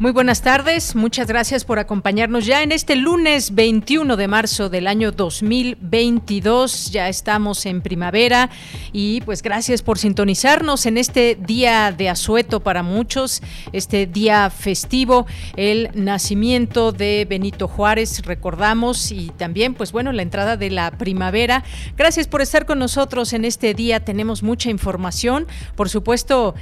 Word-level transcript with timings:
Muy 0.00 0.12
buenas 0.12 0.40
tardes, 0.40 0.96
muchas 0.96 1.26
gracias 1.26 1.66
por 1.66 1.78
acompañarnos 1.78 2.46
ya 2.46 2.62
en 2.62 2.72
este 2.72 2.96
lunes 2.96 3.54
21 3.54 4.16
de 4.16 4.28
marzo 4.28 4.70
del 4.70 4.86
año 4.86 5.12
2022. 5.12 6.90
Ya 6.90 7.10
estamos 7.10 7.66
en 7.66 7.82
primavera 7.82 8.48
y 8.94 9.20
pues 9.20 9.42
gracias 9.42 9.82
por 9.82 9.98
sintonizarnos 9.98 10.86
en 10.86 10.96
este 10.96 11.34
día 11.38 11.92
de 11.92 12.08
asueto 12.08 12.60
para 12.60 12.82
muchos, 12.82 13.42
este 13.74 14.06
día 14.06 14.48
festivo, 14.48 15.26
el 15.56 15.90
nacimiento 15.92 16.92
de 16.92 17.26
Benito 17.28 17.68
Juárez, 17.68 18.22
recordamos, 18.24 19.12
y 19.12 19.28
también 19.36 19.74
pues 19.74 19.92
bueno, 19.92 20.12
la 20.12 20.22
entrada 20.22 20.56
de 20.56 20.70
la 20.70 20.92
primavera. 20.92 21.62
Gracias 21.98 22.26
por 22.26 22.40
estar 22.40 22.64
con 22.64 22.78
nosotros 22.78 23.34
en 23.34 23.44
este 23.44 23.74
día, 23.74 24.00
tenemos 24.00 24.42
mucha 24.42 24.70
información, 24.70 25.46
por 25.76 25.90
supuesto 25.90 26.54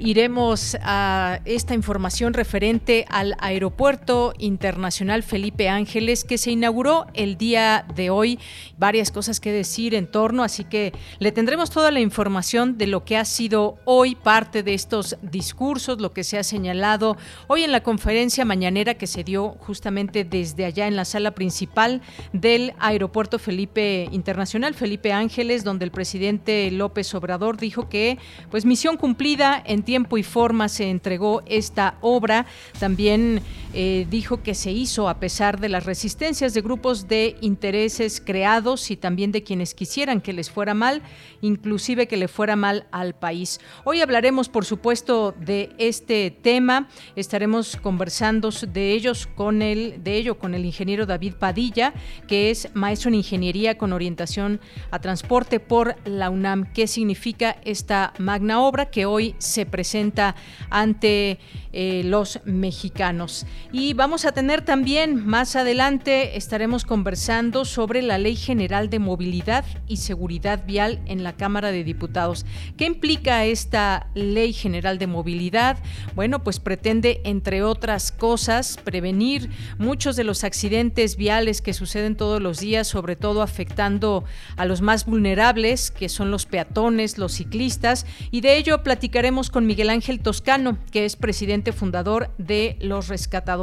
iremos 0.00 0.76
a 0.82 1.38
esta 1.44 1.74
información 1.74 2.34
referente 2.34 2.79
al 3.08 3.36
Aeropuerto 3.40 4.32
Internacional 4.38 5.22
Felipe 5.22 5.68
Ángeles 5.68 6.24
que 6.24 6.38
se 6.38 6.50
inauguró 6.50 7.06
el 7.14 7.36
día 7.36 7.84
de 7.94 8.10
hoy. 8.10 8.38
Varias 8.78 9.12
cosas 9.12 9.38
que 9.38 9.52
decir 9.52 9.94
en 9.94 10.06
torno, 10.06 10.42
así 10.42 10.64
que 10.64 10.92
le 11.18 11.30
tendremos 11.30 11.70
toda 11.70 11.90
la 11.90 12.00
información 12.00 12.78
de 12.78 12.86
lo 12.86 13.04
que 13.04 13.16
ha 13.16 13.24
sido 13.24 13.76
hoy 13.84 14.14
parte 14.14 14.62
de 14.62 14.74
estos 14.74 15.16
discursos, 15.22 16.00
lo 16.00 16.12
que 16.12 16.24
se 16.24 16.38
ha 16.38 16.42
señalado 16.42 17.16
hoy 17.48 17.64
en 17.64 17.70
la 17.70 17.82
conferencia 17.82 18.44
mañanera 18.44 18.94
que 18.94 19.06
se 19.06 19.24
dio 19.24 19.50
justamente 19.60 20.24
desde 20.24 20.64
allá 20.64 20.86
en 20.86 20.96
la 20.96 21.04
sala 21.04 21.32
principal 21.32 22.00
del 22.32 22.72
Aeropuerto 22.78 23.38
Felipe 23.38 24.08
Internacional 24.10 24.74
Felipe 24.74 25.12
Ángeles, 25.12 25.64
donde 25.64 25.84
el 25.84 25.90
presidente 25.90 26.70
López 26.70 27.14
Obrador 27.14 27.58
dijo 27.58 27.88
que 27.88 28.18
pues 28.50 28.64
misión 28.64 28.96
cumplida 28.96 29.62
en 29.64 29.82
tiempo 29.82 30.16
y 30.18 30.22
forma 30.22 30.68
se 30.68 30.88
entregó 30.88 31.42
esta 31.46 31.98
obra 32.00 32.46
también 32.78 33.42
eh, 33.72 34.06
dijo 34.10 34.42
que 34.42 34.54
se 34.54 34.72
hizo 34.72 35.08
a 35.08 35.20
pesar 35.20 35.60
de 35.60 35.68
las 35.68 35.84
resistencias 35.84 36.54
de 36.54 36.60
grupos 36.60 37.08
de 37.08 37.36
intereses 37.40 38.20
creados 38.24 38.90
y 38.90 38.96
también 38.96 39.32
de 39.32 39.42
quienes 39.42 39.74
quisieran 39.74 40.20
que 40.20 40.32
les 40.32 40.50
fuera 40.50 40.74
mal, 40.74 41.02
inclusive 41.40 42.08
que 42.08 42.16
le 42.16 42.28
fuera 42.28 42.56
mal 42.56 42.86
al 42.90 43.14
país. 43.14 43.60
Hoy 43.84 44.00
hablaremos, 44.00 44.48
por 44.48 44.64
supuesto, 44.64 45.34
de 45.38 45.70
este 45.78 46.30
tema. 46.30 46.88
Estaremos 47.16 47.76
conversando 47.76 48.50
de 48.50 48.92
ellos 48.92 49.26
con 49.26 49.62
el, 49.62 50.02
de 50.02 50.16
ello 50.16 50.38
con 50.38 50.54
el 50.54 50.64
ingeniero 50.64 51.06
David 51.06 51.34
Padilla, 51.34 51.94
que 52.26 52.50
es 52.50 52.68
maestro 52.74 53.08
en 53.08 53.16
ingeniería 53.16 53.78
con 53.78 53.92
orientación 53.92 54.60
a 54.90 54.98
transporte 54.98 55.60
por 55.60 55.96
la 56.04 56.30
UNAM. 56.30 56.72
¿Qué 56.72 56.86
significa 56.86 57.56
esta 57.64 58.14
magna 58.18 58.60
obra 58.60 58.90
que 58.90 59.06
hoy 59.06 59.34
se 59.38 59.66
presenta 59.66 60.34
ante 60.70 61.38
eh, 61.72 62.02
los 62.04 62.40
mexicanos. 62.44 63.46
Y 63.72 63.94
vamos 63.94 64.24
a 64.24 64.32
tener 64.32 64.62
también 64.62 65.24
más 65.24 65.54
adelante, 65.54 66.36
estaremos 66.36 66.84
conversando 66.84 67.64
sobre 67.64 68.02
la 68.02 68.18
Ley 68.18 68.34
General 68.34 68.90
de 68.90 68.98
Movilidad 68.98 69.64
y 69.86 69.98
Seguridad 69.98 70.66
Vial 70.66 70.98
en 71.06 71.22
la 71.22 71.36
Cámara 71.36 71.70
de 71.70 71.84
Diputados. 71.84 72.44
¿Qué 72.76 72.86
implica 72.86 73.44
esta 73.44 74.08
Ley 74.16 74.52
General 74.52 74.98
de 74.98 75.06
Movilidad? 75.06 75.78
Bueno, 76.16 76.42
pues 76.42 76.58
pretende, 76.58 77.20
entre 77.22 77.62
otras 77.62 78.10
cosas, 78.10 78.76
prevenir 78.82 79.50
muchos 79.78 80.16
de 80.16 80.24
los 80.24 80.42
accidentes 80.42 81.14
viales 81.14 81.62
que 81.62 81.72
suceden 81.72 82.16
todos 82.16 82.42
los 82.42 82.58
días, 82.58 82.88
sobre 82.88 83.14
todo 83.14 83.40
afectando 83.40 84.24
a 84.56 84.64
los 84.64 84.80
más 84.80 85.06
vulnerables, 85.06 85.92
que 85.92 86.08
son 86.08 86.32
los 86.32 86.44
peatones, 86.44 87.18
los 87.18 87.34
ciclistas, 87.34 88.04
y 88.32 88.40
de 88.40 88.56
ello 88.56 88.82
platicaremos 88.82 89.48
con 89.48 89.64
Miguel 89.64 89.90
Ángel 89.90 90.18
Toscano, 90.18 90.76
que 90.90 91.04
es 91.04 91.14
presidente 91.14 91.70
fundador 91.70 92.32
de 92.36 92.76
Los 92.80 93.06
Rescatadores. 93.06 93.59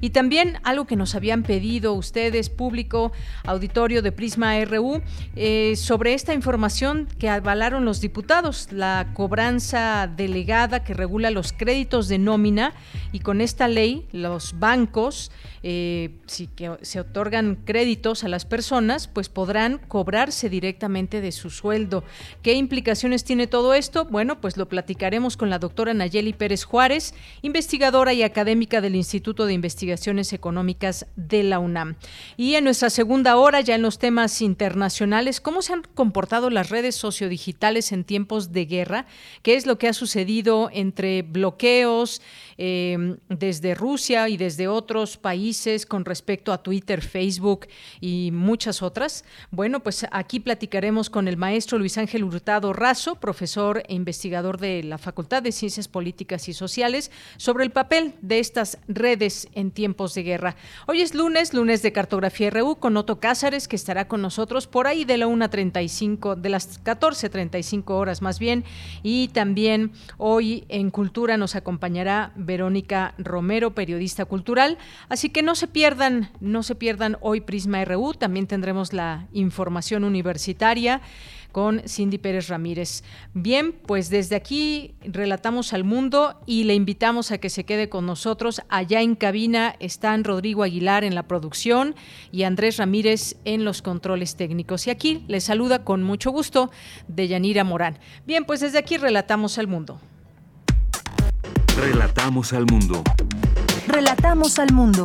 Y 0.00 0.10
también 0.10 0.58
algo 0.62 0.86
que 0.86 0.96
nos 0.96 1.14
habían 1.14 1.42
pedido 1.42 1.92
ustedes, 1.92 2.50
público, 2.50 3.12
auditorio 3.44 4.00
de 4.00 4.12
Prisma 4.12 4.64
RU, 4.64 5.02
eh, 5.34 5.74
sobre 5.76 6.14
esta 6.14 6.34
información 6.34 7.08
que 7.18 7.28
avalaron 7.28 7.84
los 7.84 8.00
diputados, 8.00 8.68
la 8.70 9.10
cobranza 9.14 10.06
delegada 10.06 10.84
que 10.84 10.94
regula 10.94 11.30
los 11.30 11.52
créditos 11.52 12.08
de 12.08 12.18
nómina 12.18 12.74
y 13.12 13.20
con 13.20 13.40
esta 13.40 13.66
ley 13.66 14.06
los 14.12 14.58
bancos, 14.58 15.32
eh, 15.62 16.10
si 16.26 16.46
que 16.46 16.76
se 16.82 17.00
otorgan 17.00 17.56
créditos 17.64 18.22
a 18.22 18.28
las 18.28 18.44
personas, 18.44 19.08
pues 19.08 19.28
podrán 19.28 19.78
cobrarse 19.88 20.48
directamente 20.48 21.20
de 21.20 21.32
su 21.32 21.50
sueldo. 21.50 22.04
¿Qué 22.42 22.54
implicaciones 22.54 23.24
tiene 23.24 23.46
todo 23.46 23.74
esto? 23.74 24.04
Bueno, 24.04 24.40
pues 24.40 24.56
lo 24.56 24.68
platicaremos 24.68 25.36
con 25.36 25.50
la 25.50 25.58
doctora 25.58 25.94
Nayeli 25.94 26.34
Pérez 26.34 26.64
Juárez, 26.64 27.14
investigadora 27.42 28.12
y 28.12 28.22
académica 28.22 28.80
del 28.80 28.94
Instituto 28.94 29.23
de 29.32 29.54
Investigaciones 29.54 30.34
Económicas 30.34 31.06
de 31.16 31.42
la 31.42 31.58
UNAM. 31.58 31.96
Y 32.36 32.56
en 32.56 32.64
nuestra 32.64 32.90
segunda 32.90 33.36
hora, 33.38 33.62
ya 33.62 33.74
en 33.74 33.80
los 33.80 33.98
temas 33.98 34.42
internacionales, 34.42 35.40
¿cómo 35.40 35.62
se 35.62 35.72
han 35.72 35.82
comportado 35.94 36.50
las 36.50 36.68
redes 36.68 36.94
sociodigitales 36.94 37.92
en 37.92 38.04
tiempos 38.04 38.52
de 38.52 38.66
guerra? 38.66 39.06
¿Qué 39.42 39.54
es 39.54 39.64
lo 39.64 39.78
que 39.78 39.88
ha 39.88 39.94
sucedido 39.94 40.68
entre 40.72 41.22
bloqueos 41.22 42.20
eh, 42.58 43.16
desde 43.28 43.74
Rusia 43.74 44.28
y 44.28 44.36
desde 44.36 44.68
otros 44.68 45.16
países 45.16 45.86
con 45.86 46.04
respecto 46.04 46.52
a 46.52 46.62
Twitter, 46.62 47.02
Facebook 47.02 47.66
y 48.00 48.30
muchas 48.32 48.82
otras? 48.82 49.24
Bueno, 49.50 49.80
pues 49.80 50.06
aquí 50.10 50.40
platicaremos 50.40 51.10
con 51.10 51.28
el 51.28 51.36
maestro 51.36 51.78
Luis 51.78 51.98
Ángel 51.98 52.24
Hurtado 52.24 52.72
Razo, 52.72 53.16
profesor 53.16 53.82
e 53.88 53.94
investigador 53.94 54.58
de 54.58 54.82
la 54.82 54.98
Facultad 54.98 55.42
de 55.42 55.52
Ciencias 55.52 55.88
Políticas 55.88 56.48
y 56.48 56.52
Sociales, 56.52 57.10
sobre 57.36 57.64
el 57.64 57.70
papel 57.70 58.14
de 58.20 58.38
estas 58.38 58.78
redes 58.88 59.48
en 59.54 59.70
tiempos 59.70 60.14
de 60.14 60.22
guerra. 60.22 60.56
Hoy 60.86 61.00
es 61.00 61.14
lunes, 61.14 61.54
lunes 61.54 61.82
de 61.82 61.92
Cartografía 61.92 62.50
RU 62.50 62.76
con 62.76 62.96
Otto 62.96 63.20
Cázares, 63.20 63.68
que 63.68 63.76
estará 63.76 64.08
con 64.08 64.22
nosotros 64.22 64.66
por 64.66 64.86
ahí 64.86 65.04
de 65.04 65.18
la 65.18 65.26
1.35, 65.26 66.36
de 66.36 66.48
las 66.48 66.82
14.35 66.82 67.90
horas 67.90 68.22
más 68.22 68.38
bien. 68.38 68.64
Y 69.02 69.28
también 69.28 69.92
hoy 70.18 70.64
en 70.68 70.90
Cultura 70.90 71.36
nos 71.36 71.54
acompañará 71.54 72.32
Verónica 72.44 73.14
Romero, 73.18 73.74
periodista 73.74 74.24
cultural. 74.24 74.78
Así 75.08 75.30
que 75.30 75.42
no 75.42 75.54
se 75.54 75.66
pierdan, 75.66 76.30
no 76.40 76.62
se 76.62 76.74
pierdan 76.74 77.16
hoy 77.20 77.40
Prisma 77.40 77.84
RU. 77.84 78.14
También 78.14 78.46
tendremos 78.46 78.92
la 78.92 79.26
información 79.32 80.04
universitaria 80.04 81.00
con 81.54 81.82
Cindy 81.86 82.18
Pérez 82.18 82.48
Ramírez. 82.48 83.04
Bien, 83.32 83.72
pues 83.72 84.10
desde 84.10 84.34
aquí 84.34 84.96
relatamos 85.04 85.72
al 85.72 85.84
mundo 85.84 86.40
y 86.46 86.64
le 86.64 86.74
invitamos 86.74 87.30
a 87.30 87.38
que 87.38 87.48
se 87.48 87.62
quede 87.62 87.88
con 87.88 88.06
nosotros. 88.06 88.60
Allá 88.68 89.02
en 89.02 89.14
cabina 89.14 89.76
están 89.78 90.24
Rodrigo 90.24 90.64
Aguilar 90.64 91.04
en 91.04 91.14
la 91.14 91.28
producción 91.28 91.94
y 92.32 92.42
Andrés 92.42 92.78
Ramírez 92.78 93.36
en 93.44 93.64
los 93.64 93.82
controles 93.82 94.34
técnicos. 94.34 94.88
Y 94.88 94.90
aquí 94.90 95.24
les 95.28 95.44
saluda 95.44 95.84
con 95.84 96.02
mucho 96.02 96.32
gusto 96.32 96.72
Deyanira 97.06 97.62
Morán. 97.62 98.00
Bien, 98.26 98.44
pues 98.44 98.58
desde 98.58 98.78
aquí 98.78 98.96
relatamos 98.96 99.56
al 99.56 99.68
mundo. 99.68 100.00
Relatamos 101.76 102.52
al 102.52 102.66
mundo. 102.66 103.02
Relatamos 103.88 104.58
al 104.60 104.72
mundo. 104.72 105.04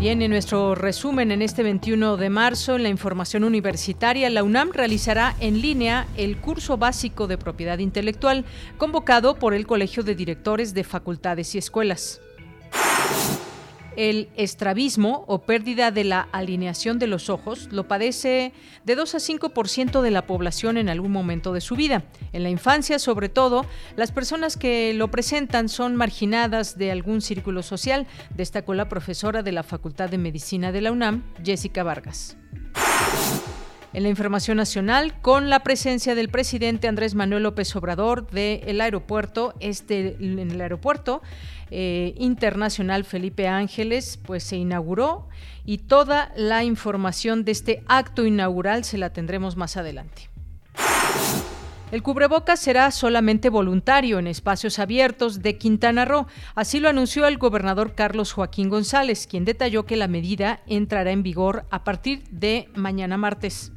Bien, 0.00 0.22
en 0.22 0.30
nuestro 0.30 0.74
resumen 0.74 1.30
en 1.30 1.42
este 1.42 1.62
21 1.62 2.16
de 2.16 2.30
marzo, 2.30 2.76
en 2.76 2.84
la 2.84 2.88
información 2.88 3.44
universitaria, 3.44 4.30
la 4.30 4.42
UNAM 4.42 4.70
realizará 4.72 5.36
en 5.40 5.60
línea 5.60 6.06
el 6.16 6.38
curso 6.38 6.78
básico 6.78 7.26
de 7.26 7.36
propiedad 7.36 7.78
intelectual 7.78 8.46
convocado 8.78 9.34
por 9.34 9.52
el 9.52 9.66
Colegio 9.66 10.02
de 10.02 10.14
Directores 10.14 10.72
de 10.72 10.84
Facultades 10.84 11.54
y 11.54 11.58
Escuelas. 11.58 12.22
El 13.96 14.28
estrabismo 14.36 15.24
o 15.26 15.42
pérdida 15.42 15.90
de 15.90 16.04
la 16.04 16.20
alineación 16.32 16.98
de 16.98 17.06
los 17.06 17.28
ojos 17.28 17.68
lo 17.72 17.88
padece 17.88 18.52
de 18.84 18.94
2 18.94 19.14
a 19.14 19.18
5% 19.18 20.00
de 20.00 20.10
la 20.10 20.26
población 20.26 20.76
en 20.76 20.88
algún 20.88 21.12
momento 21.12 21.52
de 21.52 21.60
su 21.60 21.76
vida. 21.76 22.04
En 22.32 22.42
la 22.42 22.50
infancia, 22.50 22.98
sobre 22.98 23.28
todo, 23.28 23.66
las 23.96 24.12
personas 24.12 24.56
que 24.56 24.94
lo 24.94 25.10
presentan 25.10 25.68
son 25.68 25.96
marginadas 25.96 26.78
de 26.78 26.90
algún 26.90 27.20
círculo 27.20 27.62
social, 27.62 28.06
destacó 28.36 28.74
la 28.74 28.88
profesora 28.88 29.42
de 29.42 29.52
la 29.52 29.62
Facultad 29.62 30.08
de 30.08 30.18
Medicina 30.18 30.72
de 30.72 30.80
la 30.80 30.92
UNAM, 30.92 31.24
Jessica 31.44 31.82
Vargas. 31.82 32.36
En 33.92 34.04
la 34.04 34.08
información 34.08 34.56
nacional, 34.56 35.20
con 35.20 35.50
la 35.50 35.64
presencia 35.64 36.14
del 36.14 36.28
presidente 36.28 36.86
Andrés 36.86 37.16
Manuel 37.16 37.42
López 37.42 37.74
Obrador 37.74 38.30
del 38.30 38.80
aeropuerto, 38.80 39.54
este, 39.58 40.16
en 40.20 40.38
el 40.38 40.60
aeropuerto 40.60 41.22
eh, 41.70 42.14
internacional 42.18 43.04
Felipe 43.04 43.48
Ángeles, 43.48 44.18
pues 44.24 44.44
se 44.44 44.56
inauguró 44.56 45.28
y 45.64 45.78
toda 45.78 46.32
la 46.36 46.64
información 46.64 47.44
de 47.44 47.52
este 47.52 47.82
acto 47.86 48.26
inaugural 48.26 48.84
se 48.84 48.98
la 48.98 49.12
tendremos 49.12 49.56
más 49.56 49.76
adelante. 49.76 50.30
El 51.92 52.04
cubrebocas 52.04 52.60
será 52.60 52.90
solamente 52.92 53.48
voluntario 53.48 54.20
en 54.20 54.28
espacios 54.28 54.78
abiertos 54.78 55.42
de 55.42 55.58
Quintana 55.58 56.04
Roo. 56.04 56.26
Así 56.54 56.78
lo 56.78 56.88
anunció 56.88 57.26
el 57.26 57.36
gobernador 57.36 57.94
Carlos 57.96 58.32
Joaquín 58.32 58.68
González, 58.68 59.26
quien 59.26 59.44
detalló 59.44 59.86
que 59.86 59.96
la 59.96 60.06
medida 60.06 60.60
entrará 60.68 61.10
en 61.10 61.24
vigor 61.24 61.64
a 61.70 61.82
partir 61.82 62.22
de 62.30 62.68
mañana 62.76 63.16
martes. 63.16 63.72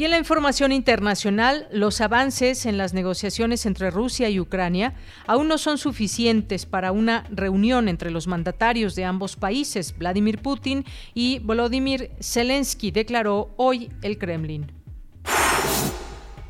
Y 0.00 0.04
en 0.06 0.12
la 0.12 0.18
información 0.18 0.72
internacional, 0.72 1.68
los 1.70 2.00
avances 2.00 2.64
en 2.64 2.78
las 2.78 2.94
negociaciones 2.94 3.66
entre 3.66 3.90
Rusia 3.90 4.30
y 4.30 4.40
Ucrania 4.40 4.94
aún 5.26 5.46
no 5.46 5.58
son 5.58 5.76
suficientes 5.76 6.64
para 6.64 6.90
una 6.90 7.26
reunión 7.28 7.86
entre 7.86 8.10
los 8.10 8.26
mandatarios 8.26 8.94
de 8.94 9.04
ambos 9.04 9.36
países, 9.36 9.94
Vladimir 9.98 10.38
Putin 10.38 10.86
y 11.12 11.40
Volodymyr 11.40 12.12
Zelensky, 12.18 12.92
declaró 12.92 13.50
hoy 13.58 13.90
el 14.00 14.16
Kremlin. 14.16 14.72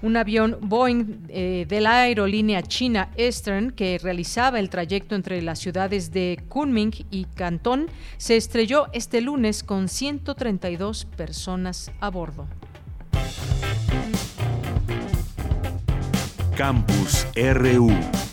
Un 0.00 0.16
avión 0.16 0.56
Boeing 0.60 1.26
eh, 1.28 1.66
de 1.68 1.80
la 1.80 2.02
aerolínea 2.02 2.62
china 2.62 3.10
Eastern 3.16 3.72
que 3.72 3.98
realizaba 3.98 4.60
el 4.60 4.70
trayecto 4.70 5.16
entre 5.16 5.42
las 5.42 5.58
ciudades 5.58 6.12
de 6.12 6.40
Kunming 6.48 6.92
y 7.10 7.24
Cantón 7.24 7.88
se 8.16 8.36
estrelló 8.36 8.86
este 8.92 9.20
lunes 9.20 9.64
con 9.64 9.88
132 9.88 11.04
personas 11.04 11.90
a 11.98 12.10
bordo. 12.10 12.46
Campus 16.56 17.26
RU. 17.36 18.29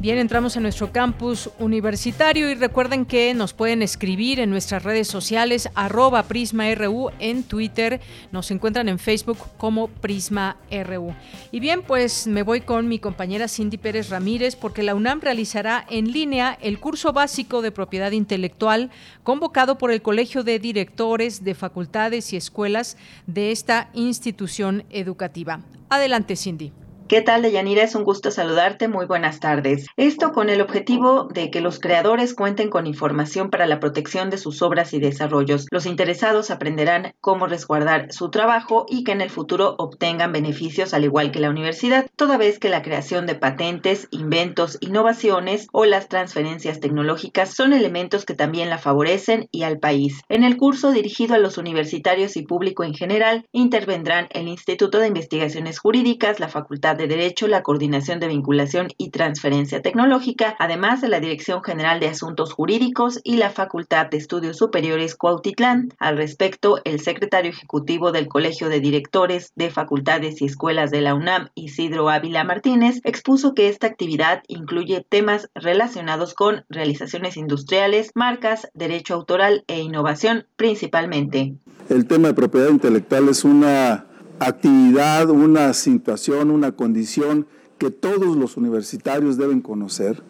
Bien, 0.00 0.16
entramos 0.16 0.56
en 0.56 0.62
nuestro 0.62 0.92
campus 0.92 1.50
universitario 1.58 2.50
y 2.50 2.54
recuerden 2.54 3.04
que 3.04 3.34
nos 3.34 3.52
pueden 3.52 3.82
escribir 3.82 4.40
en 4.40 4.48
nuestras 4.48 4.82
redes 4.82 5.08
sociales 5.08 5.68
arroba 5.74 6.22
PrismaRU 6.22 7.10
en 7.18 7.42
Twitter, 7.42 8.00
nos 8.32 8.50
encuentran 8.50 8.88
en 8.88 8.98
Facebook 8.98 9.36
como 9.58 9.88
PrismaRU. 9.88 11.14
Y 11.52 11.60
bien, 11.60 11.82
pues 11.82 12.26
me 12.26 12.42
voy 12.42 12.62
con 12.62 12.88
mi 12.88 12.98
compañera 12.98 13.46
Cindy 13.46 13.76
Pérez 13.76 14.08
Ramírez 14.08 14.56
porque 14.56 14.82
la 14.82 14.94
UNAM 14.94 15.20
realizará 15.20 15.84
en 15.90 16.10
línea 16.10 16.56
el 16.62 16.80
curso 16.80 17.12
básico 17.12 17.60
de 17.60 17.70
propiedad 17.70 18.12
intelectual 18.12 18.90
convocado 19.22 19.76
por 19.76 19.92
el 19.92 20.00
Colegio 20.00 20.44
de 20.44 20.58
Directores 20.58 21.44
de 21.44 21.54
Facultades 21.54 22.32
y 22.32 22.38
Escuelas 22.38 22.96
de 23.26 23.52
esta 23.52 23.90
institución 23.92 24.84
educativa. 24.88 25.60
Adelante, 25.90 26.36
Cindy. 26.36 26.72
¿Qué 27.10 27.22
tal, 27.22 27.42
Deyanira? 27.42 27.82
Es 27.82 27.96
un 27.96 28.04
gusto 28.04 28.30
saludarte. 28.30 28.86
Muy 28.86 29.04
buenas 29.04 29.40
tardes. 29.40 29.88
Esto 29.96 30.30
con 30.30 30.48
el 30.48 30.60
objetivo 30.60 31.24
de 31.24 31.50
que 31.50 31.60
los 31.60 31.80
creadores 31.80 32.34
cuenten 32.34 32.70
con 32.70 32.86
información 32.86 33.50
para 33.50 33.66
la 33.66 33.80
protección 33.80 34.30
de 34.30 34.38
sus 34.38 34.62
obras 34.62 34.94
y 34.94 35.00
desarrollos. 35.00 35.66
Los 35.72 35.86
interesados 35.86 36.52
aprenderán 36.52 37.14
cómo 37.20 37.48
resguardar 37.48 38.12
su 38.12 38.30
trabajo 38.30 38.86
y 38.88 39.02
que 39.02 39.10
en 39.10 39.22
el 39.22 39.30
futuro 39.30 39.74
obtengan 39.78 40.30
beneficios 40.30 40.94
al 40.94 41.02
igual 41.02 41.32
que 41.32 41.40
la 41.40 41.50
universidad, 41.50 42.06
toda 42.14 42.36
vez 42.36 42.60
que 42.60 42.68
la 42.68 42.82
creación 42.82 43.26
de 43.26 43.34
patentes, 43.34 44.06
inventos, 44.12 44.78
innovaciones 44.80 45.66
o 45.72 45.86
las 45.86 46.08
transferencias 46.08 46.78
tecnológicas 46.78 47.52
son 47.52 47.72
elementos 47.72 48.24
que 48.24 48.34
también 48.34 48.70
la 48.70 48.78
favorecen 48.78 49.48
y 49.50 49.64
al 49.64 49.80
país. 49.80 50.20
En 50.28 50.44
el 50.44 50.56
curso 50.56 50.92
dirigido 50.92 51.34
a 51.34 51.38
los 51.38 51.58
universitarios 51.58 52.36
y 52.36 52.42
público 52.42 52.84
en 52.84 52.94
general, 52.94 53.46
intervendrán 53.50 54.28
el 54.30 54.46
Instituto 54.46 55.00
de 55.00 55.08
Investigaciones 55.08 55.80
Jurídicas, 55.80 56.38
la 56.38 56.46
Facultad 56.46 56.99
de 57.00 57.08
Derecho, 57.08 57.48
la 57.48 57.62
Coordinación 57.62 58.20
de 58.20 58.28
Vinculación 58.28 58.88
y 58.98 59.08
Transferencia 59.08 59.80
Tecnológica, 59.80 60.54
además 60.58 61.00
de 61.00 61.08
la 61.08 61.18
Dirección 61.18 61.62
General 61.62 61.98
de 61.98 62.08
Asuntos 62.08 62.52
Jurídicos 62.52 63.20
y 63.24 63.38
la 63.38 63.48
Facultad 63.48 64.10
de 64.10 64.18
Estudios 64.18 64.58
Superiores 64.58 65.16
Cuautitlán. 65.16 65.94
Al 65.98 66.18
respecto, 66.18 66.78
el 66.84 67.00
secretario 67.00 67.52
ejecutivo 67.52 68.12
del 68.12 68.28
Colegio 68.28 68.68
de 68.68 68.80
Directores 68.80 69.52
de 69.56 69.70
Facultades 69.70 70.42
y 70.42 70.44
Escuelas 70.44 70.90
de 70.90 71.00
la 71.00 71.14
UNAM, 71.14 71.48
Isidro 71.54 72.10
Ávila 72.10 72.44
Martínez, 72.44 73.00
expuso 73.04 73.54
que 73.54 73.68
esta 73.68 73.86
actividad 73.86 74.42
incluye 74.46 75.06
temas 75.08 75.48
relacionados 75.54 76.34
con 76.34 76.64
realizaciones 76.68 77.38
industriales, 77.38 78.10
marcas, 78.14 78.68
derecho 78.74 79.14
autoral 79.14 79.64
e 79.68 79.80
innovación 79.80 80.46
principalmente. 80.56 81.54
El 81.88 82.06
tema 82.06 82.28
de 82.28 82.34
propiedad 82.34 82.68
intelectual 82.68 83.30
es 83.30 83.42
una 83.44 84.09
actividad, 84.40 85.30
una 85.30 85.72
situación, 85.74 86.50
una 86.50 86.72
condición 86.72 87.46
que 87.78 87.90
todos 87.90 88.36
los 88.36 88.56
universitarios 88.56 89.36
deben 89.36 89.60
conocer, 89.60 90.22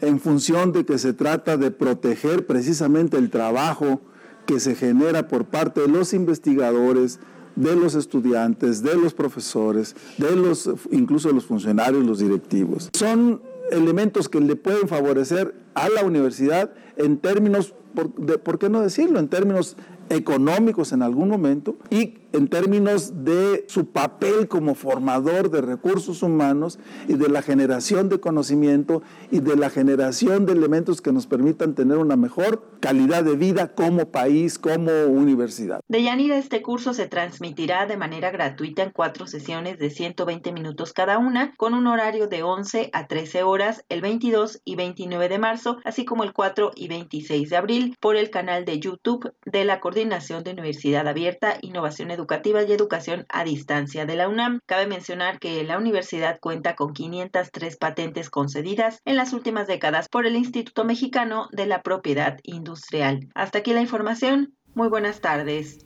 en 0.00 0.18
función 0.18 0.72
de 0.72 0.84
que 0.84 0.98
se 0.98 1.12
trata 1.12 1.56
de 1.56 1.70
proteger 1.70 2.46
precisamente 2.46 3.16
el 3.16 3.30
trabajo 3.30 4.00
que 4.46 4.60
se 4.60 4.74
genera 4.74 5.28
por 5.28 5.46
parte 5.46 5.82
de 5.82 5.88
los 5.88 6.12
investigadores, 6.12 7.20
de 7.56 7.76
los 7.76 7.94
estudiantes, 7.94 8.82
de 8.82 8.96
los 8.96 9.14
profesores, 9.14 9.94
de 10.18 10.34
los 10.34 10.68
incluso 10.90 11.28
de 11.28 11.34
los 11.34 11.46
funcionarios, 11.46 12.04
los 12.04 12.18
directivos. 12.18 12.90
Son 12.92 13.40
elementos 13.70 14.28
que 14.28 14.40
le 14.40 14.56
pueden 14.56 14.88
favorecer 14.88 15.54
a 15.74 15.88
la 15.88 16.04
universidad 16.04 16.72
en 16.96 17.18
términos, 17.18 17.74
de, 18.18 18.38
¿por 18.38 18.58
qué 18.58 18.68
no 18.68 18.80
decirlo?, 18.80 19.18
en 19.18 19.28
términos 19.28 19.76
económicos 20.10 20.92
en 20.92 21.02
algún 21.02 21.28
momento 21.28 21.76
y 21.90 22.18
en 22.34 22.48
términos 22.48 23.24
de 23.24 23.64
su 23.68 23.92
papel 23.92 24.48
como 24.48 24.74
formador 24.74 25.50
de 25.50 25.60
recursos 25.60 26.20
humanos 26.20 26.80
y 27.06 27.14
de 27.14 27.28
la 27.28 27.42
generación 27.42 28.08
de 28.08 28.18
conocimiento 28.18 29.02
y 29.30 29.38
de 29.38 29.54
la 29.54 29.70
generación 29.70 30.44
de 30.44 30.52
elementos 30.52 31.00
que 31.00 31.12
nos 31.12 31.28
permitan 31.28 31.76
tener 31.76 31.96
una 31.96 32.16
mejor 32.16 32.64
calidad 32.80 33.22
de 33.22 33.36
vida 33.36 33.74
como 33.74 34.10
país, 34.10 34.58
como 34.58 34.90
universidad. 35.04 35.80
De 35.86 36.02
Yanira, 36.02 36.36
este 36.36 36.60
curso 36.60 36.92
se 36.92 37.06
transmitirá 37.06 37.86
de 37.86 37.96
manera 37.96 38.32
gratuita 38.32 38.82
en 38.82 38.90
cuatro 38.90 39.28
sesiones 39.28 39.78
de 39.78 39.90
120 39.90 40.52
minutos 40.52 40.92
cada 40.92 41.18
una, 41.18 41.54
con 41.56 41.72
un 41.72 41.86
horario 41.86 42.26
de 42.26 42.42
11 42.42 42.90
a 42.92 43.06
13 43.06 43.44
horas 43.44 43.84
el 43.88 44.00
22 44.00 44.60
y 44.64 44.74
29 44.74 45.28
de 45.28 45.38
marzo, 45.38 45.78
así 45.84 46.04
como 46.04 46.24
el 46.24 46.32
4 46.32 46.72
y 46.74 46.88
26 46.88 47.48
de 47.48 47.56
abril, 47.56 47.96
por 48.00 48.16
el 48.16 48.30
canal 48.30 48.64
de 48.64 48.80
YouTube 48.80 49.32
de 49.46 49.64
la 49.64 49.78
Coordinación 49.78 50.42
de 50.42 50.50
Universidad 50.50 51.06
Abierta, 51.06 51.58
Innovación 51.62 52.10
Educativa 52.10 52.23
Educativa 52.24 52.62
y 52.62 52.72
Educación 52.72 53.26
a 53.28 53.44
Distancia 53.44 54.06
de 54.06 54.16
la 54.16 54.30
UNAM. 54.30 54.60
Cabe 54.64 54.86
mencionar 54.86 55.38
que 55.38 55.62
la 55.62 55.76
universidad 55.76 56.40
cuenta 56.40 56.74
con 56.74 56.94
503 56.94 57.76
patentes 57.76 58.30
concedidas 58.30 59.02
en 59.04 59.16
las 59.16 59.34
últimas 59.34 59.66
décadas 59.66 60.08
por 60.08 60.24
el 60.24 60.34
Instituto 60.34 60.84
Mexicano 60.84 61.48
de 61.52 61.66
la 61.66 61.82
Propiedad 61.82 62.38
Industrial. 62.42 63.28
Hasta 63.34 63.58
aquí 63.58 63.74
la 63.74 63.82
información. 63.82 64.54
Muy 64.74 64.88
buenas 64.88 65.20
tardes. 65.20 65.84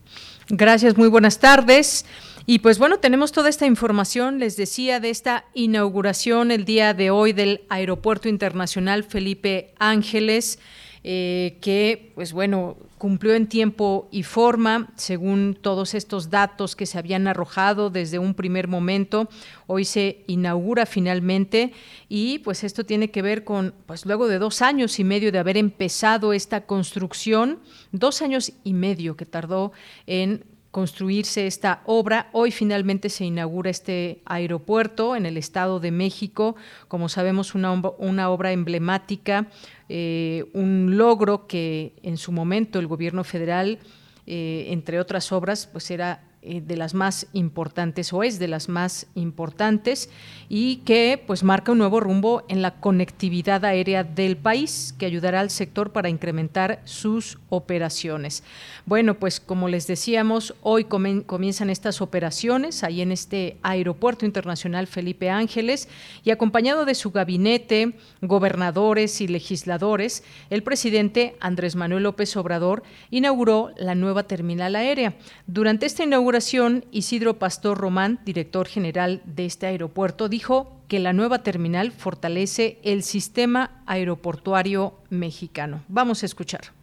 Gracias, 0.48 0.96
muy 0.96 1.08
buenas 1.08 1.40
tardes. 1.40 2.06
Y 2.46 2.60
pues 2.60 2.78
bueno, 2.78 2.98
tenemos 2.98 3.32
toda 3.32 3.48
esta 3.48 3.66
información, 3.66 4.38
les 4.38 4.56
decía, 4.56 5.00
de 5.00 5.10
esta 5.10 5.44
inauguración 5.54 6.52
el 6.52 6.64
día 6.64 6.94
de 6.94 7.10
hoy 7.10 7.32
del 7.32 7.62
Aeropuerto 7.68 8.28
Internacional 8.28 9.02
Felipe 9.02 9.74
Ángeles. 9.80 10.60
Eh, 11.02 11.58
que, 11.60 12.12
pues 12.14 12.32
bueno, 12.32 12.76
cumplió 12.98 13.34
en 13.34 13.46
tiempo 13.46 14.08
y 14.10 14.22
forma, 14.22 14.92
según 14.96 15.56
todos 15.60 15.94
estos 15.94 16.30
datos 16.30 16.76
que 16.76 16.86
se 16.86 16.98
habían 16.98 17.26
arrojado 17.26 17.90
desde 17.90 18.18
un 18.18 18.34
primer 18.34 18.68
momento. 18.68 19.28
Hoy 19.66 19.84
se 19.84 20.24
inaugura 20.26 20.84
finalmente 20.84 21.72
y 22.08 22.40
pues 22.40 22.64
esto 22.64 22.84
tiene 22.84 23.10
que 23.10 23.22
ver 23.22 23.44
con, 23.44 23.74
pues 23.86 24.04
luego 24.04 24.28
de 24.28 24.38
dos 24.38 24.62
años 24.62 24.98
y 24.98 25.04
medio 25.04 25.32
de 25.32 25.38
haber 25.38 25.56
empezado 25.56 26.32
esta 26.32 26.66
construcción, 26.66 27.60
dos 27.92 28.20
años 28.20 28.52
y 28.64 28.74
medio 28.74 29.16
que 29.16 29.26
tardó 29.26 29.72
en 30.06 30.44
construirse 30.70 31.46
esta 31.46 31.82
obra. 31.86 32.28
Hoy 32.32 32.50
finalmente 32.50 33.08
se 33.08 33.24
inaugura 33.24 33.70
este 33.70 34.20
aeropuerto 34.26 35.16
en 35.16 35.26
el 35.26 35.36
Estado 35.36 35.80
de 35.80 35.90
México, 35.90 36.56
como 36.88 37.08
sabemos 37.08 37.54
una, 37.54 38.30
obra 38.30 38.52
emblemática, 38.52 39.48
eh, 39.88 40.44
un 40.52 40.96
logro 40.96 41.46
que 41.46 41.94
en 42.02 42.16
su 42.16 42.32
momento 42.32 42.78
el 42.78 42.86
gobierno 42.86 43.24
federal, 43.24 43.78
eh, 44.26 44.66
entre 44.68 45.00
otras 45.00 45.32
obras, 45.32 45.66
pues 45.66 45.90
era 45.90 46.22
eh, 46.40 46.60
de 46.64 46.76
las 46.76 46.94
más 46.94 47.26
importantes 47.32 48.12
o 48.12 48.22
es 48.22 48.38
de 48.38 48.46
las 48.46 48.68
más 48.68 49.08
importantes 49.16 50.08
y 50.48 50.76
que 50.78 51.20
pues 51.26 51.42
marca 51.42 51.72
un 51.72 51.78
nuevo 51.78 51.98
rumbo 51.98 52.44
en 52.48 52.62
la 52.62 52.78
conectividad 52.78 53.64
aérea 53.64 54.04
del 54.04 54.36
país 54.36 54.94
que 54.96 55.06
ayudará 55.06 55.40
al 55.40 55.50
sector 55.50 55.90
para 55.90 56.08
incrementar 56.08 56.80
sus 56.84 57.40
operaciones. 57.48 58.42
Bueno, 58.86 59.14
pues 59.14 59.40
como 59.40 59.68
les 59.68 59.86
decíamos, 59.86 60.54
hoy 60.62 60.84
comienzan 60.84 61.70
estas 61.70 62.00
operaciones 62.00 62.84
ahí 62.84 63.00
en 63.00 63.12
este 63.12 63.56
Aeropuerto 63.62 64.26
Internacional 64.26 64.86
Felipe 64.86 65.30
Ángeles 65.30 65.88
y 66.24 66.30
acompañado 66.30 66.84
de 66.84 66.94
su 66.94 67.10
gabinete, 67.10 67.94
gobernadores 68.20 69.20
y 69.20 69.28
legisladores, 69.28 70.24
el 70.50 70.62
presidente 70.62 71.36
Andrés 71.40 71.76
Manuel 71.76 72.04
López 72.04 72.36
Obrador 72.36 72.82
inauguró 73.10 73.72
la 73.76 73.94
nueva 73.94 74.24
terminal 74.24 74.76
aérea. 74.76 75.14
Durante 75.46 75.86
esta 75.86 76.04
inauguración, 76.04 76.84
Isidro 76.90 77.38
Pastor 77.38 77.78
Román, 77.78 78.20
director 78.24 78.66
general 78.66 79.22
de 79.24 79.46
este 79.46 79.66
aeropuerto, 79.66 80.28
dijo 80.28 80.74
que 80.88 80.98
la 80.98 81.12
nueva 81.12 81.42
terminal 81.42 81.92
fortalece 81.92 82.78
el 82.82 83.02
sistema 83.02 83.82
aeroportuario 83.86 84.94
mexicano. 85.10 85.82
Vamos 85.88 86.22
a 86.22 86.26
escuchar. 86.26 86.77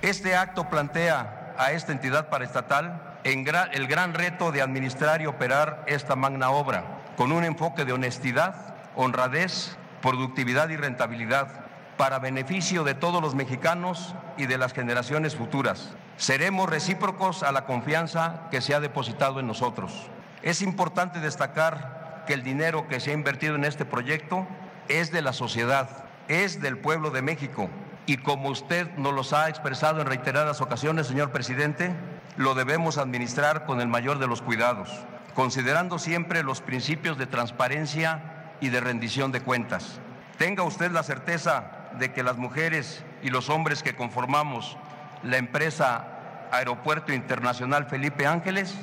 Este 0.00 0.36
acto 0.36 0.70
plantea 0.70 1.54
a 1.58 1.72
esta 1.72 1.90
entidad 1.90 2.28
paraestatal 2.28 3.18
el 3.24 3.88
gran 3.88 4.14
reto 4.14 4.52
de 4.52 4.62
administrar 4.62 5.20
y 5.20 5.26
operar 5.26 5.82
esta 5.88 6.14
magna 6.14 6.50
obra, 6.50 6.84
con 7.16 7.32
un 7.32 7.42
enfoque 7.42 7.84
de 7.84 7.92
honestidad, 7.92 8.76
honradez, 8.94 9.76
productividad 10.00 10.68
y 10.68 10.76
rentabilidad, 10.76 11.48
para 11.96 12.20
beneficio 12.20 12.84
de 12.84 12.94
todos 12.94 13.20
los 13.20 13.34
mexicanos 13.34 14.14
y 14.36 14.46
de 14.46 14.56
las 14.56 14.72
generaciones 14.72 15.34
futuras. 15.34 15.90
Seremos 16.16 16.70
recíprocos 16.70 17.42
a 17.42 17.50
la 17.50 17.64
confianza 17.64 18.42
que 18.52 18.60
se 18.60 18.76
ha 18.76 18.80
depositado 18.80 19.40
en 19.40 19.48
nosotros. 19.48 20.08
Es 20.42 20.62
importante 20.62 21.18
destacar 21.18 22.22
que 22.24 22.34
el 22.34 22.44
dinero 22.44 22.86
que 22.86 23.00
se 23.00 23.10
ha 23.10 23.14
invertido 23.14 23.56
en 23.56 23.64
este 23.64 23.84
proyecto 23.84 24.46
es 24.86 25.10
de 25.10 25.22
la 25.22 25.32
sociedad, 25.32 26.04
es 26.28 26.60
del 26.60 26.78
pueblo 26.78 27.10
de 27.10 27.22
México 27.22 27.68
y 28.08 28.16
como 28.16 28.48
usted 28.48 28.90
nos 28.96 29.12
los 29.12 29.34
ha 29.34 29.50
expresado 29.50 30.00
en 30.00 30.06
reiteradas 30.06 30.62
ocasiones, 30.62 31.06
señor 31.06 31.30
presidente, 31.30 31.92
lo 32.38 32.54
debemos 32.54 32.96
administrar 32.96 33.66
con 33.66 33.82
el 33.82 33.86
mayor 33.86 34.18
de 34.18 34.26
los 34.26 34.40
cuidados, 34.40 34.88
considerando 35.34 35.98
siempre 35.98 36.42
los 36.42 36.62
principios 36.62 37.18
de 37.18 37.26
transparencia 37.26 38.54
y 38.62 38.70
de 38.70 38.80
rendición 38.80 39.30
de 39.30 39.42
cuentas. 39.42 40.00
Tenga 40.38 40.62
usted 40.62 40.90
la 40.90 41.02
certeza 41.02 41.90
de 41.98 42.10
que 42.14 42.22
las 42.22 42.38
mujeres 42.38 43.04
y 43.22 43.28
los 43.28 43.50
hombres 43.50 43.82
que 43.82 43.94
conformamos 43.94 44.78
la 45.22 45.36
empresa 45.36 46.48
Aeropuerto 46.50 47.12
Internacional 47.12 47.84
Felipe 47.84 48.26
Ángeles, 48.26 48.74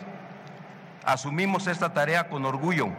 asumimos 1.03 1.65
esta 1.65 1.94
tarea 1.94 2.29
con 2.29 2.46
orgullo, 2.46 2.89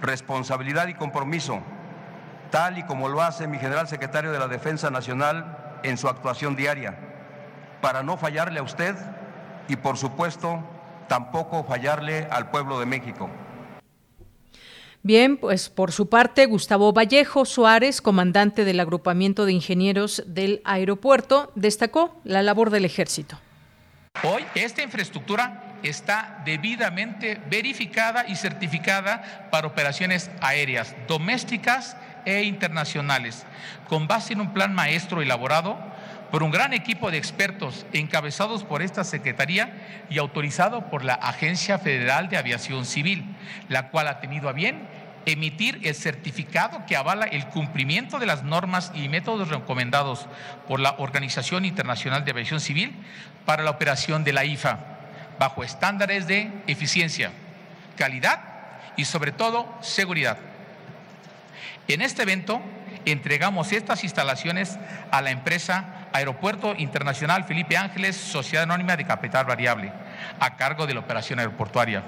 responsabilidad 0.00 0.86
y 0.86 0.94
compromiso 0.94 1.60
tal 2.50 2.78
y 2.78 2.82
como 2.84 3.08
lo 3.08 3.22
hace 3.22 3.46
mi 3.46 3.58
general 3.58 3.88
secretario 3.88 4.32
de 4.32 4.38
la 4.38 4.48
Defensa 4.48 4.90
Nacional 4.90 5.78
en 5.82 5.98
su 5.98 6.08
actuación 6.08 6.56
diaria, 6.56 6.98
para 7.80 8.02
no 8.02 8.16
fallarle 8.16 8.60
a 8.60 8.62
usted 8.62 8.94
y 9.68 9.76
por 9.76 9.96
supuesto 9.96 10.62
tampoco 11.08 11.64
fallarle 11.64 12.26
al 12.30 12.50
pueblo 12.50 12.80
de 12.80 12.86
México. 12.86 13.30
Bien, 15.02 15.36
pues 15.36 15.68
por 15.68 15.92
su 15.92 16.08
parte, 16.08 16.46
Gustavo 16.46 16.92
Vallejo 16.92 17.44
Suárez, 17.44 18.00
comandante 18.00 18.64
del 18.64 18.80
agrupamiento 18.80 19.44
de 19.44 19.52
ingenieros 19.52 20.24
del 20.26 20.60
aeropuerto, 20.64 21.52
destacó 21.54 22.20
la 22.24 22.42
labor 22.42 22.70
del 22.70 22.84
ejército. 22.84 23.38
Hoy 24.24 24.44
esta 24.56 24.82
infraestructura 24.82 25.76
está 25.84 26.42
debidamente 26.44 27.40
verificada 27.48 28.26
y 28.26 28.34
certificada 28.34 29.48
para 29.52 29.68
operaciones 29.68 30.30
aéreas 30.40 30.96
domésticas 31.06 31.96
e 32.26 32.42
internacionales, 32.42 33.46
con 33.88 34.06
base 34.06 34.34
en 34.34 34.42
un 34.42 34.52
plan 34.52 34.74
maestro 34.74 35.22
elaborado 35.22 35.78
por 36.30 36.42
un 36.42 36.50
gran 36.50 36.74
equipo 36.74 37.10
de 37.10 37.18
expertos 37.18 37.86
encabezados 37.92 38.64
por 38.64 38.82
esta 38.82 39.04
Secretaría 39.04 40.04
y 40.10 40.18
autorizado 40.18 40.90
por 40.90 41.04
la 41.04 41.14
Agencia 41.14 41.78
Federal 41.78 42.28
de 42.28 42.36
Aviación 42.36 42.84
Civil, 42.84 43.24
la 43.68 43.88
cual 43.88 44.08
ha 44.08 44.20
tenido 44.20 44.48
a 44.48 44.52
bien 44.52 44.88
emitir 45.24 45.80
el 45.82 45.94
certificado 45.94 46.84
que 46.86 46.96
avala 46.96 47.26
el 47.26 47.46
cumplimiento 47.46 48.18
de 48.18 48.26
las 48.26 48.44
normas 48.44 48.92
y 48.94 49.08
métodos 49.08 49.48
recomendados 49.48 50.26
por 50.68 50.80
la 50.80 50.94
Organización 50.98 51.64
Internacional 51.64 52.24
de 52.24 52.30
Aviación 52.30 52.60
Civil 52.60 52.92
para 53.44 53.62
la 53.62 53.70
operación 53.70 54.24
de 54.24 54.32
la 54.32 54.44
IFA, 54.44 54.78
bajo 55.38 55.64
estándares 55.64 56.26
de 56.26 56.50
eficiencia, 56.66 57.32
calidad 57.96 58.40
y 58.96 59.04
sobre 59.04 59.32
todo 59.32 59.68
seguridad. 59.80 60.38
En 61.88 62.02
este 62.02 62.22
evento 62.22 62.60
entregamos 63.04 63.72
estas 63.72 64.02
instalaciones 64.02 64.76
a 65.12 65.22
la 65.22 65.30
empresa 65.30 66.08
Aeropuerto 66.12 66.74
Internacional 66.76 67.44
Felipe 67.44 67.76
Ángeles, 67.76 68.16
Sociedad 68.16 68.64
Anónima 68.64 68.96
de 68.96 69.04
Capital 69.04 69.46
Variable, 69.46 69.92
a 70.40 70.56
cargo 70.56 70.86
de 70.86 70.94
la 70.94 71.00
operación 71.00 71.38
aeroportuaria, 71.38 72.02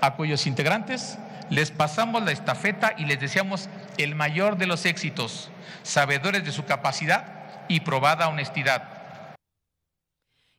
a 0.00 0.14
cuyos 0.14 0.46
integrantes 0.46 1.18
les 1.50 1.72
pasamos 1.72 2.22
la 2.22 2.30
estafeta 2.30 2.94
y 2.96 3.06
les 3.06 3.18
deseamos 3.18 3.68
el 3.96 4.14
mayor 4.14 4.56
de 4.56 4.66
los 4.66 4.84
éxitos, 4.86 5.50
sabedores 5.82 6.44
de 6.44 6.52
su 6.52 6.64
capacidad 6.64 7.24
y 7.66 7.80
probada 7.80 8.28
honestidad 8.28 8.97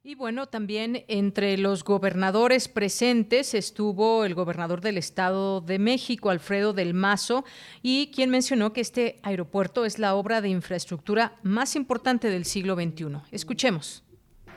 y 0.10 0.16
bueno, 0.16 0.48
también 0.48 1.06
entre 1.08 1.56
los 1.60 1.84
gobernadores 1.84 2.68
presentes 2.68 3.54
estuvo 3.54 4.26
el 4.26 4.34
gobernador 4.34 4.82
del 4.82 4.98
Estado 4.98 5.62
de 5.62 5.78
México, 5.78 6.32
Alfredo 6.32 6.74
del 6.74 6.96
Mazo, 6.96 7.46
y 7.84 8.10
quien 8.10 8.32
mencionó 8.32 8.74
que 8.74 8.82
este 8.82 9.20
aeropuerto 9.22 9.86
es 9.86 10.00
la 10.00 10.16
obra 10.16 10.42
de 10.42 10.50
infraestructura 10.50 11.34
más 11.44 11.76
importante 11.76 12.32
del 12.32 12.46
siglo 12.46 12.74
XXI. 12.74 13.20
Escuchemos. 13.30 14.04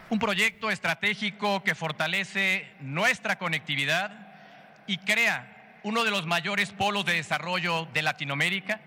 Un 0.08 0.18
proyecto 0.18 0.70
estratégico 0.70 1.62
que 1.62 1.74
fortalece 1.74 2.66
nuestra 2.80 3.38
conectividad 3.38 4.32
y 4.86 4.96
crea 4.96 5.80
uno 5.82 6.04
de 6.04 6.12
los 6.12 6.24
mayores 6.24 6.70
polos 6.70 7.04
de 7.04 7.12
desarrollo 7.12 7.86
de 7.92 8.00
Latinoamérica, 8.00 8.80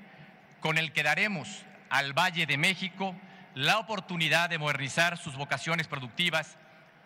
con 0.62 0.80
el 0.80 0.94
que 0.94 1.04
daremos 1.04 1.64
al 1.92 2.14
Valle 2.14 2.48
de 2.48 2.58
México 2.58 3.16
la 3.56 3.80
oportunidad 3.80 4.50
de 4.50 4.58
modernizar 4.58 5.18
sus 5.18 5.36
vocaciones 5.36 5.88
productivas 5.88 6.58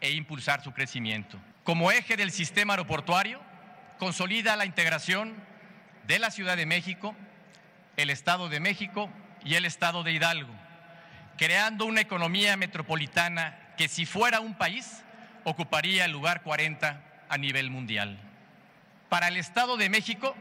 e 0.01 0.12
impulsar 0.12 0.63
su 0.63 0.74
crecimiento. 0.74 1.39
Como 1.63 1.91
eje 1.91 2.18
del 2.18 2.32
sistema 2.32 2.74
aeroportuario, 2.74 3.39
consolida 4.00 4.56
la 4.56 4.65
integración 4.65 5.36
de 6.08 6.18
la 6.18 6.32
Ciudad 6.32 6.58
de 6.58 6.65
México, 6.65 7.15
el 7.98 8.10
Estado 8.10 8.50
de 8.50 8.60
México 8.60 9.10
y 9.46 9.53
el 9.56 9.65
Estado 9.65 10.03
de 10.03 10.12
Hidalgo, 10.12 10.53
creando 11.38 11.86
una 11.86 12.01
economía 12.01 12.58
metropolitana 12.58 13.58
que 13.77 13.88
si 13.88 14.08
fuera 14.08 14.39
un 14.39 14.56
país 14.56 15.03
ocuparía 15.44 16.06
el 16.06 16.12
lugar 16.12 16.41
40 16.41 17.01
a 17.29 17.38
nivel 17.38 17.70
mundial. 17.70 18.18
Para 19.08 19.27
el 19.27 19.38
Estado 19.38 19.77
de 19.77 19.89
México 19.89 20.36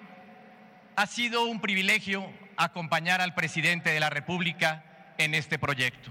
ha 0.97 1.07
sido 1.07 1.45
un 1.45 1.61
privilegio 1.61 2.33
acompañar 2.57 3.21
al 3.21 3.35
presidente 3.35 3.91
de 3.91 4.01
la 4.01 4.11
República 4.11 4.85
en 5.19 5.35
este 5.35 5.59
proyecto. 5.59 6.11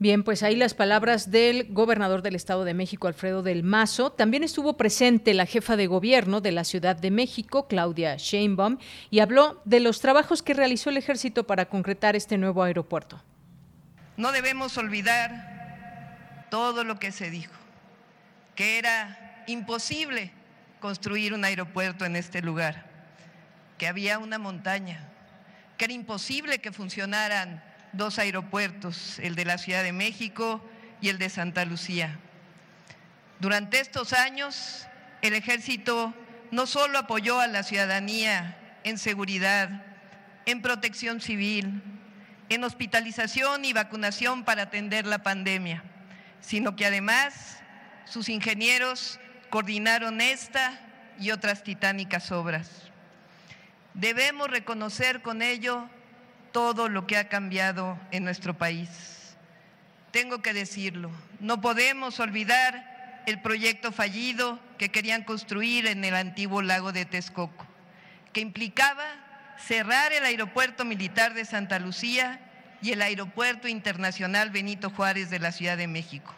Bien, 0.00 0.22
pues 0.22 0.44
ahí 0.44 0.54
las 0.54 0.74
palabras 0.74 1.32
del 1.32 1.72
gobernador 1.72 2.22
del 2.22 2.36
Estado 2.36 2.64
de 2.64 2.72
México, 2.72 3.08
Alfredo 3.08 3.42
del 3.42 3.64
Mazo. 3.64 4.12
También 4.12 4.44
estuvo 4.44 4.76
presente 4.76 5.34
la 5.34 5.44
jefa 5.44 5.76
de 5.76 5.88
gobierno 5.88 6.40
de 6.40 6.52
la 6.52 6.62
Ciudad 6.62 6.94
de 6.94 7.10
México, 7.10 7.66
Claudia 7.66 8.14
Sheinbaum, 8.16 8.78
y 9.10 9.18
habló 9.18 9.60
de 9.64 9.80
los 9.80 10.00
trabajos 10.00 10.40
que 10.40 10.54
realizó 10.54 10.90
el 10.90 10.98
ejército 10.98 11.48
para 11.48 11.68
concretar 11.68 12.14
este 12.14 12.38
nuevo 12.38 12.62
aeropuerto. 12.62 13.20
No 14.16 14.30
debemos 14.30 14.78
olvidar 14.78 16.46
todo 16.48 16.84
lo 16.84 17.00
que 17.00 17.10
se 17.10 17.30
dijo, 17.30 17.54
que 18.54 18.78
era 18.78 19.44
imposible 19.48 20.30
construir 20.78 21.34
un 21.34 21.44
aeropuerto 21.44 22.04
en 22.04 22.14
este 22.14 22.40
lugar, 22.40 22.86
que 23.78 23.88
había 23.88 24.20
una 24.20 24.38
montaña, 24.38 25.08
que 25.78 25.84
era 25.84 25.94
imposible 25.94 26.58
que 26.58 26.72
funcionaran 26.72 27.62
dos 27.92 28.18
aeropuertos, 28.18 29.18
el 29.20 29.36
de 29.36 29.44
la 29.44 29.56
Ciudad 29.56 29.82
de 29.82 29.92
México 29.92 30.62
y 31.00 31.08
el 31.08 31.18
de 31.18 31.30
Santa 31.30 31.64
Lucía. 31.64 32.18
Durante 33.38 33.78
estos 33.78 34.12
años, 34.12 34.86
el 35.22 35.34
ejército 35.34 36.12
no 36.50 36.66
solo 36.66 36.98
apoyó 36.98 37.40
a 37.40 37.46
la 37.46 37.62
ciudadanía 37.62 38.58
en 38.82 38.98
seguridad, 38.98 39.84
en 40.46 40.62
protección 40.62 41.20
civil, 41.20 41.82
en 42.48 42.64
hospitalización 42.64 43.64
y 43.64 43.72
vacunación 43.72 44.44
para 44.44 44.62
atender 44.62 45.06
la 45.06 45.22
pandemia, 45.22 45.84
sino 46.40 46.74
que 46.74 46.86
además 46.86 47.58
sus 48.04 48.28
ingenieros 48.28 49.20
coordinaron 49.50 50.20
esta 50.20 50.80
y 51.20 51.30
otras 51.30 51.62
titánicas 51.62 52.32
obras. 52.32 52.87
Debemos 53.94 54.48
reconocer 54.50 55.22
con 55.22 55.42
ello 55.42 55.88
todo 56.52 56.88
lo 56.88 57.06
que 57.06 57.16
ha 57.16 57.28
cambiado 57.28 57.98
en 58.10 58.24
nuestro 58.24 58.56
país. 58.56 59.36
Tengo 60.10 60.40
que 60.40 60.52
decirlo, 60.52 61.10
no 61.40 61.60
podemos 61.60 62.18
olvidar 62.20 63.22
el 63.26 63.40
proyecto 63.42 63.92
fallido 63.92 64.58
que 64.78 64.90
querían 64.90 65.24
construir 65.24 65.86
en 65.86 66.04
el 66.04 66.14
antiguo 66.14 66.62
lago 66.62 66.92
de 66.92 67.04
Texcoco, 67.04 67.66
que 68.32 68.40
implicaba 68.40 69.04
cerrar 69.58 70.12
el 70.12 70.24
aeropuerto 70.24 70.84
militar 70.84 71.34
de 71.34 71.44
Santa 71.44 71.78
Lucía 71.78 72.40
y 72.80 72.92
el 72.92 73.02
aeropuerto 73.02 73.68
internacional 73.68 74.50
Benito 74.50 74.90
Juárez 74.90 75.30
de 75.30 75.40
la 75.40 75.52
Ciudad 75.52 75.76
de 75.76 75.88
México 75.88 76.34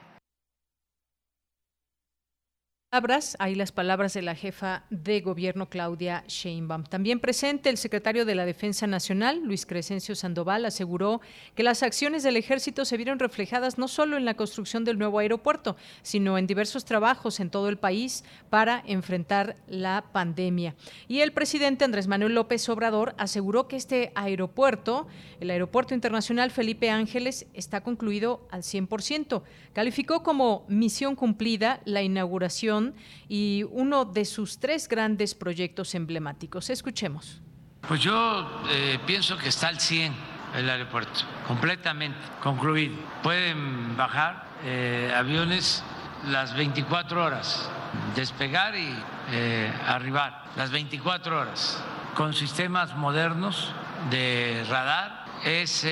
palabras, 2.90 3.36
ahí 3.38 3.54
las 3.54 3.70
palabras 3.70 4.14
de 4.14 4.22
la 4.22 4.34
jefa 4.34 4.82
de 4.90 5.20
gobierno 5.20 5.68
Claudia 5.68 6.24
Sheinbaum. 6.26 6.82
También 6.82 7.20
presente 7.20 7.70
el 7.70 7.76
secretario 7.76 8.24
de 8.24 8.34
la 8.34 8.44
Defensa 8.44 8.88
Nacional, 8.88 9.42
Luis 9.44 9.64
Crescencio 9.64 10.16
Sandoval, 10.16 10.64
aseguró 10.64 11.20
que 11.54 11.62
las 11.62 11.84
acciones 11.84 12.24
del 12.24 12.36
ejército 12.36 12.84
se 12.84 12.96
vieron 12.96 13.20
reflejadas 13.20 13.78
no 13.78 13.86
solo 13.86 14.16
en 14.16 14.24
la 14.24 14.34
construcción 14.34 14.84
del 14.84 14.98
nuevo 14.98 15.20
aeropuerto, 15.20 15.76
sino 16.02 16.36
en 16.36 16.48
diversos 16.48 16.84
trabajos 16.84 17.38
en 17.38 17.50
todo 17.50 17.68
el 17.68 17.76
país 17.78 18.24
para 18.50 18.82
enfrentar 18.84 19.54
la 19.68 20.06
pandemia. 20.10 20.74
Y 21.06 21.20
el 21.20 21.30
presidente 21.30 21.84
Andrés 21.84 22.08
Manuel 22.08 22.34
López 22.34 22.68
Obrador 22.70 23.14
aseguró 23.18 23.68
que 23.68 23.76
este 23.76 24.10
aeropuerto, 24.16 25.06
el 25.38 25.50
Aeropuerto 25.50 25.94
Internacional 25.94 26.50
Felipe 26.50 26.90
Ángeles, 26.90 27.46
está 27.54 27.82
concluido 27.82 28.48
al 28.50 28.62
100%. 28.62 29.42
Calificó 29.74 30.24
como 30.24 30.64
misión 30.66 31.14
cumplida 31.14 31.82
la 31.84 32.02
inauguración 32.02 32.79
y 33.28 33.64
uno 33.70 34.04
de 34.04 34.24
sus 34.24 34.58
tres 34.58 34.88
grandes 34.88 35.34
proyectos 35.34 35.94
emblemáticos. 35.94 36.70
Escuchemos. 36.70 37.40
Pues 37.86 38.00
yo 38.00 38.62
eh, 38.70 38.98
pienso 39.06 39.36
que 39.38 39.48
está 39.48 39.68
al 39.68 39.80
100 39.80 40.14
el 40.54 40.68
aeropuerto, 40.68 41.20
completamente 41.46 42.18
concluido. 42.42 42.94
Pueden 43.22 43.96
bajar 43.96 44.44
eh, 44.64 45.12
aviones 45.16 45.82
las 46.28 46.54
24 46.54 47.24
horas, 47.24 47.68
despegar 48.14 48.76
y 48.76 48.94
eh, 49.30 49.72
arribar 49.86 50.44
las 50.56 50.70
24 50.70 51.40
horas, 51.40 51.82
con 52.14 52.34
sistemas 52.34 52.94
modernos 52.96 53.72
de 54.10 54.64
radar. 54.68 55.24
Es 55.44 55.86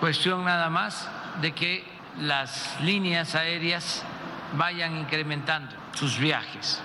cuestión 0.00 0.44
nada 0.44 0.68
más 0.68 1.08
de 1.40 1.52
que 1.52 1.84
las 2.20 2.76
líneas 2.82 3.34
aéreas 3.36 4.02
vayan 4.56 4.96
incrementando 4.96 5.87
sus 5.98 6.18
viajes. 6.18 6.80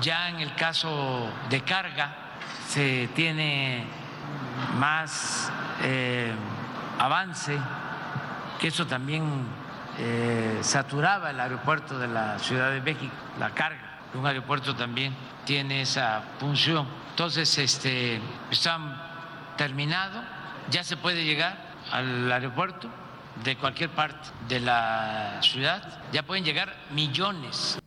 Ya 0.00 0.28
en 0.28 0.40
el 0.40 0.54
caso 0.54 1.28
de 1.50 1.62
carga 1.62 2.14
se 2.68 3.08
tiene 3.14 3.84
más 4.78 5.50
eh, 5.82 6.32
avance, 6.98 7.58
que 8.60 8.68
eso 8.68 8.86
también 8.86 9.24
eh, 9.98 10.58
saturaba 10.62 11.30
el 11.30 11.40
aeropuerto 11.40 11.98
de 11.98 12.06
la 12.06 12.38
Ciudad 12.38 12.70
de 12.70 12.80
México, 12.80 13.12
la 13.40 13.50
carga. 13.50 13.98
Un 14.14 14.24
aeropuerto 14.24 14.76
también 14.76 15.14
tiene 15.44 15.82
esa 15.82 16.22
función. 16.38 16.86
Entonces, 17.10 17.58
este, 17.58 18.20
están 18.50 18.96
terminado, 19.56 20.22
ya 20.70 20.84
se 20.84 20.96
puede 20.96 21.24
llegar 21.24 21.56
al 21.90 22.30
aeropuerto 22.30 22.88
de 23.42 23.56
cualquier 23.56 23.90
parte 23.90 24.28
de 24.48 24.60
la 24.60 25.38
ciudad, 25.42 26.00
ya 26.12 26.22
pueden 26.22 26.44
llegar 26.44 26.74
millones. 26.92 27.78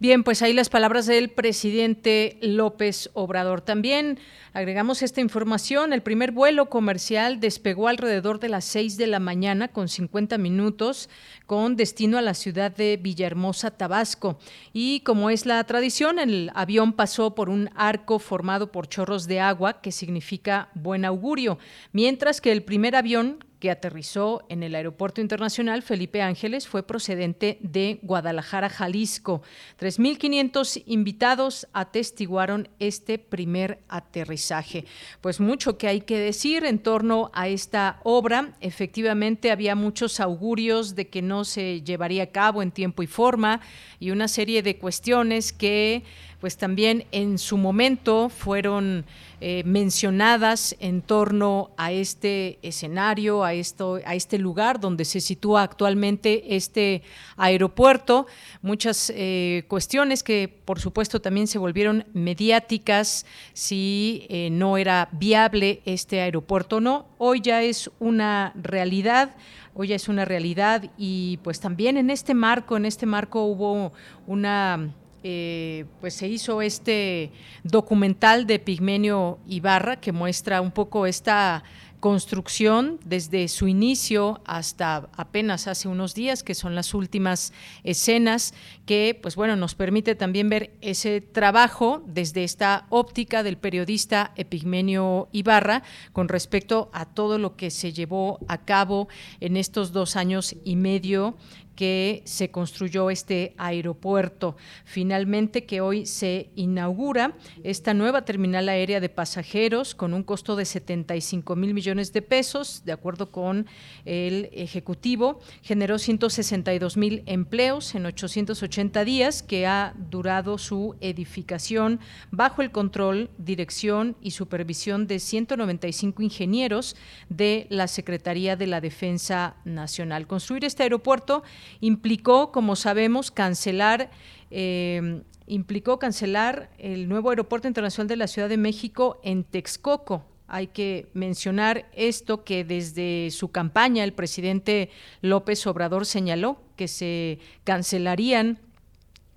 Bien, 0.00 0.24
pues 0.24 0.40
ahí 0.40 0.54
las 0.54 0.70
palabras 0.70 1.04
del 1.04 1.28
presidente 1.28 2.38
López 2.40 3.10
Obrador. 3.12 3.60
También 3.60 4.18
agregamos 4.54 5.02
esta 5.02 5.20
información. 5.20 5.92
El 5.92 6.00
primer 6.00 6.32
vuelo 6.32 6.70
comercial 6.70 7.38
despegó 7.38 7.86
alrededor 7.86 8.40
de 8.40 8.48
las 8.48 8.64
6 8.64 8.96
de 8.96 9.06
la 9.06 9.20
mañana 9.20 9.68
con 9.68 9.88
50 9.88 10.38
minutos 10.38 11.10
con 11.44 11.76
destino 11.76 12.16
a 12.16 12.22
la 12.22 12.32
ciudad 12.32 12.74
de 12.74 12.96
Villahermosa, 12.96 13.72
Tabasco. 13.72 14.38
Y 14.72 15.00
como 15.00 15.28
es 15.28 15.44
la 15.44 15.62
tradición, 15.64 16.18
el 16.18 16.50
avión 16.54 16.94
pasó 16.94 17.34
por 17.34 17.50
un 17.50 17.68
arco 17.74 18.18
formado 18.18 18.72
por 18.72 18.88
chorros 18.88 19.26
de 19.26 19.40
agua, 19.40 19.82
que 19.82 19.92
significa 19.92 20.70
buen 20.72 21.04
augurio, 21.04 21.58
mientras 21.92 22.40
que 22.40 22.52
el 22.52 22.62
primer 22.62 22.96
avión 22.96 23.44
que 23.60 23.70
aterrizó 23.70 24.44
en 24.48 24.62
el 24.62 24.74
Aeropuerto 24.74 25.20
Internacional 25.20 25.82
Felipe 25.82 26.22
Ángeles 26.22 26.66
fue 26.66 26.82
procedente 26.82 27.58
de 27.60 28.00
Guadalajara, 28.02 28.70
Jalisco. 28.70 29.42
3.500 29.78 30.82
invitados 30.86 31.68
atestiguaron 31.72 32.68
este 32.78 33.18
primer 33.18 33.78
aterrizaje. 33.88 34.86
Pues 35.20 35.38
mucho 35.40 35.76
que 35.76 35.88
hay 35.88 36.00
que 36.00 36.18
decir 36.18 36.64
en 36.64 36.78
torno 36.78 37.30
a 37.34 37.48
esta 37.48 38.00
obra. 38.02 38.54
Efectivamente, 38.60 39.50
había 39.52 39.74
muchos 39.74 40.20
augurios 40.20 40.94
de 40.94 41.08
que 41.08 41.20
no 41.20 41.44
se 41.44 41.82
llevaría 41.82 42.24
a 42.24 42.26
cabo 42.28 42.62
en 42.62 42.72
tiempo 42.72 43.02
y 43.02 43.06
forma 43.06 43.60
y 44.00 44.10
una 44.10 44.26
serie 44.26 44.62
de 44.62 44.78
cuestiones 44.78 45.52
que 45.52 46.02
pues 46.40 46.56
también 46.56 47.04
en 47.12 47.38
su 47.38 47.58
momento 47.58 48.30
fueron 48.30 49.04
eh, 49.42 49.62
mencionadas 49.64 50.74
en 50.80 51.02
torno 51.02 51.70
a 51.76 51.92
este 51.92 52.58
escenario, 52.62 53.44
a, 53.44 53.52
esto, 53.52 54.00
a 54.06 54.14
este 54.14 54.38
lugar 54.38 54.80
donde 54.80 55.04
se 55.04 55.20
sitúa 55.20 55.62
actualmente 55.62 56.56
este 56.56 57.02
aeropuerto. 57.36 58.26
Muchas 58.62 59.12
eh, 59.14 59.64
cuestiones 59.68 60.22
que, 60.22 60.48
por 60.64 60.80
supuesto, 60.80 61.20
también 61.20 61.46
se 61.46 61.58
volvieron 61.58 62.06
mediáticas 62.14 63.26
si 63.52 64.26
eh, 64.30 64.48
no 64.50 64.78
era 64.78 65.10
viable 65.12 65.82
este 65.84 66.22
aeropuerto 66.22 66.76
o 66.76 66.80
no. 66.80 67.06
Hoy 67.18 67.42
ya 67.42 67.62
es 67.62 67.90
una 67.98 68.52
realidad 68.56 69.36
hoy 69.74 69.92
es 69.92 70.08
una 70.08 70.24
realidad. 70.24 70.90
Y 70.96 71.38
pues 71.42 71.60
también 71.60 71.96
en 71.96 72.10
este 72.10 72.34
marco, 72.34 72.76
en 72.76 72.86
este 72.86 73.06
marco 73.06 73.44
hubo 73.44 73.92
una 74.26 74.90
eh, 75.22 75.84
pues 76.00 76.14
se 76.14 76.28
hizo 76.28 76.62
este 76.62 77.30
documental 77.62 78.46
de 78.46 78.58
Pigmenio 78.58 79.38
Ibarra 79.46 80.00
que 80.00 80.12
muestra 80.12 80.62
un 80.62 80.70
poco 80.70 81.04
esta 81.04 81.62
construcción 82.00 82.98
desde 83.04 83.46
su 83.48 83.68
inicio 83.68 84.40
hasta 84.46 85.08
apenas 85.16 85.68
hace 85.68 85.86
unos 85.86 86.14
días, 86.14 86.42
que 86.42 86.54
son 86.54 86.74
las 86.74 86.94
últimas 86.94 87.52
escenas, 87.84 88.54
que 88.86 89.18
pues 89.20 89.36
bueno, 89.36 89.54
nos 89.56 89.74
permite 89.74 90.14
también 90.14 90.48
ver 90.48 90.72
ese 90.80 91.20
trabajo 91.20 92.02
desde 92.06 92.42
esta 92.42 92.86
óptica 92.88 93.42
del 93.42 93.58
periodista 93.58 94.32
Epigmenio 94.36 95.28
Ibarra 95.32 95.82
con 96.12 96.28
respecto 96.28 96.90
a 96.92 97.04
todo 97.04 97.38
lo 97.38 97.56
que 97.56 97.70
se 97.70 97.92
llevó 97.92 98.40
a 98.48 98.64
cabo 98.64 99.08
en 99.40 99.56
estos 99.56 99.92
dos 99.92 100.16
años 100.16 100.56
y 100.64 100.76
medio 100.76 101.36
que 101.80 102.20
se 102.26 102.50
construyó 102.50 103.08
este 103.08 103.54
aeropuerto. 103.56 104.54
Finalmente 104.84 105.64
que 105.64 105.80
hoy 105.80 106.04
se 106.04 106.50
inaugura 106.54 107.38
esta 107.64 107.94
nueva 107.94 108.26
terminal 108.26 108.68
aérea 108.68 109.00
de 109.00 109.08
pasajeros 109.08 109.94
con 109.94 110.12
un 110.12 110.22
costo 110.22 110.56
de 110.56 110.66
75 110.66 111.56
mil 111.56 111.72
millones 111.72 112.12
de 112.12 112.20
pesos, 112.20 112.82
de 112.84 112.92
acuerdo 112.92 113.32
con 113.32 113.66
el 114.04 114.50
Ejecutivo, 114.52 115.40
generó 115.62 115.98
162 115.98 116.98
mil 116.98 117.22
empleos 117.24 117.94
en 117.94 118.04
880 118.04 119.02
días 119.06 119.42
que 119.42 119.66
ha 119.66 119.94
durado 119.96 120.58
su 120.58 120.96
edificación 121.00 121.98
bajo 122.30 122.60
el 122.60 122.72
control, 122.72 123.30
dirección 123.38 124.16
y 124.20 124.32
supervisión 124.32 125.06
de 125.06 125.18
195 125.18 126.22
ingenieros 126.22 126.94
de 127.30 127.66
la 127.70 127.88
Secretaría 127.88 128.54
de 128.54 128.66
la 128.66 128.82
Defensa 128.82 129.56
Nacional. 129.64 130.26
Construir 130.26 130.66
este 130.66 130.82
aeropuerto 130.82 131.42
implicó, 131.80 132.52
como 132.52 132.76
sabemos, 132.76 133.30
cancelar 133.30 134.10
eh, 134.50 135.22
implicó 135.50 135.98
cancelar 135.98 136.70
el 136.78 137.08
nuevo 137.08 137.30
aeropuerto 137.30 137.66
internacional 137.66 138.06
de 138.06 138.16
la 138.16 138.28
Ciudad 138.28 138.48
de 138.48 138.56
México 138.56 139.20
en 139.24 139.42
Texcoco. 139.42 140.24
Hay 140.46 140.68
que 140.68 141.08
mencionar 141.12 141.88
esto 141.92 142.44
que 142.44 142.64
desde 142.64 143.30
su 143.32 143.50
campaña 143.50 144.04
el 144.04 144.12
presidente 144.12 144.90
López 145.22 145.66
Obrador 145.66 146.06
señaló 146.06 146.58
que 146.76 146.88
se 146.88 147.38
cancelarían 147.64 148.58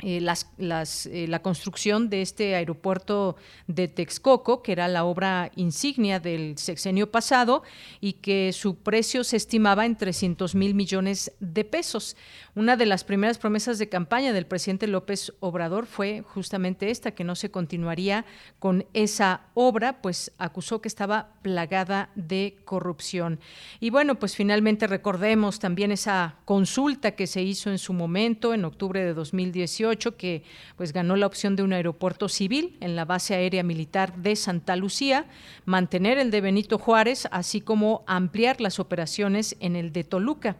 eh, 0.06 0.20
las, 0.20 1.06
eh, 1.06 1.28
la 1.30 1.42
construcción 1.42 2.10
de 2.10 2.22
este 2.22 2.56
aeropuerto 2.56 3.38
de 3.68 3.88
Texcoco, 3.88 4.62
que 4.62 4.74
era 4.74 4.90
la 4.90 5.06
obra 5.06 5.50
insignia 5.56 6.20
del 6.20 6.58
sexenio 6.58 7.10
pasado 7.10 7.64
y 8.02 8.14
que 8.14 8.52
su 8.52 8.76
precio 8.76 9.24
se 9.24 9.38
estimaba 9.38 9.86
en 9.86 9.96
300 9.96 10.56
mil 10.56 10.76
millones 10.76 11.32
de 11.40 11.64
pesos. 11.64 12.18
Una 12.56 12.78
de 12.78 12.86
las 12.86 13.04
primeras 13.04 13.40
promesas 13.40 13.80
de 13.80 13.90
campaña 13.90 14.32
del 14.32 14.46
presidente 14.46 14.86
López 14.86 15.34
Obrador 15.40 15.88
fue 15.88 16.22
justamente 16.22 16.92
esta, 16.92 17.16
que 17.16 17.24
no 17.24 17.34
se 17.34 17.50
continuaría 17.50 18.26
con 18.60 18.86
esa 18.94 19.42
obra, 19.56 20.04
pues 20.04 20.32
acusó 20.38 20.80
que 20.80 20.88
estaba 20.88 21.30
plagada 21.42 22.12
de 22.14 22.58
corrupción. 22.64 23.40
Y 23.80 23.90
bueno, 23.90 24.20
pues 24.20 24.36
finalmente 24.36 24.86
recordemos 24.86 25.58
también 25.58 25.92
esa 25.92 26.36
consulta 26.46 27.16
que 27.16 27.26
se 27.26 27.42
hizo 27.42 27.72
en 27.72 27.80
su 27.80 27.92
momento, 27.92 28.54
en 28.54 28.66
octubre 28.66 29.04
de 29.04 29.16
2018, 29.16 30.16
que 30.16 30.44
pues 30.78 30.94
ganó 30.94 31.16
la 31.16 31.26
opción 31.26 31.56
de 31.56 31.64
un 31.64 31.74
aeropuerto 31.74 32.30
civil 32.30 32.78
en 32.82 32.96
la 32.96 33.06
base 33.06 33.34
aérea 33.34 33.64
militar 33.64 34.16
de 34.18 34.36
Santa 34.36 34.76
Lucía, 34.76 35.26
mantener 35.66 36.20
el 36.20 36.30
de 36.30 36.42
Benito 36.42 36.78
Juárez, 36.78 37.28
así 37.32 37.62
como 37.62 38.04
ampliar 38.06 38.62
las 38.62 38.80
operaciones 38.80 39.56
en 39.60 39.76
el 39.76 39.92
de 39.92 40.04
Toluca. 40.04 40.58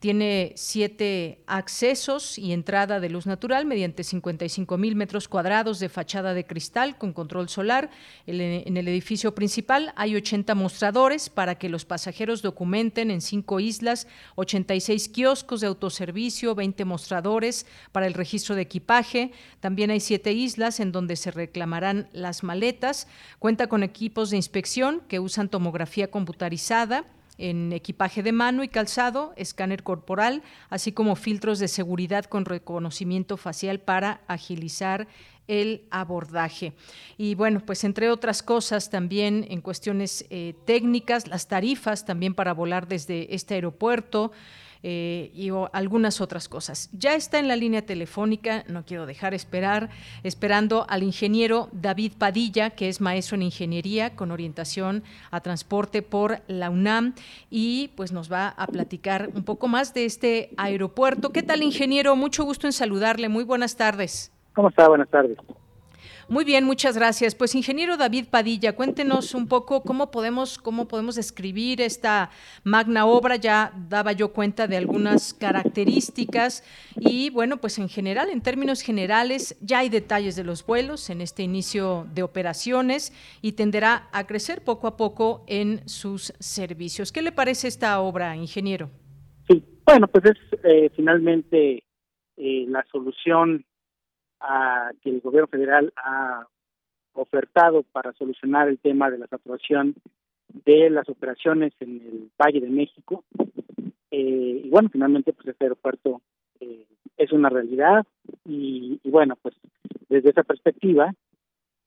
Tiene 0.00 0.54
siete 0.56 1.42
accesos 1.46 2.38
y 2.38 2.54
entrada 2.54 3.00
de 3.00 3.10
luz 3.10 3.26
natural 3.26 3.66
mediante 3.66 4.02
55 4.02 4.78
mil 4.78 4.96
metros 4.96 5.28
cuadrados 5.28 5.78
de 5.78 5.90
fachada 5.90 6.32
de 6.32 6.46
cristal 6.46 6.96
con 6.96 7.12
control 7.12 7.50
solar. 7.50 7.90
En 8.26 8.78
el 8.78 8.88
edificio 8.88 9.34
principal 9.34 9.92
hay 9.96 10.16
80 10.16 10.54
mostradores 10.54 11.28
para 11.28 11.56
que 11.56 11.68
los 11.68 11.84
pasajeros 11.84 12.40
documenten 12.40 13.10
en 13.10 13.20
cinco 13.20 13.60
islas, 13.60 14.06
86 14.36 15.10
kioscos 15.10 15.60
de 15.60 15.66
autoservicio, 15.66 16.54
20 16.54 16.86
mostradores 16.86 17.66
para 17.92 18.06
el 18.06 18.14
registro 18.14 18.54
de 18.54 18.62
equipaje. 18.62 19.32
También 19.60 19.90
hay 19.90 20.00
siete 20.00 20.32
islas 20.32 20.80
en 20.80 20.92
donde 20.92 21.16
se 21.16 21.30
reclamarán 21.30 22.08
las 22.14 22.42
maletas. 22.42 23.06
Cuenta 23.38 23.66
con 23.66 23.82
equipos 23.82 24.30
de 24.30 24.38
inspección 24.38 25.02
que 25.08 25.20
usan 25.20 25.50
tomografía 25.50 26.10
computarizada 26.10 27.04
en 27.40 27.72
equipaje 27.72 28.22
de 28.22 28.32
mano 28.32 28.62
y 28.62 28.68
calzado, 28.68 29.32
escáner 29.36 29.82
corporal, 29.82 30.42
así 30.68 30.92
como 30.92 31.16
filtros 31.16 31.58
de 31.58 31.68
seguridad 31.68 32.26
con 32.26 32.44
reconocimiento 32.44 33.36
facial 33.36 33.80
para 33.80 34.20
agilizar 34.28 35.08
el 35.48 35.82
abordaje. 35.90 36.74
Y 37.18 37.34
bueno, 37.34 37.60
pues 37.66 37.82
entre 37.82 38.08
otras 38.10 38.42
cosas 38.42 38.88
también 38.88 39.44
en 39.50 39.60
cuestiones 39.60 40.24
eh, 40.30 40.54
técnicas, 40.64 41.26
las 41.26 41.48
tarifas 41.48 42.04
también 42.04 42.34
para 42.34 42.54
volar 42.54 42.86
desde 42.86 43.34
este 43.34 43.54
aeropuerto. 43.54 44.30
Eh, 44.82 45.30
y 45.34 45.50
algunas 45.72 46.22
otras 46.22 46.48
cosas. 46.48 46.88
Ya 46.92 47.14
está 47.14 47.38
en 47.38 47.48
la 47.48 47.56
línea 47.56 47.82
telefónica, 47.82 48.64
no 48.66 48.86
quiero 48.86 49.04
dejar 49.04 49.34
esperar, 49.34 49.90
esperando 50.22 50.86
al 50.88 51.02
ingeniero 51.02 51.68
David 51.72 52.12
Padilla, 52.16 52.70
que 52.70 52.88
es 52.88 53.02
maestro 53.02 53.34
en 53.34 53.42
ingeniería 53.42 54.16
con 54.16 54.30
orientación 54.30 55.02
a 55.30 55.40
transporte 55.42 56.00
por 56.00 56.40
la 56.48 56.70
UNAM 56.70 57.14
y 57.50 57.88
pues 57.88 58.10
nos 58.10 58.32
va 58.32 58.48
a 58.48 58.66
platicar 58.68 59.28
un 59.34 59.44
poco 59.44 59.68
más 59.68 59.92
de 59.92 60.06
este 60.06 60.50
aeropuerto. 60.56 61.30
¿Qué 61.30 61.42
tal, 61.42 61.62
ingeniero? 61.62 62.16
Mucho 62.16 62.44
gusto 62.44 62.66
en 62.66 62.72
saludarle. 62.72 63.28
Muy 63.28 63.44
buenas 63.44 63.76
tardes. 63.76 64.32
¿Cómo 64.54 64.70
está? 64.70 64.88
Buenas 64.88 65.10
tardes. 65.10 65.36
Muy 66.30 66.44
bien, 66.44 66.62
muchas 66.62 66.96
gracias. 66.96 67.34
Pues 67.34 67.56
ingeniero 67.56 67.96
David 67.96 68.26
Padilla, 68.30 68.76
cuéntenos 68.76 69.34
un 69.34 69.48
poco 69.48 69.82
cómo 69.82 70.12
podemos 70.12 70.58
cómo 70.58 70.86
podemos 70.86 71.16
describir 71.16 71.80
esta 71.80 72.30
magna 72.62 73.04
obra. 73.04 73.34
Ya 73.34 73.72
daba 73.88 74.12
yo 74.12 74.32
cuenta 74.32 74.68
de 74.68 74.76
algunas 74.76 75.34
características 75.34 76.62
y 76.94 77.30
bueno, 77.30 77.56
pues 77.56 77.80
en 77.80 77.88
general, 77.88 78.30
en 78.30 78.42
términos 78.42 78.82
generales, 78.82 79.58
ya 79.60 79.80
hay 79.80 79.88
detalles 79.88 80.36
de 80.36 80.44
los 80.44 80.64
vuelos 80.64 81.10
en 81.10 81.20
este 81.20 81.42
inicio 81.42 82.06
de 82.14 82.22
operaciones 82.22 83.12
y 83.42 83.54
tenderá 83.54 84.08
a 84.12 84.24
crecer 84.28 84.62
poco 84.62 84.86
a 84.86 84.96
poco 84.96 85.44
en 85.48 85.80
sus 85.88 86.32
servicios. 86.38 87.10
¿Qué 87.10 87.22
le 87.22 87.32
parece 87.32 87.66
esta 87.66 87.98
obra, 87.98 88.36
ingeniero? 88.36 88.88
Sí, 89.48 89.64
bueno, 89.84 90.06
pues 90.06 90.26
es 90.26 90.60
eh, 90.62 90.90
finalmente 90.94 91.82
eh, 92.36 92.66
la 92.68 92.86
solución 92.92 93.64
a, 94.40 94.90
que 95.02 95.10
el 95.10 95.20
gobierno 95.20 95.48
federal 95.48 95.92
ha 95.96 96.46
ofertado 97.14 97.82
para 97.82 98.12
solucionar 98.14 98.68
el 98.68 98.78
tema 98.78 99.10
de 99.10 99.18
la 99.18 99.26
saturación 99.26 99.94
de 100.64 100.90
las 100.90 101.08
operaciones 101.08 101.72
en 101.80 102.00
el 102.00 102.30
Valle 102.38 102.60
de 102.60 102.70
México. 102.70 103.24
Eh, 104.10 104.62
y 104.64 104.68
bueno, 104.68 104.88
finalmente, 104.90 105.32
pues 105.32 105.48
este 105.48 105.64
aeropuerto 105.64 106.20
eh, 106.60 106.86
es 107.16 107.32
una 107.32 107.48
realidad 107.48 108.04
y, 108.44 109.00
bueno, 109.04 109.36
pues 109.40 109.54
desde 110.08 110.30
esa 110.30 110.42
perspectiva, 110.42 111.14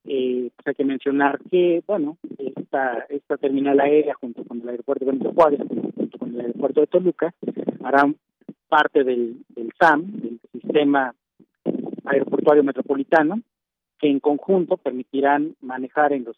eh, 0.05 0.49
pues 0.55 0.67
hay 0.67 0.75
que 0.75 0.85
mencionar 0.85 1.39
que, 1.51 1.83
bueno, 1.85 2.17
esta, 2.37 3.05
esta 3.09 3.37
terminal 3.37 3.79
aérea 3.79 4.13
junto 4.15 4.43
con 4.45 4.61
el 4.61 4.69
aeropuerto 4.69 5.05
de 5.05 5.11
Benito 5.11 5.33
Juárez, 5.33 5.59
junto 5.95 6.17
con 6.17 6.33
el 6.33 6.41
aeropuerto 6.41 6.81
de 6.81 6.87
Toluca, 6.87 7.33
harán 7.83 8.15
parte 8.69 9.03
del, 9.03 9.43
del 9.49 9.71
SAM, 9.79 10.05
del 10.19 10.39
sistema 10.51 11.13
aeroportuario 12.05 12.63
metropolitano, 12.63 13.41
que 13.99 14.09
en 14.09 14.19
conjunto 14.19 14.77
permitirán 14.77 15.55
manejar 15.61 16.13
en, 16.13 16.25
los, 16.25 16.37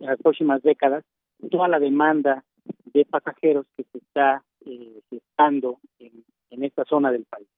las 0.00 0.18
próximas 0.20 0.62
décadas 0.62 1.04
toda 1.50 1.68
la 1.68 1.78
demanda 1.78 2.44
de 2.92 3.04
pasajeros 3.04 3.66
que 3.76 3.84
se 3.84 3.98
está 3.98 4.42
eh, 4.66 5.00
gestando 5.10 5.78
en, 5.98 6.24
esta 6.62 6.84
zona 6.84 7.10
del 7.10 7.24
país. 7.24 7.48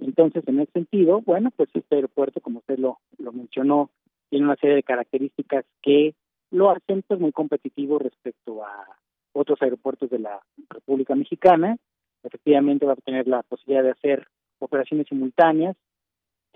Entonces, 0.00 0.42
en 0.48 0.58
ese 0.58 0.72
sentido, 0.72 1.20
bueno, 1.20 1.52
pues 1.54 1.68
este 1.72 1.94
aeropuerto, 1.94 2.40
como 2.40 2.58
usted 2.58 2.78
lo, 2.78 2.98
lo 3.18 3.30
mencionó, 3.30 3.90
tiene 4.28 4.46
una 4.46 4.56
serie 4.56 4.74
de 4.74 4.82
características 4.82 5.64
que 5.82 6.14
lo 6.50 6.70
hacen 6.70 7.02
pues 7.06 7.20
muy 7.20 7.30
competitivo 7.30 8.00
respecto 8.00 8.64
a 8.64 8.86
otros 9.32 9.62
aeropuertos 9.62 10.10
de 10.10 10.18
la 10.18 10.40
República 10.68 11.14
Mexicana. 11.14 11.76
Efectivamente 12.24 12.86
va 12.86 12.94
a 12.94 12.96
tener 12.96 13.28
la 13.28 13.44
posibilidad 13.44 13.84
de 13.84 13.92
hacer 13.92 14.26
operaciones 14.58 15.06
simultáneas 15.06 15.76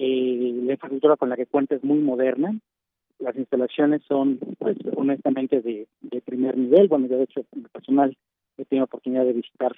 eh, 0.02 0.52
la 0.64 0.72
infraestructura 0.72 1.16
con 1.18 1.28
la 1.28 1.36
que 1.36 1.44
cuenta 1.44 1.74
es 1.74 1.84
muy 1.84 1.98
moderna. 1.98 2.58
Las 3.18 3.36
instalaciones 3.36 4.00
son, 4.08 4.38
pues, 4.58 4.78
honestamente, 4.96 5.60
de, 5.60 5.86
primer 6.24 6.56
nivel. 6.56 6.88
Bueno, 6.88 7.06
yo, 7.06 7.18
de 7.18 7.24
hecho, 7.24 7.44
en 7.52 7.64
personal 7.64 8.16
he 8.56 8.64
tenido 8.64 8.86
oportunidad 8.86 9.26
de 9.26 9.34
visitar 9.34 9.72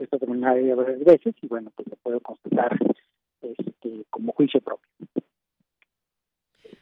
esta 0.00 0.18
terminal 0.18 0.60
varias 0.74 1.04
veces 1.04 1.36
y, 1.40 1.46
bueno, 1.46 1.70
pues 1.76 1.86
lo 1.86 1.94
puedo 1.96 2.18
constatar 2.18 2.76
este, 3.40 4.04
como 4.10 4.32
juicio 4.32 4.60
propio. 4.60 4.88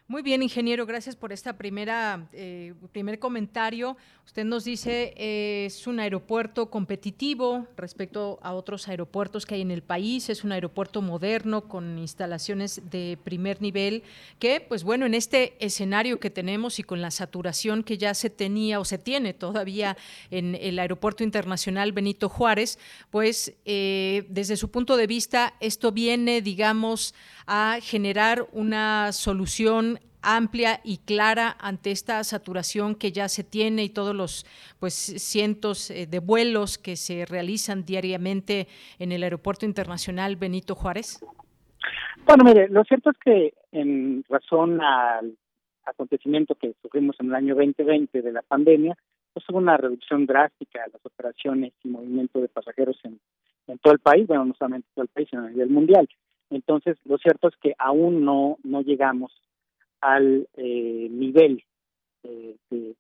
Muy 0.09 0.23
bien, 0.23 0.41
ingeniero, 0.41 0.87
gracias 0.87 1.17
por 1.17 1.33
esta 1.33 1.55
primera 1.59 2.29
eh, 2.33 2.75
primer 2.93 3.19
comentario. 3.19 3.97
Usted 4.25 4.45
nos 4.45 4.63
dice 4.63 5.13
eh, 5.17 5.65
es 5.67 5.89
un 5.89 5.99
aeropuerto 5.99 6.71
competitivo 6.71 7.67
respecto 7.77 8.39
a 8.41 8.55
otros 8.55 8.87
aeropuertos 8.87 9.45
que 9.45 9.57
hay 9.57 9.63
en 9.63 9.73
el 9.73 9.83
país. 9.83 10.31
Es 10.31 10.45
un 10.45 10.53
aeropuerto 10.53 11.03
moderno 11.03 11.69
con 11.69 11.99
instalaciones 11.99 12.83
de 12.89 13.19
primer 13.25 13.61
nivel 13.61 14.05
que, 14.39 14.61
pues 14.61 14.85
bueno, 14.85 15.07
en 15.07 15.15
este 15.15 15.57
escenario 15.59 16.21
que 16.21 16.31
tenemos 16.31 16.79
y 16.79 16.85
con 16.85 17.03
la 17.03 17.11
saturación 17.11 17.83
que 17.83 17.99
ya 17.99 18.15
se 18.15 18.31
tenía 18.31 18.79
o 18.79 18.85
se 18.85 18.99
tiene 18.99 19.35
todavía 19.35 19.97
en 20.31 20.55
el 20.55 20.79
aeropuerto 20.79 21.25
internacional 21.25 21.91
Benito 21.91 22.29
Juárez, 22.29 22.79
pues 23.11 23.55
eh, 23.65 24.25
desde 24.29 24.57
su 24.57 24.71
punto 24.71 24.97
de 24.97 25.09
vista 25.09 25.55
esto 25.59 25.91
viene, 25.91 26.43
digamos, 26.43 27.13
a 27.49 27.79
generar 27.81 28.49
una 28.53 29.13
solución 29.13 29.96
amplia 30.23 30.81
y 30.85 30.99
clara 30.99 31.57
ante 31.61 31.91
esta 31.91 32.23
saturación 32.25 32.95
que 32.95 33.13
ya 33.13 33.29
se 33.29 33.45
tiene 33.45 33.85
y 33.85 33.89
todos 33.89 34.15
los 34.15 34.47
pues 34.81 34.95
cientos 34.95 35.91
eh, 35.91 36.07
de 36.07 36.19
vuelos 36.19 36.79
que 36.79 36.97
se 36.97 37.27
realizan 37.27 37.85
diariamente 37.85 38.69
en 38.99 39.13
el 39.13 39.23
Aeropuerto 39.23 39.67
Internacional 39.67 40.37
Benito 40.37 40.75
Juárez? 40.75 41.21
Bueno, 42.27 42.45
mire, 42.45 42.69
lo 42.69 42.83
cierto 42.85 43.11
es 43.11 43.19
que 43.19 43.55
en 43.73 44.25
razón 44.29 44.81
al 44.81 45.37
acontecimiento 45.85 46.55
que 46.57 46.75
sufrimos 46.83 47.17
en 47.21 47.27
el 47.27 47.35
año 47.35 47.55
2020 47.55 48.21
de 48.21 48.33
la 48.33 48.43
pandemia, 48.43 48.97
pues 49.33 49.49
hubo 49.49 49.59
una 49.59 49.77
reducción 49.77 50.27
drástica 50.27 50.83
de 50.85 50.93
las 50.93 51.07
operaciones 51.07 51.73
y 51.85 51.89
movimiento 51.89 52.41
de 52.41 52.49
pasajeros 52.49 52.99
en, 53.05 53.21
todo 53.83 53.93
el 53.93 54.01
país, 54.01 54.27
bueno, 54.27 54.45
no 54.47 54.55
solamente 54.55 54.89
en 54.89 54.95
todo 54.95 55.03
el 55.05 55.09
país, 55.09 55.29
sino 55.29 55.43
a 55.43 55.51
nivel 55.51 55.71
mundial. 55.71 56.09
Entonces, 56.51 56.97
lo 57.05 57.19
cierto 57.19 57.49
es 57.49 57.57
que 57.57 57.75
aún 57.79 58.25
no, 58.25 58.59
no 58.65 58.81
llegamos 58.83 59.33
al 60.01 60.49
eh, 60.57 61.09
nivel 61.11 61.63
eh, 62.23 62.57
de, 62.71 62.95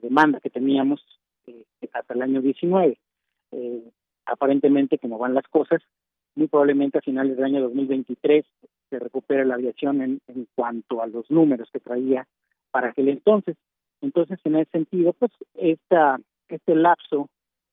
demanda 0.00 0.40
que 0.40 0.50
teníamos 0.50 1.04
eh, 1.46 1.64
hasta 1.92 2.14
el 2.14 2.22
año 2.22 2.40
19. 2.40 2.98
aparentemente, 4.24 4.98
como 4.98 5.18
van 5.18 5.34
las 5.34 5.48
cosas, 5.48 5.82
muy 6.36 6.46
probablemente 6.46 6.98
a 6.98 7.02
finales 7.02 7.36
del 7.36 7.44
año 7.44 7.60
2023 7.62 8.44
se 8.88 8.98
recupere 8.98 9.44
la 9.44 9.54
aviación 9.54 10.00
en, 10.00 10.20
en 10.28 10.46
cuanto 10.54 11.02
a 11.02 11.06
los 11.06 11.28
números 11.30 11.68
que 11.72 11.80
traía 11.80 12.26
para 12.70 12.90
aquel 12.90 13.08
entonces. 13.08 13.56
Entonces, 14.00 14.38
en 14.44 14.56
ese 14.56 14.70
sentido, 14.70 15.12
pues 15.12 15.32
esta, 15.54 16.18
este 16.48 16.74
lapso 16.74 17.28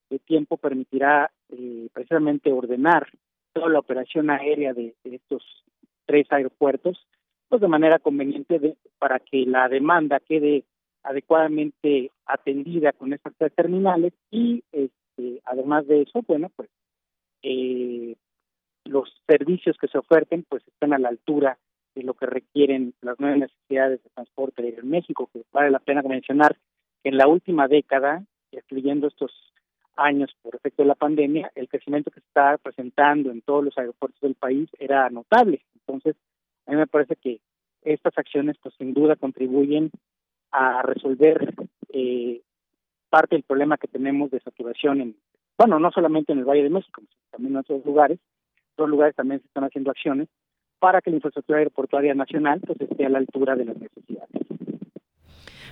de 0.09 0.19
tiempo 0.19 0.57
permitirá 0.57 1.31
eh, 1.49 1.89
precisamente 1.93 2.51
ordenar 2.51 3.07
toda 3.53 3.69
la 3.69 3.79
operación 3.79 4.29
aérea 4.29 4.73
de, 4.73 4.95
estos 5.03 5.43
tres 6.05 6.27
aeropuertos, 6.29 7.05
pues 7.49 7.61
de 7.61 7.67
manera 7.67 7.99
conveniente 7.99 8.59
de, 8.59 8.75
para 8.99 9.19
que 9.19 9.45
la 9.45 9.69
demanda 9.69 10.19
quede 10.19 10.65
adecuadamente 11.03 12.11
atendida 12.25 12.91
con 12.91 13.13
estas 13.13 13.33
tres 13.37 13.53
terminales 13.55 14.13
y 14.29 14.63
este, 14.71 15.41
además 15.45 15.87
de 15.87 16.01
eso, 16.01 16.21
bueno, 16.27 16.51
pues 16.55 16.69
eh, 17.43 18.15
los 18.85 19.09
servicios 19.27 19.77
que 19.77 19.87
se 19.87 19.97
oferten 19.97 20.45
pues 20.47 20.67
están 20.67 20.93
a 20.93 20.99
la 20.99 21.09
altura 21.09 21.57
de 21.95 22.03
lo 22.03 22.13
que 22.13 22.25
requieren 22.25 22.93
las 23.01 23.19
nuevas 23.19 23.39
necesidades 23.39 24.03
de 24.03 24.09
transporte 24.09 24.75
en 24.77 24.89
México, 24.89 25.29
que 25.33 25.43
vale 25.51 25.71
la 25.71 25.79
pena 25.79 26.01
mencionar 26.01 26.57
que 27.03 27.09
en 27.09 27.17
la 27.17 27.27
última 27.27 27.67
década, 27.67 28.23
excluyendo 28.51 29.07
estos 29.07 29.31
años 29.95 30.35
por 30.41 30.55
efecto 30.55 30.83
de 30.83 30.89
la 30.89 30.95
pandemia, 30.95 31.51
el 31.55 31.67
crecimiento 31.67 32.11
que 32.11 32.19
se 32.19 32.27
está 32.27 32.57
presentando 32.57 33.31
en 33.31 33.41
todos 33.41 33.63
los 33.65 33.77
aeropuertos 33.77 34.21
del 34.21 34.35
país 34.35 34.69
era 34.77 35.09
notable. 35.09 35.61
Entonces, 35.75 36.15
a 36.67 36.71
mí 36.71 36.77
me 36.77 36.87
parece 36.87 37.15
que 37.15 37.39
estas 37.81 38.17
acciones, 38.17 38.57
pues 38.61 38.75
sin 38.77 38.93
duda, 38.93 39.15
contribuyen 39.15 39.89
a 40.51 40.81
resolver 40.81 41.53
eh, 41.89 42.41
parte 43.09 43.35
del 43.35 43.43
problema 43.43 43.77
que 43.77 43.87
tenemos 43.87 44.31
de 44.31 44.41
saturación 44.41 45.01
en, 45.01 45.15
bueno, 45.57 45.79
no 45.79 45.91
solamente 45.91 46.33
en 46.33 46.39
el 46.39 46.45
Valle 46.45 46.63
de 46.63 46.69
México, 46.69 47.01
sino 47.01 47.21
también 47.31 47.53
en 47.53 47.59
otros 47.59 47.85
lugares. 47.85 48.19
Otros 48.73 48.89
lugares 48.89 49.15
también 49.15 49.39
se 49.41 49.47
están 49.47 49.63
haciendo 49.63 49.91
acciones 49.91 50.27
para 50.79 51.01
que 51.01 51.09
la 51.09 51.15
infraestructura 51.15 51.59
aeroportuaria 51.59 52.13
nacional 52.13 52.61
pues 52.65 52.79
esté 52.81 53.05
a 53.05 53.09
la 53.09 53.17
altura 53.17 53.55
de 53.55 53.65
las 53.65 53.77
necesidades. 53.77 54.29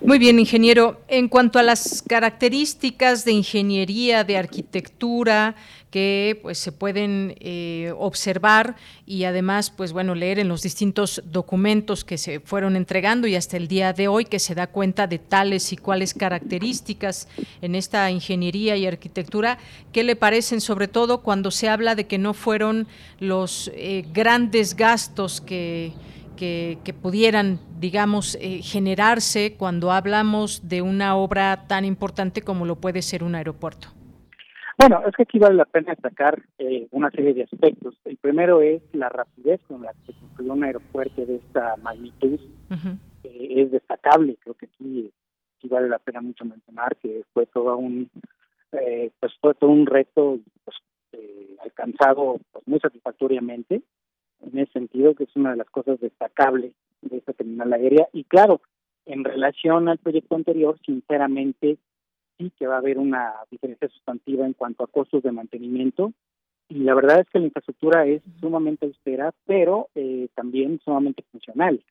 Muy 0.01 0.19
bien, 0.19 0.39
ingeniero. 0.39 1.01
En 1.07 1.29
cuanto 1.29 1.57
a 1.57 1.63
las 1.63 2.03
características 2.05 3.23
de 3.23 3.31
ingeniería, 3.31 4.25
de 4.25 4.37
arquitectura 4.37 5.55
que 5.89 6.37
pues 6.41 6.57
se 6.57 6.73
pueden 6.73 7.37
eh, 7.39 7.93
observar 7.97 8.75
y 9.05 9.23
además 9.23 9.69
pues 9.69 9.93
bueno 9.93 10.13
leer 10.13 10.39
en 10.39 10.49
los 10.49 10.61
distintos 10.61 11.23
documentos 11.25 12.03
que 12.03 12.17
se 12.17 12.41
fueron 12.41 12.75
entregando 12.75 13.27
y 13.27 13.35
hasta 13.35 13.55
el 13.55 13.69
día 13.69 13.93
de 13.93 14.09
hoy 14.09 14.25
que 14.25 14.39
se 14.39 14.55
da 14.55 14.67
cuenta 14.67 15.07
de 15.07 15.19
tales 15.19 15.71
y 15.71 15.77
cuáles 15.77 16.13
características 16.13 17.29
en 17.61 17.75
esta 17.75 18.11
ingeniería 18.11 18.75
y 18.75 18.85
arquitectura 18.85 19.57
qué 19.93 20.03
le 20.03 20.17
parecen 20.17 20.59
sobre 20.59 20.89
todo 20.89 21.21
cuando 21.21 21.49
se 21.49 21.69
habla 21.69 21.95
de 21.95 22.07
que 22.07 22.17
no 22.17 22.33
fueron 22.33 22.87
los 23.21 23.71
eh, 23.73 24.03
grandes 24.11 24.75
gastos 24.75 25.39
que 25.39 25.93
que, 26.35 26.95
pudieran, 27.01 27.59
digamos, 27.79 28.35
eh, 28.35 28.61
generarse 28.61 29.55
cuando 29.57 29.91
hablamos 29.91 30.67
de 30.67 30.81
una 30.81 31.15
obra 31.15 31.67
tan 31.67 31.85
importante 31.85 32.41
como 32.41 32.65
lo 32.65 32.75
puede 32.75 33.01
ser 33.01 33.23
un 33.23 33.35
aeropuerto? 33.35 33.89
Bueno, 34.77 35.01
es 35.07 35.15
que 35.15 35.23
aquí 35.23 35.39
vale 35.39 35.55
la 35.55 35.65
pena 35.65 35.91
destacar 35.91 36.41
eh, 36.57 36.87
una 36.91 37.09
serie 37.11 37.33
de 37.33 37.43
aspectos. 37.43 37.95
El 38.03 38.17
primero 38.17 38.61
es 38.61 38.81
la 38.93 39.09
rapidez 39.09 39.61
con 39.67 39.81
la 39.81 39.93
que 39.93 40.13
se 40.13 40.19
construyó 40.19 40.53
un 40.53 40.63
aeropuerto 40.63 41.25
de 41.25 41.35
esta 41.37 41.75
magnitud. 41.77 42.39
Eh, 43.23 43.61
es 43.61 43.71
destacable, 43.71 44.37
creo 44.41 44.55
que 44.55 44.65
aquí, 44.65 45.11
vale 45.63 45.89
la 45.89 45.97
pena 45.97 46.21
mucho 46.21 46.45
mencionar 46.45 46.95
que 46.97 47.23
fue 47.33 47.47
todo 47.47 47.75
un, 47.77 48.07
pues 48.69 49.33
fue 49.41 49.55
todo 49.55 49.71
un 49.71 49.87
reto 49.87 50.37
pues, 50.63 50.77
alcanzado 51.63 52.39
pues, 52.51 52.67
muy 52.67 52.79
satisfactoriamente 52.79 53.81
en 54.45 54.59
ese 54.59 54.71
sentido, 54.73 55.15
que 55.15 55.25
es 55.25 55.35
una 55.35 55.51
de 55.51 55.57
las 55.57 55.69
cosas 55.69 55.99
destacables 55.99 56.73
de 57.01 57.17
esta 57.17 57.33
terminal 57.33 57.73
aérea. 57.73 58.07
Y 58.13 58.23
claro, 58.23 58.61
en 59.05 59.23
relación 59.23 59.89
al 59.89 59.97
proyecto 59.97 60.35
anterior, 60.35 60.77
sinceramente, 60.85 61.77
sí 62.37 62.51
que 62.57 62.67
va 62.67 62.75
a 62.75 62.79
haber 62.79 62.97
una 62.97 63.33
diferencia 63.49 63.87
sustantiva 63.89 64.45
en 64.45 64.53
cuanto 64.53 64.83
a 64.83 64.87
costos 64.87 65.23
de 65.23 65.31
mantenimiento. 65.31 66.13
Y 66.67 66.79
la 66.79 66.95
verdad 66.95 67.19
es 67.19 67.29
que 67.29 67.39
la 67.39 67.45
infraestructura 67.45 68.05
es 68.05 68.23
sumamente 68.39 68.87
austera, 68.87 69.33
pero 69.45 69.89
eh, 69.95 70.27
también 70.33 70.79
sumamente 70.83 71.23
funcional. 71.31 71.83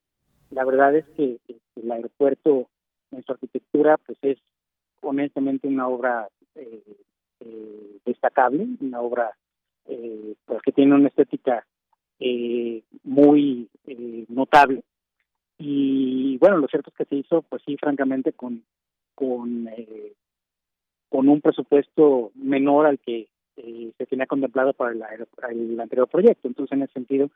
La 0.51 0.65
verdad 0.65 0.97
es 0.97 1.05
que 1.17 1.39
este, 1.47 1.57
el 1.77 1.91
aeropuerto 1.91 2.69
en 3.13 3.23
su 3.25 3.33
arquitectura 3.33 3.99
pues 3.99 4.19
es 4.23 4.39
honestamente 5.01 5.69
una 5.69 5.87
obra 5.87 6.29
eh, 6.57 6.83
eh, 7.41 7.99
destacable, 8.05 8.67
una 8.81 9.01
obra 9.01 9.31
pues 10.47 10.63
que 10.63 10.73
tiene 10.73 10.95
una 10.95 11.09
estética 11.09 11.67
eh, 12.27 12.83
muy 13.03 13.69
eh, 13.87 14.25
notable. 14.29 14.83
Y 15.59 16.39
bueno, 16.39 16.57
lo 16.57 16.67
cierto 16.69 16.89
es 16.91 16.97
que 16.97 17.05
se 17.05 17.17
hizo, 17.17 17.43
pues 17.43 17.63
sí, 17.67 17.77
francamente, 17.77 18.33
con, 18.33 18.65
con, 19.15 19.69
eh, 19.69 20.15
con 21.11 21.29
un 21.29 21.43
presupuesto 21.43 22.33
menor 22.35 22.87
al 22.87 22.99
que 22.99 23.29
eh, 23.57 23.93
se 23.99 24.07
tenía 24.07 24.27
contemplado 24.27 24.73
para 24.73 24.93
el, 24.93 25.79
anterior 25.79 26.09
proyecto. 26.09 26.49
Entonces, 26.49 26.73
en 26.73 26.85
ese 26.85 26.95
sentido, 26.95 27.31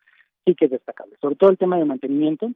sí 0.47 0.55
que 0.55 0.65
es 0.65 0.71
destacable. 0.71 1.17
Sobre 1.21 1.37
todo 1.37 1.51
el 1.51 1.59
tema 1.59 1.77
de 1.77 1.85
mantenimiento, 1.85 2.51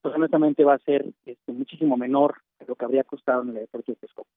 pues 0.00 0.14
honestamente 0.14 0.62
va 0.62 0.74
a 0.74 0.78
ser 0.78 1.04
este, 1.26 1.52
muchísimo 1.52 1.96
menor 1.96 2.36
de 2.60 2.66
lo 2.66 2.76
que 2.76 2.84
habría 2.84 3.02
costado 3.02 3.42
en 3.42 3.50
el 3.50 3.56
aeropuerto 3.56 3.90
de 3.90 3.96
Texcoco. 3.96 4.30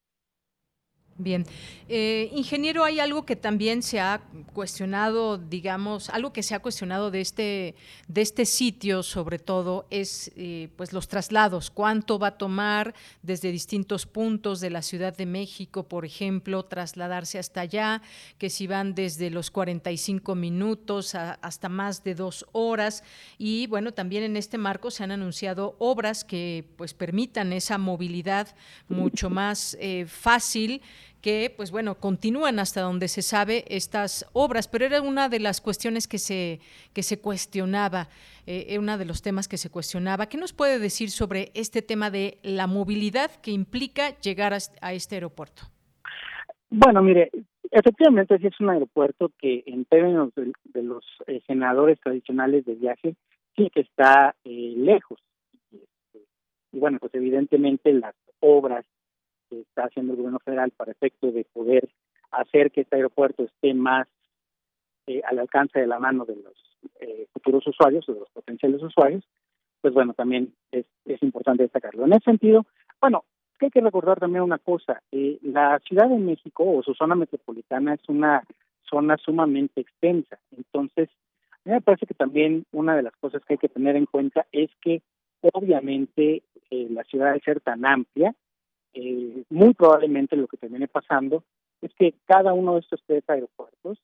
Bien, 1.15 1.45
eh, 1.89 2.31
ingeniero, 2.33 2.83
hay 2.83 2.99
algo 2.99 3.23
que 3.23 3.35
también 3.35 3.83
se 3.83 3.99
ha 3.99 4.21
cuestionado, 4.51 5.37
digamos, 5.37 6.09
algo 6.09 6.33
que 6.33 6.41
se 6.41 6.55
ha 6.55 6.59
cuestionado 6.59 7.11
de 7.11 7.21
este 7.21 7.75
de 8.07 8.21
este 8.21 8.45
sitio, 8.45 9.03
sobre 9.03 9.37
todo, 9.37 9.85
es 9.91 10.31
eh, 10.35 10.69
pues 10.75 10.91
los 10.91 11.07
traslados. 11.07 11.69
¿Cuánto 11.69 12.17
va 12.17 12.27
a 12.29 12.37
tomar 12.39 12.95
desde 13.21 13.51
distintos 13.51 14.07
puntos 14.07 14.59
de 14.59 14.71
la 14.71 14.81
Ciudad 14.81 15.15
de 15.15 15.27
México, 15.27 15.83
por 15.87 16.03
ejemplo, 16.03 16.63
trasladarse 16.65 17.37
hasta 17.37 17.61
allá? 17.61 18.01
Que 18.39 18.49
si 18.49 18.65
van 18.65 18.95
desde 18.95 19.29
los 19.29 19.51
45 19.51 20.33
minutos 20.33 21.13
hasta 21.13 21.69
más 21.69 22.03
de 22.03 22.15
dos 22.15 22.43
horas. 22.53 23.03
Y 23.37 23.67
bueno, 23.67 23.91
también 23.91 24.23
en 24.23 24.35
este 24.35 24.57
marco 24.57 24.89
se 24.89 25.03
han 25.03 25.11
anunciado 25.11 25.75
obras 25.77 26.23
que 26.23 26.65
pues 26.75 26.95
permitan 26.95 27.53
esa 27.53 27.77
movilidad 27.77 28.47
mucho 28.89 29.29
más 29.29 29.77
eh, 29.79 30.05
fácil 30.07 30.81
que, 31.21 31.53
pues 31.55 31.71
bueno, 31.71 31.95
continúan 31.95 32.59
hasta 32.59 32.81
donde 32.81 33.07
se 33.07 33.21
sabe 33.21 33.63
estas 33.69 34.29
obras, 34.33 34.67
pero 34.67 34.85
era 34.85 35.01
una 35.01 35.29
de 35.29 35.39
las 35.39 35.61
cuestiones 35.61 36.07
que 36.07 36.17
se, 36.17 36.59
que 36.93 37.01
se 37.01 37.21
cuestionaba, 37.21 38.09
eh, 38.45 38.77
uno 38.77 38.97
de 38.97 39.05
los 39.05 39.21
temas 39.21 39.47
que 39.47 39.57
se 39.57 39.69
cuestionaba. 39.69 40.27
¿Qué 40.27 40.37
nos 40.37 40.51
puede 40.51 40.79
decir 40.79 41.09
sobre 41.09 41.51
este 41.53 41.81
tema 41.81 42.11
de 42.11 42.39
la 42.43 42.67
movilidad 42.67 43.31
que 43.41 43.51
implica 43.51 44.19
llegar 44.19 44.53
a, 44.53 44.93
este 44.93 45.15
aeropuerto? 45.15 45.63
Bueno, 46.69 47.01
mire, 47.01 47.31
efectivamente 47.71 48.37
sí 48.39 48.47
es 48.47 48.59
un 48.59 48.71
aeropuerto 48.71 49.31
que 49.39 49.63
en 49.65 49.85
términos 49.85 50.31
de, 50.35 50.83
los 50.83 51.05
eh, 51.27 51.41
senadores 51.47 51.99
tradicionales 52.01 52.65
de 52.65 52.75
viaje 52.75 53.15
sí 53.55 53.69
que 53.73 53.81
está 53.81 54.35
eh, 54.43 54.73
lejos. 54.75 55.19
Y 56.73 56.79
bueno, 56.79 56.97
pues 56.99 57.13
evidentemente 57.13 57.93
las 57.93 58.15
obras 58.39 58.83
está 59.61 59.85
haciendo 59.85 60.13
el 60.13 60.17
gobierno 60.17 60.39
federal 60.39 60.71
para 60.71 60.91
efecto 60.91 61.31
de 61.31 61.45
poder 61.45 61.89
hacer 62.31 62.71
que 62.71 62.81
este 62.81 62.95
aeropuerto 62.95 63.43
esté 63.43 63.73
más 63.73 64.07
eh, 65.07 65.21
al 65.25 65.39
alcance 65.39 65.79
de 65.79 65.87
la 65.87 65.99
mano 65.99 66.25
de 66.25 66.35
los 66.35 66.53
eh, 66.99 67.27
futuros 67.33 67.65
usuarios 67.67 68.07
o 68.07 68.13
de 68.13 68.21
los 68.21 68.29
potenciales 68.29 68.81
usuarios, 68.81 69.23
pues 69.81 69.93
bueno, 69.93 70.13
también 70.13 70.53
es, 70.71 70.85
es 71.05 71.21
importante 71.21 71.63
destacarlo. 71.63 72.05
En 72.05 72.13
ese 72.13 72.23
sentido, 72.23 72.65
bueno, 73.01 73.25
hay 73.59 73.69
que 73.69 73.81
recordar 73.81 74.19
también 74.19 74.43
una 74.43 74.59
cosa, 74.59 75.01
eh, 75.11 75.39
la 75.41 75.79
Ciudad 75.79 76.09
de 76.09 76.17
México 76.17 76.63
o 76.65 76.83
su 76.83 76.93
zona 76.93 77.15
metropolitana 77.15 77.93
es 77.93 78.01
una 78.07 78.43
zona 78.89 79.17
sumamente 79.17 79.81
extensa, 79.81 80.37
entonces 80.51 81.09
a 81.51 81.69
mí 81.69 81.71
me 81.71 81.81
parece 81.81 82.05
que 82.05 82.13
también 82.13 82.65
una 82.73 82.95
de 82.95 83.03
las 83.03 83.15
cosas 83.17 83.41
que 83.45 83.53
hay 83.53 83.57
que 83.57 83.69
tener 83.69 83.95
en 83.95 84.05
cuenta 84.05 84.45
es 84.51 84.69
que 84.81 85.01
obviamente 85.41 86.43
la 86.69 87.03
ciudad 87.03 87.31
al 87.31 87.41
ser 87.41 87.61
tan 87.61 87.85
amplia, 87.85 88.35
eh, 88.93 89.43
muy 89.49 89.73
probablemente 89.73 90.35
lo 90.35 90.47
que 90.47 90.57
termine 90.57 90.87
pasando 90.87 91.43
es 91.81 91.93
que 91.95 92.13
cada 92.25 92.53
uno 92.53 92.75
de 92.75 92.79
estos 92.81 93.01
tres 93.05 93.23
aeropuertos, 93.27 93.99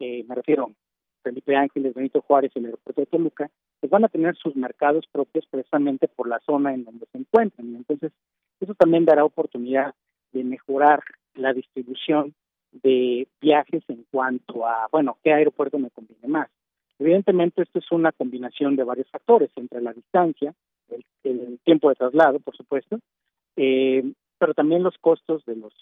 eh, 0.00 0.24
me 0.28 0.34
refiero 0.34 0.72
Felipe 1.22 1.56
Ángeles, 1.56 1.94
Benito 1.94 2.20
Juárez 2.22 2.52
y 2.54 2.58
el 2.58 2.66
aeropuerto 2.66 3.00
de 3.00 3.06
Toluca, 3.06 3.50
pues 3.80 3.90
van 3.90 4.04
a 4.04 4.08
tener 4.08 4.36
sus 4.36 4.56
mercados 4.56 5.06
propios 5.10 5.46
precisamente 5.46 6.08
por 6.08 6.28
la 6.28 6.40
zona 6.40 6.72
en 6.74 6.84
donde 6.84 7.06
se 7.12 7.18
encuentran. 7.18 7.74
entonces, 7.74 8.12
eso 8.60 8.74
también 8.74 9.04
dará 9.04 9.24
oportunidad 9.24 9.94
de 10.32 10.44
mejorar 10.44 11.00
la 11.34 11.52
distribución 11.52 12.34
de 12.72 13.28
viajes 13.40 13.82
en 13.88 14.04
cuanto 14.10 14.66
a, 14.66 14.88
bueno, 14.90 15.18
qué 15.22 15.32
aeropuerto 15.32 15.78
me 15.78 15.90
conviene 15.90 16.28
más. 16.28 16.48
Evidentemente 16.98 17.62
esto 17.62 17.78
es 17.78 17.90
una 17.92 18.12
combinación 18.12 18.76
de 18.76 18.84
varios 18.84 19.08
factores, 19.10 19.50
entre 19.56 19.82
la 19.82 19.92
distancia, 19.92 20.54
el, 20.88 21.58
tiempo 21.64 21.88
de 21.88 21.96
traslado, 21.96 22.38
por 22.38 22.56
supuesto, 22.56 23.00
eh, 23.56 24.04
pero 24.38 24.54
también 24.54 24.82
los 24.82 24.96
costos 24.98 25.44
de 25.46 25.56
los 25.56 25.72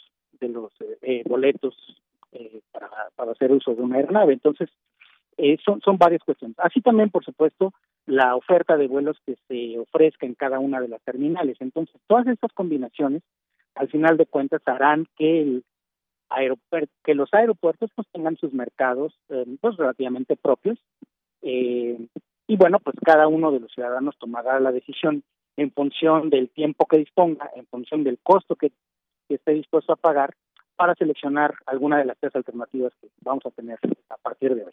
de 0.40 0.48
los 0.48 0.72
eh, 1.02 1.22
boletos 1.26 1.74
eh, 2.32 2.60
para, 2.72 2.88
para 3.14 3.32
hacer 3.32 3.52
uso 3.52 3.74
de 3.74 3.82
una 3.82 3.96
aeronave. 3.96 4.32
Entonces, 4.32 4.68
son, 5.64 5.80
son 5.80 5.98
varias 5.98 6.22
cuestiones. 6.22 6.56
Así 6.60 6.80
también, 6.80 7.10
por 7.10 7.24
supuesto, 7.24 7.72
la 8.06 8.36
oferta 8.36 8.76
de 8.76 8.86
vuelos 8.86 9.16
que 9.26 9.36
se 9.48 9.78
ofrezca 9.78 10.26
en 10.26 10.34
cada 10.34 10.58
una 10.58 10.80
de 10.80 10.88
las 10.88 11.02
terminales. 11.02 11.56
Entonces, 11.60 12.00
todas 12.06 12.26
estas 12.28 12.52
combinaciones, 12.52 13.22
al 13.74 13.88
final 13.88 14.16
de 14.16 14.26
cuentas, 14.26 14.62
harán 14.66 15.06
que 15.16 15.42
el 15.42 15.64
que 17.04 17.14
los 17.14 17.32
aeropuertos 17.32 17.90
pues 17.94 18.08
tengan 18.10 18.36
sus 18.36 18.52
mercados 18.52 19.14
pues 19.60 19.76
relativamente 19.76 20.34
propios 20.34 20.78
eh, 21.46 21.98
y 22.46 22.56
bueno, 22.56 22.78
pues 22.80 22.96
cada 23.04 23.28
uno 23.28 23.52
de 23.52 23.60
los 23.60 23.70
ciudadanos 23.72 24.16
tomará 24.18 24.58
la 24.60 24.72
decisión 24.72 25.22
en 25.56 25.70
función 25.72 26.30
del 26.30 26.48
tiempo 26.50 26.86
que 26.86 26.98
disponga, 26.98 27.50
en 27.54 27.66
función 27.66 28.04
del 28.04 28.18
costo 28.22 28.56
que, 28.56 28.72
esté 29.28 29.52
dispuesto 29.52 29.92
a 29.92 29.96
pagar 29.96 30.34
para 30.76 30.94
seleccionar 30.94 31.54
alguna 31.66 31.98
de 31.98 32.04
las 32.04 32.16
tres 32.18 32.36
alternativas 32.36 32.92
que 33.00 33.08
vamos 33.22 33.44
a 33.46 33.50
tener 33.50 33.78
a 34.10 34.16
partir 34.18 34.54
de 34.54 34.64
hoy. 34.64 34.72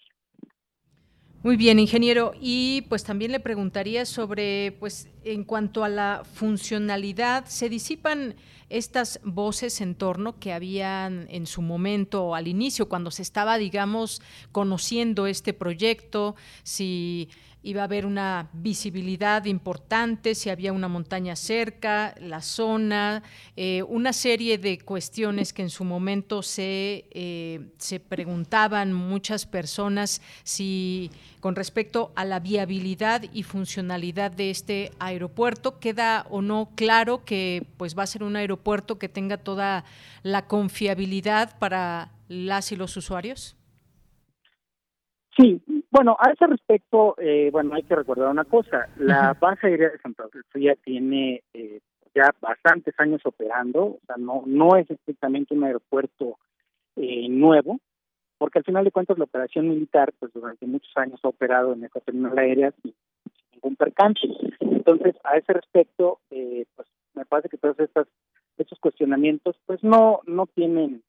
Muy 1.44 1.56
bien, 1.56 1.80
ingeniero. 1.80 2.34
Y 2.40 2.84
pues 2.84 3.04
también 3.04 3.32
le 3.32 3.40
preguntaría 3.40 4.06
sobre, 4.06 4.74
pues 4.80 5.10
en 5.24 5.44
cuanto 5.44 5.84
a 5.84 5.90
la 5.90 6.22
funcionalidad, 6.24 7.46
¿se 7.46 7.68
disipan 7.68 8.36
estas 8.70 9.20
voces 9.24 9.82
en 9.82 9.96
torno 9.96 10.38
que 10.40 10.54
habían 10.54 11.26
en 11.32 11.48
su 11.48 11.64
momento 11.64 12.36
al 12.36 12.48
inicio, 12.48 12.88
cuando 12.88 13.10
se 13.10 13.24
estaba, 13.24 13.58
digamos, 13.58 14.22
conociendo 14.52 15.26
este 15.26 15.54
proyecto? 15.54 16.36
Si 16.62 17.28
iba 17.64 17.82
a 17.82 17.86
haber 17.86 18.06
una 18.06 18.50
visibilidad 18.54 19.46
importante, 19.46 20.34
si 20.34 20.50
había 20.50 20.74
una 20.74 20.88
montaña 20.88 21.36
cerca, 21.36 22.16
la 22.20 22.42
zona, 22.42 23.22
eh, 23.56 23.84
una 23.84 24.14
serie 24.14 24.58
de 24.58 24.80
cuestiones 24.80 25.54
que 25.54 25.62
en 25.62 25.70
su 25.70 25.84
momento 25.84 26.42
se, 26.42 27.06
eh, 27.12 27.72
se 27.78 28.00
preguntaban 28.00 28.94
muchas 28.94 29.46
personas 29.46 30.22
si 30.44 31.12
con 31.40 31.56
respecto 31.56 32.12
a 32.16 32.26
la 32.26 32.40
viabilidad 32.40 33.24
y 33.32 33.44
funcionalidad 33.44 34.32
de 34.32 34.50
este 34.50 34.92
aeropuerto, 35.00 35.80
queda 35.80 36.26
o 36.30 36.42
no 36.42 36.72
claro 36.76 37.26
que 37.26 37.68
pues 37.78 37.98
va 37.98 38.04
a 38.04 38.08
ser 38.08 38.24
un 38.24 38.36
aeropuerto 38.36 38.98
que 38.98 39.10
tenga 39.10 39.38
toda 39.38 39.84
la 40.24 40.48
confiabilidad 40.48 41.58
para 41.60 42.12
las 42.28 42.72
y 42.72 42.76
los 42.76 42.96
usuarios. 42.98 43.56
Sí, 45.38 45.62
bueno, 45.90 46.18
a 46.20 46.32
ese 46.32 46.46
respecto, 46.46 47.16
eh, 47.18 47.50
bueno, 47.52 47.74
hay 47.76 47.84
que 47.84 47.96
recordar 47.96 48.30
una 48.30 48.44
cosa. 48.44 48.90
La 48.98 49.34
base 49.40 49.68
aérea 49.68 49.90
de 49.90 50.00
Santa 50.00 50.26
Lucía 50.32 50.76
tiene 50.84 51.42
eh, 51.54 51.80
ya 52.14 52.34
bastantes 52.42 52.94
años 52.98 53.22
operando, 53.24 53.84
o 53.84 54.00
sea, 54.06 54.18
no, 54.18 54.44
no 54.46 54.76
es 54.76 54.90
estrictamente 54.92 55.54
un 55.54 55.64
aeropuerto 55.64 56.38
eh, 56.98 57.30
nuevo, 57.30 57.80
porque 58.38 58.60
al 58.60 58.66
final 58.66 58.84
de 58.84 58.92
cuentas 58.92 59.18
la 59.18 59.24
operación 59.24 59.70
militar, 59.70 60.12
pues 60.20 60.34
durante 60.34 60.66
muchos 60.66 60.92
años 60.98 61.20
ha 61.24 61.30
operado 61.30 61.74
en 61.74 61.86
esta 61.86 62.02
terminal 62.02 62.38
aérea 62.38 62.74
sin, 62.82 62.94
ningún 63.54 63.78
percance. 63.78 64.20
Entonces, 64.60 65.16
a 65.24 65.38
ese 65.38 65.54
respecto, 65.54 66.20
pues 66.30 66.88
me 67.14 67.26
parece 67.26 67.48
que 67.48 67.58
todos 67.58 67.80
estos, 67.80 68.08
estos 68.58 68.80
cuestionamientos, 68.80 69.56
pues 69.66 69.82
no, 69.84 70.22
no 70.26 70.48
tienen 70.48 71.04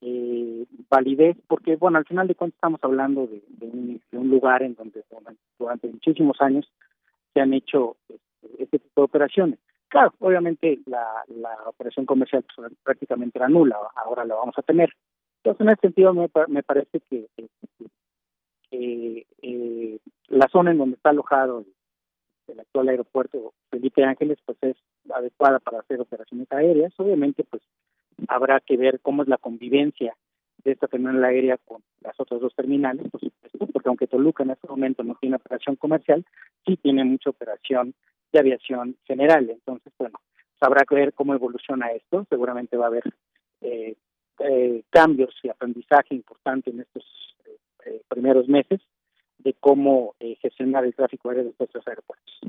eh, 0.00 0.66
validez, 0.88 1.36
porque 1.46 1.76
bueno, 1.76 1.98
al 1.98 2.04
final 2.04 2.28
de 2.28 2.34
cuentas 2.34 2.56
estamos 2.56 2.80
hablando 2.82 3.26
de, 3.26 3.42
un, 3.66 4.30
lugar 4.30 4.62
en 4.62 4.74
donde 4.74 5.04
durante 5.58 5.88
muchísimos 5.88 6.40
años 6.40 6.70
se 7.32 7.40
han 7.40 7.52
hecho 7.54 7.96
este, 8.08 8.62
este, 8.62 8.78
tipo 8.78 9.00
de 9.00 9.04
operaciones. 9.04 9.58
Claro, 9.88 10.12
obviamente 10.20 10.80
la, 10.86 11.24
operación 11.66 12.06
comercial 12.06 12.44
pues, 12.54 12.72
prácticamente 12.82 13.38
era 13.38 13.48
nula, 13.48 13.76
ahora 13.96 14.24
la 14.24 14.34
vamos 14.34 14.54
a 14.58 14.62
tener. 14.62 14.90
Entonces, 15.42 15.60
en 15.60 15.68
ese 15.70 15.80
sentido, 15.80 16.12
me, 16.14 16.28
me 16.48 16.62
parece 16.62 17.00
que, 17.08 17.26
eh, 18.70 19.98
la 20.28 20.48
zona 20.48 20.72
en 20.72 20.78
donde 20.78 20.96
está 20.96 21.10
alojado 21.10 21.64
el, 22.48 22.60
actual 22.60 22.88
aeropuerto 22.88 23.52
Felipe 23.70 24.04
Ángeles, 24.04 24.38
pues 24.44 24.58
es 24.62 24.76
adecuada 25.10 25.58
para 25.58 25.80
hacer 25.80 26.00
operaciones 26.00 26.50
aéreas. 26.50 26.92
Obviamente, 26.98 27.44
pues 27.44 27.62
habrá 28.26 28.60
que 28.60 28.76
ver 28.76 29.00
cómo 29.00 29.22
es 29.22 29.28
la 29.28 29.38
convivencia 29.38 30.16
de 30.64 30.72
esta 30.72 30.88
terminal 30.88 31.22
aérea 31.24 31.56
con 31.64 31.82
las 32.00 32.18
otras 32.18 32.40
dos 32.40 32.54
terminales, 32.54 33.06
porque 33.72 33.88
aunque 33.88 34.06
Toluca 34.06 34.42
en 34.42 34.50
este 34.50 34.66
momento 34.68 35.02
no 35.04 35.14
tiene 35.20 35.36
operación 35.36 35.76
comercial, 35.76 36.24
sí 36.66 36.76
tiene 36.76 37.04
mucha 37.04 37.30
operación 37.30 37.94
de 38.32 38.38
aviación 38.40 38.96
general. 39.04 39.48
Entonces, 39.50 39.92
bueno, 39.98 40.20
habrá 40.60 40.84
que 40.84 40.94
ver 40.94 41.12
cómo 41.14 41.34
evoluciona 41.34 41.92
esto. 41.92 42.26
Seguramente 42.28 42.76
va 42.76 42.86
a 42.86 42.88
haber 42.88 43.04
eh, 43.60 43.96
eh, 44.40 44.82
cambios 44.90 45.34
y 45.42 45.48
aprendizaje 45.48 46.14
importante 46.14 46.70
en 46.70 46.80
estos 46.80 47.04
eh, 47.86 48.02
primeros 48.08 48.48
meses 48.48 48.80
de 49.38 49.54
cómo 49.54 50.16
gestionar 50.40 50.84
el 50.84 50.94
tráfico 50.94 51.28
aéreo 51.28 51.44
de 51.44 51.64
estos 51.64 51.86
aeropuertos. 51.86 52.40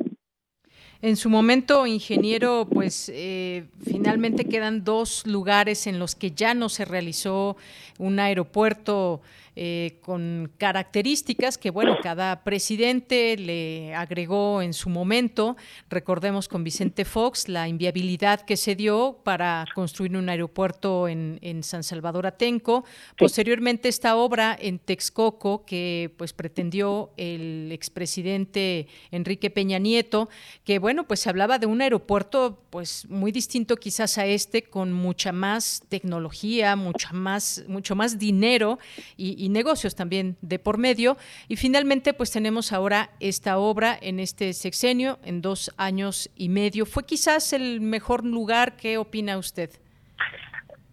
En 1.01 1.15
su 1.15 1.29
momento, 1.29 1.87
ingeniero, 1.87 2.67
pues 2.69 3.09
eh, 3.13 3.63
finalmente 3.85 4.45
quedan 4.45 4.83
dos 4.83 5.25
lugares 5.25 5.87
en 5.87 5.97
los 5.97 6.13
que 6.13 6.31
ya 6.31 6.53
no 6.53 6.67
se 6.67 6.83
realizó 6.83 7.55
un 7.97 8.19
aeropuerto 8.19 9.21
eh, 9.55 9.97
con 10.01 10.51
características 10.57 11.57
que, 11.57 11.69
bueno, 11.69 11.97
cada 12.01 12.43
presidente 12.43 13.35
le 13.37 13.93
agregó 13.95 14.61
en 14.61 14.73
su 14.73 14.89
momento. 14.89 15.57
Recordemos 15.89 16.47
con 16.47 16.63
Vicente 16.63 17.05
Fox 17.05 17.49
la 17.49 17.67
inviabilidad 17.67 18.41
que 18.41 18.57
se 18.57 18.75
dio 18.75 19.19
para 19.23 19.65
construir 19.75 20.15
un 20.15 20.29
aeropuerto 20.29 21.07
en, 21.07 21.39
San 21.63 21.83
Salvador 21.83 22.25
Atenco. 22.25 22.85
Posteriormente, 23.17 23.89
esta 23.89 24.15
obra 24.15 24.57
en 24.59 24.79
Texcoco 24.79 25.65
que 25.65 26.13
pues 26.17 26.31
pretendió 26.31 27.11
el 27.17 27.71
expresidente 27.71 28.87
Enrique 29.11 29.49
Peña 29.49 29.79
Nieto, 29.79 30.29
que, 30.63 30.79
bueno, 30.79 31.05
pues 31.05 31.21
se 31.21 31.29
hablaba 31.29 31.59
de 31.59 31.65
un 31.65 31.81
aeropuerto 31.81 32.63
pues 32.69 33.09
muy 33.09 33.31
distinto 33.31 33.75
quizás 33.75 34.17
a 34.17 34.25
este, 34.25 34.63
con 34.63 34.93
mucha 34.93 35.31
más 35.31 35.83
tecnología, 35.89 36.75
mucha 36.75 37.11
más, 37.11 37.63
mucho 37.67 37.95
más 37.95 38.19
dinero 38.19 38.79
y 39.17 39.38
negocios 39.47 39.95
también 39.95 40.35
de 40.41 40.59
por 40.59 40.77
medio. 40.77 41.15
Y 41.47 41.55
finalmente, 41.55 42.13
pues 42.13 42.31
tenemos 42.31 42.73
ahora 42.73 43.11
esta 43.21 43.57
obra 43.57 43.97
en 44.01 44.19
este 44.19 44.51
sexenio, 44.51 45.19
en 45.23 45.41
dos 45.41 45.71
años 45.77 46.29
y 46.35 46.49
medio. 46.49 46.85
¿Fue 46.85 47.05
quizás 47.05 47.53
el 47.53 47.79
mejor 47.79 48.25
lugar? 48.25 48.75
¿Qué 48.75 48.97
opina 48.97 49.37
usted? 49.37 49.69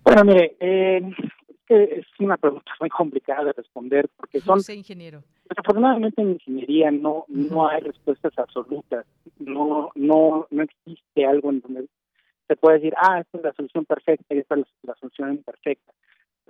Bueno, 0.04 0.22
mire, 0.24 0.54
eh, 0.60 1.02
es 1.68 2.06
una 2.20 2.36
pregunta 2.36 2.70
muy 2.78 2.88
complicada 2.90 3.44
de 3.46 3.52
responder 3.52 4.08
porque 4.16 4.40
son... 4.40 4.60
No 4.66 4.74
ingeniero. 4.74 5.22
Desafortunadamente 5.48 6.22
en 6.22 6.32
ingeniería 6.32 6.90
no 6.90 7.24
no 7.28 7.68
hay 7.68 7.80
respuestas 7.80 8.36
absolutas, 8.36 9.06
no 9.38 9.90
no 9.94 10.46
no 10.50 10.62
existe 10.62 11.24
algo 11.24 11.50
en 11.50 11.60
donde 11.60 11.86
se 12.48 12.56
puede 12.56 12.76
decir, 12.78 12.94
ah, 12.96 13.20
esta 13.20 13.38
es 13.38 13.44
la 13.44 13.52
solución 13.52 13.84
perfecta 13.84 14.34
y 14.34 14.38
esta 14.38 14.56
es 14.56 14.66
la 14.82 14.94
solución 14.96 15.32
imperfecta 15.32 15.92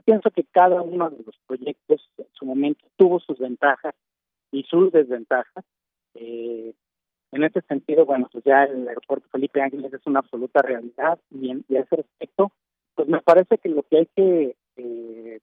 pienso 0.04 0.30
que 0.30 0.44
cada 0.44 0.82
uno 0.82 1.10
de 1.10 1.22
los 1.24 1.36
proyectos 1.46 2.08
en 2.18 2.26
su 2.32 2.44
momento 2.44 2.84
tuvo 2.96 3.20
sus 3.20 3.38
ventajas 3.38 3.94
y 4.50 4.62
sus 4.64 4.92
desventajas. 4.92 5.64
Eh, 6.14 6.74
en 7.32 7.44
este 7.44 7.60
sentido, 7.62 8.06
bueno, 8.06 8.28
pues 8.32 8.44
ya 8.44 8.64
el 8.64 8.88
aeropuerto 8.88 9.28
Felipe 9.30 9.60
Ángeles 9.60 9.92
es 9.92 10.06
una 10.06 10.20
absoluta 10.20 10.62
realidad 10.62 11.18
y, 11.30 11.50
en, 11.50 11.64
a 11.70 11.80
ese 11.80 11.96
respecto, 11.96 12.52
pues 12.94 13.08
me 13.08 13.20
parece 13.20 13.58
que 13.58 13.68
lo 13.68 13.82
que 13.82 13.98
hay 13.98 14.06
que 14.14 14.56
eh, 14.76 15.40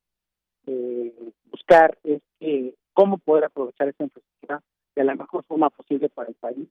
eh, 0.65 1.31
buscar 1.51 1.97
es 2.03 2.21
que 2.39 2.73
cómo 2.93 3.17
poder 3.17 3.45
aprovechar 3.45 3.89
esta 3.89 4.03
infraestructura 4.03 4.61
de 4.95 5.03
la 5.03 5.15
mejor 5.15 5.43
forma 5.43 5.69
posible 5.69 6.09
para 6.09 6.29
el 6.29 6.35
país. 6.35 6.67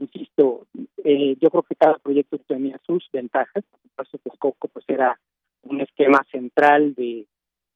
insisto, 0.00 0.66
yo 1.04 1.50
creo 1.50 1.62
que 1.62 1.74
cada 1.74 1.98
proyecto 1.98 2.38
tenía 2.38 2.80
sus 2.86 3.08
ventajas, 3.12 3.64
por 3.96 4.06
supuesto 4.06 4.38
Coco 4.38 4.68
pues 4.68 4.84
era 4.88 5.18
un 5.62 5.80
esquema 5.80 6.24
central 6.30 6.94
de 6.94 7.26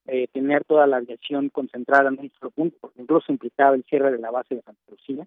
eh, 0.07 0.27
tener 0.33 0.65
toda 0.65 0.87
la 0.87 0.97
aviación 0.97 1.49
concentrada 1.49 2.09
en 2.09 2.19
un 2.19 2.31
solo 2.39 2.51
punto, 2.51 2.77
porque 2.81 3.03
incluso 3.03 3.31
implicaba 3.31 3.77
el 3.77 3.85
cierre 3.85 4.11
de 4.11 4.19
la 4.19 4.33
base 4.33 4.57
de 4.57 4.63
Santa 4.63 4.83
Lucía. 4.91 5.27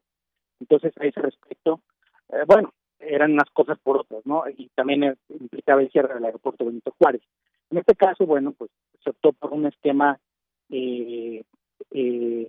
Entonces, 0.59 0.93
a 0.99 1.05
ese 1.05 1.21
respecto, 1.21 1.79
eh, 2.29 2.43
bueno, 2.45 2.73
eran 2.99 3.31
unas 3.31 3.49
cosas 3.51 3.79
por 3.79 3.97
otras, 3.97 4.25
¿no? 4.25 4.43
Y 4.49 4.69
también 4.75 5.17
implicaba 5.29 5.81
el 5.81 5.91
cierre 5.91 6.13
del 6.13 6.25
aeropuerto 6.25 6.65
Benito 6.65 6.93
Juárez. 6.97 7.21
En 7.69 7.77
este 7.77 7.95
caso, 7.95 8.25
bueno, 8.25 8.51
pues 8.51 8.69
se 9.03 9.11
optó 9.11 9.31
por 9.31 9.53
un 9.53 9.65
esquema 9.65 10.19
eh, 10.69 11.43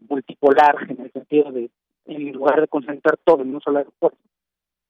multipolar, 0.09 0.77
en 0.89 1.01
el 1.01 1.13
sentido 1.13 1.53
de, 1.53 1.71
en 2.07 2.33
lugar 2.33 2.61
de 2.61 2.69
concentrar 2.69 3.17
todo 3.19 3.43
en 3.43 3.55
un 3.55 3.61
solo 3.61 3.79
aeropuerto, 3.79 4.19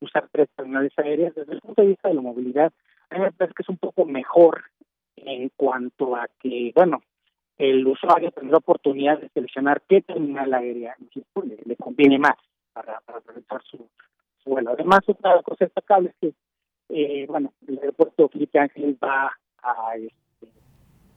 usar 0.01 0.29
tres 0.33 0.49
terminales 0.57 0.93
aéreas. 0.97 1.35
Desde 1.35 1.53
el 1.53 1.61
punto 1.61 1.83
de 1.83 1.89
vista 1.89 2.09
de 2.09 2.15
la 2.15 2.23
movilidad, 2.23 2.73
a 3.11 3.15
mí 3.15 3.21
me 3.21 3.33
parece 3.33 3.55
que 3.55 3.63
es 3.63 3.69
un 3.69 3.79
poco 3.79 4.05
mejor 4.05 4.65
en 5.17 5.51
cuanto 5.57 6.17
a 6.17 6.29
que, 6.41 6.73
bueno, 6.75 7.03
el 7.59 7.87
usuario 7.87 8.31
tendrá 8.33 8.59
oportunidad 8.59 9.19
de 9.19 9.29
seleccionar 9.31 9.83
qué 9.89 10.03
terminal 10.03 10.53
aérea 10.53 10.95
le, 11.45 11.59
le 11.65 11.77
conviene 11.77 12.19
más 12.19 12.37
para, 12.73 13.01
para 13.01 13.21
realizar 13.21 13.63
su, 13.65 13.89
vuelo. 14.45 14.71
Además, 14.71 15.01
otra 15.07 15.43
cosa 15.43 15.65
destacable 15.65 16.11
es 16.11 16.15
que, 16.21 16.35
eh, 16.91 17.27
bueno, 17.27 17.53
el 17.67 17.79
aeropuerto 17.79 18.29
Felipe 18.29 18.59
Ángeles 18.59 18.97
va 19.03 19.33
a, 19.63 19.97
este, 19.97 20.49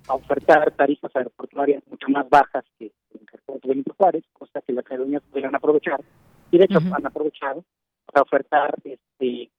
a 0.07 0.15
ofertar 0.15 0.71
tarifas 0.71 1.15
aeroportuarias 1.15 1.83
mucho 1.87 2.07
más 2.09 2.27
bajas 2.29 2.65
que 2.79 2.85
el 2.85 3.21
aeropuerto 3.31 3.67
Benito 3.67 3.93
Juárez, 3.95 4.23
cosa 4.33 4.61
que 4.61 4.73
las 4.73 4.89
aerolíneas 4.89 5.23
podrían 5.29 5.55
aprovechar, 5.55 6.01
y 6.49 6.57
de 6.57 6.65
hecho 6.65 6.79
han 6.79 7.05
aprovechado 7.05 7.63
para 8.05 8.23
ofertar 8.23 8.75
este 8.83 9.51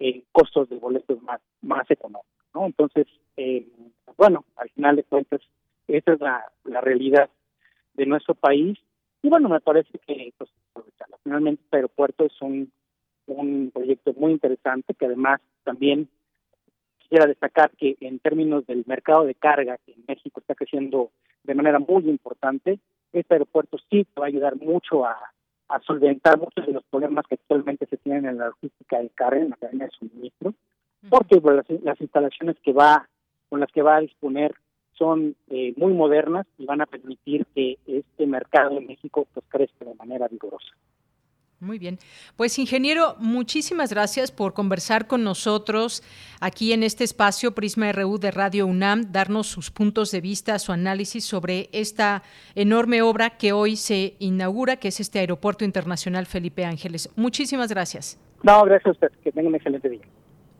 eh, 0.00 0.24
costos 0.32 0.68
de 0.68 0.76
boletos 0.76 1.22
más, 1.22 1.40
más 1.62 1.88
económicos. 1.90 2.43
¿No? 2.54 2.66
Entonces, 2.66 3.06
eh, 3.36 3.66
bueno, 4.16 4.44
al 4.56 4.70
final 4.70 4.96
de 4.96 5.04
cuentas, 5.04 5.40
esa 5.88 6.12
es 6.12 6.20
la, 6.20 6.44
la 6.64 6.80
realidad 6.80 7.28
de 7.94 8.06
nuestro 8.06 8.34
país. 8.34 8.78
Y 9.22 9.28
bueno, 9.28 9.48
me 9.48 9.60
parece 9.60 9.98
que 10.06 10.32
pues, 10.36 10.50
finalmente 11.22 11.62
este 11.64 11.76
aeropuerto 11.76 12.24
es 12.24 12.42
un, 12.42 12.70
un 13.26 13.70
proyecto 13.72 14.12
muy 14.14 14.32
interesante 14.32 14.94
que 14.94 15.06
además 15.06 15.40
también 15.64 16.08
quisiera 16.98 17.26
destacar 17.26 17.70
que 17.72 17.96
en 18.00 18.18
términos 18.18 18.66
del 18.66 18.84
mercado 18.86 19.24
de 19.24 19.34
carga 19.34 19.78
que 19.84 19.92
en 19.92 20.04
México 20.06 20.40
está 20.40 20.54
creciendo 20.54 21.10
de 21.42 21.54
manera 21.54 21.78
muy 21.78 22.08
importante, 22.08 22.78
este 23.12 23.34
aeropuerto 23.34 23.78
sí 23.90 24.06
va 24.18 24.24
a 24.24 24.28
ayudar 24.28 24.56
mucho 24.56 25.04
a, 25.04 25.16
a 25.68 25.80
solventar 25.80 26.38
muchos 26.38 26.66
de 26.66 26.72
los 26.72 26.84
problemas 26.84 27.26
que 27.26 27.34
actualmente 27.34 27.86
se 27.86 27.96
tienen 27.98 28.26
en 28.26 28.38
la 28.38 28.48
logística 28.48 28.98
de 28.98 29.10
carga, 29.10 29.40
en 29.40 29.50
la 29.50 29.56
cadena 29.56 29.84
de 29.86 29.90
suministro, 29.90 30.54
porque 31.08 31.40
las, 31.82 32.00
instalaciones 32.00 32.56
que 32.62 32.72
va 32.72 33.08
con 33.48 33.60
las 33.60 33.70
que 33.72 33.82
va 33.82 33.96
a 33.96 34.00
disponer 34.00 34.54
son 34.96 35.34
eh, 35.48 35.74
muy 35.76 35.92
modernas 35.92 36.46
y 36.58 36.66
van 36.66 36.80
a 36.80 36.86
permitir 36.86 37.46
que 37.54 37.78
este 37.86 38.26
mercado 38.26 38.78
en 38.78 38.86
México 38.86 39.26
pues 39.32 39.44
crezca 39.48 39.84
de 39.84 39.94
manera 39.94 40.28
vigorosa. 40.28 40.72
Muy 41.64 41.78
bien. 41.78 41.98
Pues 42.36 42.58
ingeniero, 42.58 43.14
muchísimas 43.18 43.90
gracias 43.90 44.30
por 44.30 44.52
conversar 44.52 45.06
con 45.06 45.24
nosotros 45.24 46.02
aquí 46.40 46.72
en 46.72 46.82
este 46.82 47.04
espacio 47.04 47.54
Prisma 47.54 47.90
RU 47.90 48.18
de 48.18 48.30
Radio 48.30 48.66
UNAM, 48.66 49.10
darnos 49.12 49.46
sus 49.46 49.70
puntos 49.70 50.10
de 50.10 50.20
vista, 50.20 50.58
su 50.58 50.72
análisis 50.72 51.24
sobre 51.24 51.70
esta 51.72 52.22
enorme 52.54 53.00
obra 53.00 53.30
que 53.30 53.52
hoy 53.52 53.76
se 53.76 54.14
inaugura, 54.18 54.76
que 54.76 54.88
es 54.88 55.00
este 55.00 55.20
Aeropuerto 55.20 55.64
Internacional 55.64 56.26
Felipe 56.26 56.66
Ángeles. 56.66 57.10
Muchísimas 57.16 57.70
gracias. 57.70 58.20
No, 58.42 58.62
gracias 58.64 58.88
a 58.88 58.90
usted. 58.90 59.12
Que 59.22 59.32
tenga 59.32 59.48
un 59.48 59.54
excelente 59.54 59.88
día. 59.88 60.02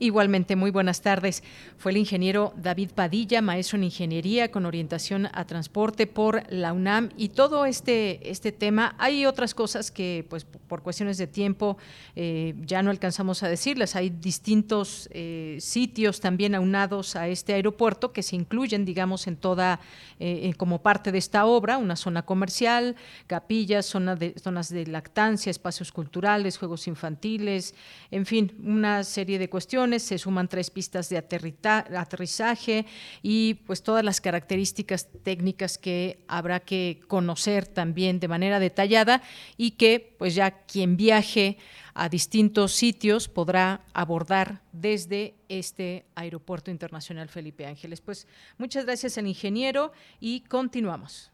Igualmente, 0.01 0.57
muy 0.57 0.73
buenas 0.73 1.03
tardes. 1.03 1.45
Fue 1.79 1.93
el 1.93 1.99
ingeniero 1.99 2.53
David 2.57 2.91
Padilla, 2.97 3.41
maestro 3.41 3.79
en 3.79 3.85
ingeniería 3.85 4.51
con 4.51 4.67
orientación 4.67 5.29
a 5.33 5.47
transporte 5.47 6.09
por 6.09 6.43
la 6.53 6.73
UNAM 6.73 7.11
y 7.17 7.29
todo 7.29 7.65
este, 7.65 8.29
este 8.29 8.51
tema. 8.51 8.97
Hay 8.99 9.25
otras 9.25 9.55
cosas 9.55 9.93
que, 9.93 10.27
pues, 10.29 10.45
por 10.45 10.83
cuestiones 10.83 11.17
de 11.17 11.29
tiempo, 11.29 11.79
eh, 12.17 12.55
ya 12.67 12.83
no 12.83 12.91
alcanzamos 12.91 13.45
a 13.45 13.49
decirles. 13.49 13.95
Hay 13.95 14.11
distintos 14.11 15.09
eh, 15.13 15.59
sitios 15.61 16.19
también 16.19 16.57
aunados 16.57 17.15
a 17.15 17.29
este 17.29 17.53
aeropuerto 17.53 18.13
que 18.13 18.25
se 18.25 18.35
incluyen, 18.35 18.85
digamos, 18.85 19.29
en 19.29 19.37
toda, 19.37 19.79
eh, 20.19 20.53
como 20.57 20.83
parte 20.83 21.13
de 21.13 21.19
esta 21.19 21.47
obra, 21.47 21.79
una 21.79 21.95
zona 21.95 22.23
comercial, 22.23 22.97
capillas, 23.29 23.87
zona 23.87 24.17
de, 24.17 24.35
zonas 24.43 24.71
de 24.71 24.89
lactancia, 24.89 25.51
espacios 25.51 25.93
culturales, 25.93 26.59
juegos 26.59 26.89
infantiles, 26.89 27.77
en 28.11 28.27
fin, 28.27 28.53
una 28.61 29.05
serie 29.05 29.39
de 29.39 29.49
cuestiones 29.49 29.84
se 29.99 30.19
suman 30.19 30.49
tres 30.49 30.71
pistas 30.71 31.09
de 31.09 31.19
aterrizaje 31.19 32.87
y 33.23 33.55
pues 33.67 33.83
todas 33.83 34.05
las 34.05 34.21
características 34.21 35.09
técnicas 35.23 35.79
que 35.79 36.25
habrá 36.27 36.61
que 36.61 37.01
conocer 37.09 37.67
también 37.67 38.21
de 38.21 38.29
manera 38.29 38.59
detallada 38.59 39.23
y 39.57 39.73
que 39.73 40.15
pues 40.19 40.35
ya 40.35 40.51
quien 40.51 40.97
viaje 40.97 41.59
a 41.95 42.09
distintos 42.09 42.73
sitios 42.73 43.29
podrá 43.29 43.83
abordar 43.93 44.63
desde 44.73 45.35
este 45.49 46.07
Aeropuerto 46.15 46.71
Internacional 46.71 47.29
Felipe 47.29 47.67
Ángeles. 47.67 48.01
Pues 48.01 48.27
muchas 48.59 48.85
gracias 48.85 49.17
al 49.19 49.27
ingeniero 49.27 49.93
y 50.21 50.41
continuamos. 50.41 51.34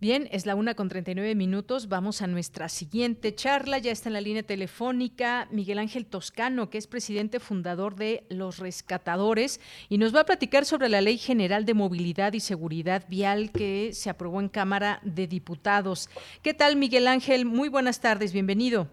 Bien, 0.00 0.28
es 0.30 0.46
la 0.46 0.54
una 0.54 0.74
con 0.74 0.88
39 0.88 1.34
minutos. 1.34 1.88
Vamos 1.88 2.22
a 2.22 2.28
nuestra 2.28 2.68
siguiente 2.68 3.34
charla. 3.34 3.78
Ya 3.78 3.90
está 3.90 4.08
en 4.08 4.12
la 4.12 4.20
línea 4.20 4.44
telefónica 4.44 5.48
Miguel 5.50 5.80
Ángel 5.80 6.06
Toscano, 6.06 6.70
que 6.70 6.78
es 6.78 6.86
presidente 6.86 7.40
fundador 7.40 7.96
de 7.96 8.22
Los 8.28 8.60
Rescatadores, 8.60 9.60
y 9.88 9.98
nos 9.98 10.14
va 10.14 10.20
a 10.20 10.24
platicar 10.24 10.64
sobre 10.66 10.88
la 10.88 11.00
Ley 11.00 11.18
General 11.18 11.64
de 11.64 11.74
Movilidad 11.74 12.32
y 12.32 12.38
Seguridad 12.38 13.06
Vial 13.08 13.50
que 13.50 13.92
se 13.92 14.08
aprobó 14.08 14.38
en 14.38 14.48
Cámara 14.48 15.00
de 15.02 15.26
Diputados. 15.26 16.08
¿Qué 16.44 16.54
tal, 16.54 16.76
Miguel 16.76 17.08
Ángel? 17.08 17.44
Muy 17.44 17.68
buenas 17.68 18.00
tardes, 18.00 18.32
bienvenido. 18.32 18.86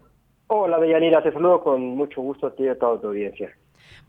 Hola, 0.48 0.80
Deyanira, 0.80 1.22
te 1.22 1.32
saludo 1.32 1.62
con 1.62 1.82
mucho 1.82 2.20
gusto 2.20 2.48
a 2.48 2.54
ti 2.56 2.64
y 2.64 2.68
a 2.68 2.76
toda 2.76 3.00
tu 3.00 3.06
audiencia. 3.06 3.56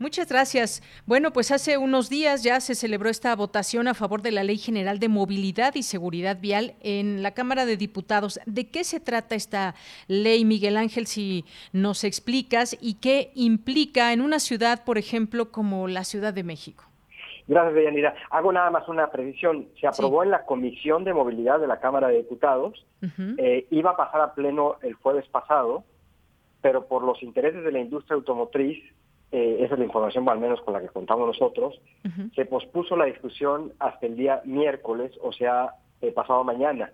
Muchas 0.00 0.28
gracias. 0.28 0.80
Bueno, 1.06 1.32
pues 1.32 1.50
hace 1.50 1.76
unos 1.76 2.08
días 2.08 2.44
ya 2.44 2.60
se 2.60 2.76
celebró 2.76 3.08
esta 3.08 3.34
votación 3.34 3.88
a 3.88 3.94
favor 3.94 4.22
de 4.22 4.30
la 4.30 4.44
Ley 4.44 4.56
General 4.56 5.00
de 5.00 5.08
Movilidad 5.08 5.74
y 5.74 5.82
Seguridad 5.82 6.38
Vial 6.40 6.74
en 6.82 7.24
la 7.24 7.32
Cámara 7.32 7.66
de 7.66 7.76
Diputados. 7.76 8.38
¿De 8.46 8.70
qué 8.70 8.84
se 8.84 9.00
trata 9.00 9.34
esta 9.34 9.74
ley, 10.06 10.44
Miguel 10.44 10.76
Ángel, 10.76 11.08
si 11.08 11.44
nos 11.72 12.04
explicas 12.04 12.78
y 12.80 12.94
qué 13.00 13.32
implica 13.34 14.12
en 14.12 14.20
una 14.20 14.38
ciudad, 14.38 14.84
por 14.84 14.98
ejemplo, 14.98 15.50
como 15.50 15.88
la 15.88 16.04
Ciudad 16.04 16.32
de 16.32 16.44
México? 16.44 16.84
Gracias, 17.48 17.74
Deyanira. 17.74 18.14
Hago 18.30 18.52
nada 18.52 18.70
más 18.70 18.88
una 18.88 19.10
precisión. 19.10 19.66
Se 19.80 19.88
aprobó 19.88 20.22
en 20.22 20.30
la 20.30 20.44
Comisión 20.44 21.02
de 21.02 21.12
Movilidad 21.12 21.58
de 21.58 21.66
la 21.66 21.80
Cámara 21.80 22.06
de 22.06 22.18
Diputados. 22.18 22.86
Eh, 23.36 23.66
iba 23.70 23.90
a 23.90 23.96
pasar 23.96 24.20
a 24.20 24.34
pleno 24.34 24.76
el 24.82 24.94
jueves 24.94 25.26
pasado, 25.26 25.82
pero 26.60 26.86
por 26.86 27.02
los 27.02 27.20
intereses 27.20 27.64
de 27.64 27.72
la 27.72 27.80
industria 27.80 28.14
automotriz 28.14 28.78
eh, 29.30 29.58
esa 29.60 29.74
es 29.74 29.78
la 29.78 29.84
información 29.84 30.28
al 30.28 30.38
menos 30.38 30.60
con 30.62 30.74
la 30.74 30.80
que 30.80 30.88
contamos 30.88 31.26
nosotros, 31.26 31.80
se 32.34 32.46
pospuso 32.46 32.96
la 32.96 33.04
discusión 33.04 33.72
hasta 33.78 34.06
el 34.06 34.16
día 34.16 34.40
miércoles, 34.44 35.12
o 35.22 35.32
sea, 35.32 35.74
eh, 36.00 36.12
pasado 36.12 36.44
mañana. 36.44 36.92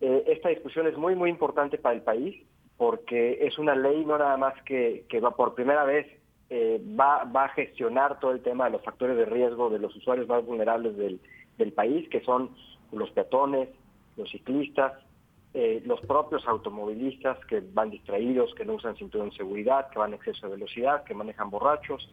Eh, 0.00 0.24
esta 0.28 0.48
discusión 0.48 0.86
es 0.86 0.96
muy, 0.96 1.14
muy 1.14 1.28
importante 1.28 1.76
para 1.76 1.94
el 1.94 2.02
país 2.02 2.36
porque 2.76 3.38
es 3.46 3.58
una 3.58 3.74
ley 3.74 4.04
no 4.04 4.16
nada 4.16 4.36
más 4.36 4.54
que, 4.62 5.04
que 5.08 5.20
va 5.20 5.32
por 5.32 5.54
primera 5.54 5.84
vez 5.84 6.06
va, 6.50 7.24
va 7.24 7.44
a 7.44 7.48
gestionar 7.50 8.20
todo 8.20 8.30
el 8.30 8.40
tema 8.40 8.66
de 8.66 8.70
los 8.70 8.82
factores 8.82 9.18
de 9.18 9.26
riesgo 9.26 9.68
de 9.68 9.78
los 9.78 9.94
usuarios 9.94 10.26
más 10.28 10.46
vulnerables 10.46 10.96
del, 10.96 11.20
del 11.58 11.72
país, 11.72 12.08
que 12.08 12.22
son 12.22 12.50
los 12.92 13.10
peatones, 13.10 13.68
los 14.16 14.30
ciclistas, 14.30 14.94
eh, 15.54 15.82
los 15.86 16.00
propios 16.02 16.46
automovilistas 16.46 17.38
que 17.46 17.62
van 17.72 17.88
distraídos, 17.88 18.54
que 18.54 18.66
no 18.66 18.74
usan 18.74 18.96
cinturón 18.96 19.30
de 19.30 19.36
seguridad, 19.36 19.88
que 19.88 19.98
van 19.98 20.12
a 20.12 20.16
exceso 20.16 20.46
de 20.46 20.56
velocidad, 20.56 21.04
que 21.04 21.14
manejan 21.14 21.48
borrachos, 21.48 22.12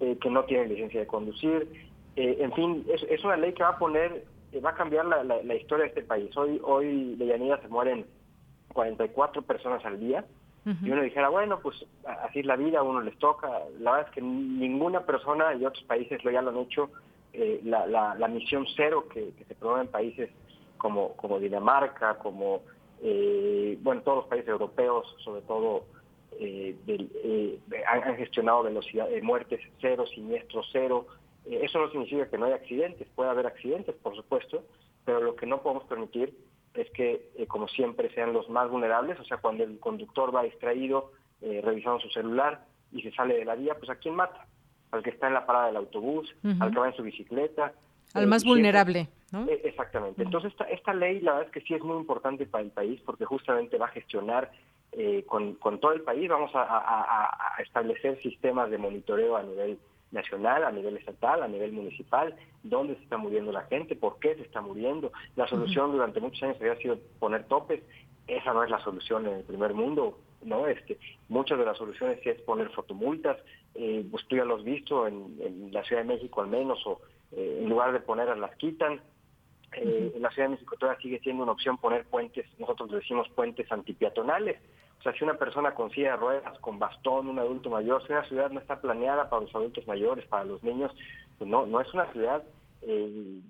eh, 0.00 0.18
que 0.20 0.28
no 0.28 0.44
tienen 0.44 0.68
licencia 0.68 0.98
de 0.98 1.06
conducir. 1.06 1.90
Eh, 2.16 2.38
en 2.40 2.52
fin, 2.52 2.84
es, 2.88 3.24
una 3.24 3.36
ley 3.36 3.52
que 3.52 3.62
va 3.62 3.70
a 3.70 3.78
poner, 3.78 4.24
va 4.64 4.70
a 4.70 4.74
cambiar 4.74 5.06
la, 5.06 5.54
historia 5.54 5.84
de 5.84 5.90
este 5.90 6.02
país. 6.02 6.36
Hoy, 6.36 6.60
hoy 6.64 7.14
de 7.14 7.26
Llanida 7.26 7.62
se 7.62 7.68
mueren 7.68 8.04
44 8.72 9.42
personas 9.42 9.84
al 9.84 10.00
día. 10.00 10.24
Y 10.64 10.90
uno 10.92 11.02
dijera, 11.02 11.28
bueno, 11.28 11.58
pues 11.58 11.84
así 12.04 12.38
es 12.38 12.46
la 12.46 12.54
vida, 12.54 12.78
a 12.78 12.82
uno 12.84 13.00
les 13.00 13.18
toca. 13.18 13.48
La 13.80 13.92
verdad 13.92 14.08
es 14.08 14.14
que 14.14 14.22
ninguna 14.22 15.04
persona 15.04 15.54
y 15.54 15.64
otros 15.64 15.82
países 15.84 16.22
lo 16.24 16.30
ya 16.30 16.40
lo 16.40 16.50
han 16.50 16.58
hecho. 16.58 16.88
la, 17.64 18.28
misión 18.28 18.64
cero 18.76 19.08
que, 19.12 19.32
que 19.36 19.44
se 19.44 19.56
promueve 19.56 19.86
en 19.86 19.90
países 19.90 20.30
como, 20.82 21.14
como 21.14 21.38
Dinamarca, 21.38 22.18
como 22.18 22.62
eh, 23.00 23.78
bueno, 23.82 24.02
todos 24.02 24.18
los 24.18 24.26
países 24.26 24.48
europeos, 24.48 25.14
sobre 25.22 25.42
todo, 25.42 25.84
eh, 26.40 26.74
eh, 26.88 27.60
han, 27.86 28.16
gestionado 28.16 28.64
velocidad, 28.64 29.08
de 29.08 29.22
muertes 29.22 29.60
cero, 29.80 30.04
siniestros 30.12 30.68
cero. 30.72 31.06
eso 31.46 31.78
no 31.78 31.88
significa 31.90 32.28
que 32.28 32.36
no 32.36 32.46
haya 32.46 32.56
accidentes, 32.56 33.06
puede 33.14 33.30
haber 33.30 33.46
accidentes, 33.46 33.94
por 34.02 34.16
supuesto, 34.16 34.64
pero 35.04 35.20
lo 35.20 35.36
que 35.36 35.46
no 35.46 35.62
podemos 35.62 35.84
permitir 35.84 36.36
es 36.74 36.90
que, 36.90 37.30
como 37.46 37.68
siempre, 37.68 38.12
sean 38.12 38.32
los 38.32 38.50
más 38.50 38.68
vulnerables, 38.68 39.20
o 39.20 39.24
sea, 39.24 39.36
cuando 39.36 39.62
el 39.62 39.78
conductor 39.78 40.34
va 40.34 40.42
distraído, 40.42 41.12
revisando 41.40 42.00
su 42.00 42.08
celular 42.08 42.64
y 42.90 43.02
se 43.02 43.12
sale 43.12 43.36
de 43.36 43.44
la 43.44 43.54
vía, 43.54 43.74
pues 43.76 43.90
¿a 43.90 43.96
quién 43.96 44.16
mata? 44.16 44.48
al 44.90 45.02
que 45.02 45.10
está 45.10 45.26
en 45.26 45.34
la 45.34 45.46
parada 45.46 45.66
del 45.66 45.76
autobús, 45.76 46.34
al 46.60 46.70
que 46.70 46.78
va 46.78 46.88
en 46.88 46.94
su 46.94 47.02
bicicleta. 47.02 47.72
Al 48.14 48.26
más 48.26 48.44
vulnerable, 48.44 49.08
¿no? 49.30 49.48
E, 49.48 49.60
exactamente. 49.64 50.22
Entonces, 50.22 50.52
esta, 50.52 50.64
esta 50.64 50.94
ley, 50.94 51.20
la 51.20 51.32
verdad 51.32 51.46
es 51.48 51.52
que 51.52 51.66
sí 51.66 51.74
es 51.74 51.82
muy 51.82 51.96
importante 51.96 52.46
para 52.46 52.64
el 52.64 52.70
país 52.70 53.00
porque 53.04 53.24
justamente 53.24 53.78
va 53.78 53.86
a 53.86 53.90
gestionar 53.90 54.50
eh, 54.92 55.24
con, 55.26 55.54
con, 55.54 55.80
todo 55.80 55.92
el 55.92 56.02
país, 56.02 56.28
vamos 56.28 56.50
a, 56.54 56.62
a, 56.62 57.62
establecer 57.62 58.20
sistemas 58.20 58.70
de 58.70 58.76
monitoreo 58.76 59.36
a 59.36 59.42
nivel 59.42 59.78
nacional, 60.10 60.64
a 60.64 60.70
nivel 60.70 60.98
estatal, 60.98 61.42
a 61.42 61.48
nivel 61.48 61.72
municipal, 61.72 62.36
dónde 62.62 62.96
se 62.96 63.02
está 63.02 63.16
muriendo 63.16 63.52
la 63.52 63.62
gente, 63.62 63.96
por 63.96 64.18
qué 64.18 64.34
se 64.34 64.42
está 64.42 64.60
muriendo. 64.60 65.10
La 65.34 65.48
solución 65.48 65.92
durante 65.92 66.20
muchos 66.20 66.42
años 66.42 66.58
había 66.60 66.76
sido 66.76 66.98
poner 67.18 67.44
topes, 67.44 67.82
esa 68.26 68.52
no 68.52 68.62
es 68.62 68.70
la 68.70 68.80
solución 68.80 69.26
en 69.26 69.36
el 69.36 69.44
primer 69.44 69.74
mundo, 69.74 70.18
¿no? 70.42 70.66
Este, 70.66 70.98
muchas 71.28 71.58
de 71.58 71.64
las 71.64 71.76
soluciones 71.76 72.20
sí 72.22 72.28
es 72.28 72.40
poner 72.42 72.68
fotomultas, 72.70 73.38
eh, 73.74 74.04
pues 74.10 74.26
tú 74.26 74.36
ya 74.36 74.44
lo 74.44 74.56
has 74.56 74.64
visto 74.64 75.06
en, 75.06 75.70
la 75.72 75.82
Ciudad 75.84 76.02
de 76.02 76.08
México 76.08 76.42
al 76.42 76.48
menos, 76.48 76.86
o 76.86 77.00
eh, 77.36 77.60
en 77.62 77.68
lugar 77.68 77.92
de 77.92 78.00
ponerlas 78.00 78.38
las 78.38 78.54
quitan. 78.56 79.00
Eh, 79.74 80.12
en 80.14 80.22
la 80.22 80.30
Ciudad 80.30 80.48
de 80.48 80.56
México 80.56 80.76
todavía 80.76 81.00
sigue 81.00 81.20
siendo 81.20 81.44
una 81.44 81.52
opción 81.52 81.78
poner 81.78 82.04
puentes, 82.04 82.46
nosotros 82.58 82.90
decimos 82.90 83.28
puentes 83.30 83.70
antipeatonales, 83.72 84.58
o 85.02 85.02
sea, 85.02 85.12
si 85.14 85.24
una 85.24 85.34
persona 85.34 85.74
con 85.74 85.90
silla 85.90 86.12
de 86.12 86.16
ruedas, 86.16 86.58
con 86.60 86.78
bastón, 86.78 87.26
un 87.26 87.38
adulto 87.40 87.68
mayor, 87.68 88.06
si 88.06 88.12
una 88.12 88.24
ciudad 88.28 88.50
no 88.52 88.60
está 88.60 88.80
planeada 88.80 89.28
para 89.28 89.42
los 89.42 89.52
adultos 89.52 89.84
mayores, 89.88 90.24
para 90.26 90.44
los 90.44 90.62
niños, 90.62 90.92
pues 91.38 91.50
no, 91.50 91.66
no 91.66 91.80
es 91.80 91.92
una 91.92 92.06
ciudad 92.12 92.44
eh, 92.82 93.40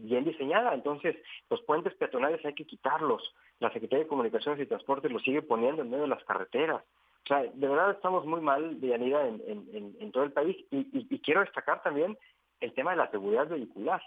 bien 0.00 0.24
diseñada. 0.24 0.72
Entonces, 0.72 1.14
los 1.50 1.60
puentes 1.64 1.94
peatonales 1.96 2.42
hay 2.46 2.54
que 2.54 2.64
quitarlos. 2.64 3.34
La 3.60 3.70
Secretaría 3.74 4.04
de 4.04 4.08
Comunicaciones 4.08 4.58
y 4.62 4.66
Transportes 4.66 5.12
los 5.12 5.22
sigue 5.22 5.42
poniendo 5.42 5.82
en 5.82 5.90
medio 5.90 6.04
de 6.04 6.08
las 6.08 6.24
carreteras. 6.24 6.82
O 7.24 7.26
sea, 7.26 7.42
de 7.42 7.68
verdad 7.68 7.90
estamos 7.90 8.24
muy 8.24 8.40
mal, 8.40 8.80
de 8.80 8.94
en, 8.94 9.42
en, 9.46 9.96
en 10.00 10.12
todo 10.12 10.24
el 10.24 10.32
país. 10.32 10.56
Y, 10.70 11.18
quiero 11.18 11.42
destacar 11.42 11.82
también 11.82 12.16
el 12.62 12.72
tema 12.72 12.92
de 12.92 12.98
la 12.98 13.10
seguridad 13.10 13.48
vehicular. 13.48 14.00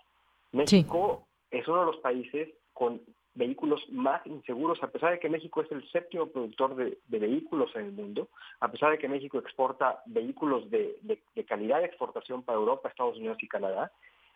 México 0.52 1.28
es 1.52 1.68
uno 1.68 1.82
de 1.82 1.86
los 1.86 1.98
países 1.98 2.50
con 2.74 3.02
vehículos 3.36 3.82
más 3.90 4.26
inseguros, 4.26 4.82
a 4.82 4.88
pesar 4.88 5.12
de 5.12 5.20
que 5.20 5.30
México 5.30 5.62
es 5.62 5.72
el 5.72 5.88
séptimo 5.92 6.28
productor 6.28 6.76
de, 6.76 6.98
vehículos 7.08 7.70
en 7.76 7.86
el 7.86 7.92
mundo, 7.92 8.30
a 8.62 8.72
pesar 8.72 8.92
de 8.92 8.98
que 8.98 9.10
México 9.10 9.38
exporta 9.38 10.02
vehículos 10.06 10.70
de, 10.72 10.98
calidad 11.48 11.80
de 11.80 11.86
exportación 11.86 12.44
para 12.44 12.58
Europa, 12.58 12.90
Estados 12.90 13.18
Unidos 13.18 13.38
y 13.42 13.48
Canadá, 13.48 13.92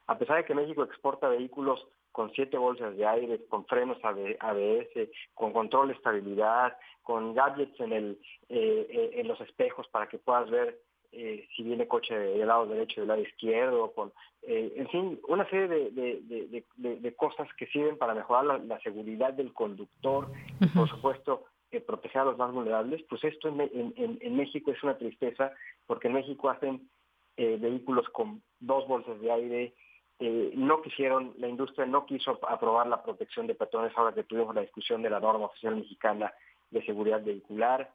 a 0.08 0.18
pesar 0.18 0.38
de 0.38 0.46
que 0.46 0.56
México 0.56 0.84
exporta 0.84 1.30
vehículos 1.30 1.88
con 2.12 2.32
siete 2.34 2.58
bolsas 2.58 2.98
de 2.98 3.06
aire, 3.06 3.46
con 3.48 3.66
frenos 3.68 3.98
ABS, 4.04 5.10
con 5.34 5.54
control 5.54 5.90
de 5.90 5.94
estabilidad, 5.94 6.76
con 7.04 7.34
gadgets 7.34 7.80
en, 7.80 7.94
el, 7.94 8.20
eh, 8.50 8.88
eh, 8.90 9.12
en 9.14 9.28
los 9.28 9.40
espejos 9.42 9.88
para 9.90 10.10
que 10.10 10.18
puedas 10.18 10.50
ver 10.50 10.78
eh, 11.12 11.48
si 11.56 11.64
viene 11.64 11.88
coche 11.88 12.16
del 12.18 12.48
lado 12.48 12.68
derecho 12.68 12.96
y 12.96 13.02
del 13.02 13.08
lado 13.08 13.22
izquierdo, 13.22 13.92
con, 13.94 14.12
eh, 14.44 14.74
en 14.76 14.88
fin, 14.90 15.20
una 15.28 15.50
serie 15.50 15.68
de, 15.68 17.14
cosas 17.18 17.48
que 17.58 17.66
sirven 17.68 17.98
para 17.98 18.14
mejorar 18.14 18.62
la, 18.62 18.80
seguridad 18.82 19.34
del 19.34 19.52
conductor 19.52 20.32
y 20.60 20.68
por 20.68 20.88
supuesto 20.88 21.46
eh, 21.72 21.82
proteger 21.82 22.22
a 22.22 22.26
los 22.26 22.38
más 22.38 22.52
vulnerables, 22.52 23.02
pues 23.10 23.24
esto 23.24 23.48
en, 23.50 24.36
México 24.36 24.72
es 24.72 24.84
una 24.84 24.98
tristeza 24.98 25.52
porque 25.88 26.08
en 26.08 26.14
México 26.14 26.50
hacen 26.50 26.88
vehículos 27.36 28.08
con 28.10 28.44
dos 28.60 28.88
bolsas 28.88 29.20
de 29.20 29.32
aire, 29.32 29.74
no 30.20 30.82
quisieron, 30.82 31.34
la 31.38 31.48
industria 31.48 31.86
no 31.86 32.06
quiso 32.06 32.40
aprobar 32.48 32.86
la 32.88 33.02
protección 33.02 33.48
de 33.48 33.56
peatones 33.56 33.94
ahora 33.96 34.14
que 34.14 34.24
tuvimos 34.24 34.54
la 34.54 34.62
discusión 34.62 35.02
de 35.02 35.10
la 35.10 35.20
norma 35.20 35.46
oficial 35.46 35.76
mexicana 35.76 36.32
de 36.70 36.86
seguridad 36.86 37.24
vehicular, 37.24 37.90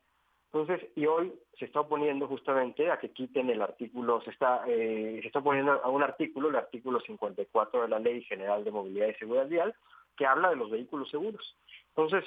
entonces, 0.54 0.88
y 0.94 1.04
hoy 1.06 1.32
se 1.58 1.64
está 1.64 1.80
oponiendo 1.80 2.28
justamente 2.28 2.88
a 2.88 3.00
que 3.00 3.10
quiten 3.10 3.50
el 3.50 3.60
artículo, 3.60 4.20
se 4.20 4.30
está, 4.30 4.62
eh, 4.68 5.18
se 5.20 5.26
está 5.26 5.40
oponiendo 5.40 5.72
a 5.72 5.88
un 5.88 6.04
artículo, 6.04 6.48
el 6.48 6.54
artículo 6.54 7.00
54 7.00 7.82
de 7.82 7.88
la 7.88 7.98
Ley 7.98 8.22
General 8.22 8.62
de 8.62 8.70
Movilidad 8.70 9.08
y 9.08 9.14
Seguridad 9.14 9.48
Vial, 9.48 9.74
que 10.16 10.26
habla 10.26 10.50
de 10.50 10.56
los 10.56 10.70
vehículos 10.70 11.10
seguros. 11.10 11.56
Entonces, 11.88 12.24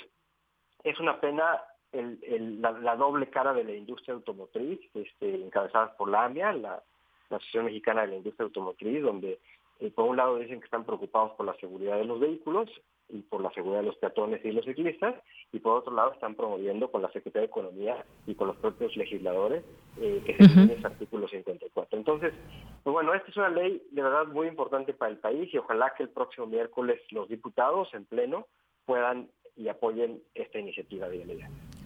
es 0.84 1.00
una 1.00 1.22
pena 1.22 1.62
la, 1.94 2.96
doble 2.98 3.30
cara 3.30 3.54
de 3.54 3.64
la 3.64 3.74
industria 3.74 4.16
automotriz, 4.16 4.82
este, 4.94 5.36
encabezada 5.46 5.96
por 5.96 6.10
la 6.10 6.26
AMIA, 6.26 6.52
la, 6.52 6.84
Asociación 7.30 7.66
Mexicana 7.66 8.02
de 8.02 8.08
la 8.08 8.16
Industria 8.18 8.46
Automotriz, 8.46 9.02
donde 9.04 9.40
eh, 9.80 9.92
por 9.92 10.06
un 10.06 10.18
lado 10.18 10.38
dicen 10.38 10.60
que 10.60 10.66
están 10.66 10.86
preocupados 10.86 11.32
por 11.32 11.46
la 11.46 11.56
seguridad 11.56 11.98
de 11.98 12.06
los 12.06 12.20
vehículos 12.20 12.70
y 13.10 13.22
por 13.22 13.42
la 13.42 13.52
seguridad 13.52 13.82
de 13.82 13.88
los 13.88 13.98
peatones 13.98 14.44
y 14.44 14.52
los 14.52 14.66
ciclistas, 14.66 15.16
y 15.52 15.60
por 15.60 15.78
otro 15.78 15.94
lado 15.94 16.14
están 16.14 16.36
promoviendo 16.36 16.92
con 16.92 17.02
la 17.02 17.12
Secretaría 17.12 17.42
de 17.42 17.48
Economía 17.48 18.06
y 18.26 18.36
con 18.36 18.48
los 18.48 18.58
propios 18.58 18.96
legisladores 18.98 19.64
eh, 20.00 20.22
que 20.26 20.36
se 20.36 20.44
uh 20.44 20.72
ese 20.72 20.86
artículo 20.86 21.28
54. 21.28 21.98
Entonces, 21.98 22.34
pues 22.84 22.94
bueno, 22.94 23.14
esta 23.14 23.30
es 23.30 23.38
una 23.38 23.50
ley 23.50 23.82
de 23.92 24.02
verdad 24.02 24.28
muy 24.28 24.48
importante 24.48 24.94
para 24.94 25.12
el 25.12 25.18
país 25.18 25.54
y 25.54 25.58
ojalá 25.58 25.94
que 25.98 26.04
el 26.04 26.10
próximo 26.10 26.48
miércoles 26.48 27.00
los 27.12 27.30
diputados 27.30 27.94
en 27.94 28.06
pleno 28.06 28.48
puedan 28.86 29.30
y 29.56 29.70
apoyen 29.70 30.22
esta 30.36 30.60
iniciativa 30.60 31.10
de 31.10 31.26
ley. 31.26 31.40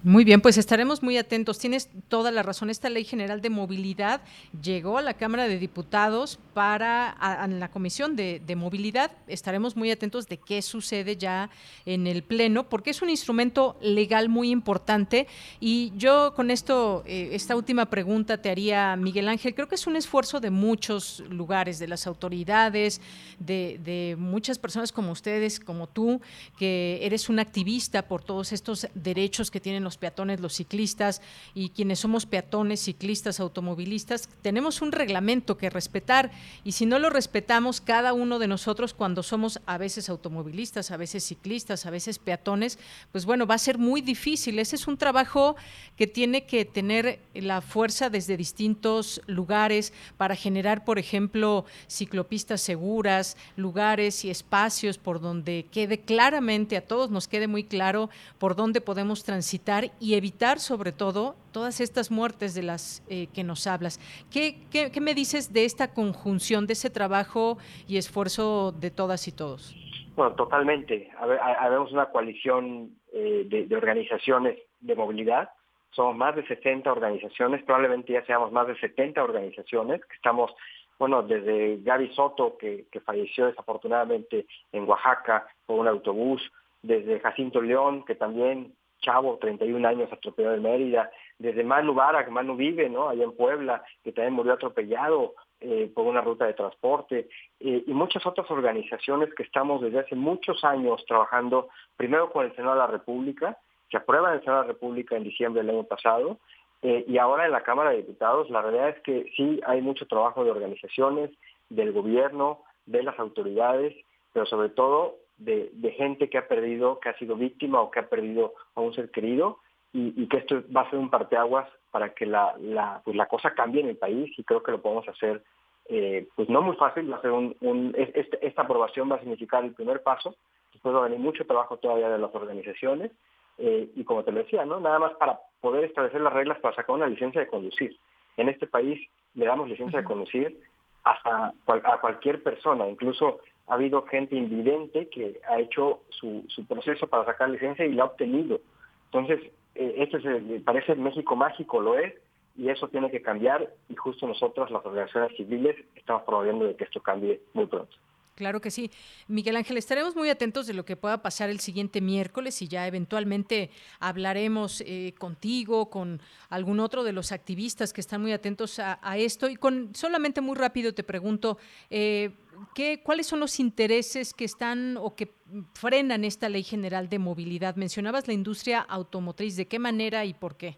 Muy 0.04 0.24
bien, 0.24 0.42
pues 0.42 0.58
estaremos 0.58 1.04
muy 1.04 1.16
atentos. 1.18 1.60
Tienes 1.60 1.88
toda 2.08 2.32
la 2.32 2.42
razón. 2.42 2.72
Esta 2.72 2.90
ley 2.90 3.04
general 3.04 3.40
de 3.40 3.52
movilidad 3.52 4.22
llegó 4.64 4.98
a 4.98 5.04
la 5.04 5.14
Cámara 5.14 5.48
de 5.48 5.60
Diputados 5.60 6.40
para 6.56 7.08
a, 7.08 7.48
la 7.48 7.70
Comisión 7.70 8.16
de, 8.16 8.42
Movilidad. 8.58 9.12
Estaremos 9.28 9.76
muy 9.76 9.92
atentos 9.92 10.28
de 10.28 10.38
qué 10.38 10.64
sucede 10.64 11.18
ya 11.18 11.52
en 11.86 12.08
el 12.08 12.24
Pleno, 12.24 12.68
porque 12.68 12.90
es 12.90 13.04
un 13.04 13.12
instrumento 13.12 13.78
legal 13.80 14.28
muy 14.28 14.50
importante. 14.50 15.28
Y 15.60 15.94
yo 15.96 16.34
con 16.34 16.50
esto, 16.50 17.04
eh, 17.06 17.30
esta 17.34 17.56
última 17.56 17.86
pregunta 17.86 18.42
te 18.42 18.50
haría, 18.50 18.96
Miguel 18.96 19.30
Ángel. 19.30 19.54
Creo 19.54 19.68
que 19.68 19.76
es 19.76 19.86
un 19.86 19.98
esfuerzo 19.98 20.40
de 20.40 20.50
muchos 20.50 21.20
lugares, 21.30 21.78
de 21.78 21.88
las 21.88 22.08
autoridades, 22.08 23.02
de, 23.38 23.80
de 23.84 24.16
muchas 24.18 24.58
personas 24.58 24.92
como 24.92 25.12
ustedes, 25.12 25.60
como 25.60 25.86
tú, 25.86 26.22
que 26.58 26.98
eres 27.04 27.30
un 27.30 27.38
activista 27.38 28.02
por 28.08 28.24
todos 28.24 28.52
estos 28.52 28.88
derechos 28.96 29.52
que 29.52 29.60
tienen 29.60 29.84
los 29.84 29.91
los 29.92 29.98
peatones, 29.98 30.40
los 30.40 30.54
ciclistas 30.54 31.22
y 31.54 31.70
quienes 31.72 32.00
somos 32.00 32.26
peatones, 32.26 32.80
ciclistas, 32.80 33.42
automovilistas, 33.42 34.30
tenemos 34.42 34.82
un 34.82 34.94
reglamento 34.94 35.58
que 35.58 35.70
respetar 35.70 36.32
y 36.64 36.72
si 36.72 36.86
no 36.86 36.98
lo 36.98 37.10
respetamos 37.10 37.82
cada 37.82 38.14
uno 38.14 38.40
de 38.40 38.48
nosotros 38.48 38.94
cuando 38.94 39.22
somos 39.22 39.60
a 39.66 39.78
veces 39.78 40.08
automovilistas, 40.08 40.92
a 40.92 40.98
veces 40.98 41.26
ciclistas, 41.26 41.86
a 41.86 41.90
veces 41.90 42.20
peatones, 42.20 42.80
pues 43.12 43.26
bueno, 43.26 43.46
va 43.46 43.56
a 43.56 43.58
ser 43.58 43.78
muy 43.78 44.00
difícil. 44.00 44.60
Ese 44.60 44.78
es 44.78 44.88
un 44.88 44.96
trabajo 44.96 45.58
que 45.98 46.08
tiene 46.08 46.46
que 46.46 46.64
tener 46.64 47.20
la 47.34 47.60
fuerza 47.60 48.10
desde 48.10 48.38
distintos 48.38 49.22
lugares 49.28 49.92
para 50.16 50.38
generar, 50.38 50.86
por 50.86 51.00
ejemplo, 51.00 51.66
ciclopistas 51.90 52.62
seguras, 52.62 53.36
lugares 53.58 54.24
y 54.24 54.30
espacios 54.30 54.98
por 54.98 55.20
donde 55.20 55.66
quede 55.70 56.00
claramente, 56.00 56.78
a 56.78 56.88
todos 56.88 57.12
nos 57.12 57.28
quede 57.28 57.48
muy 57.48 57.66
claro 57.66 58.10
por 58.40 58.56
dónde 58.56 58.80
podemos 58.80 59.24
transitar 59.24 59.81
y 60.00 60.16
evitar 60.16 60.60
sobre 60.60 60.92
todo 60.92 61.36
todas 61.52 61.82
estas 61.82 62.12
muertes 62.12 62.54
de 62.54 62.64
las 62.64 63.04
eh, 63.10 63.28
que 63.34 63.44
nos 63.44 63.68
hablas. 63.68 64.00
¿Qué, 64.32 64.58
¿Qué, 64.72 65.02
me 65.02 65.14
dices 65.14 65.54
de 65.54 65.66
esta 65.66 65.94
conjunción, 65.94 66.68
de 66.68 66.74
ese 66.74 66.90
trabajo 66.90 67.58
y 67.88 67.98
esfuerzo 67.98 68.72
de 68.72 68.92
todas 68.92 69.28
y 69.28 69.32
todos? 69.32 69.76
Bueno, 70.16 70.36
totalmente. 70.36 71.10
Habemos 71.20 71.92
una 71.92 72.08
coalición 72.08 72.92
eh, 73.14 73.46
de, 73.48 73.76
organizaciones 73.76 74.58
de 74.80 74.96
movilidad. 74.96 75.50
Somos 75.92 76.16
más 76.16 76.36
de 76.36 76.46
60 76.46 76.90
organizaciones, 76.92 77.64
probablemente 77.64 78.14
ya 78.14 78.26
seamos 78.26 78.52
más 78.52 78.68
de 78.68 78.80
70 78.80 79.22
organizaciones, 79.22 80.00
que 80.06 80.16
estamos, 80.16 80.52
bueno, 80.98 81.22
desde 81.22 81.78
Gaby 81.82 82.14
Soto, 82.14 82.58
que, 82.58 82.86
que 82.90 83.02
falleció 83.02 83.48
desafortunadamente 83.48 84.46
en 84.72 84.88
Oaxaca 84.88 85.48
por 85.66 85.80
un 85.80 85.88
autobús, 85.88 86.42
desde 86.82 87.20
Jacinto 87.20 87.62
León, 87.62 88.06
que 88.06 88.16
también 88.16 88.74
chavo, 89.02 89.38
31 89.38 89.88
años, 89.88 90.12
atropellado 90.12 90.56
en 90.56 90.64
Mérida, 90.64 91.12
desde 91.38 91.64
Manu 91.64 91.94
Barak, 91.94 92.30
Manu 92.30 92.56
Vive, 92.56 92.90
¿no? 92.90 93.10
Allá 93.10 93.24
en 93.24 93.36
Puebla, 93.36 93.84
que 94.04 94.12
también 94.12 94.34
murió 94.34 94.54
atropellado 94.54 95.34
eh, 95.60 95.92
por 95.94 96.06
una 96.06 96.22
ruta 96.22 96.46
de 96.46 96.54
transporte, 96.54 97.28
eh, 97.60 97.84
y 97.86 97.94
muchas 97.94 98.26
otras 98.26 98.50
organizaciones 98.50 99.34
que 99.34 99.44
estamos 99.44 99.82
desde 99.82 100.00
hace 100.00 100.16
muchos 100.16 100.64
años 100.64 101.04
trabajando, 101.06 101.70
primero 101.98 102.32
con 102.32 102.46
el 102.46 102.56
Senado 102.56 102.76
de 102.76 102.80
la 102.80 102.88
República, 102.88 103.58
que 103.90 103.98
aprueba 103.98 104.34
el 104.34 104.40
Senado 104.40 104.62
de 104.62 104.68
la 104.68 104.74
República 104.74 105.18
en 105.18 105.24
diciembre 105.24 105.62
del 105.62 105.76
año 105.76 105.84
pasado, 105.84 106.40
eh, 106.82 107.06
y 107.08 107.18
ahora 107.18 107.46
en 107.46 107.52
la 107.52 107.62
Cámara 107.62 107.92
de 107.92 107.98
Diputados, 107.98 108.50
la 108.50 108.62
realidad 108.62 108.90
es 108.90 109.00
que 109.02 109.32
sí 109.36 109.60
hay 109.66 109.82
mucho 109.82 110.08
trabajo 110.08 110.44
de 110.44 110.52
organizaciones, 110.52 111.30
del 111.70 111.92
gobierno, 111.92 112.64
de 112.86 113.04
las 113.04 113.18
autoridades, 113.20 113.96
pero 114.34 114.46
sobre 114.46 114.70
todo 114.70 115.18
de, 115.44 115.92
gente 115.98 116.30
que 116.30 116.38
ha 116.38 116.48
perdido, 116.48 117.00
que 117.00 117.10
ha 117.10 117.18
sido 117.18 117.36
víctima 117.36 117.82
o 117.82 117.92
que 117.92 118.00
ha 118.00 118.10
perdido 118.10 118.54
a 118.76 118.82
un 118.82 118.94
ser 118.94 119.10
querido 119.12 119.60
y, 119.94 120.28
que 120.28 120.38
esto 120.38 120.64
va 120.76 120.82
a 120.82 120.90
ser 120.90 121.00
un 121.00 121.10
parteaguas 121.10 121.68
para 121.92 122.14
que 122.14 122.26
la, 122.26 122.56
la, 122.60 123.02
pues 123.04 123.16
la 123.18 123.28
cosa 123.28 123.54
cambie 123.54 123.82
en 123.82 123.90
el 123.90 123.98
país 123.98 124.32
y 124.38 124.44
creo 124.44 124.64
que 124.64 124.72
lo 124.72 124.82
podemos 124.82 125.08
hacer 125.10 125.44
eh, 125.90 126.28
pues 126.36 126.48
no 126.48 126.62
muy 126.62 126.76
fácil, 126.78 127.12
va 127.12 127.18
a 127.18 127.22
ser 127.22 127.32
un, 127.32 127.94
este, 127.98 128.46
esta 128.46 128.62
aprobación 128.62 129.12
va 129.12 129.16
a 129.16 129.20
significar 129.20 129.64
el 129.66 129.74
primer 129.74 130.02
paso, 130.04 130.36
después 130.72 130.96
va 130.96 131.00
a 131.00 131.04
venir 131.04 131.20
mucho 131.20 131.46
trabajo 131.46 131.78
todavía 131.78 132.10
de 132.10 132.20
las 132.20 132.34
organizaciones 132.34 133.12
eh, 133.58 133.90
y 133.96 134.04
como 134.06 134.24
te 134.24 134.32
lo 134.32 134.40
decía, 134.40 134.64
¿no? 134.64 134.80
nada 134.80 135.00
más 135.00 135.14
para 135.14 135.40
poder 135.60 135.84
establecer 135.84 136.22
las 136.22 136.34
reglas 136.34 136.60
para 136.60 136.76
sacar 136.76 136.96
una 136.96 137.08
licencia 137.08 137.42
de 137.42 137.48
conducir. 137.48 137.98
En 138.38 138.48
este 138.48 138.68
país 138.68 139.06
le 139.34 139.46
damos 139.46 139.68
licencia 139.68 140.00
de 140.00 140.06
conducir 140.06 140.58
hasta 141.04 141.54
a 141.68 141.98
cualquier 142.00 142.42
persona, 142.44 142.88
incluso 142.88 143.40
ha 143.72 143.76
habido 143.76 144.04
gente 144.04 144.36
invidente 144.36 145.08
que 145.08 145.40
ha 145.50 145.58
hecho 145.58 146.02
su, 146.10 146.44
proceso 146.68 147.08
para 147.08 147.24
sacar 147.24 147.50
licencia 147.50 147.86
y 147.86 147.94
la 147.94 148.04
ha 148.04 148.08
obtenido. 148.08 148.60
Entonces, 149.06 149.40
eh, 149.76 149.94
esto 150.00 150.18
es, 150.18 150.62
parece 150.64 150.94
México 150.96 151.38
mágico, 151.38 151.80
lo 151.80 151.98
es, 151.98 152.14
y 152.58 152.68
eso 152.68 152.90
tiene 152.90 153.10
que 153.10 153.22
cambiar 153.22 153.74
y 153.88 153.96
justo 153.96 154.28
nosotros, 154.28 154.70
las 154.72 154.86
organizaciones 154.86 155.38
civiles, 155.38 155.78
estamos 155.96 156.24
promoviendo 156.24 156.66
de 156.66 156.76
que 156.76 156.84
esto 156.84 157.02
cambie 157.02 157.40
muy 157.54 157.66
pronto. 157.66 157.96
Claro 158.36 158.60
que 158.60 158.72
sí. 158.72 158.92
Miguel 159.28 159.56
Ángel, 159.56 159.78
estaremos 159.78 160.18
muy 160.18 160.30
atentos 160.30 160.68
de 160.68 160.74
lo 160.74 160.84
que 160.84 160.98
pueda 160.98 161.22
pasar 161.22 161.50
el 161.50 161.62
siguiente 161.62 162.02
miércoles 162.02 162.62
y 162.62 162.68
ya 162.68 162.88
eventualmente 162.88 163.70
hablaremos 164.00 164.82
eh, 164.82 165.14
contigo, 165.18 165.90
con 165.90 166.22
algún 166.50 166.82
otro 166.82 167.04
de 167.04 167.14
los 167.14 167.32
activistas 167.32 167.94
que 167.94 168.02
están 168.02 168.22
muy 168.22 168.34
atentos 168.34 168.80
a, 168.80 169.00
esto. 169.18 169.48
Y 169.48 169.56
con 169.56 169.96
solamente 169.96 170.42
muy 170.42 170.56
rápido 170.56 170.94
te 170.94 171.04
pregunto, 171.04 171.58
eh, 171.90 172.32
¿qué, 172.76 173.02
¿cuáles 173.04 173.28
son 173.28 173.40
los 173.40 173.60
intereses 173.60 174.34
que 174.34 174.46
están 174.46 174.98
o 174.98 175.16
que 175.16 175.34
frenan 175.74 176.24
esta 176.24 176.50
ley 176.50 176.64
general 176.64 177.10
de 177.10 177.20
movilidad? 177.20 177.76
Mencionabas 177.76 178.28
la 178.28 178.34
industria 178.34 178.80
automotriz, 178.82 179.58
¿de 179.58 179.68
qué 179.68 179.80
manera 179.80 180.26
y 180.26 180.34
por 180.34 180.58
qué? 180.58 180.78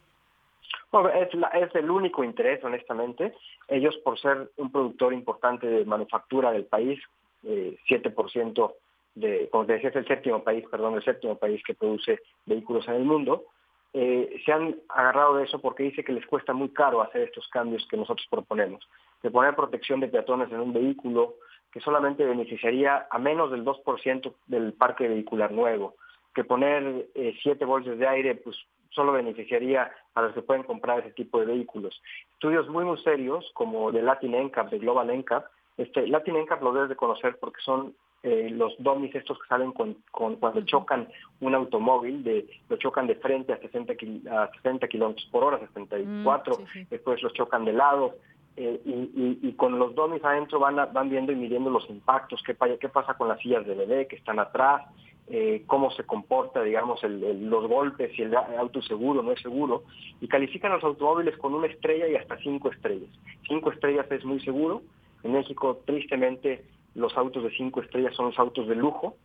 Bueno, 0.91 1.09
es, 1.09 1.29
es 1.53 1.75
el 1.75 1.89
único 1.89 2.23
interés, 2.23 2.63
honestamente. 2.63 3.33
Ellos, 3.67 3.97
por 4.03 4.19
ser 4.19 4.51
un 4.57 4.71
productor 4.71 5.13
importante 5.13 5.67
de 5.67 5.85
manufactura 5.85 6.51
del 6.51 6.65
país, 6.65 6.99
7% 7.43 8.69
eh, 8.69 8.73
de, 9.15 9.49
como 9.49 9.65
te 9.65 9.73
decía, 9.73 9.89
es 9.89 9.95
el 9.95 10.07
séptimo 10.07 10.43
país, 10.43 10.65
perdón, 10.69 10.95
el 10.95 11.03
séptimo 11.03 11.35
país 11.37 11.61
que 11.65 11.73
produce 11.73 12.19
vehículos 12.45 12.87
en 12.87 12.95
el 12.95 13.03
mundo, 13.03 13.45
eh, 13.93 14.41
se 14.43 14.51
han 14.51 14.75
agarrado 14.89 15.37
de 15.37 15.43
eso 15.43 15.59
porque 15.59 15.83
dice 15.83 16.03
que 16.03 16.13
les 16.13 16.25
cuesta 16.25 16.53
muy 16.53 16.69
caro 16.69 17.01
hacer 17.01 17.21
estos 17.21 17.47
cambios 17.49 17.85
que 17.87 17.97
nosotros 17.97 18.25
proponemos. 18.29 18.87
De 19.21 19.29
poner 19.29 19.55
protección 19.55 19.99
de 19.99 20.07
peatones 20.07 20.51
en 20.51 20.59
un 20.59 20.73
vehículo 20.73 21.35
que 21.73 21.79
solamente 21.79 22.23
beneficiaría 22.23 23.07
a 23.09 23.17
menos 23.17 23.49
del 23.51 23.65
2% 23.65 24.33
del 24.45 24.73
parque 24.73 25.07
vehicular 25.07 25.51
nuevo, 25.51 25.95
que 26.35 26.43
poner 26.43 27.07
eh, 27.15 27.35
siete 27.41 27.65
bolsas 27.65 27.97
de 27.97 28.07
aire 28.07 28.35
pues 28.35 28.55
solo 28.91 29.11
beneficiaría 29.11 29.91
a 30.13 30.21
los 30.21 30.33
que 30.33 30.43
pueden 30.43 30.63
comprar 30.63 30.99
ese 30.99 31.11
tipo 31.11 31.39
de 31.39 31.47
vehículos. 31.47 31.99
Estudios 32.33 32.69
muy 32.69 32.85
muy 32.85 32.97
serios 32.99 33.49
como 33.55 33.91
de 33.91 34.03
Latin 34.03 34.35
NCAP, 34.35 34.69
de 34.69 34.79
Global 34.79 35.07
NCAP, 35.07 35.45
este, 35.77 36.07
Latin 36.07 36.37
NCAP 36.37 36.61
lo 36.61 36.73
debes 36.73 36.89
de 36.89 36.95
conocer 36.95 37.37
porque 37.39 37.61
son 37.65 37.95
eh, 38.21 38.49
los 38.51 38.75
domis 38.77 39.13
estos 39.15 39.37
que 39.39 39.47
salen 39.47 39.71
con, 39.71 39.97
cuando 40.11 40.61
chocan 40.61 41.09
un 41.41 41.55
automóvil, 41.55 42.23
de, 42.23 42.47
lo 42.69 42.77
chocan 42.77 43.07
de 43.07 43.15
frente 43.15 43.51
a 43.51 43.57
60, 43.57 43.93
a 44.31 44.51
60 44.57 44.87
kilómetros 44.87 45.27
por 45.31 45.43
hora, 45.43 45.59
64, 45.59 46.57
mm, 46.57 46.89
después 46.89 47.21
los 47.21 47.33
chocan 47.33 47.65
de 47.65 47.73
lado, 47.73 48.15
eh, 48.55 48.81
y, 48.85 49.51
con 49.53 49.79
los 49.79 49.95
domis 49.95 50.23
adentro 50.23 50.59
van, 50.59 50.75
van 50.75 51.09
viendo 51.09 51.31
y 51.31 51.35
midiendo 51.35 51.69
los 51.69 51.89
impactos, 51.89 52.43
qué, 52.45 52.55
qué 52.79 52.89
pasa 52.89 53.15
con 53.15 53.27
las 53.27 53.39
sillas 53.39 53.65
de 53.65 53.73
bebé 53.73 54.07
que 54.07 54.15
están 54.15 54.39
atrás, 54.39 54.83
eh, 55.27 55.63
cómo 55.67 55.89
se 55.91 56.03
comporta, 56.03 56.61
digamos, 56.61 57.01
los 57.03 57.67
golpes, 57.67 58.11
si 58.15 58.23
el 58.23 58.35
auto 58.35 58.79
es 58.79 58.85
seguro 58.85 59.23
no 59.23 59.31
es 59.31 59.41
seguro, 59.41 59.83
y 60.21 60.27
califican 60.27 60.71
los 60.71 60.83
automóviles 60.83 61.37
con 61.37 61.53
una 61.53 61.67
estrella 61.67 62.07
y 62.07 62.15
hasta 62.15 62.37
cinco 62.39 62.69
estrellas. 62.69 63.09
Cinco 63.47 63.71
estrellas 63.71 64.05
es 64.11 64.23
muy 64.25 64.39
seguro, 64.41 64.81
en 65.23 65.33
México, 65.33 65.81
tristemente, 65.85 66.65
los 66.93 67.15
autos 67.17 67.43
de 67.43 67.51
cinco 67.51 67.81
estrellas 67.81 68.15
son 68.15 68.27
los 68.27 68.39
autos 68.39 68.67
de 68.67 68.75
lujo 68.75 69.15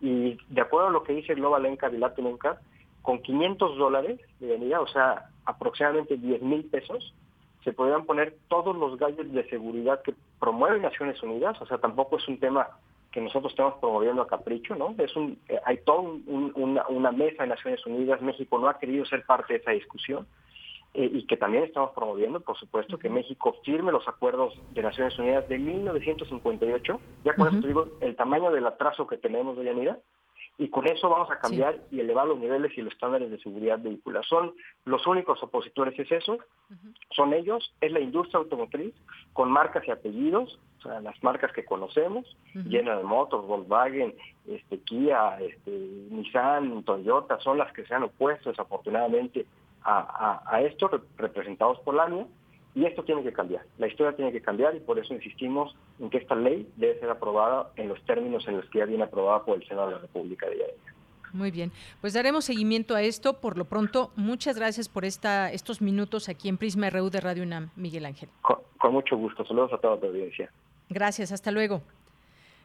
y 0.00 0.38
de 0.48 0.60
acuerdo 0.60 0.88
a 0.88 0.92
lo 0.92 1.02
que 1.02 1.14
dice 1.14 1.34
Global 1.34 1.66
NCAP 1.66 1.94
y 1.94 1.98
Latin 1.98 2.38
con 3.02 3.20
500 3.20 3.78
dólares 3.78 4.20
de 4.38 4.46
venida, 4.46 4.80
o 4.80 4.86
sea, 4.86 5.30
aproximadamente 5.46 6.16
10 6.16 6.42
mil 6.42 6.64
pesos, 6.66 7.14
se 7.64 7.72
podrían 7.72 8.04
poner 8.04 8.36
todos 8.48 8.76
los 8.76 8.98
gadgets 8.98 9.32
de 9.32 9.48
seguridad 9.48 10.02
que 10.02 10.14
promueven 10.38 10.82
Naciones 10.82 11.22
Unidas, 11.22 11.60
o 11.60 11.66
sea, 11.66 11.78
tampoco 11.78 12.16
es 12.16 12.26
un 12.28 12.38
tema 12.38 12.68
que 13.12 13.20
nosotros 13.20 13.52
estamos 13.52 13.74
promoviendo 13.80 14.22
a 14.22 14.26
capricho, 14.26 14.74
¿no? 14.76 14.94
Es 14.98 15.14
un, 15.16 15.38
eh, 15.48 15.58
hay 15.64 15.78
toda 15.78 16.00
una, 16.26 16.86
una 16.88 17.12
mesa 17.12 17.42
de 17.42 17.48
Naciones 17.48 17.84
Unidas, 17.84 18.22
México 18.22 18.58
no 18.58 18.68
ha 18.68 18.78
querido 18.78 19.04
ser 19.04 19.24
parte 19.26 19.54
de 19.54 19.58
esa 19.58 19.72
discusión, 19.72 20.26
eh, 20.92 21.08
y 21.12 21.24
que 21.26 21.36
también 21.36 21.62
estamos 21.62 21.92
promoviendo, 21.92 22.40
por 22.40 22.58
supuesto, 22.58 22.98
que 22.98 23.08
México 23.08 23.54
firme 23.64 23.92
los 23.92 24.08
acuerdos 24.08 24.54
de 24.72 24.82
Naciones 24.82 25.16
Unidas 25.20 25.48
de 25.48 25.56
1958. 25.56 27.00
Ya 27.24 27.34
con 27.34 27.46
eso 27.46 27.66
digo 27.66 27.88
el 28.00 28.16
tamaño 28.16 28.50
del 28.50 28.66
atraso 28.66 29.06
que 29.06 29.16
tenemos, 29.16 29.56
Yanira, 29.56 29.98
y 30.60 30.68
con 30.68 30.86
eso 30.86 31.08
vamos 31.08 31.30
a 31.30 31.38
cambiar 31.38 31.80
y 31.90 32.00
elevar 32.00 32.26
los 32.26 32.38
niveles 32.38 32.76
y 32.76 32.82
los 32.82 32.92
estándares 32.92 33.30
de 33.30 33.38
seguridad 33.38 33.78
vehicular. 33.78 34.22
Son 34.26 34.52
los 34.84 35.06
únicos 35.06 35.42
opositores, 35.42 35.98
es 35.98 36.12
eso, 36.12 36.36
son 37.16 37.32
ellos, 37.32 37.74
es 37.80 37.90
la 37.90 38.00
industria 38.00 38.40
automotriz, 38.40 38.92
con 39.32 39.50
marcas 39.50 39.88
y 39.88 39.90
apellidos, 39.90 40.60
o 40.78 40.82
sea, 40.82 41.00
las 41.00 41.20
marcas 41.24 41.50
que 41.54 41.64
conocemos, 41.64 42.36
General 42.68 43.02
Motors, 43.04 43.46
Volkswagen, 43.46 44.14
este, 44.46 44.80
Kia, 44.80 45.40
este, 45.40 45.70
Nissan, 45.70 46.82
Toyota, 46.82 47.40
son 47.40 47.56
las 47.56 47.72
que 47.72 47.86
se 47.86 47.94
han 47.94 48.02
opuesto 48.02 48.50
desafortunadamente 48.50 49.46
a, 49.82 50.42
a, 50.44 50.60
esto, 50.60 50.90
representados 51.16 51.80
por 51.80 51.94
la 51.94 52.04
ANIA, 52.04 52.26
y 52.74 52.84
esto 52.84 53.02
tiene 53.02 53.22
que 53.22 53.32
cambiar. 53.32 53.64
La 53.78 53.88
historia 53.88 54.14
tiene 54.14 54.32
que 54.32 54.40
cambiar 54.40 54.74
y 54.76 54.80
por 54.80 54.98
eso 54.98 55.12
insistimos 55.14 55.74
en 55.98 56.10
que 56.10 56.18
esta 56.18 56.34
ley 56.34 56.68
debe 56.76 56.98
ser 57.00 57.10
aprobada 57.10 57.70
en 57.76 57.88
los 57.88 58.02
términos 58.04 58.46
en 58.46 58.56
los 58.56 58.68
que 58.70 58.78
ya 58.78 58.84
viene 58.84 59.04
aprobada 59.04 59.44
por 59.44 59.56
el 59.56 59.66
Senado 59.66 59.88
de 59.88 59.94
la 59.94 60.00
República 60.00 60.48
de 60.48 60.74
Muy 61.32 61.50
bien, 61.50 61.72
pues 62.00 62.12
daremos 62.12 62.44
seguimiento 62.44 62.94
a 62.94 63.02
esto. 63.02 63.40
Por 63.40 63.58
lo 63.58 63.64
pronto, 63.64 64.12
muchas 64.16 64.56
gracias 64.56 64.88
por 64.88 65.04
esta, 65.04 65.50
estos 65.52 65.82
minutos 65.82 66.28
aquí 66.28 66.48
en 66.48 66.58
Prisma 66.58 66.90
RU 66.90 67.10
de 67.10 67.20
Radio 67.20 67.42
UNAM, 67.42 67.70
Miguel 67.76 68.06
Ángel. 68.06 68.28
Con, 68.42 68.58
con 68.78 68.92
mucho 68.92 69.16
gusto. 69.16 69.44
Saludos 69.44 69.72
a 69.72 69.78
toda 69.78 69.96
la 69.96 70.06
audiencia. 70.06 70.50
Gracias, 70.88 71.32
hasta 71.32 71.50
luego. 71.50 71.82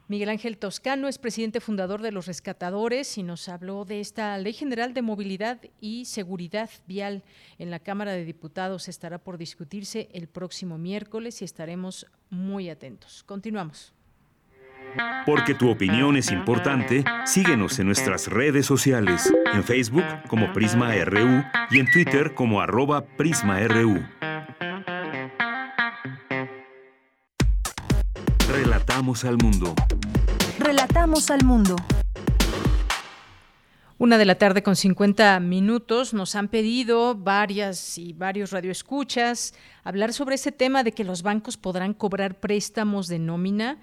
Miguel 0.07 0.29
Ángel 0.29 0.59
Toscano 0.59 1.07
es 1.07 1.17
presidente 1.17 1.59
fundador 1.59 2.03
de 2.03 2.11
Los 2.11 2.27
Rescatadores 2.27 3.17
y 3.17 3.23
nos 3.23 3.49
habló 3.49 3.85
de 3.85 4.01
esta 4.01 4.37
Ley 4.37 4.53
General 4.53 4.93
de 4.93 5.01
Movilidad 5.01 5.59
y 5.81 6.05
Seguridad 6.05 6.69
Vial 6.85 7.23
en 7.57 7.71
la 7.71 7.79
Cámara 7.79 8.11
de 8.11 8.23
Diputados. 8.23 8.87
Estará 8.87 9.17
por 9.17 9.39
discutirse 9.39 10.07
el 10.13 10.27
próximo 10.27 10.77
miércoles 10.77 11.41
y 11.41 11.45
estaremos 11.45 12.05
muy 12.29 12.69
atentos. 12.69 13.23
Continuamos. 13.23 13.93
Porque 15.25 15.55
tu 15.55 15.71
opinión 15.71 16.15
es 16.17 16.31
importante, 16.31 17.03
síguenos 17.25 17.79
en 17.79 17.87
nuestras 17.87 18.27
redes 18.27 18.67
sociales, 18.67 19.33
en 19.53 19.63
Facebook 19.63 20.05
como 20.27 20.53
Prisma 20.53 20.93
RU 21.03 21.43
y 21.71 21.79
en 21.79 21.91
Twitter 21.91 22.35
como 22.35 22.61
arroba 22.61 23.03
PrismaRU. 23.17 24.05
Relatamos 28.47 29.25
al 29.25 29.37
mundo. 29.37 29.73
Mundo. 31.43 31.75
Una 33.97 34.17
de 34.17 34.25
la 34.25 34.35
tarde 34.35 34.63
con 34.63 34.75
50 34.77 35.39
minutos 35.41 36.13
nos 36.13 36.35
han 36.35 36.47
pedido 36.47 37.15
varias 37.15 37.97
y 37.97 38.13
varios 38.13 38.51
radioescuchas 38.51 39.53
hablar 39.83 40.13
sobre 40.13 40.35
ese 40.35 40.53
tema 40.53 40.83
de 40.83 40.93
que 40.93 41.03
los 41.03 41.21
bancos 41.21 41.57
podrán 41.57 41.93
cobrar 41.93 42.39
préstamos 42.39 43.07
de 43.07 43.19
nómina 43.19 43.77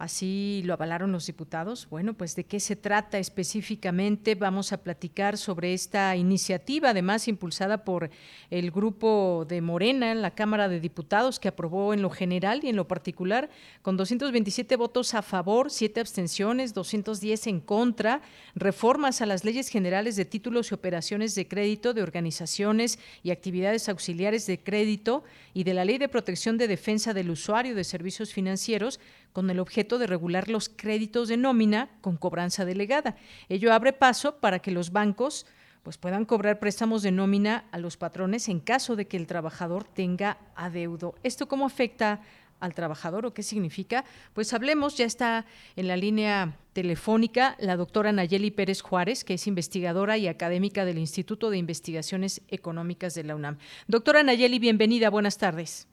Así 0.00 0.62
lo 0.64 0.72
avalaron 0.72 1.12
los 1.12 1.26
diputados. 1.26 1.86
Bueno, 1.90 2.14
pues 2.14 2.34
de 2.34 2.44
qué 2.44 2.58
se 2.58 2.74
trata 2.74 3.18
específicamente. 3.18 4.34
Vamos 4.34 4.72
a 4.72 4.82
platicar 4.82 5.36
sobre 5.36 5.74
esta 5.74 6.16
iniciativa, 6.16 6.88
además 6.88 7.28
impulsada 7.28 7.84
por 7.84 8.08
el 8.48 8.70
grupo 8.70 9.44
de 9.46 9.60
Morena 9.60 10.10
en 10.10 10.22
la 10.22 10.30
Cámara 10.30 10.70
de 10.70 10.80
Diputados, 10.80 11.38
que 11.38 11.48
aprobó 11.48 11.92
en 11.92 12.00
lo 12.00 12.08
general 12.08 12.60
y 12.62 12.70
en 12.70 12.76
lo 12.76 12.88
particular 12.88 13.50
con 13.82 13.98
227 13.98 14.74
votos 14.76 15.12
a 15.12 15.20
favor, 15.20 15.70
7 15.70 16.00
abstenciones, 16.00 16.72
210 16.72 17.48
en 17.48 17.60
contra, 17.60 18.22
reformas 18.54 19.20
a 19.20 19.26
las 19.26 19.44
leyes 19.44 19.68
generales 19.68 20.16
de 20.16 20.24
títulos 20.24 20.70
y 20.70 20.74
operaciones 20.74 21.34
de 21.34 21.46
crédito 21.46 21.92
de 21.92 22.02
organizaciones 22.02 22.98
y 23.22 23.32
actividades 23.32 23.90
auxiliares 23.90 24.46
de 24.46 24.60
crédito 24.60 25.24
y 25.52 25.64
de 25.64 25.74
la 25.74 25.84
Ley 25.84 25.98
de 25.98 26.08
Protección 26.08 26.56
de 26.56 26.68
Defensa 26.68 27.12
del 27.12 27.28
Usuario 27.28 27.74
de 27.74 27.84
Servicios 27.84 28.32
Financieros 28.32 28.98
con 29.32 29.50
el 29.50 29.60
objeto 29.60 29.98
de 29.98 30.06
regular 30.06 30.48
los 30.48 30.68
créditos 30.68 31.28
de 31.28 31.36
nómina 31.36 31.88
con 32.00 32.16
cobranza 32.16 32.64
delegada. 32.64 33.16
Ello 33.48 33.72
abre 33.72 33.92
paso 33.92 34.36
para 34.36 34.58
que 34.58 34.70
los 34.70 34.92
bancos 34.92 35.46
pues 35.82 35.96
puedan 35.96 36.24
cobrar 36.24 36.58
préstamos 36.58 37.02
de 37.02 37.10
nómina 37.10 37.64
a 37.72 37.78
los 37.78 37.96
patrones 37.96 38.48
en 38.48 38.60
caso 38.60 38.96
de 38.96 39.06
que 39.06 39.16
el 39.16 39.26
trabajador 39.26 39.84
tenga 39.84 40.38
adeudo. 40.54 41.14
¿Esto 41.22 41.48
cómo 41.48 41.64
afecta 41.64 42.20
al 42.60 42.74
trabajador 42.74 43.24
o 43.24 43.32
qué 43.32 43.42
significa? 43.42 44.04
Pues 44.34 44.52
hablemos, 44.52 44.98
ya 44.98 45.06
está 45.06 45.46
en 45.76 45.88
la 45.88 45.96
línea 45.96 46.56
telefónica 46.74 47.56
la 47.58 47.76
doctora 47.76 48.12
Nayeli 48.12 48.50
Pérez 48.50 48.82
Juárez, 48.82 49.24
que 49.24 49.34
es 49.34 49.46
investigadora 49.46 50.18
y 50.18 50.28
académica 50.28 50.84
del 50.84 50.98
Instituto 50.98 51.48
de 51.48 51.56
Investigaciones 51.56 52.42
Económicas 52.48 53.14
de 53.14 53.24
la 53.24 53.34
UNAM. 53.34 53.56
Doctora 53.88 54.22
Nayeli, 54.22 54.58
bienvenida, 54.58 55.08
buenas 55.08 55.38
tardes. 55.38 55.88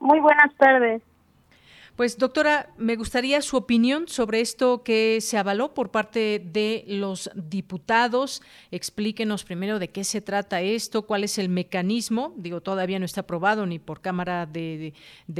Muy 0.00 0.18
buenas 0.20 0.54
tardes. 0.56 1.02
Pues 1.98 2.16
doctora, 2.16 2.68
me 2.76 2.94
gustaría 2.94 3.42
su 3.42 3.56
opinión 3.56 4.06
sobre 4.06 4.40
esto 4.40 4.84
que 4.84 5.20
se 5.20 5.36
avaló 5.36 5.74
por 5.74 5.90
parte 5.90 6.38
de 6.38 6.84
los 6.86 7.28
diputados. 7.34 8.40
Explíquenos 8.70 9.42
primero 9.42 9.80
de 9.80 9.88
qué 9.88 10.04
se 10.04 10.20
trata 10.20 10.60
esto, 10.60 11.08
cuál 11.08 11.24
es 11.24 11.38
el 11.38 11.48
mecanismo. 11.48 12.34
Digo, 12.36 12.60
todavía 12.60 13.00
no 13.00 13.04
está 13.04 13.22
aprobado 13.22 13.66
ni 13.66 13.80
por 13.80 14.00
Cámara 14.00 14.46
de, 14.46 14.92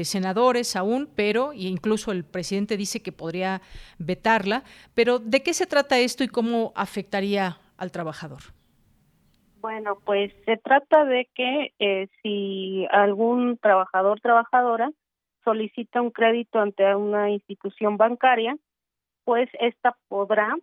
Senadores 0.03 0.75
aún, 0.75 1.09
pero 1.15 1.53
incluso 1.53 2.11
el 2.11 2.25
presidente 2.25 2.77
dice 2.77 3.05
que 3.05 3.13
podría 3.13 3.61
vetarla. 4.01 4.65
Pero 4.97 5.21
¿de 5.21 5.45
qué 5.45 5.55
se 5.55 5.69
trata 5.69 6.01
esto 6.01 6.25
y 6.25 6.29
cómo 6.29 6.73
afectaría 6.75 7.59
al 7.77 7.93
trabajador? 7.93 8.41
Bueno, 9.61 9.99
pues 10.05 10.33
se 10.45 10.57
trata 10.57 11.05
de 11.05 11.29
que 11.37 11.73
eh, 11.79 12.09
si 12.21 12.85
algún 12.91 13.59
trabajador 13.59 14.21
trabajadora 14.21 14.91
solicita 15.45 16.03
un 16.03 16.11
crédito 16.11 16.59
ante 16.59 16.95
una 16.95 17.31
institución 17.31 17.97
bancaria, 17.97 18.57
pues 19.25 19.49
esta 19.61 19.97
podrá, 20.09 20.57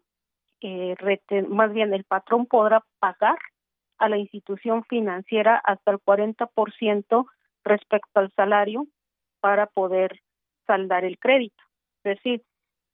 eh, 0.62 0.96
más 1.50 1.74
bien 1.74 1.94
el 1.94 2.04
patrón 2.04 2.46
podrá 2.46 2.84
pagar 3.00 3.38
a 3.98 4.10
la 4.10 4.18
institución 4.18 4.84
financiera 4.86 5.58
hasta 5.58 5.92
el 5.92 6.00
40% 6.00 7.26
respecto 7.64 8.20
al 8.20 8.32
salario 8.34 8.88
para 9.40 9.68
poder 9.68 10.22
saldar 10.68 11.06
el 11.06 11.20
crédito. 11.20 11.64
Es 12.04 12.16
decir, 12.16 12.44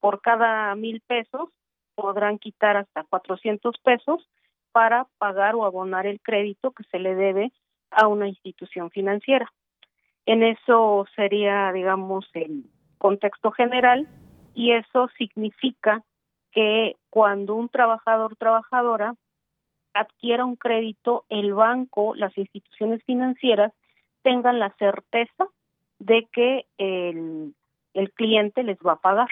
por 0.00 0.20
cada 0.20 0.74
mil 0.74 1.00
pesos 1.06 1.48
podrán 1.94 2.38
quitar 2.38 2.76
hasta 2.76 3.04
400 3.04 3.76
pesos 3.78 4.28
para 4.72 5.06
pagar 5.18 5.54
o 5.54 5.64
abonar 5.64 6.06
el 6.06 6.20
crédito 6.20 6.72
que 6.72 6.84
se 6.84 6.98
le 6.98 7.14
debe 7.14 7.52
a 7.90 8.06
una 8.08 8.28
institución 8.28 8.90
financiera. 8.90 9.52
En 10.26 10.42
eso 10.42 11.06
sería, 11.16 11.72
digamos, 11.72 12.28
el 12.34 12.64
contexto 12.98 13.50
general 13.50 14.06
y 14.54 14.72
eso 14.72 15.08
significa 15.18 16.02
que 16.52 16.96
cuando 17.10 17.54
un 17.54 17.68
trabajador 17.68 18.36
trabajadora 18.36 19.14
adquiera 19.94 20.44
un 20.44 20.56
crédito, 20.56 21.24
el 21.28 21.54
banco, 21.54 22.14
las 22.14 22.36
instituciones 22.38 23.02
financieras 23.04 23.72
tengan 24.22 24.58
la 24.58 24.70
certeza 24.78 25.46
de 25.98 26.28
que 26.32 26.66
el, 26.78 27.54
el 27.94 28.12
cliente 28.12 28.62
les 28.62 28.78
va 28.78 28.92
a 28.92 29.00
pagar. 29.00 29.28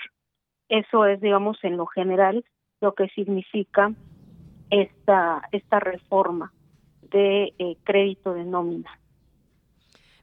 Eso 0.68 1.06
es, 1.06 1.20
digamos, 1.20 1.62
en 1.64 1.76
lo 1.76 1.86
general 1.86 2.44
lo 2.80 2.94
que 2.94 3.08
significa 3.08 3.92
esta, 4.70 5.42
esta 5.52 5.80
reforma 5.80 6.52
de 7.02 7.52
eh, 7.58 7.76
crédito 7.84 8.34
de 8.34 8.44
nómina. 8.44 8.98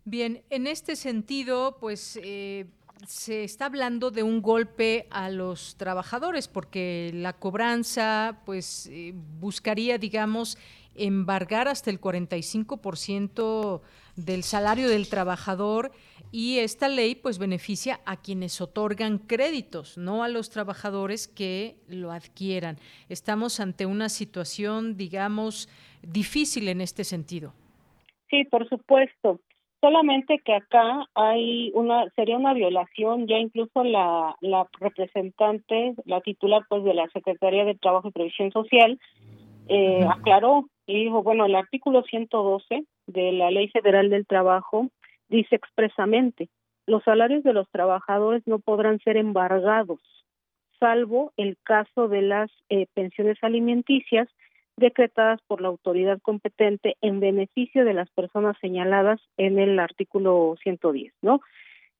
Bien, 0.10 0.42
en 0.50 0.68
este 0.68 0.96
sentido, 0.96 1.80
pues 1.82 2.18
eh, 2.24 2.68
se 3.06 3.44
está 3.44 3.66
hablando 3.66 4.10
de 4.10 4.24
un 4.24 4.42
golpe 4.42 5.06
a 5.10 5.30
los 5.30 5.76
trabajadores 5.76 6.48
porque 6.48 7.12
la 7.14 7.34
cobranza, 7.34 8.40
pues 8.46 8.88
eh, 8.90 9.12
buscaría, 9.14 9.98
digamos, 9.98 10.58
embargar 10.96 11.68
hasta 11.68 11.90
el 11.90 12.00
45% 12.00 13.82
del 14.16 14.44
salario 14.44 14.88
del 14.88 15.10
trabajador 15.10 15.92
y 16.32 16.60
esta 16.60 16.88
ley 16.88 17.16
pues 17.16 17.38
beneficia 17.38 18.00
a 18.06 18.16
quienes 18.16 18.62
otorgan 18.62 19.18
créditos, 19.18 19.98
no 19.98 20.24
a 20.24 20.30
los 20.30 20.50
trabajadores 20.50 21.28
que 21.28 21.76
lo 21.90 22.14
adquieran. 22.14 22.78
Estamos 23.10 23.60
ante 23.60 23.86
una 23.86 24.08
situación, 24.08 24.96
digamos, 24.96 25.68
difícil 26.02 26.70
en 26.70 26.80
este 26.80 27.04
sentido. 27.04 27.54
Sí, 28.30 28.46
por 28.46 28.70
supuesto 28.70 29.42
solamente 29.82 30.40
que 30.40 30.54
acá 30.54 31.06
hay 31.14 31.72
una 31.76 32.10
sería 32.16 32.38
una 32.38 32.54
violación 32.54 33.28
ya 33.28 33.38
incluso 33.38 33.84
la 33.84 34.36
la 34.42 34.68
representante 34.80 35.94
la 36.06 36.22
titular 36.22 36.64
pues 36.70 36.84
de 36.84 36.94
la 36.94 37.08
Secretaría 37.10 37.66
de 37.66 37.76
Trabajo 37.76 38.08
y 38.08 38.12
Previsión 38.12 38.52
Social 38.52 39.00
eh, 39.70 40.06
aclaró 40.10 40.66
y 40.88 41.04
dijo 41.06 41.24
bueno 41.24 41.46
el 41.46 41.56
artículo 41.56 42.04
112 42.04 42.86
de 43.08 43.32
la 43.34 43.52
Ley 43.52 43.68
Federal 43.70 44.10
del 44.10 44.26
Trabajo 44.26 44.88
dice 45.30 45.56
expresamente 45.56 46.50
los 46.88 47.04
salarios 47.04 47.44
de 47.44 47.54
los 47.54 47.70
trabajadores 47.70 48.44
no 48.48 48.60
podrán 48.60 49.00
ser 49.00 49.18
embargados 49.18 50.00
salvo 50.80 51.34
el 51.38 51.58
caso 51.64 52.08
de 52.08 52.22
las 52.22 52.50
eh, 52.70 52.88
pensiones 52.94 53.38
alimenticias 53.42 54.28
decretadas 54.78 55.42
por 55.48 55.62
la 55.62 55.68
autoridad 55.68 56.22
competente 56.22 56.96
en 57.02 57.20
beneficio 57.20 57.84
de 57.84 57.94
las 57.94 58.10
personas 58.12 58.56
señaladas 58.62 59.20
en 59.38 59.60
el 59.60 59.80
artículo 59.80 60.56
110, 60.62 61.14
¿no? 61.22 61.42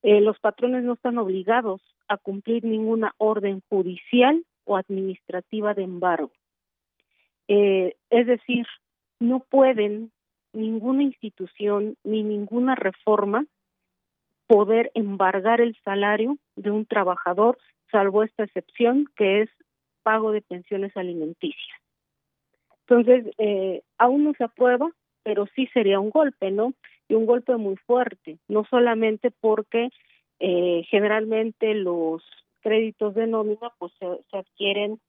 Eh, 0.04 0.22
los 0.22 0.40
patrones 0.40 0.84
no 0.84 0.94
están 0.94 1.18
obligados 1.18 1.82
a 2.08 2.18
cumplir 2.18 2.64
ninguna 2.64 3.14
orden 3.18 3.62
judicial 3.68 4.46
o 4.64 4.78
administrativa 4.78 5.74
de 5.74 5.84
embargo. 5.84 6.32
Eh, 7.48 7.96
es 8.12 8.28
decir, 8.28 8.68
no 9.20 9.40
pueden 9.40 10.12
ninguna 10.54 11.04
institución 11.04 11.96
ni 12.04 12.24
ninguna 12.24 12.76
reforma 12.76 13.46
poder 14.46 14.92
embargar 14.94 15.62
el 15.62 15.76
salario 15.84 16.38
de 16.56 16.72
un 16.72 16.86
trabajador, 16.86 17.58
salvo 17.92 18.24
esta 18.24 18.44
excepción 18.44 19.08
que 19.16 19.42
es 19.42 19.50
pago 20.04 20.32
de 20.32 20.42
pensiones 20.42 20.96
alimenticias. 20.96 21.80
Entonces, 22.90 23.34
eh, 23.38 23.82
aún 23.98 24.24
no 24.24 24.34
se 24.38 24.46
aprueba, 24.46 24.90
pero 25.24 25.46
sí 25.56 25.68
sería 25.74 26.00
un 26.00 26.10
golpe, 26.10 26.52
¿no? 26.52 26.74
Y 27.10 27.16
un 27.16 27.26
golpe 27.26 27.56
muy 27.58 27.76
fuerte, 27.76 28.38
no 28.48 28.64
solamente 28.70 29.30
porque 29.42 29.90
eh, 30.40 30.84
generalmente 30.90 31.74
los 31.74 32.24
créditos 32.62 33.14
de 33.14 33.28
nómina 33.28 33.72
pues 33.78 33.92
se, 34.00 34.38
adquieren 34.38 35.00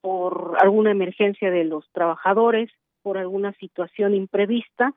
por 0.00 0.56
alguna 0.60 0.90
emergencia 0.90 1.52
de 1.52 1.64
los 1.64 1.88
trabajadores, 1.92 2.70
por 3.02 3.16
alguna 3.16 3.52
situación 3.54 4.14
imprevista 4.14 4.92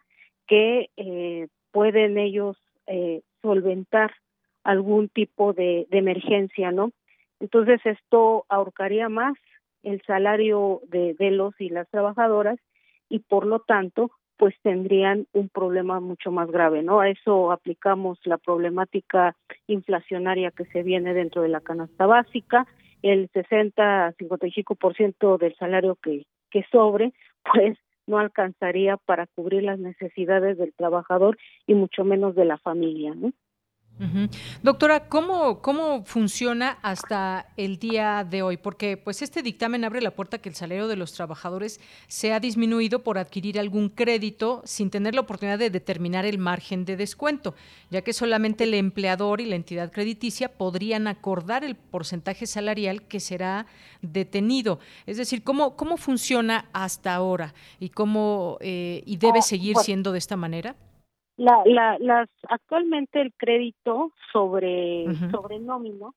que 0.48 0.90
eh, 0.98 1.48
pueden 1.72 2.18
ellos 2.18 2.58
eh, 2.88 3.22
solventar 3.44 4.12
algún 4.64 5.08
tipo 5.10 5.54
de, 5.54 5.86
de 5.92 5.98
emergencia, 6.00 6.72
¿no? 6.72 6.92
Entonces 7.40 7.80
esto 7.86 8.46
ahorcaría 8.50 9.10
más 9.10 9.36
el 9.84 10.02
salario 10.08 10.82
de, 10.88 11.16
los 11.32 11.60
y 11.60 11.70
las 11.70 11.90
trabajadoras 11.90 12.58
y 13.10 13.20
por 13.20 13.46
lo 13.46 13.60
tanto 13.60 14.12
pues 14.38 14.56
tendrían 14.64 15.28
un 15.32 15.48
problema 15.48 16.00
mucho 16.00 16.32
más 16.32 16.50
grave, 16.50 16.82
¿no? 16.82 17.00
A 17.00 17.10
eso 17.10 17.52
aplicamos 17.52 18.20
la 18.26 18.38
problemática 18.38 19.36
inflacionaria 19.68 20.52
que 20.52 20.66
se 20.66 20.82
viene 20.82 21.14
dentro 21.14 21.44
de 21.44 21.50
la 21.50 21.62
canasta 21.62 22.08
básica, 22.08 22.66
el 23.04 23.30
60 23.32 24.16
55% 24.18 25.38
del 25.38 25.56
salario 25.56 25.96
que 25.96 26.26
que 26.54 26.64
sobre, 26.72 27.14
pues 27.52 27.78
no 28.06 28.20
alcanzaría 28.20 28.98
para 28.98 29.28
cubrir 29.28 29.64
las 29.64 29.80
necesidades 29.80 30.58
del 30.58 30.74
trabajador 30.74 31.38
y 31.66 31.74
mucho 31.74 32.04
menos 32.04 32.36
de 32.36 32.46
la 32.46 32.58
familia, 32.58 33.14
¿no? 33.16 33.34
Doctora, 34.64 35.08
¿cómo, 35.08 35.62
¿cómo 35.62 36.04
funciona 36.04 36.80
hasta 36.82 37.46
el 37.58 37.78
día 37.78 38.26
de 38.28 38.41
hoy? 38.41 38.58
Porque 38.58 38.98
pues 38.98 39.22
este 39.22 39.44
dictamen 39.44 39.86
abre 39.86 40.02
la 40.02 40.12
puerta 40.12 40.39
que 40.39 40.50
el 40.50 40.56
salario 40.56 40.88
de 40.88 40.96
los 40.96 41.14
trabajadores 41.14 41.80
se 42.08 42.34
ha 42.34 42.39
disminuido 42.39 43.04
por 43.04 43.18
adquirir 43.18 43.60
algún 43.60 43.89
crédito 43.89 44.62
sin 44.66 44.89
tener 44.89 45.14
la 45.14 45.22
oportunidad 45.22 45.60
de 45.60 45.70
determinar 45.70 46.26
el 46.26 46.39
margen 46.39 46.86
de 46.86 46.98
descuento, 46.98 47.54
ya 47.91 48.02
que 48.02 48.14
solamente 48.14 48.64
el 48.64 48.74
empleador 48.74 49.41
y 49.41 49.46
la 49.46 49.56
entidad 49.56 49.91
crediticia 49.91 50.50
podrían 50.50 51.08
acordar 51.08 51.64
el 51.64 51.76
porcentaje 51.76 52.48
salarial 52.48 53.04
que 53.04 53.20
será 53.20 53.68
detenido. 54.02 54.80
Es 55.06 55.18
decir, 55.18 55.44
¿cómo, 55.44 55.76
cómo 55.76 55.98
funciona 55.98 56.66
hasta 56.74 57.14
ahora 57.14 57.54
y 57.80 57.89
cómo 57.89 58.58
eh, 58.60 59.04
y 59.06 59.18
debe 59.18 59.39
ah, 59.39 59.44
seguir 59.44 59.78
siendo 59.78 60.12
de 60.12 60.18
esta 60.18 60.36
manera? 60.36 60.76
La, 61.36 61.64
la, 61.66 61.98
las 62.00 62.30
actualmente 62.48 63.20
el 63.20 63.34
crédito 63.34 64.12
sobre 64.32 65.08
sobre 65.32 65.60
nómina, 65.60 66.12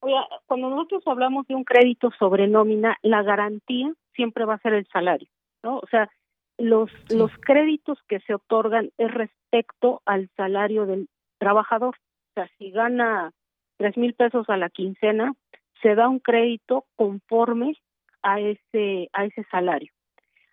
oye, 0.00 0.14
cuando 0.46 0.70
nosotros 0.70 1.02
hablamos 1.06 1.46
de 1.48 1.56
un 1.56 1.64
crédito 1.64 2.12
sobre 2.18 2.46
nómina, 2.46 2.96
la 3.02 3.22
garantía 3.22 3.92
siempre 4.14 4.44
va 4.44 4.54
a 4.54 4.58
ser 4.60 4.74
el 4.74 4.86
salario, 4.88 5.28
¿no? 5.64 5.78
O 5.78 5.86
sea, 5.90 6.08
los 6.56 6.90
los 7.10 7.32
créditos 7.40 7.98
que 8.06 8.20
se 8.20 8.34
otorgan 8.34 8.90
es 8.96 9.10
respecto 9.10 10.02
al 10.04 10.28
salario 10.36 10.86
del 10.86 11.08
trabajador. 11.38 11.96
O 11.96 12.32
sea, 12.34 12.48
si 12.58 12.70
gana 12.70 13.32
tres 13.76 13.96
mil 13.96 14.14
pesos 14.14 14.48
a 14.48 14.56
la 14.56 14.70
quincena, 14.70 15.34
se 15.82 15.96
da 15.96 16.08
un 16.08 16.20
crédito 16.20 16.84
conforme 16.94 17.76
a 18.22 18.38
ese 18.38 19.08
a 19.12 19.24
ese 19.24 19.44
salario. 19.50 19.92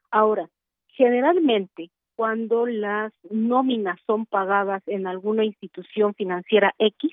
Ahora, 0.09 0.49
generalmente 0.87 1.91
cuando 2.17 2.65
las 2.65 3.13
nóminas 3.29 3.99
son 4.07 4.25
pagadas 4.25 4.81
en 4.87 5.05
alguna 5.05 5.45
institución 5.45 6.15
financiera 6.15 6.73
X, 6.79 7.11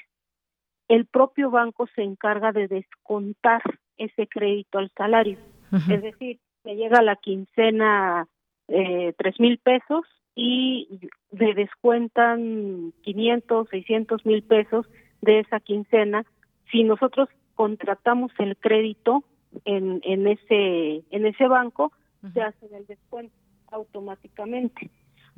el 0.89 1.05
propio 1.05 1.51
banco 1.51 1.87
se 1.95 2.03
encarga 2.03 2.53
de 2.53 2.69
descontar 2.69 3.63
ese 3.99 4.27
crédito 4.27 4.79
al 4.79 4.91
salario. 4.97 5.37
Es 5.91 6.01
decir, 6.01 6.41
se 6.63 6.75
llega 6.75 7.01
a 7.01 7.03
la 7.03 7.17
quincena 7.17 8.27
eh, 8.69 9.13
tres 9.19 9.39
mil 9.39 9.59
pesos 9.59 10.07
y 10.35 11.11
le 11.33 11.53
descuentan 11.53 12.95
500, 13.03 13.69
600 13.69 14.25
mil 14.25 14.43
pesos 14.43 14.87
de 15.21 15.41
esa 15.41 15.61
quincena. 15.61 16.25
Si 16.73 16.83
nosotros 16.83 17.29
contratamos 17.55 18.33
el 18.39 18.57
crédito 18.57 19.23
en, 19.67 20.01
en 20.03 20.27
ese 20.29 21.05
en 21.11 21.27
ese 21.27 21.47
banco, 21.47 21.93
se 22.33 22.41
hace 22.41 22.75
el 22.75 22.87
descuento 22.87 23.44
automáticamente. 23.75 24.91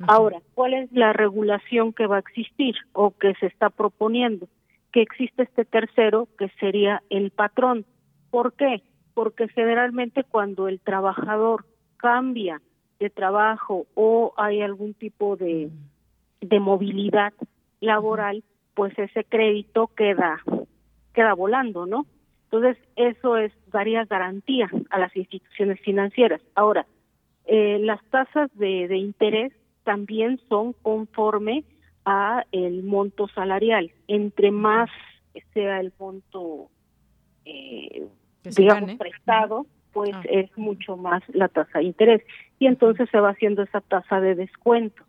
Ahora, 0.07 0.41
¿cuál 0.53 0.75
es 0.75 0.91
la 0.91 1.11
regulación 1.11 1.91
que 1.91 2.05
va 2.05 2.17
a 2.17 2.19
existir 2.19 2.75
o 2.93 3.11
que 3.11 3.33
se 3.35 3.47
está 3.47 3.69
proponiendo? 3.69 4.47
Que 4.91 5.01
existe 5.01 5.43
este 5.43 5.65
tercero, 5.65 6.27
que 6.37 6.49
sería 6.59 7.01
el 7.09 7.31
patrón. 7.31 7.85
¿Por 8.29 8.53
qué? 8.53 8.83
Porque 9.15 9.47
generalmente 9.47 10.23
cuando 10.23 10.67
el 10.67 10.79
trabajador 10.79 11.65
cambia 11.97 12.61
de 12.99 13.09
trabajo 13.09 13.87
o 13.95 14.33
hay 14.37 14.61
algún 14.61 14.93
tipo 14.93 15.35
de, 15.35 15.71
de 16.41 16.59
movilidad 16.59 17.33
laboral, 17.79 18.43
pues 18.75 18.97
ese 18.99 19.23
crédito 19.23 19.87
queda 19.95 20.41
queda 21.13 21.33
volando, 21.33 21.87
¿no? 21.87 22.05
Entonces, 22.43 22.77
eso 22.95 23.37
es 23.37 23.51
daría 23.71 24.05
garantía 24.05 24.69
a 24.91 24.99
las 24.99 25.15
instituciones 25.17 25.79
financieras. 25.81 26.41
Ahora, 26.53 26.85
eh, 27.47 27.79
las 27.79 28.03
tasas 28.09 28.49
de, 28.55 28.87
de 28.87 28.97
interés 28.97 29.53
también 29.83 30.39
son 30.49 30.73
conforme 30.73 31.63
a 32.05 32.45
el 32.51 32.83
monto 32.83 33.27
salarial. 33.29 33.91
Entre 34.07 34.51
más 34.51 34.89
sea 35.53 35.79
el 35.79 35.91
monto, 35.99 36.69
eh, 37.45 38.07
digamos, 38.43 38.95
prestado, 38.95 39.65
pues 39.91 40.11
ah. 40.13 40.21
es 40.29 40.55
mucho 40.57 40.97
más 40.97 41.23
la 41.29 41.47
tasa 41.47 41.79
de 41.79 41.85
interés. 41.85 42.21
Y 42.59 42.67
entonces 42.67 43.09
se 43.09 43.19
va 43.19 43.29
haciendo 43.29 43.63
esa 43.63 43.81
tasa 43.81 44.19
de 44.19 44.35
descuento. 44.35 45.03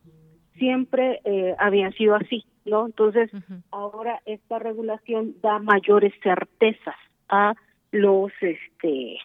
Siempre 0.56 1.20
eh, 1.24 1.54
había 1.58 1.92
sido 1.92 2.14
así, 2.14 2.44
¿no? 2.64 2.86
Entonces, 2.86 3.30
ahora 3.70 4.20
esta 4.26 4.58
regulación 4.58 5.36
da 5.40 5.58
mayores 5.60 6.12
certezas 6.22 6.96
a 7.28 7.54
los, 7.92 8.32
este, 8.40 9.18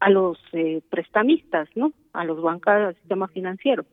a 0.00 0.10
los 0.10 0.38
eh, 0.52 0.82
prestamistas, 0.90 1.68
¿no? 1.74 1.92
A 2.12 2.24
los 2.24 2.40
bancarios 2.42 2.88
del 2.88 2.96
sistema 2.96 3.28
financiero. 3.28 3.84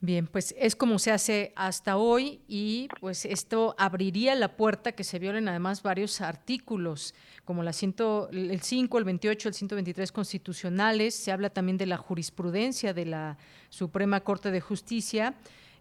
Bien, 0.00 0.28
pues 0.28 0.54
es 0.56 0.76
como 0.76 1.00
se 1.00 1.10
hace 1.10 1.52
hasta 1.56 1.96
hoy 1.96 2.40
y 2.46 2.88
pues 3.00 3.24
esto 3.24 3.74
abriría 3.78 4.36
la 4.36 4.56
puerta 4.56 4.92
que 4.92 5.02
se 5.02 5.18
violen 5.18 5.48
además 5.48 5.82
varios 5.82 6.20
artículos 6.20 7.16
como 7.44 7.64
la 7.64 7.72
ciento, 7.72 8.28
el 8.30 8.60
5, 8.60 8.96
el 8.96 9.04
28, 9.04 9.48
el 9.48 9.54
123 9.54 10.12
constitucionales. 10.12 11.14
Se 11.14 11.32
habla 11.32 11.50
también 11.50 11.78
de 11.78 11.86
la 11.86 11.96
jurisprudencia 11.96 12.94
de 12.94 13.06
la 13.06 13.38
Suprema 13.70 14.20
Corte 14.20 14.52
de 14.52 14.60
Justicia 14.60 15.34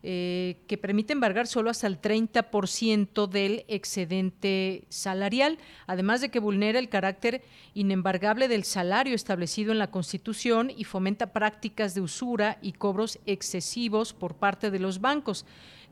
eh, 0.10 0.64
que 0.68 0.78
permite 0.78 1.12
embargar 1.12 1.48
solo 1.48 1.70
hasta 1.70 1.86
el 1.86 2.00
30% 2.00 3.28
del 3.28 3.66
excedente 3.68 4.86
salarial, 4.88 5.58
además 5.86 6.22
de 6.22 6.30
que 6.30 6.40
vulnera 6.40 6.80
el 6.80 6.88
carácter 6.88 7.42
inembargable 7.74 8.48
del 8.48 8.64
salario 8.64 9.14
establecido 9.14 9.74
en 9.74 9.80
la 9.80 9.92
Constitución 9.92 10.72
y 10.74 10.86
fomenta 10.86 11.34
prácticas 11.34 11.94
de 11.94 12.00
usura 12.00 12.58
y 12.62 12.72
cobros 12.72 13.20
excesivos 13.26 14.14
por 14.14 14.36
parte 14.36 14.72
de 14.72 14.80
los 14.80 15.02
bancos 15.02 15.46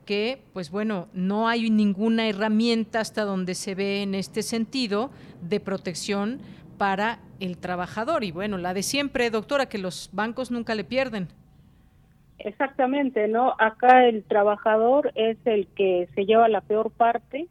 que, 0.06 0.42
pues 0.54 0.70
bueno, 0.70 1.08
no 1.12 1.46
hay 1.46 1.68
ninguna 1.68 2.26
herramienta 2.26 3.00
hasta 3.00 3.22
donde 3.22 3.54
se 3.54 3.74
ve 3.74 4.00
en 4.00 4.14
este 4.14 4.42
sentido 4.42 5.10
de 5.42 5.60
protección 5.60 6.40
para 6.78 7.20
el 7.38 7.58
trabajador. 7.58 8.24
Y 8.24 8.30
bueno, 8.30 8.56
la 8.56 8.72
de 8.72 8.82
siempre, 8.82 9.28
doctora, 9.28 9.66
que 9.66 9.76
los 9.76 10.08
bancos 10.14 10.50
nunca 10.50 10.74
le 10.74 10.84
pierden. 10.84 11.28
Exactamente, 12.38 13.28
¿no? 13.28 13.54
Acá 13.58 14.06
el 14.06 14.24
trabajador 14.24 15.12
es 15.14 15.38
el 15.44 15.66
que 15.68 16.08
se 16.14 16.26
lleva 16.26 16.48
la 16.48 16.60
peor 16.60 16.90
parte 16.90 17.48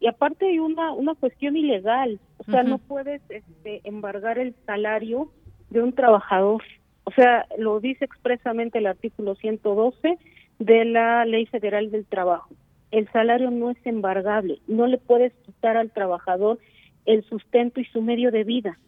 y 0.00 0.06
aparte 0.06 0.46
hay 0.46 0.58
una 0.58 0.92
una 0.92 1.14
cuestión 1.14 1.56
ilegal, 1.56 2.20
o 2.38 2.44
sea, 2.44 2.62
no 2.62 2.78
puedes 2.78 3.20
este, 3.28 3.80
embargar 3.84 4.38
el 4.38 4.54
salario 4.64 5.32
de 5.70 5.82
un 5.82 5.92
trabajador. 5.92 6.62
O 7.04 7.10
sea, 7.10 7.46
lo 7.58 7.80
dice 7.80 8.04
expresamente 8.04 8.78
el 8.78 8.86
artículo 8.86 9.34
112 9.34 10.18
de 10.58 10.84
la 10.84 11.24
Ley 11.24 11.46
Federal 11.46 11.90
del 11.90 12.06
Trabajo. 12.06 12.54
El 12.90 13.10
salario 13.12 13.50
no 13.50 13.70
es 13.70 13.78
embargable, 13.84 14.60
no 14.66 14.86
le 14.86 14.98
puedes 14.98 15.32
quitar 15.44 15.76
al 15.76 15.90
trabajador 15.90 16.58
el 17.06 17.24
sustento 17.24 17.80
y 17.80 17.84
su 17.86 18.02
medio 18.02 18.30
de 18.30 18.44
vida. 18.44 18.78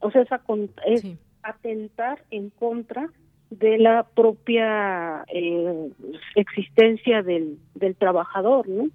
O 0.00 0.10
sea, 0.10 0.22
esa 0.22 0.40
es 0.86 1.04
atentar 1.42 2.22
en 2.30 2.50
contra 2.50 3.10
de 3.50 3.78
la 3.78 4.04
propia 4.04 5.24
eh, 5.28 5.90
existencia 6.34 7.22
del, 7.22 7.58
del 7.74 7.94
trabajador, 7.96 8.68
¿no? 8.68 8.88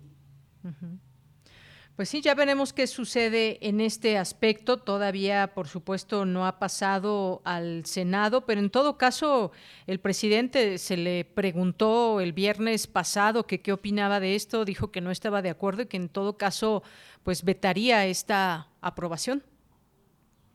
Pues 1.95 2.10
sí, 2.10 2.22
ya 2.22 2.34
veremos 2.34 2.74
qué 2.74 2.88
sucede 2.88 3.60
en 3.62 3.80
este 3.80 4.18
aspecto. 4.18 4.78
Todavía, 4.78 5.54
por 5.54 5.68
supuesto, 5.68 6.26
no 6.26 6.47
ha 6.47 6.58
pasado 6.58 7.41
al 7.43 7.86
Senado, 7.86 8.45
pero 8.45 8.60
en 8.60 8.72
todo 8.72 8.97
caso, 8.97 9.52
el 9.86 9.99
presidente 9.99 10.80
se 10.80 10.97
le 10.97 11.26
preguntó 11.26 12.20
el 12.20 12.34
viernes 12.34 12.88
pasado 12.88 13.45
que 13.45 13.62
qué 13.62 13.72
opinaba 13.72 14.20
de 14.20 14.36
esto, 14.36 14.66
dijo 14.66 14.91
que 14.91 15.02
no 15.02 15.12
estaba 15.12 15.41
de 15.41 15.52
acuerdo 15.52 15.84
y 15.84 15.86
que 15.86 15.97
en 15.97 16.10
todo 16.10 16.38
caso, 16.38 16.82
pues 17.24 17.43
vetaría 17.43 18.06
esta 18.08 18.70
aprobación. 18.82 19.43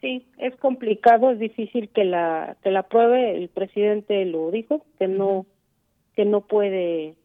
Sí, 0.07 0.24
es 0.38 0.54
complicado, 0.59 1.32
es 1.32 1.40
difícil 1.40 1.88
que 1.88 2.04
la 2.04 2.57
que 2.62 2.70
la 2.70 2.80
apruebe. 2.80 3.36
El 3.36 3.48
presidente 3.48 4.24
lo 4.24 4.52
dijo 4.52 4.86
que 5.00 5.09
no 5.09 5.46
que 6.14 6.24
no 6.24 6.42
puede, 6.42 7.16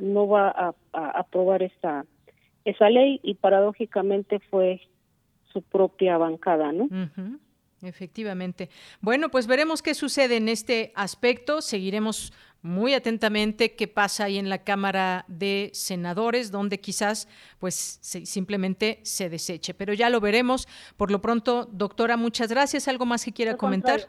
no 0.00 0.28
va 0.28 0.48
a, 0.48 0.74
aprobar 1.18 1.64
esa 1.64 2.06
esa 2.64 2.90
ley 2.90 3.18
y 3.24 3.34
paradójicamente 3.34 4.38
fue 4.38 4.80
su 5.52 5.62
propia 5.62 6.16
bancada, 6.16 6.70
¿no? 6.70 6.88
Efectivamente. 7.82 8.68
Bueno, 9.00 9.30
pues 9.30 9.48
veremos 9.48 9.82
qué 9.82 9.94
sucede 9.94 10.36
en 10.36 10.48
este 10.48 10.92
aspecto. 10.94 11.60
Seguiremos 11.60 12.32
muy 12.62 12.94
atentamente 12.94 13.76
qué 13.76 13.88
pasa 13.88 14.24
ahí 14.24 14.38
en 14.38 14.48
la 14.48 14.58
Cámara 14.58 15.24
de 15.28 15.70
Senadores, 15.72 16.50
donde 16.50 16.80
quizás 16.80 17.28
pues 17.58 17.74
simplemente 18.02 19.00
se 19.02 19.28
deseche. 19.28 19.74
Pero 19.74 19.92
ya 19.92 20.10
lo 20.10 20.20
veremos. 20.20 20.66
Por 20.96 21.10
lo 21.10 21.20
pronto, 21.20 21.66
doctora, 21.70 22.16
muchas 22.16 22.48
gracias. 22.50 22.88
¿Algo 22.88 23.06
más 23.06 23.24
que 23.24 23.32
quiera 23.32 23.56
comentar? 23.56 24.00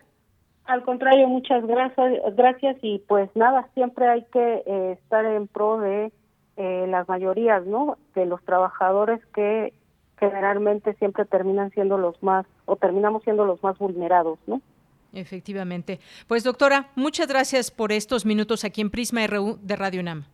Al 0.65 0.83
contrario, 0.83 1.27
muchas 1.27 1.65
gracias, 1.65 2.35
gracias 2.35 2.77
y 2.83 2.99
pues 3.07 3.27
nada, 3.35 3.67
siempre 3.73 4.07
hay 4.07 4.23
que 4.31 4.63
eh, 4.67 4.97
estar 5.01 5.25
en 5.25 5.47
pro 5.47 5.79
de 5.79 6.11
eh, 6.57 6.85
las 6.87 7.09
mayorías, 7.09 7.65
¿no? 7.65 7.97
De 8.13 8.27
los 8.27 8.43
trabajadores 8.43 9.19
que 9.33 9.73
generalmente 10.19 10.93
siempre 10.95 11.25
terminan 11.25 11.71
siendo 11.71 11.97
los 11.97 12.21
más 12.21 12.45
o 12.65 12.75
terminamos 12.75 13.23
siendo 13.23 13.45
los 13.45 13.63
más 13.63 13.79
vulnerados, 13.79 14.37
¿no? 14.45 14.61
Efectivamente. 15.13 15.99
Pues 16.27 16.43
doctora, 16.43 16.91
muchas 16.95 17.27
gracias 17.27 17.71
por 17.71 17.91
estos 17.91 18.25
minutos 18.25 18.63
aquí 18.63 18.81
en 18.81 18.89
Prisma 18.89 19.25
RU 19.27 19.59
de 19.61 19.75
Radio 19.75 20.01
UNAM. 20.01 20.25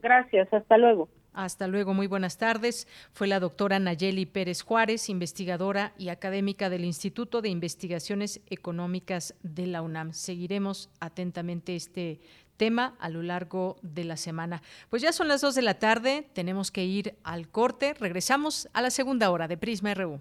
Gracias, 0.00 0.52
hasta 0.52 0.78
luego. 0.78 1.08
Hasta 1.32 1.68
luego, 1.68 1.94
muy 1.94 2.08
buenas 2.08 2.36
tardes. 2.36 2.88
Fue 3.12 3.28
la 3.28 3.38
doctora 3.38 3.78
Nayeli 3.78 4.26
Pérez 4.26 4.62
Juárez, 4.62 5.08
investigadora 5.08 5.92
y 5.96 6.08
académica 6.08 6.68
del 6.68 6.84
Instituto 6.84 7.42
de 7.42 7.48
Investigaciones 7.48 8.40
Económicas 8.50 9.36
de 9.42 9.68
la 9.68 9.82
UNAM. 9.82 10.14
Seguiremos 10.14 10.90
atentamente 10.98 11.76
este 11.76 12.20
tema 12.56 12.96
a 12.98 13.08
lo 13.08 13.22
largo 13.22 13.76
de 13.82 14.02
la 14.02 14.16
semana. 14.16 14.62
Pues 14.90 15.00
ya 15.00 15.12
son 15.12 15.28
las 15.28 15.40
dos 15.40 15.54
de 15.54 15.62
la 15.62 15.78
tarde, 15.78 16.28
tenemos 16.32 16.72
que 16.72 16.84
ir 16.84 17.14
al 17.22 17.48
corte. 17.48 17.94
Regresamos 17.94 18.68
a 18.72 18.82
la 18.82 18.90
segunda 18.90 19.30
hora 19.30 19.46
de 19.46 19.56
Prisma 19.56 19.94
RU. 19.94 20.20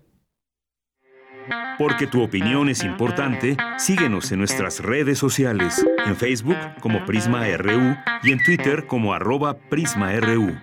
Porque 1.77 2.07
tu 2.07 2.23
opinión 2.23 2.69
es 2.69 2.83
importante, 2.83 3.55
síguenos 3.77 4.31
en 4.31 4.39
nuestras 4.39 4.79
redes 4.79 5.19
sociales, 5.19 5.85
en 6.05 6.15
Facebook 6.15 6.57
como 6.79 7.05
Prisma 7.05 7.45
RU 7.57 7.95
y 8.23 8.31
en 8.31 8.43
Twitter 8.43 8.87
como 8.87 9.13
arroba 9.13 9.57
PrismaRU. 9.57 10.57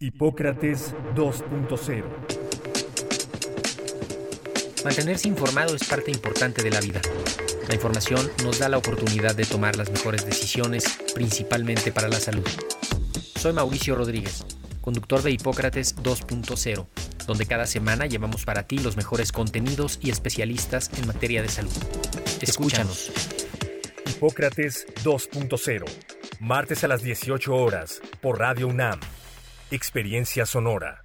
Hipócrates 0.00 0.94
2.0 1.14 2.04
Mantenerse 4.84 5.28
informado 5.28 5.76
es 5.76 5.84
parte 5.84 6.10
importante 6.10 6.62
de 6.62 6.70
la 6.70 6.80
vida. 6.80 7.00
La 7.68 7.74
información 7.74 8.30
nos 8.42 8.58
da 8.58 8.68
la 8.68 8.78
oportunidad 8.78 9.34
de 9.34 9.44
tomar 9.44 9.76
las 9.76 9.90
mejores 9.90 10.24
decisiones, 10.24 10.98
principalmente 11.14 11.92
para 11.92 12.08
la 12.08 12.18
salud. 12.18 12.48
Soy 13.36 13.52
Mauricio 13.52 13.94
Rodríguez, 13.94 14.44
conductor 14.80 15.22
de 15.22 15.32
Hipócrates 15.32 15.94
2.0 15.96 17.09
donde 17.30 17.46
cada 17.46 17.64
semana 17.64 18.06
llevamos 18.06 18.44
para 18.44 18.64
ti 18.64 18.78
los 18.78 18.96
mejores 18.96 19.30
contenidos 19.30 20.00
y 20.02 20.10
especialistas 20.10 20.90
en 20.98 21.06
materia 21.06 21.42
de 21.42 21.48
salud. 21.48 21.70
Escúchanos. 22.40 23.12
Hipócrates 24.04 24.88
2.0, 25.04 25.84
martes 26.40 26.82
a 26.82 26.88
las 26.88 27.02
18 27.02 27.54
horas, 27.54 28.02
por 28.20 28.40
Radio 28.40 28.66
UNAM. 28.66 28.98
Experiencia 29.70 30.44
Sonora. 30.44 31.04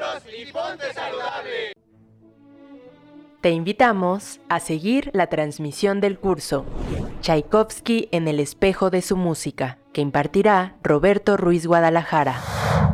y 0.37 0.51
ponte 0.51 0.93
saludable. 0.93 1.73
Te 3.41 3.49
invitamos 3.51 4.39
a 4.49 4.59
seguir 4.59 5.09
la 5.13 5.27
transmisión 5.27 5.99
del 5.99 6.19
curso 6.19 6.65
Tchaikovsky 7.21 8.07
en 8.11 8.27
el 8.27 8.39
espejo 8.39 8.89
de 8.89 9.01
su 9.01 9.15
música, 9.15 9.77
que 9.93 10.01
impartirá 10.01 10.77
Roberto 10.83 11.37
Ruiz 11.37 11.67
Guadalajara. 11.67 12.39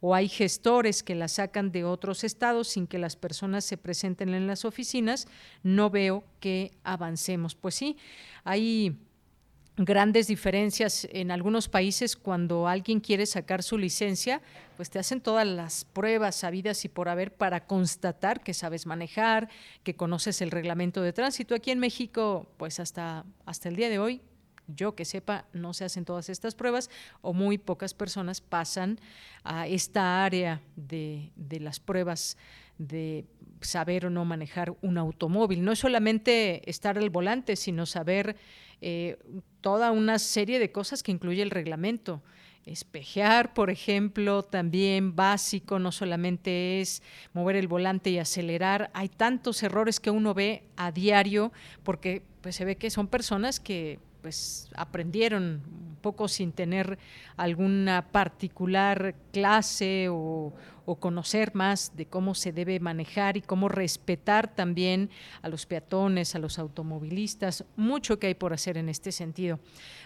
o 0.01 0.15
hay 0.15 0.27
gestores 0.27 1.03
que 1.03 1.15
las 1.15 1.33
sacan 1.33 1.71
de 1.71 1.83
otros 1.83 2.23
estados 2.23 2.67
sin 2.67 2.87
que 2.87 2.97
las 2.97 3.15
personas 3.15 3.65
se 3.65 3.77
presenten 3.77 4.33
en 4.33 4.47
las 4.47 4.65
oficinas, 4.65 5.27
no 5.63 5.89
veo 5.89 6.23
que 6.39 6.71
avancemos. 6.83 7.55
Pues 7.55 7.75
sí, 7.75 7.97
hay 8.43 8.97
grandes 9.77 10.27
diferencias 10.27 11.07
en 11.11 11.31
algunos 11.31 11.69
países 11.69 12.17
cuando 12.17 12.67
alguien 12.67 12.99
quiere 12.99 13.25
sacar 13.25 13.63
su 13.63 13.77
licencia, 13.77 14.41
pues 14.75 14.89
te 14.89 14.99
hacen 14.99 15.21
todas 15.21 15.47
las 15.47 15.85
pruebas 15.85 16.35
sabidas 16.35 16.83
y 16.83 16.89
por 16.89 17.07
haber 17.07 17.33
para 17.33 17.65
constatar 17.65 18.41
que 18.43 18.53
sabes 18.53 18.85
manejar, 18.85 19.49
que 19.83 19.95
conoces 19.95 20.41
el 20.41 20.51
reglamento 20.51 21.01
de 21.01 21.13
tránsito. 21.13 21.55
Aquí 21.55 21.71
en 21.71 21.79
México, 21.79 22.51
pues 22.57 22.79
hasta 22.79 23.25
hasta 23.45 23.69
el 23.69 23.77
día 23.77 23.89
de 23.89 23.99
hoy 23.99 24.21
yo 24.75 24.95
que 24.95 25.05
sepa, 25.05 25.45
no 25.53 25.73
se 25.73 25.85
hacen 25.85 26.05
todas 26.05 26.29
estas 26.29 26.55
pruebas 26.55 26.89
o 27.21 27.33
muy 27.33 27.57
pocas 27.57 27.93
personas 27.93 28.41
pasan 28.41 28.99
a 29.43 29.67
esta 29.67 30.23
área 30.23 30.61
de, 30.75 31.31
las 31.59 31.79
pruebas 31.79 32.37
de 32.77 33.25
saber 33.61 34.05
o 34.05 34.09
no 34.09 34.25
manejar 34.25 34.75
un 34.81 34.97
automóvil. 34.97 35.63
No 35.63 35.71
es 35.71 35.79
solamente 35.79 36.69
estar 36.69 36.97
al 36.97 37.09
volante, 37.09 37.55
sino 37.55 37.85
saber 37.85 38.35
eh, 38.81 39.17
toda 39.61 39.91
una 39.91 40.19
serie 40.19 40.59
de 40.59 40.71
cosas 40.71 41.03
que 41.03 41.11
incluye 41.11 41.41
el 41.41 41.51
reglamento. 41.51 42.21
Espejear, 42.65 43.53
por 43.53 43.69
ejemplo, 43.69 44.43
también 44.43 45.15
básico, 45.15 45.79
no 45.79 45.91
solamente 45.91 46.81
es 46.81 47.01
mover 47.33 47.55
el 47.55 47.67
volante 47.67 48.11
y 48.11 48.19
acelerar. 48.19 48.91
Hay 48.93 49.09
tantos 49.09 49.63
errores 49.63 49.99
que 49.99 50.11
uno 50.11 50.33
ve 50.33 50.63
a 50.75 50.91
diario 50.91 51.51
porque 51.83 52.21
pues, 52.41 52.55
se 52.55 52.65
ve 52.65 52.75
que 52.75 52.89
son 52.89 53.07
personas 53.07 53.59
que 53.59 53.99
pues 54.21 54.69
aprendieron 54.75 55.61
un 55.65 55.97
poco 56.01 56.27
sin 56.27 56.51
tener 56.51 56.97
alguna 57.37 58.07
particular 58.11 59.15
clase 59.31 60.07
o, 60.09 60.53
conocer 60.99 61.53
más 61.53 61.95
de 61.95 62.07
cómo 62.07 62.33
se 62.33 62.51
debe 62.51 62.79
manejar 62.79 63.37
y 63.37 63.43
cómo 63.43 63.69
respetar 63.69 64.55
también 64.55 65.11
a 65.43 65.47
los 65.47 65.67
peatones, 65.67 66.33
a 66.33 66.39
los 66.39 66.57
automovilistas, 66.57 67.63
mucho 67.75 68.17
que 68.17 68.25
hay 68.25 68.33
por 68.33 68.53
hacer 68.53 68.75
en 68.75 68.89
este 68.89 69.11
sentido. 69.11 69.59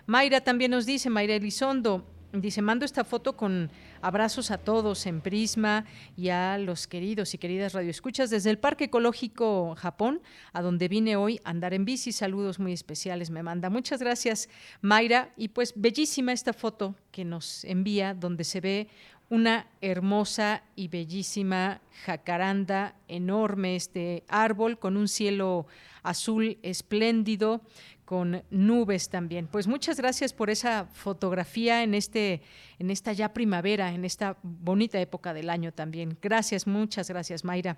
Mayra 0.07 0.41
también 0.41 0.71
nos 0.71 0.85
dice, 0.85 1.09
Mayra 1.09 1.35
Elizondo, 1.35 2.05
Dice, 2.33 2.63
mando 2.63 2.83
esta 2.83 3.03
foto 3.03 3.37
con 3.37 3.69
abrazos 4.03 4.51
a 4.51 4.57
todos 4.57 5.05
en 5.05 5.21
Prisma 5.21 5.85
y 6.17 6.27
a 6.27 6.57
los 6.57 6.87
queridos 6.87 7.33
y 7.33 7.37
queridas 7.37 7.71
radioescuchas 7.71 8.29
desde 8.29 8.49
el 8.49 8.59
Parque 8.59 8.85
Ecológico 8.85 9.75
Japón, 9.77 10.21
a 10.51 10.61
donde 10.61 10.89
vine 10.89 11.15
hoy 11.15 11.39
a 11.45 11.51
andar 11.51 11.73
en 11.73 11.85
bici. 11.85 12.11
Saludos 12.11 12.59
muy 12.59 12.73
especiales 12.73 13.31
me 13.31 13.43
manda. 13.43 13.69
Muchas 13.69 14.01
gracias, 14.01 14.49
Mayra. 14.81 15.29
Y 15.37 15.47
pues 15.47 15.73
bellísima 15.77 16.33
esta 16.33 16.51
foto 16.51 16.95
que 17.11 17.23
nos 17.23 17.63
envía, 17.63 18.13
donde 18.13 18.43
se 18.43 18.59
ve 18.59 18.89
una 19.29 19.67
hermosa 19.79 20.63
y 20.75 20.89
bellísima 20.89 21.79
jacaranda 22.03 22.95
enorme, 23.07 23.77
este 23.77 24.25
árbol 24.27 24.77
con 24.77 24.97
un 24.97 25.07
cielo 25.07 25.65
azul 26.03 26.57
espléndido 26.61 27.61
con 28.05 28.43
nubes 28.49 29.09
también. 29.09 29.47
Pues 29.47 29.67
muchas 29.67 29.97
gracias 29.97 30.33
por 30.33 30.49
esa 30.49 30.85
fotografía 30.93 31.83
en 31.83 31.93
este 31.93 32.41
en 32.79 32.91
esta 32.91 33.13
ya 33.13 33.33
primavera, 33.33 33.93
en 33.93 34.05
esta 34.05 34.37
bonita 34.43 34.99
época 34.99 35.33
del 35.33 35.49
año 35.49 35.71
también. 35.71 36.17
Gracias, 36.21 36.67
muchas 36.67 37.09
gracias, 37.09 37.43
Mayra. 37.43 37.77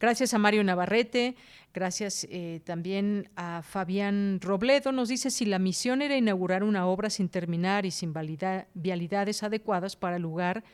Gracias 0.00 0.34
a 0.34 0.38
Mario 0.38 0.64
Navarrete, 0.64 1.36
gracias 1.72 2.26
eh, 2.30 2.60
también 2.64 3.30
a 3.36 3.62
Fabián 3.62 4.40
Robledo. 4.40 4.92
Nos 4.92 5.08
dice 5.08 5.30
si 5.30 5.44
la 5.44 5.58
misión 5.58 6.02
era 6.02 6.16
inaugurar 6.16 6.64
una 6.64 6.86
obra 6.86 7.10
sin 7.10 7.28
terminar 7.28 7.86
y 7.86 7.90
sin 7.90 8.12
vialidades 8.74 9.42
adecuadas 9.42 9.94
para 9.96 10.16
el 10.16 10.22
lugar 10.22 10.64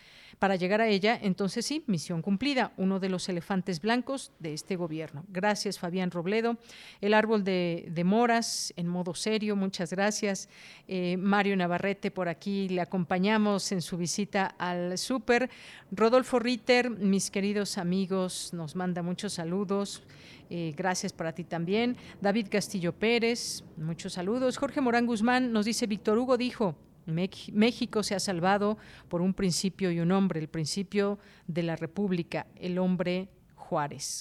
para 0.40 0.56
llegar 0.56 0.80
a 0.80 0.88
ella, 0.88 1.18
entonces 1.20 1.66
sí, 1.66 1.84
misión 1.86 2.22
cumplida, 2.22 2.72
uno 2.78 2.98
de 2.98 3.10
los 3.10 3.28
elefantes 3.28 3.78
blancos 3.78 4.32
de 4.38 4.54
este 4.54 4.74
gobierno. 4.74 5.22
Gracias, 5.28 5.78
Fabián 5.78 6.10
Robledo. 6.10 6.56
El 7.02 7.12
árbol 7.12 7.44
de, 7.44 8.02
moras 8.06 8.72
en 8.76 8.88
modo 8.88 9.14
serio, 9.14 9.54
muchas 9.54 9.90
gracias. 9.90 10.48
Eh, 10.88 11.18
Mario 11.18 11.54
Navarrete 11.58 12.10
por 12.10 12.30
aquí 12.30 12.70
le 12.70 12.80
acompañamos 12.80 13.70
en 13.70 13.82
su 13.82 13.98
visita 13.98 14.54
al 14.58 14.96
súper. 14.96 15.50
Rodolfo 15.92 16.38
Ritter, 16.38 16.88
mis 16.88 17.30
queridos 17.30 17.76
amigos, 17.76 18.54
nos 18.54 18.74
manda 18.74 19.02
muchos 19.02 19.34
saludos. 19.34 20.02
Eh, 20.48 20.72
gracias 20.74 21.12
para 21.12 21.34
ti 21.34 21.44
también. 21.44 21.98
David 22.22 22.46
Castillo 22.50 22.94
Pérez, 22.94 23.62
muchos 23.76 24.14
saludos. 24.14 24.56
Jorge 24.56 24.80
Morán 24.80 25.04
Guzmán 25.04 25.52
nos 25.52 25.66
dice, 25.66 25.86
Víctor 25.86 26.16
Hugo 26.16 26.38
dijo, 26.38 26.76
México 27.10 28.02
se 28.02 28.14
ha 28.14 28.20
salvado 28.20 28.78
por 29.08 29.20
un 29.20 29.34
principio 29.34 29.90
y 29.90 30.00
un 30.00 30.12
hombre, 30.12 30.40
el 30.40 30.48
principio 30.48 31.18
de 31.46 31.62
la 31.62 31.76
República, 31.76 32.46
el 32.56 32.78
hombre 32.78 33.28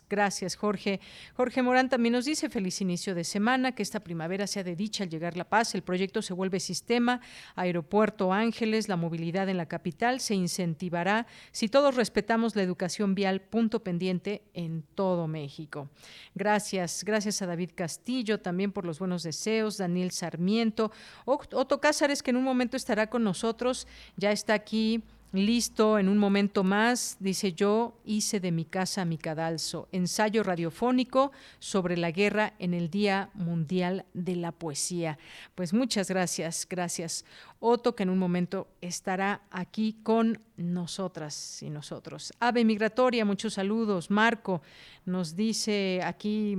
Gracias, 0.10 0.56
Jorge. 0.56 1.00
Jorge 1.34 1.64
Morán 1.64 1.90
también 1.90 2.14
nos 2.14 2.26
dice 2.26 2.50
feliz 2.50 2.82
inicio 2.82 3.16
de 3.16 3.24
semana, 3.24 3.74
que 3.74 3.82
esta 3.82 4.00
primavera 4.00 4.46
sea 4.46 4.64
de 4.64 4.76
dicha 4.76 5.04
al 5.04 5.10
llegar 5.10 5.36
la 5.36 5.50
paz. 5.50 5.74
El 5.74 5.82
proyecto 5.82 6.22
se 6.22 6.34
vuelve 6.34 6.60
sistema, 6.60 7.22
Aeropuerto 7.56 8.32
Ángeles, 8.32 8.88
la 8.88 8.96
movilidad 8.96 9.50
en 9.50 9.58
la 9.58 9.66
capital 9.66 10.20
se 10.20 10.36
incentivará 10.36 11.26
si 11.52 11.68
todos 11.68 11.96
respetamos 11.96 12.56
la 12.56 12.62
educación 12.62 13.16
vial, 13.16 13.42
punto 13.42 13.84
pendiente 13.84 14.44
en 14.54 14.84
todo 14.96 15.28
México. 15.28 15.90
Gracias, 16.36 17.04
gracias 17.04 17.42
a 17.42 17.48
David 17.48 17.72
Castillo 17.74 18.40
también 18.40 18.72
por 18.72 18.86
los 18.86 19.00
buenos 19.00 19.24
deseos, 19.24 19.78
Daniel 19.78 20.12
Sarmiento, 20.12 20.92
Otto 21.26 21.82
Cázares 21.82 22.22
que 22.22 22.32
en 22.32 22.38
un 22.38 22.44
momento 22.44 22.78
estará 22.78 23.10
con 23.10 23.24
nosotros, 23.24 23.88
ya 24.16 24.32
está 24.32 24.54
aquí 24.54 25.04
Listo, 25.32 26.00
en 26.00 26.10
un 26.10 26.18
momento 26.18 26.64
más, 26.64 27.18
dice 27.20 27.54
yo, 27.54 27.94
hice 28.04 28.40
de 28.40 28.52
mi 28.52 28.66
casa 28.66 29.06
mi 29.06 29.20
cadalso, 29.20 29.88
ensayo 29.92 30.42
radiofónico 30.42 31.32
sobre 31.60 31.98
la 31.98 32.10
guerra 32.10 32.56
en 32.58 32.74
el 32.74 32.90
Día 32.90 33.30
Mundial 33.36 34.06
de 34.16 34.36
la 34.36 34.52
Poesía. 34.52 35.20
Pues 35.54 35.72
muchas 35.72 36.10
gracias, 36.10 36.66
gracias. 36.68 37.26
Otto, 37.60 37.96
que 37.96 38.02
en 38.02 38.10
un 38.10 38.18
momento 38.18 38.70
estará 38.82 39.42
aquí 39.52 39.98
con 40.02 40.42
nosotras 40.58 41.62
y 41.62 41.70
nosotros. 41.70 42.34
Ave 42.40 42.66
Migratoria, 42.66 43.24
muchos 43.24 43.54
saludos. 43.54 44.10
Marco 44.10 44.64
nos 45.06 45.36
dice 45.36 46.02
aquí 46.04 46.58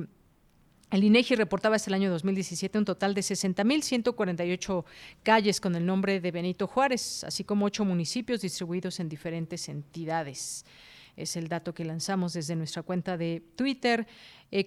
el 0.91 1.05
INEGI 1.05 1.37
reportaba 1.37 1.77
hasta 1.77 1.89
el 1.91 1.95
año 1.95 2.11
2017 2.11 2.77
un 2.79 2.85
total 2.85 3.15
de 3.15 3.21
60.148 3.21 4.85
calles 5.23 5.61
con 5.61 5.77
el 5.77 5.87
nombre 5.87 6.21
de 6.21 6.31
Benito 6.33 6.67
Juárez, 6.67 7.23
así 7.23 7.45
como 7.45 7.67
ocho 7.67 7.85
municipios 7.85 8.41
distribuidos 8.41 8.99
en 8.99 9.09
diferentes 9.09 9.69
entidades. 9.69 10.65
Es 11.17 11.37
el 11.37 11.47
dato 11.49 11.75
que 11.75 11.85
lanzamos 11.85 12.33
desde 12.33 12.57
nuestra 12.57 12.83
cuenta 12.83 13.17
de 13.17 13.41
Twitter. 13.55 14.09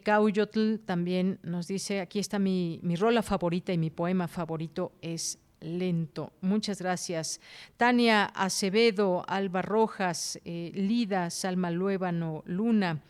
Cauyotl 0.04 0.78
también 0.86 1.40
nos 1.44 1.68
dice, 1.68 2.00
aquí 2.00 2.20
está 2.20 2.40
mi, 2.40 2.80
rola 2.98 3.22
favorita 3.22 3.74
y 3.74 3.78
mi 3.78 3.90
poema 3.90 4.30
favorito 4.30 4.94
es 5.02 5.40
lento. 5.60 6.32
Muchas 6.40 6.80
gracias. 6.80 7.42
Tania 7.76 8.26
Acevedo, 8.26 9.26
Alba 9.28 9.62
Rojas, 9.62 10.40
eh, 10.46 10.72
Lida, 10.74 11.30
Salma 11.30 11.70
Luébano, 11.70 12.44
Luna 12.46 13.02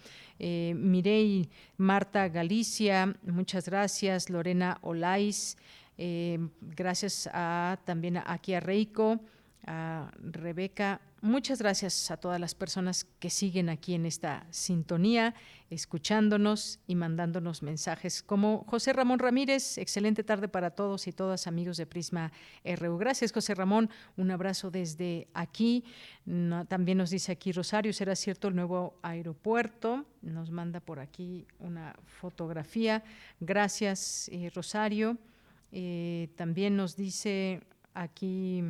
eh, 0.46 0.74
Mirey, 0.76 1.48
Marta 1.78 2.28
Galicia, 2.28 3.16
muchas 3.24 3.70
gracias, 3.70 4.30
Lorena 4.30 4.78
Olais, 4.82 5.58
eh, 5.98 6.38
gracias 6.60 7.30
a, 7.32 7.80
también 7.86 8.18
aquí 8.18 8.54
a 8.54 8.60
Reiko, 8.60 9.22
a 9.66 10.12
Rebeca 10.20 11.02
Muchas 11.24 11.60
gracias 11.60 12.12
a 12.12 12.18
todas 12.18 12.38
las 12.38 12.54
personas 12.54 13.06
que 13.22 13.30
siguen 13.30 13.70
aquí 13.70 13.94
en 13.94 14.06
esta 14.06 14.46
sintonía, 14.50 15.34
escuchándonos 15.70 16.82
y 16.86 16.96
mandándonos 16.96 17.64
mensajes. 17.64 18.22
Como 18.22 18.66
José 18.68 18.92
Ramón 18.92 19.20
Ramírez, 19.20 19.78
excelente 19.78 20.26
tarde 20.26 20.50
para 20.50 20.72
todos 20.72 21.08
y 21.08 21.14
todas 21.14 21.48
amigos 21.48 21.78
de 21.78 21.86
Prisma 21.86 22.34
RU. 22.66 22.98
Gracias, 22.98 23.32
José 23.32 23.56
Ramón. 23.56 23.90
Un 24.18 24.32
abrazo 24.32 24.70
desde 24.70 25.30
aquí. 25.34 25.86
también 26.68 26.98
nos 26.98 27.10
dice 27.10 27.32
aquí 27.32 27.54
Rosario, 27.54 27.94
será 27.94 28.18
cierto 28.18 28.50
el 28.50 28.56
nuevo 28.58 29.00
aeropuerto. 29.02 30.06
Nos 30.22 30.52
manda 30.52 30.82
por 30.82 31.00
aquí 31.00 31.48
una 31.60 31.96
fotografía. 32.04 33.02
Gracias, 33.40 34.28
eh, 34.28 34.52
Rosario. 34.54 35.18
Eh, 35.72 36.28
también 36.36 36.76
nos 36.76 36.98
dice 36.98 37.62
aquí, 37.94 38.62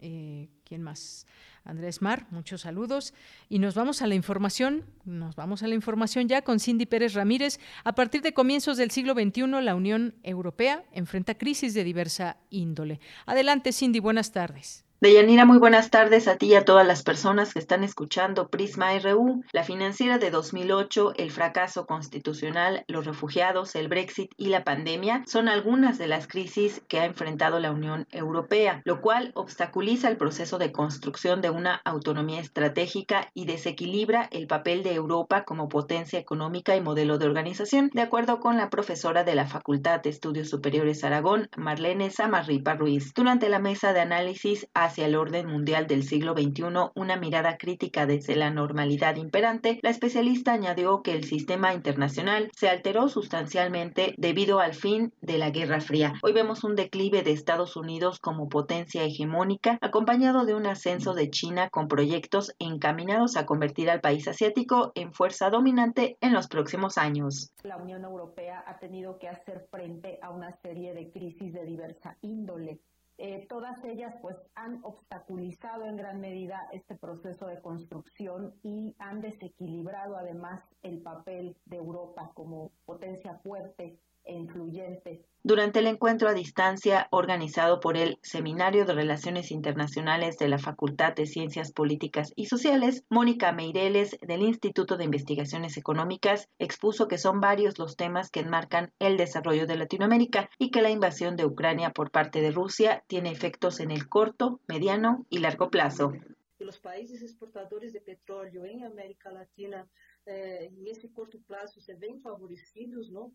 eh, 0.00 0.48
¿quién 0.64 0.82
más? 0.82 1.26
Andrés 1.64 2.00
Mar, 2.00 2.26
muchos 2.30 2.62
saludos. 2.62 3.12
Y 3.48 3.58
nos 3.58 3.74
vamos 3.74 4.00
a 4.00 4.06
la 4.06 4.14
información, 4.14 4.84
nos 5.04 5.36
vamos 5.36 5.62
a 5.62 5.68
la 5.68 5.74
información 5.74 6.26
ya 6.28 6.42
con 6.42 6.60
Cindy 6.60 6.86
Pérez 6.86 7.14
Ramírez. 7.14 7.60
A 7.84 7.94
partir 7.94 8.22
de 8.22 8.32
comienzos 8.32 8.78
del 8.78 8.90
siglo 8.90 9.12
XXI, 9.14 9.46
la 9.62 9.74
Unión 9.74 10.14
Europea 10.22 10.84
enfrenta 10.92 11.36
crisis 11.36 11.74
de 11.74 11.84
diversa 11.84 12.38
índole. 12.50 13.00
Adelante, 13.26 13.72
Cindy, 13.72 14.00
buenas 14.00 14.32
tardes. 14.32 14.87
Deyanira, 15.00 15.44
muy 15.44 15.58
buenas 15.58 15.90
tardes 15.90 16.26
a 16.26 16.38
ti 16.38 16.46
y 16.46 16.54
a 16.56 16.64
todas 16.64 16.84
las 16.84 17.04
personas 17.04 17.52
que 17.52 17.60
están 17.60 17.84
escuchando 17.84 18.48
Prisma 18.48 18.98
RU. 18.98 19.44
La 19.52 19.62
financiera 19.62 20.18
de 20.18 20.32
2008, 20.32 21.12
el 21.18 21.30
fracaso 21.30 21.86
constitucional, 21.86 22.82
los 22.88 23.06
refugiados, 23.06 23.76
el 23.76 23.86
Brexit 23.86 24.32
y 24.36 24.48
la 24.48 24.64
pandemia 24.64 25.22
son 25.28 25.48
algunas 25.48 25.98
de 25.98 26.08
las 26.08 26.26
crisis 26.26 26.82
que 26.88 26.98
ha 26.98 27.04
enfrentado 27.04 27.60
la 27.60 27.70
Unión 27.70 28.08
Europea, 28.10 28.82
lo 28.84 29.00
cual 29.00 29.30
obstaculiza 29.36 30.08
el 30.08 30.16
proceso 30.16 30.58
de 30.58 30.72
construcción 30.72 31.42
de 31.42 31.50
una 31.50 31.76
autonomía 31.84 32.40
estratégica 32.40 33.30
y 33.34 33.44
desequilibra 33.44 34.28
el 34.32 34.48
papel 34.48 34.82
de 34.82 34.94
Europa 34.94 35.44
como 35.44 35.68
potencia 35.68 36.18
económica 36.18 36.74
y 36.74 36.80
modelo 36.80 37.18
de 37.18 37.26
organización, 37.26 37.88
de 37.94 38.02
acuerdo 38.02 38.40
con 38.40 38.56
la 38.56 38.68
profesora 38.68 39.22
de 39.22 39.36
la 39.36 39.46
Facultad 39.46 40.00
de 40.00 40.10
Estudios 40.10 40.50
Superiores 40.50 41.04
Aragón, 41.04 41.48
Marlene 41.56 42.10
Samarripa 42.10 42.74
Ruiz. 42.74 43.14
Durante 43.14 43.48
la 43.48 43.60
mesa 43.60 43.92
de 43.92 44.00
análisis 44.00 44.66
hacia 44.88 45.06
el 45.06 45.16
orden 45.16 45.46
mundial 45.46 45.86
del 45.86 46.02
siglo 46.02 46.32
XXI 46.32 46.64
una 46.94 47.16
mirada 47.16 47.58
crítica 47.58 48.06
desde 48.06 48.36
la 48.36 48.50
normalidad 48.50 49.16
imperante, 49.16 49.78
la 49.82 49.90
especialista 49.90 50.54
añadió 50.54 51.02
que 51.02 51.12
el 51.12 51.24
sistema 51.24 51.74
internacional 51.74 52.50
se 52.56 52.70
alteró 52.70 53.08
sustancialmente 53.08 54.14
debido 54.16 54.60
al 54.60 54.72
fin 54.74 55.12
de 55.20 55.36
la 55.36 55.50
Guerra 55.50 55.80
Fría. 55.80 56.14
Hoy 56.22 56.32
vemos 56.32 56.64
un 56.64 56.74
declive 56.74 57.22
de 57.22 57.32
Estados 57.32 57.76
Unidos 57.76 58.18
como 58.18 58.48
potencia 58.48 59.04
hegemónica, 59.04 59.78
acompañado 59.82 60.46
de 60.46 60.54
un 60.54 60.66
ascenso 60.66 61.12
de 61.12 61.28
China 61.28 61.68
con 61.68 61.86
proyectos 61.86 62.54
encaminados 62.58 63.36
a 63.36 63.44
convertir 63.44 63.90
al 63.90 64.00
país 64.00 64.26
asiático 64.26 64.92
en 64.94 65.12
fuerza 65.12 65.50
dominante 65.50 66.16
en 66.22 66.32
los 66.32 66.48
próximos 66.48 66.96
años. 66.96 67.52
La 67.62 67.76
Unión 67.76 68.04
Europea 68.04 68.64
ha 68.66 68.78
tenido 68.78 69.18
que 69.18 69.28
hacer 69.28 69.66
frente 69.70 70.18
a 70.22 70.30
una 70.30 70.52
serie 70.62 70.94
de 70.94 71.10
crisis 71.10 71.52
de 71.52 71.64
diversa 71.64 72.16
índole 72.22 72.80
eh, 73.18 73.46
todas 73.48 73.82
ellas 73.84 74.14
pues 74.22 74.36
han 74.54 74.78
obstaculizado 74.84 75.86
en 75.86 75.96
gran 75.96 76.20
medida 76.20 76.68
este 76.72 76.94
proceso 76.94 77.46
de 77.46 77.60
construcción 77.60 78.54
y 78.62 78.94
han 79.00 79.20
desequilibrado 79.20 80.16
además 80.16 80.62
el 80.82 81.02
papel 81.02 81.56
de 81.64 81.76
Europa 81.78 82.30
como 82.34 82.70
potencia 82.84 83.34
fuerte 83.38 83.98
e 84.28 85.24
durante 85.42 85.78
el 85.78 85.86
encuentro 85.86 86.28
a 86.28 86.34
distancia 86.34 87.08
organizado 87.10 87.80
por 87.80 87.96
el 87.96 88.18
Seminario 88.22 88.84
de 88.84 88.92
Relaciones 88.92 89.50
Internacionales 89.50 90.36
de 90.36 90.48
la 90.48 90.58
Facultad 90.58 91.14
de 91.14 91.24
Ciencias 91.24 91.72
Políticas 91.72 92.34
y 92.36 92.46
Sociales, 92.46 93.04
Mónica 93.08 93.52
Meireles 93.52 94.18
del 94.20 94.42
Instituto 94.42 94.98
de 94.98 95.04
Investigaciones 95.04 95.78
Económicas 95.78 96.50
expuso 96.58 97.08
que 97.08 97.16
son 97.16 97.40
varios 97.40 97.78
los 97.78 97.96
temas 97.96 98.30
que 98.30 98.40
enmarcan 98.40 98.92
el 98.98 99.16
desarrollo 99.16 99.66
de 99.66 99.76
Latinoamérica 99.76 100.50
y 100.58 100.70
que 100.70 100.82
la 100.82 100.90
invasión 100.90 101.36
de 101.36 101.46
Ucrania 101.46 101.90
por 101.90 102.10
parte 102.10 102.42
de 102.42 102.50
Rusia 102.50 103.02
tiene 103.06 103.30
efectos 103.30 103.80
en 103.80 103.90
el 103.90 104.08
corto, 104.10 104.60
mediano 104.68 105.24
y 105.30 105.38
largo 105.38 105.70
plazo. 105.70 106.12
Los 106.58 106.78
países 106.78 107.22
exportadores 107.22 107.94
de 107.94 108.02
petróleo 108.02 108.66
en 108.66 108.84
América 108.84 109.30
Latina 109.30 109.88
eh, 110.26 110.70
en 110.70 110.86
ese 110.86 111.10
corto 111.10 111.38
plazo 111.46 111.80
se 111.80 111.94
ven 111.94 112.20
favorecidos, 112.20 113.10
¿no? 113.10 113.32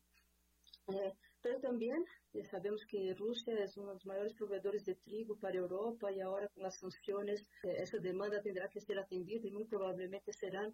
Eh, 0.87 1.13
pero 1.41 1.59
también 1.59 2.03
sabemos 2.49 2.85
que 2.85 3.13
Rusia 3.15 3.53
es 3.63 3.77
uno 3.77 3.89
de 3.89 3.93
los 3.95 4.05
mayores 4.05 4.33
proveedores 4.33 4.85
de 4.85 4.95
trigo 4.95 5.37
para 5.37 5.57
Europa 5.57 6.11
y 6.11 6.21
ahora 6.21 6.47
con 6.49 6.63
las 6.63 6.77
sanciones 6.79 7.45
eh, 7.63 7.75
esa 7.79 7.97
demanda 7.97 8.41
tendrá 8.41 8.69
que 8.69 8.81
ser 8.81 8.97
atendida 8.97 9.47
y 9.47 9.51
muy 9.51 9.65
probablemente 9.65 10.31
serán 10.33 10.73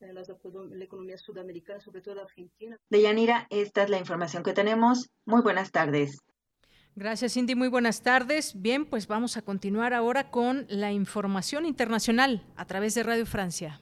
eh, 0.00 0.12
las, 0.12 0.28
la 0.28 0.84
economía 0.84 1.16
sudamericana, 1.16 1.80
sobre 1.80 2.02
todo 2.02 2.14
la 2.14 2.22
Argentina. 2.22 2.78
Deyanira, 2.90 3.46
esta 3.50 3.82
es 3.82 3.90
la 3.90 3.98
información 3.98 4.42
que 4.42 4.52
tenemos. 4.52 5.10
Muy 5.24 5.42
buenas 5.42 5.72
tardes. 5.72 6.18
Gracias, 6.94 7.34
Cindy. 7.34 7.54
Muy 7.54 7.68
buenas 7.68 8.02
tardes. 8.02 8.60
Bien, 8.60 8.86
pues 8.86 9.06
vamos 9.06 9.36
a 9.36 9.42
continuar 9.42 9.92
ahora 9.92 10.30
con 10.30 10.66
la 10.68 10.92
información 10.92 11.66
internacional 11.66 12.46
a 12.56 12.66
través 12.66 12.94
de 12.94 13.02
Radio 13.02 13.26
Francia. 13.26 13.80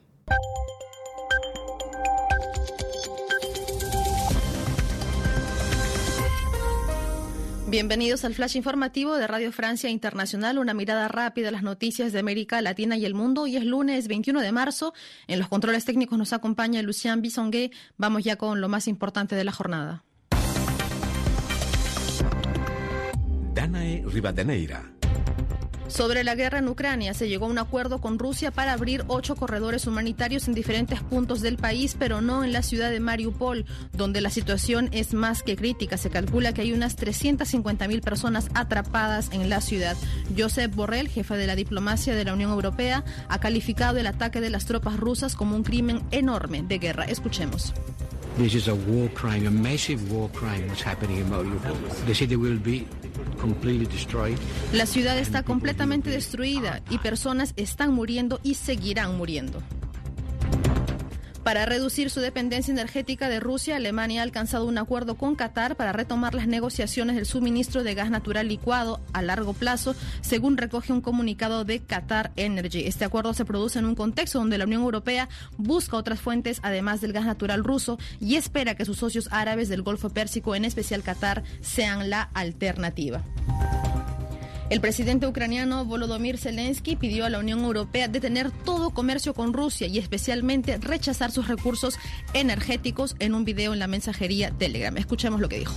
Bienvenidos 7.75 8.25
al 8.25 8.35
flash 8.35 8.55
informativo 8.55 9.17
de 9.17 9.27
Radio 9.27 9.51
Francia 9.51 9.91
Internacional, 9.91 10.61
una 10.61 10.75
mirada 10.75 11.09
rápida 11.09 11.49
a 11.49 11.51
las 11.51 11.65
noticias 11.65 12.13
de 12.13 12.21
América 12.21 12.63
Latina 12.63 12.97
y 12.97 13.05
el 13.05 13.15
mundo. 13.15 13.43
Hoy 13.43 13.57
es 13.57 13.65
lunes 13.65 14.07
21 14.07 14.43
de 14.43 14.53
marzo. 14.53 14.95
En 15.27 15.41
los 15.41 15.49
controles 15.49 15.85
técnicos 15.85 16.17
nos 16.17 16.33
acompaña 16.33 16.83
Lucien 16.83 17.21
Bisongué. 17.21 17.73
Vamos 17.97 18.23
ya 18.23 18.37
con 18.37 18.61
lo 18.61 18.69
más 18.69 18.87
importante 18.87 19.35
de 19.35 19.43
la 19.43 19.51
jornada. 19.51 20.05
Danae 23.55 24.05
Rivadeneira. 24.07 24.94
Sobre 25.89 26.24
la 26.24 26.35
guerra 26.35 26.59
en 26.59 26.69
Ucrania, 26.69 27.15
se 27.15 27.28
llegó 27.28 27.47
a 27.47 27.51
un 27.51 27.59
acuerdo 27.59 28.01
con 28.01 28.19
Rusia 28.19 28.51
para 28.51 28.73
abrir 28.73 29.05
ocho 29.06 29.36
corredores 29.36 29.86
humanitarios 29.86 30.48
en 30.48 30.55
diferentes 30.55 31.01
puntos 31.01 31.43
del 31.43 31.56
país, 31.56 31.94
pero 31.98 32.20
no 32.20 32.43
en 32.43 32.52
la 32.52 32.62
ciudad 32.62 32.90
de 32.90 33.01
Mariupol, 33.01 33.66
donde 33.93 34.20
la 34.20 34.31
situación 34.31 34.89
es 34.93 35.12
más 35.12 35.43
que 35.43 35.56
crítica. 35.56 35.97
Se 35.97 36.11
calcula 36.11 36.55
que 36.55 36.62
hay 36.62 36.73
unas 36.73 36.97
350 36.97 37.86
mil 37.86 38.01
personas 38.01 38.48
atrapadas 38.55 39.28
en 39.32 39.51
la 39.51 39.61
ciudad. 39.61 39.97
Josep 40.36 40.74
Borrell, 40.74 41.09
jefe 41.09 41.36
de 41.36 41.47
la 41.47 41.55
diplomacia 41.55 42.15
de 42.15 42.24
la 42.24 42.32
Unión 42.32 42.51
Europea, 42.51 43.05
ha 43.28 43.39
calificado 43.39 43.98
el 43.98 44.06
ataque 44.06 44.40
de 44.40 44.51
las 44.51 44.65
tropas 44.65 44.98
rusas 44.98 45.36
como 45.36 45.55
un 45.55 45.65
crimen 45.65 46.02
enorme 46.11 46.62
de 46.62 46.78
guerra. 46.78 47.05
Escuchemos. 47.05 47.74
Mariupol. 52.85 53.14
La 54.73 54.86
ciudad 54.86 55.19
está 55.19 55.43
completamente 55.43 56.11
destruida 56.11 56.82
y 56.90 56.98
personas 56.98 57.52
están 57.56 57.93
muriendo 57.93 58.40
y 58.43 58.55
seguirán 58.55 59.16
muriendo. 59.16 59.62
Para 61.45 61.66
reducir 61.66 62.09
su 62.09 62.21
dependencia 62.21 62.73
energética 62.73 63.29
de 63.29 63.39
Rusia, 63.39 63.77
Alemania 63.77 64.23
ha 64.23 64.25
alcanzado 64.25 64.65
un 64.65 64.79
acuerdo 64.79 65.16
con 65.16 65.37
Qatar 65.37 65.77
para 65.77 65.93
retomar 65.93 66.35
las 66.35 66.49
negociaciones 66.49 67.16
del 67.16 67.27
suministro 67.27 67.85
de 67.85 67.95
gas 67.95 68.11
natural 68.11 68.49
licuado 68.49 69.03
a 69.12 69.21
largo 69.21 69.53
plazo, 69.53 69.95
según 70.23 70.57
recoge 70.57 70.95
un 70.95 71.03
comunicado 71.03 71.66
de 71.66 71.81
Qatar 71.81 72.33
Energy. 72.37 72.87
Este 72.87 73.05
acuerdo 73.05 73.35
se 73.35 73.45
produce 73.45 73.79
en 73.79 73.85
un 73.85 73.95
contexto 73.95 74.39
donde 74.39 74.57
la 74.57 74.65
Unión 74.65 74.83
Europea 74.83 75.29
busca 75.59 75.99
otras 75.99 76.19
fuentes 76.19 76.61
además 76.62 77.03
del 77.03 77.12
gas 77.12 77.27
natural 77.27 77.62
ruso 77.62 77.99
y 78.21 78.37
espera 78.37 78.75
que 78.75 78.87
sus 78.87 78.97
socios 78.97 79.29
árabes 79.31 79.69
del 79.69 79.83
Golfo 79.83 80.09
Pérsico, 80.09 80.55
en 80.55 80.65
especial 80.65 81.03
Qatar, 81.03 81.43
sean 81.61 82.09
la 82.09 82.23
alternativa. 82.33 83.23
El 84.70 84.81
presidente 84.81 85.27
ucraniano 85.27 85.85
Volodymyr 85.85 86.39
Zelensky 86.39 86.97
pidió 86.97 87.27
a 87.27 87.31
la 87.31 87.39
Unión 87.39 87.62
Europea 87.62 88.09
detener 88.09 88.51
todo 88.51 88.91
comercio 88.91 89.35
con 89.35 89.53
Rusia 89.53 89.86
y 89.86 89.99
especialmente 89.99 90.78
rechazar 90.78 91.31
sus 91.31 91.49
recursos 91.49 91.99
energéticos 92.32 93.15
en 93.19 93.35
un 93.35 93.45
video 93.45 93.74
en 93.74 93.78
la 93.78 93.86
mensajería 93.86 94.51
Telegram. 94.51 94.97
Escuchemos 94.97 95.41
lo 95.41 95.49
que 95.49 95.59
dijo. 95.59 95.74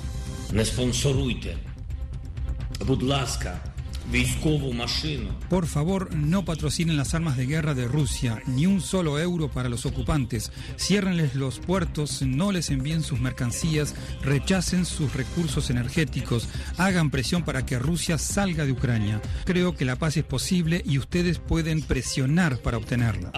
Por 5.49 5.67
favor, 5.67 6.15
no 6.15 6.45
patrocinen 6.45 6.97
las 6.97 7.13
armas 7.13 7.37
de 7.37 7.45
guerra 7.45 7.73
de 7.73 7.87
Rusia, 7.87 8.41
ni 8.47 8.65
un 8.65 8.81
solo 8.81 9.19
euro 9.19 9.49
para 9.49 9.69
los 9.69 9.85
ocupantes. 9.85 10.51
Ciérrenles 10.77 11.35
los 11.35 11.59
puertos, 11.59 12.21
no 12.21 12.51
les 12.51 12.69
envíen 12.69 13.03
sus 13.03 13.19
mercancías, 13.19 13.95
rechacen 14.21 14.85
sus 14.85 15.13
recursos 15.13 15.69
energéticos, 15.69 16.47
hagan 16.77 17.11
presión 17.11 17.43
para 17.43 17.65
que 17.65 17.79
Rusia 17.79 18.17
salga 18.17 18.65
de 18.65 18.71
Ucrania. 18.71 19.21
Creo 19.45 19.75
que 19.75 19.85
la 19.85 19.97
paz 19.97 20.17
es 20.17 20.23
posible 20.23 20.81
y 20.85 20.97
ustedes 20.97 21.39
pueden 21.39 21.81
presionar 21.81 22.59
para 22.59 22.77
obtenerla. 22.77 23.31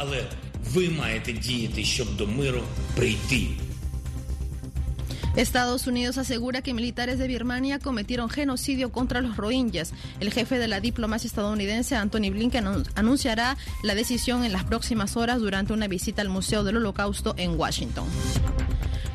Estados 5.40 5.88
Unidos 5.88 6.18
asegura 6.18 6.62
que 6.62 6.74
militares 6.74 7.18
de 7.18 7.28
Birmania 7.28 7.80
cometieron 7.80 8.30
genocidio 8.30 8.92
contra 8.92 9.22
los 9.22 9.38
rohingyas. 9.38 9.94
El 10.20 10.34
jefe 10.34 10.60
de 10.60 10.68
la 10.68 10.82
diplomacia 10.82 11.28
estadounidense, 11.28 11.96
Anthony 11.96 12.30
Blinken, 12.30 12.68
anunciará 12.96 13.56
la 13.82 13.96
decisión 13.96 14.44
en 14.44 14.52
las 14.52 14.66
próximas 14.66 15.16
horas 15.16 15.40
durante 15.40 15.72
una 15.72 15.88
visita 15.88 16.22
al 16.22 16.28
Museo 16.28 16.66
del 16.66 16.78
Holocausto 16.78 17.36
en 17.38 17.58
Washington. 17.58 18.06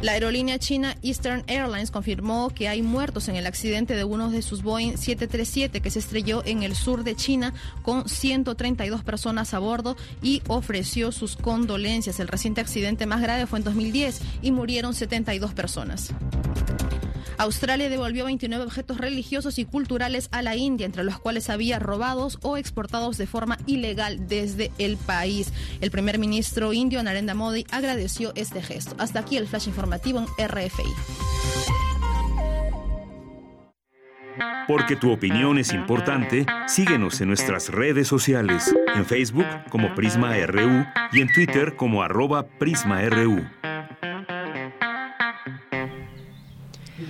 La 0.00 0.12
aerolínea 0.12 0.58
china 0.58 0.96
Eastern 1.02 1.44
Airlines 1.46 1.90
confirmó 1.90 2.50
que 2.50 2.68
hay 2.68 2.82
muertos 2.82 3.28
en 3.28 3.36
el 3.36 3.46
accidente 3.46 3.94
de 3.96 4.04
uno 4.04 4.30
de 4.30 4.42
sus 4.42 4.62
Boeing 4.62 4.96
737 4.96 5.80
que 5.80 5.90
se 5.90 5.98
estrelló 5.98 6.42
en 6.44 6.62
el 6.62 6.74
sur 6.74 7.04
de 7.04 7.16
China 7.16 7.54
con 7.82 8.08
132 8.08 9.02
personas 9.02 9.54
a 9.54 9.58
bordo 9.58 9.96
y 10.22 10.42
ofreció 10.48 11.10
sus 11.10 11.36
condolencias. 11.36 12.20
El 12.20 12.28
reciente 12.28 12.60
accidente 12.60 13.06
más 13.06 13.22
grave 13.22 13.46
fue 13.46 13.60
en 13.60 13.64
2010 13.64 14.20
y 14.42 14.52
murieron 14.52 14.94
72 14.94 15.54
personas. 15.54 16.12
Australia 17.36 17.88
devolvió 17.88 18.24
29 18.26 18.64
objetos 18.64 18.98
religiosos 18.98 19.58
y 19.58 19.64
culturales 19.64 20.28
a 20.30 20.42
la 20.42 20.56
India, 20.56 20.86
entre 20.86 21.04
los 21.04 21.18
cuales 21.18 21.50
había 21.50 21.78
robados 21.78 22.38
o 22.42 22.56
exportados 22.56 23.18
de 23.18 23.26
forma 23.26 23.58
ilegal 23.66 24.28
desde 24.28 24.70
el 24.78 24.96
país. 24.96 25.52
El 25.80 25.90
primer 25.90 26.18
ministro 26.18 26.72
indio 26.72 27.02
Narendra 27.02 27.34
Modi 27.34 27.66
agradeció 27.70 28.32
este 28.36 28.62
gesto. 28.62 28.94
Hasta 28.98 29.20
aquí 29.20 29.36
el 29.36 29.48
flash 29.48 29.66
informativo 29.66 29.83
en 29.84 30.48
RFI. 30.48 30.94
Porque 34.66 34.96
tu 34.96 35.12
opinión 35.12 35.58
es 35.58 35.72
importante, 35.72 36.46
síguenos 36.66 37.20
en 37.20 37.28
nuestras 37.28 37.68
redes 37.68 38.08
sociales, 38.08 38.74
en 38.94 39.04
Facebook 39.04 39.46
como 39.68 39.94
Prisma 39.94 40.34
RU 40.46 40.86
y 41.12 41.20
en 41.20 41.32
Twitter 41.32 41.76
como 41.76 42.02
arroba 42.02 42.46
PrismaRU. 42.46 43.44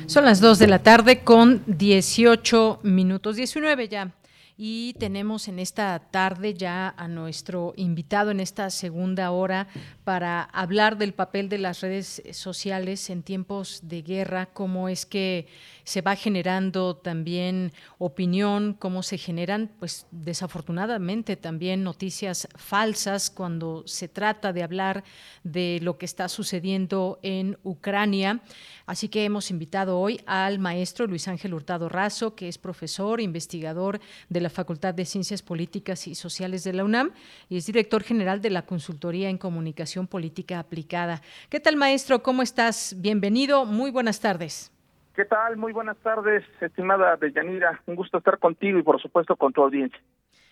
Son 0.07 0.25
las 0.25 0.41
2 0.41 0.59
de 0.59 0.67
la 0.67 0.81
tarde 0.81 1.21
con 1.21 1.63
18 1.67 2.81
minutos, 2.83 3.37
19 3.37 3.89
ya. 3.89 4.13
Y 4.57 4.95
tenemos 5.01 5.49
en 5.49 5.59
esta 5.59 5.99
tarde 5.99 6.55
ya 6.55 6.95
a 6.97 7.09
nuestro 7.09 7.73
invitado 7.77 8.31
en 8.31 8.39
esta 8.39 8.71
segunda 8.71 9.33
hora 9.33 9.67
para 10.05 10.43
hablar 10.43 10.97
del 10.97 11.13
papel 11.13 11.49
de 11.49 11.59
las 11.59 11.81
redes 11.81 12.23
sociales 12.31 13.11
en 13.11 13.25
tiempos 13.25 13.81
de 13.83 14.03
guerra, 14.03 14.47
cómo 14.47 14.89
es 14.89 15.07
que 15.07 15.49
se 15.85 16.01
va 16.01 16.17
generando 16.17 16.97
también 16.97 17.73
opinión, 17.99 18.75
cómo 18.75 19.03
se 19.03 19.19
generan, 19.19 19.71
pues 19.79 20.07
desafortunadamente 20.11 21.37
también 21.37 21.85
noticias 21.85 22.49
falsas 22.57 23.31
cuando 23.31 23.87
se 23.87 24.09
trata 24.09 24.53
de 24.53 24.63
hablar 24.63 25.05
de 25.43 25.79
lo 25.83 25.99
que 25.99 26.07
está 26.07 26.29
sucediendo 26.29 27.19
en 27.23 27.59
Ucrania. 27.63 28.41
Así 28.87 29.09
que 29.09 29.25
hemos 29.25 29.51
invitado 29.51 29.99
hoy 29.99 30.21
al 30.27 30.59
maestro 30.59 31.07
Luis 31.07 31.29
Ángel 31.29 31.55
Hurtado 31.55 31.89
Razo, 31.89 32.35
que 32.35 32.49
es 32.49 32.59
profesor, 32.59 33.21
investigador 33.21 34.01
de 34.29 34.41
la 34.41 34.51
Facultad 34.51 34.95
de 34.95 35.05
Ciencias 35.05 35.43
Políticas 35.43 36.07
y 36.07 36.15
Sociales 36.15 36.65
de 36.65 36.73
la 36.73 36.85
UNAM 36.85 37.13
y 37.49 37.57
es 37.57 37.67
director 37.67 38.03
general 38.03 38.41
de 38.41 38.51
la 38.51 38.67
Consultoría 38.67 39.29
en 39.29 39.39
Comunicación 39.39 40.07
Política 40.07 40.59
Aplicada. 40.59 41.23
¿Qué 41.49 41.61
tal, 41.61 41.77
maestro? 41.77 42.23
¿Cómo 42.23 42.43
estás? 42.43 42.95
Bienvenido. 42.99 43.67
Muy 43.67 43.91
buenas 43.91 44.21
tardes. 44.21 44.74
¿Qué 45.15 45.25
tal? 45.25 45.57
Muy 45.57 45.73
buenas 45.73 45.97
tardes, 45.99 46.45
estimada 46.61 47.17
Deyanira. 47.17 47.81
Un 47.87 47.95
gusto 47.95 48.19
estar 48.19 48.39
contigo 48.41 48.81
y, 48.81 48.83
por 48.83 49.01
supuesto, 49.01 49.37
con 49.37 49.53
tu 49.53 49.63
audiencia. 49.63 50.01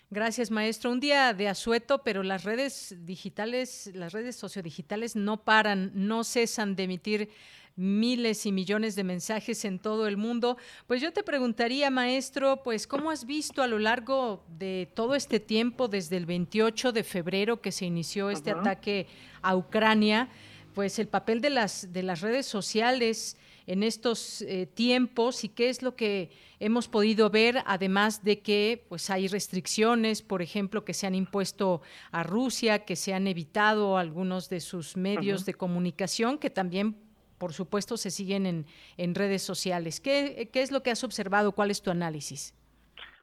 Gracias, 0.09 0.51
maestro. 0.51 0.89
Un 0.89 1.01
día 1.01 1.33
de 1.33 1.49
asueto, 1.49 2.01
pero 2.03 2.23
las 2.23 2.45
redes 2.45 2.95
digitales, 3.05 3.91
las 3.93 4.13
redes 4.13 4.37
sociodigitales 4.37 5.17
no 5.17 5.43
paran, 5.43 5.91
no 5.93 6.23
cesan 6.23 6.77
de 6.77 6.83
emitir 6.83 7.29
miles 7.75 8.45
y 8.45 8.53
millones 8.53 8.95
de 8.95 9.03
mensajes 9.03 9.65
en 9.65 9.79
todo 9.79 10.07
el 10.07 10.15
mundo. 10.15 10.55
Pues 10.87 11.01
yo 11.01 11.11
te 11.11 11.23
preguntaría, 11.23 11.89
maestro, 11.89 12.61
pues 12.63 12.87
¿cómo 12.87 13.11
has 13.11 13.25
visto 13.25 13.63
a 13.63 13.67
lo 13.67 13.79
largo 13.79 14.45
de 14.47 14.89
todo 14.93 15.15
este 15.15 15.41
tiempo, 15.41 15.89
desde 15.89 16.15
el 16.15 16.25
28 16.25 16.93
de 16.93 17.03
febrero 17.03 17.59
que 17.59 17.73
se 17.73 17.85
inició 17.85 18.29
este 18.29 18.51
ataque 18.51 19.07
a 19.41 19.57
Ucrania, 19.57 20.29
pues 20.73 20.99
el 20.99 21.09
papel 21.09 21.41
de 21.41 21.49
las, 21.49 21.91
de 21.91 22.03
las 22.03 22.21
redes 22.21 22.45
sociales 22.45 23.37
en 23.67 23.83
estos 23.83 24.41
eh, 24.41 24.65
tiempos 24.65 25.43
y 25.43 25.49
qué 25.49 25.69
es 25.69 25.81
lo 25.81 25.95
que 25.95 26.31
hemos 26.59 26.87
podido 26.87 27.29
ver, 27.29 27.57
además 27.65 28.23
de 28.23 28.41
que 28.41 28.85
pues 28.89 29.09
hay 29.09 29.27
restricciones, 29.27 30.21
por 30.21 30.41
ejemplo, 30.41 30.85
que 30.85 30.93
se 30.93 31.07
han 31.07 31.15
impuesto 31.15 31.81
a 32.11 32.23
Rusia, 32.23 32.85
que 32.85 32.95
se 32.95 33.13
han 33.13 33.27
evitado 33.27 33.97
algunos 33.97 34.49
de 34.49 34.59
sus 34.59 34.97
medios 34.97 35.45
de 35.45 35.53
comunicación, 35.53 36.37
que 36.37 36.49
también 36.49 36.95
por 37.43 37.51
supuesto, 37.51 37.97
se 37.97 38.09
siguen 38.09 38.45
en, 38.45 38.65
en 38.95 39.15
redes 39.15 39.41
sociales. 39.41 39.99
¿Qué, 39.99 40.47
¿Qué, 40.53 40.61
es 40.61 40.71
lo 40.71 40.81
que 40.81 40.91
has 40.91 41.03
observado? 41.03 41.51
¿Cuál 41.51 41.71
es 41.71 41.81
tu 41.81 41.91
análisis? 41.91 42.55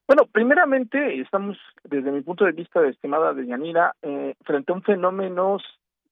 Bueno, 0.06 0.26
primeramente 0.30 1.18
estamos, 1.20 1.56
desde 1.84 2.12
mi 2.12 2.20
punto 2.20 2.44
de 2.44 2.52
vista, 2.52 2.86
estimada 2.86 3.32
de 3.32 3.46
Yanira, 3.46 3.94
eh, 4.02 4.34
frente 4.44 4.72
a 4.72 4.74
un 4.74 4.82
fenómeno 4.82 5.56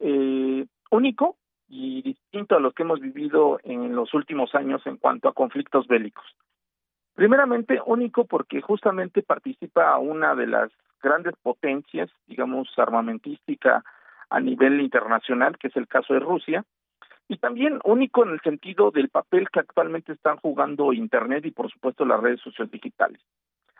eh, 0.01 0.65
único 0.91 1.37
y 1.69 2.03
distinto 2.03 2.57
a 2.57 2.61
lo 2.61 2.73
que 2.73 2.83
hemos 2.83 3.01
vivido 3.01 3.61
en 3.63 3.95
los 3.95 4.15
últimos 4.15 4.55
años 4.55 4.87
en 4.87 4.97
cuanto 4.97 5.29
a 5.29 5.35
conflictos 5.35 5.87
bélicos. 5.87 6.25
Primeramente, 7.15 7.81
único 7.85 8.25
porque 8.25 8.61
justamente 8.61 9.23
participa 9.23 9.99
una 9.99 10.35
de 10.35 10.47
las 10.47 10.71
grandes 11.03 11.35
potencias, 11.43 12.11
digamos, 12.27 12.69
armamentística 12.79 13.85
a 14.31 14.41
nivel 14.41 14.81
internacional, 14.81 15.59
que 15.59 15.69
es 15.69 15.77
el 15.77 15.89
caso 15.89 16.15
de 16.15 16.21
Rusia, 16.21 16.65
y 17.29 17.37
también 17.37 17.79
único 17.85 18.25
en 18.25 18.31
el 18.31 18.41
sentido 18.41 18.91
del 18.91 19.11
papel 19.11 19.49
que 19.51 19.61
actualmente 19.61 20.13
están 20.13 20.37
jugando 20.37 20.93
Internet 20.93 21.45
y 21.45 21.51
por 21.51 21.71
supuesto 21.71 22.05
las 22.05 22.21
redes 22.21 22.41
sociales 22.41 22.73
digitales. 22.73 23.21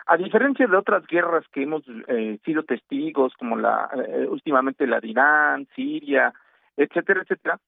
A 0.07 0.17
diferencia 0.17 0.67
de 0.67 0.77
otras 0.77 1.07
guerras 1.07 1.45
que 1.53 1.63
hemos 1.63 1.83
eh, 2.09 2.39
sido 2.45 2.63
testigos, 2.63 3.35
como 3.39 3.57
la 3.57 3.91
eh, 3.95 4.27
últimamente 4.29 4.87
la 4.87 5.01
de 5.01 5.09
Irán, 5.09 5.69
Siria, 5.75 6.33
etcétera, 6.77 7.23
etcétera, 7.23 7.59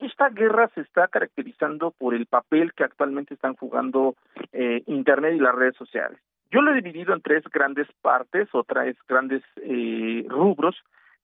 esta 0.00 0.30
guerra 0.30 0.70
se 0.74 0.80
está 0.80 1.08
caracterizando 1.08 1.90
por 1.92 2.14
el 2.14 2.26
papel 2.26 2.72
que 2.72 2.84
actualmente 2.84 3.34
están 3.34 3.54
jugando 3.54 4.16
eh, 4.52 4.82
Internet 4.86 5.34
y 5.36 5.40
las 5.40 5.54
redes 5.54 5.76
sociales. 5.76 6.18
Yo 6.50 6.62
lo 6.62 6.72
he 6.72 6.74
dividido 6.74 7.14
en 7.14 7.22
tres 7.22 7.44
grandes 7.52 7.86
partes 8.02 8.48
o 8.52 8.64
tres 8.64 8.96
grandes 9.06 9.42
eh, 9.62 10.24
rubros 10.28 10.76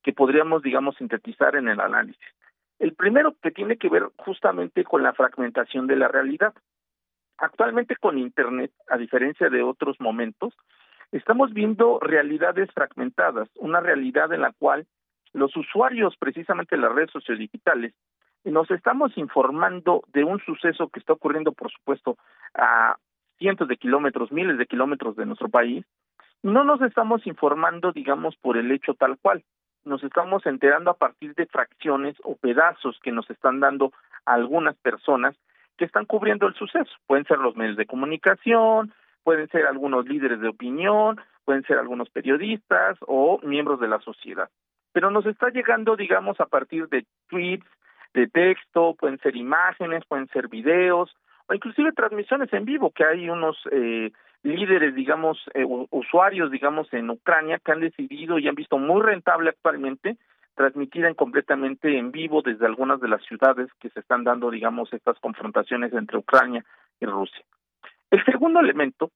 que 0.02 0.12
podríamos, 0.12 0.62
digamos, 0.62 0.96
sintetizar 0.96 1.56
en 1.56 1.68
el 1.68 1.80
análisis. 1.80 2.26
El 2.78 2.94
primero 2.94 3.34
que 3.42 3.50
tiene 3.50 3.76
que 3.76 3.88
ver 3.88 4.04
justamente 4.18 4.84
con 4.84 5.02
la 5.02 5.14
fragmentación 5.14 5.86
de 5.86 5.96
la 5.96 6.08
realidad. 6.08 6.54
Actualmente 7.38 7.96
con 7.96 8.18
Internet, 8.18 8.70
a 8.88 8.98
diferencia 8.98 9.48
de 9.48 9.62
otros 9.62 9.98
momentos, 9.98 10.54
estamos 11.12 11.52
viendo 11.52 11.98
realidades 11.98 12.70
fragmentadas, 12.72 13.48
una 13.56 13.80
realidad 13.80 14.32
en 14.32 14.42
la 14.42 14.52
cual 14.52 14.86
los 15.32 15.56
usuarios 15.56 16.16
precisamente 16.18 16.76
las 16.76 16.94
redes 16.94 17.10
sociodigitales 17.10 17.94
nos 18.50 18.70
estamos 18.70 19.16
informando 19.16 20.02
de 20.12 20.24
un 20.24 20.40
suceso 20.40 20.88
que 20.88 21.00
está 21.00 21.12
ocurriendo, 21.12 21.52
por 21.52 21.70
supuesto, 21.70 22.16
a 22.54 22.96
cientos 23.38 23.68
de 23.68 23.76
kilómetros, 23.76 24.32
miles 24.32 24.58
de 24.58 24.66
kilómetros 24.66 25.16
de 25.16 25.26
nuestro 25.26 25.48
país, 25.48 25.84
no 26.42 26.64
nos 26.64 26.80
estamos 26.82 27.26
informando, 27.26 27.92
digamos, 27.92 28.36
por 28.36 28.56
el 28.56 28.70
hecho 28.70 28.94
tal 28.94 29.18
cual. 29.18 29.42
Nos 29.84 30.02
estamos 30.02 30.44
enterando 30.46 30.90
a 30.90 30.96
partir 30.96 31.34
de 31.34 31.46
fracciones 31.46 32.16
o 32.24 32.36
pedazos 32.36 32.98
que 33.02 33.12
nos 33.12 33.28
están 33.30 33.60
dando 33.60 33.92
algunas 34.24 34.76
personas 34.76 35.36
que 35.76 35.84
están 35.84 36.06
cubriendo 36.06 36.46
el 36.46 36.54
suceso. 36.54 36.90
Pueden 37.06 37.24
ser 37.24 37.38
los 37.38 37.56
medios 37.56 37.76
de 37.76 37.86
comunicación, 37.86 38.92
pueden 39.22 39.48
ser 39.48 39.66
algunos 39.66 40.06
líderes 40.06 40.40
de 40.40 40.48
opinión, 40.48 41.20
pueden 41.44 41.62
ser 41.64 41.78
algunos 41.78 42.10
periodistas 42.10 42.96
o 43.06 43.40
miembros 43.42 43.80
de 43.80 43.88
la 43.88 44.00
sociedad. 44.00 44.48
Pero 44.92 45.10
nos 45.10 45.26
está 45.26 45.50
llegando, 45.50 45.96
digamos, 45.96 46.40
a 46.40 46.46
partir 46.46 46.88
de 46.88 47.04
tweets, 47.28 47.66
de 48.16 48.26
texto, 48.28 48.96
pueden 48.98 49.18
ser 49.18 49.36
imágenes, 49.36 50.04
pueden 50.08 50.26
ser 50.28 50.48
videos, 50.48 51.14
o 51.48 51.54
inclusive 51.54 51.92
transmisiones 51.92 52.52
en 52.52 52.64
vivo, 52.64 52.90
que 52.90 53.04
hay 53.04 53.28
unos 53.28 53.56
eh, 53.70 54.10
líderes, 54.42 54.94
digamos, 54.94 55.38
eh, 55.54 55.64
usuarios, 55.90 56.50
digamos, 56.50 56.92
en 56.92 57.10
Ucrania 57.10 57.60
que 57.62 57.72
han 57.72 57.80
decidido 57.80 58.38
y 58.38 58.48
han 58.48 58.54
visto 58.54 58.78
muy 58.78 59.02
rentable 59.02 59.50
actualmente 59.50 60.16
transmitir 60.54 61.04
en 61.04 61.14
completamente 61.14 61.98
en 61.98 62.10
vivo 62.10 62.40
desde 62.40 62.64
algunas 62.64 62.98
de 63.00 63.08
las 63.08 63.22
ciudades 63.24 63.68
que 63.78 63.90
se 63.90 64.00
están 64.00 64.24
dando, 64.24 64.50
digamos, 64.50 64.90
estas 64.94 65.18
confrontaciones 65.20 65.92
entre 65.92 66.16
Ucrania 66.16 66.64
y 66.98 67.04
Rusia. 67.04 67.44
El 68.10 68.24
segundo 68.24 68.60
elemento 68.60 69.10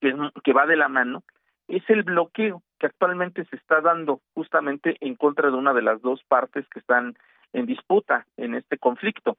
que, 0.00 0.14
que 0.44 0.52
va 0.52 0.66
de 0.66 0.76
la 0.76 0.88
mano 0.88 1.24
es 1.68 1.82
el 1.88 2.02
bloqueo 2.02 2.62
que 2.78 2.86
actualmente 2.86 3.46
se 3.46 3.56
está 3.56 3.80
dando 3.80 4.20
justamente 4.34 4.96
en 5.00 5.16
contra 5.16 5.50
de 5.50 5.56
una 5.56 5.72
de 5.72 5.82
las 5.82 6.02
dos 6.02 6.22
partes 6.28 6.68
que 6.68 6.80
están 6.80 7.16
en 7.52 7.66
disputa 7.66 8.26
en 8.36 8.54
este 8.54 8.78
conflicto. 8.78 9.36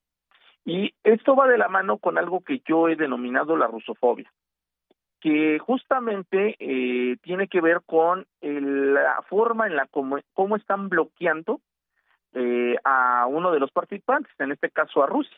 Y 0.65 0.94
esto 1.03 1.36
va 1.36 1.48
de 1.48 1.57
la 1.57 1.68
mano 1.68 1.98
con 1.98 2.18
algo 2.18 2.41
que 2.41 2.61
yo 2.68 2.90
he 2.90 2.95
denominado 2.95 3.57
la 3.57 3.68
rusofobia, 3.68 4.31
que 5.19 5.57
justamente 5.60 6.56
eh, 6.60 7.18
tiene 7.22 7.48
que 7.48 7.61
ver 7.61 7.81
con 7.86 8.27
la 8.41 9.22
forma 9.27 9.68
en 9.68 9.76
la 9.76 9.88
cómo, 9.88 10.19
cómo 10.34 10.56
están 10.56 10.90
bloqueando 10.90 11.61
eh, 12.34 12.76
a 12.84 13.26
uno 13.27 13.52
de 13.52 13.60
los 13.60 13.72
participantes, 13.72 14.31
en 14.40 14.52
este 14.52 14.69
caso 14.69 15.03
a 15.03 15.07
Rusia. 15.07 15.36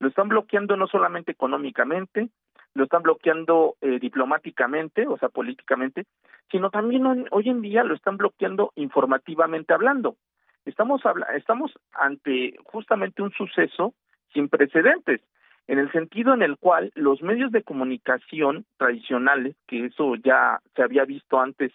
Lo 0.00 0.08
están 0.08 0.28
bloqueando 0.28 0.76
no 0.76 0.88
solamente 0.88 1.30
económicamente, 1.30 2.28
lo 2.74 2.84
están 2.84 3.02
bloqueando 3.02 3.76
eh, 3.80 3.98
diplomáticamente, 4.00 5.06
o 5.06 5.16
sea, 5.18 5.28
políticamente, 5.28 6.06
sino 6.50 6.70
también 6.70 7.26
hoy 7.30 7.48
en 7.48 7.60
día 7.60 7.84
lo 7.84 7.94
están 7.94 8.16
bloqueando 8.16 8.72
informativamente 8.74 9.72
hablando. 9.72 10.16
Estamos, 10.64 11.02
estamos 11.34 11.72
ante 11.92 12.56
justamente 12.64 13.22
un 13.22 13.32
suceso 13.32 13.94
sin 14.32 14.48
precedentes, 14.48 15.20
en 15.66 15.78
el 15.78 15.90
sentido 15.92 16.34
en 16.34 16.42
el 16.42 16.56
cual 16.56 16.90
los 16.94 17.22
medios 17.22 17.52
de 17.52 17.62
comunicación 17.62 18.64
tradicionales, 18.76 19.56
que 19.66 19.86
eso 19.86 20.16
ya 20.16 20.60
se 20.74 20.82
había 20.82 21.04
visto 21.04 21.40
antes 21.40 21.72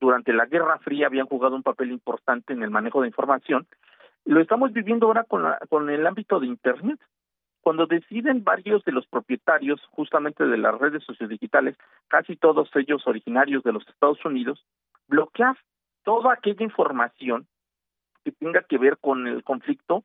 durante 0.00 0.32
la 0.32 0.46
Guerra 0.46 0.78
Fría, 0.78 1.06
habían 1.06 1.26
jugado 1.26 1.56
un 1.56 1.62
papel 1.62 1.90
importante 1.92 2.52
en 2.52 2.62
el 2.62 2.70
manejo 2.70 3.02
de 3.02 3.08
información, 3.08 3.66
lo 4.24 4.40
estamos 4.40 4.72
viviendo 4.72 5.06
ahora 5.06 5.24
con, 5.24 5.44
con 5.68 5.90
el 5.90 6.06
ámbito 6.06 6.40
de 6.40 6.46
Internet. 6.46 7.00
Cuando 7.60 7.86
deciden 7.86 8.42
varios 8.42 8.84
de 8.84 8.92
los 8.92 9.06
propietarios 9.06 9.80
justamente 9.90 10.44
de 10.44 10.58
las 10.58 10.76
redes 10.78 11.04
sociodigitales, 11.04 11.76
casi 12.08 12.36
todos 12.36 12.68
ellos 12.74 13.06
originarios 13.06 13.62
de 13.62 13.72
los 13.72 13.86
Estados 13.88 14.24
Unidos, 14.24 14.64
bloquear 15.06 15.56
toda 16.02 16.32
aquella 16.32 16.64
información 16.64 17.46
que 18.24 18.32
tenga 18.32 18.62
que 18.62 18.78
ver 18.78 18.98
con 18.98 19.26
el 19.26 19.42
conflicto 19.44 20.04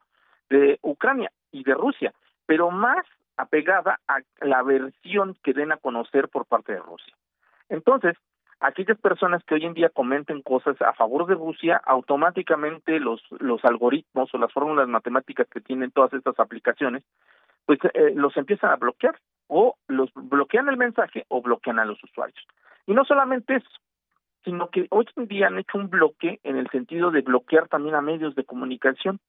de 0.49 0.79
Ucrania 0.81 1.31
y 1.51 1.63
de 1.63 1.73
Rusia, 1.73 2.13
pero 2.45 2.71
más 2.71 3.05
apegada 3.37 3.99
a 4.07 4.19
la 4.41 4.63
versión 4.63 5.35
que 5.43 5.53
den 5.53 5.71
a 5.71 5.77
conocer 5.77 6.27
por 6.29 6.45
parte 6.45 6.73
de 6.73 6.79
Rusia. 6.79 7.13
Entonces, 7.69 8.15
aquellas 8.59 8.97
personas 8.99 9.43
que 9.43 9.55
hoy 9.55 9.65
en 9.65 9.73
día 9.73 9.89
comenten 9.89 10.41
cosas 10.41 10.81
a 10.81 10.93
favor 10.93 11.27
de 11.27 11.35
Rusia, 11.35 11.79
automáticamente 11.85 12.99
los, 12.99 13.21
los 13.39 13.63
algoritmos 13.63 14.33
o 14.33 14.37
las 14.37 14.51
fórmulas 14.51 14.87
matemáticas 14.87 15.47
que 15.49 15.61
tienen 15.61 15.91
todas 15.91 16.13
estas 16.13 16.39
aplicaciones, 16.39 17.03
pues 17.65 17.79
eh, 17.93 18.13
los 18.15 18.35
empiezan 18.37 18.71
a 18.71 18.77
bloquear 18.77 19.19
o 19.47 19.75
los 19.87 20.09
bloquean 20.13 20.69
el 20.69 20.77
mensaje 20.77 21.25
o 21.27 21.41
bloquean 21.41 21.79
a 21.79 21.85
los 21.85 22.01
usuarios. 22.03 22.39
Y 22.85 22.93
no 22.93 23.05
solamente 23.05 23.57
eso, 23.57 23.69
sino 24.43 24.69
que 24.69 24.87
hoy 24.89 25.05
en 25.15 25.27
día 25.27 25.47
han 25.47 25.59
hecho 25.59 25.77
un 25.77 25.89
bloque 25.89 26.39
en 26.43 26.57
el 26.57 26.69
sentido 26.69 27.11
de 27.11 27.21
bloquear 27.21 27.67
también 27.67 27.95
a 27.95 28.01
medios 28.01 28.35
de 28.35 28.45
comunicación. 28.45 29.19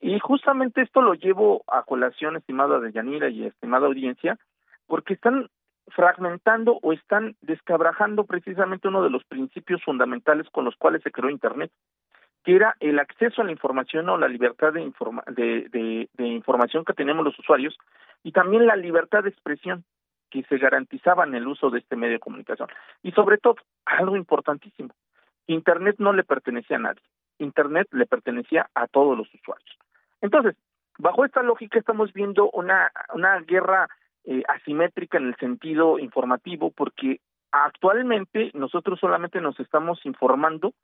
Y 0.00 0.18
justamente 0.18 0.82
esto 0.82 1.00
lo 1.00 1.14
llevo 1.14 1.64
a 1.66 1.82
colación, 1.82 2.36
estimada 2.36 2.78
de 2.80 2.92
Yanira 2.92 3.28
y 3.28 3.44
estimada 3.44 3.86
audiencia, 3.86 4.38
porque 4.86 5.14
están 5.14 5.48
fragmentando 5.88 6.78
o 6.82 6.92
están 6.92 7.36
descabrajando 7.40 8.24
precisamente 8.24 8.88
uno 8.88 9.02
de 9.02 9.10
los 9.10 9.24
principios 9.24 9.82
fundamentales 9.84 10.48
con 10.50 10.64
los 10.64 10.76
cuales 10.76 11.02
se 11.02 11.12
creó 11.12 11.30
Internet, 11.30 11.70
que 12.44 12.54
era 12.54 12.76
el 12.80 12.98
acceso 12.98 13.42
a 13.42 13.44
la 13.44 13.52
información 13.52 14.08
o 14.08 14.18
la 14.18 14.28
libertad 14.28 14.72
de, 14.72 14.92
de, 15.36 16.08
de 16.12 16.26
información 16.26 16.84
que 16.84 16.92
tenemos 16.92 17.24
los 17.24 17.38
usuarios 17.38 17.76
y 18.22 18.32
también 18.32 18.66
la 18.66 18.76
libertad 18.76 19.22
de 19.24 19.30
expresión 19.30 19.84
que 20.30 20.42
se 20.44 20.58
garantizaban 20.58 21.34
el 21.34 21.46
uso 21.46 21.70
de 21.70 21.78
este 21.78 21.96
medio 21.96 22.14
de 22.14 22.20
comunicación. 22.20 22.68
Y 23.02 23.12
sobre 23.12 23.38
todo, 23.38 23.56
algo 23.84 24.16
importantísimo, 24.16 24.94
Internet 25.46 25.96
no 25.98 26.12
le 26.12 26.24
pertenecía 26.24 26.76
a 26.76 26.80
nadie, 26.80 27.02
Internet 27.38 27.88
le 27.92 28.06
pertenecía 28.06 28.68
a 28.74 28.86
todos 28.86 29.16
los 29.16 29.32
usuarios. 29.32 29.78
Entonces, 30.20 30.56
bajo 30.98 31.24
esta 31.24 31.42
lógica 31.42 31.78
estamos 31.78 32.12
viendo 32.12 32.50
una, 32.50 32.90
una 33.14 33.40
guerra 33.40 33.88
eh, 34.24 34.42
asimétrica 34.48 35.18
en 35.18 35.28
el 35.28 35.36
sentido 35.36 35.98
informativo 35.98 36.70
porque 36.70 37.20
actualmente 37.52 38.50
nosotros 38.54 38.98
solamente 38.98 39.40
nos 39.40 39.58
estamos 39.60 40.04
informando 40.04 40.74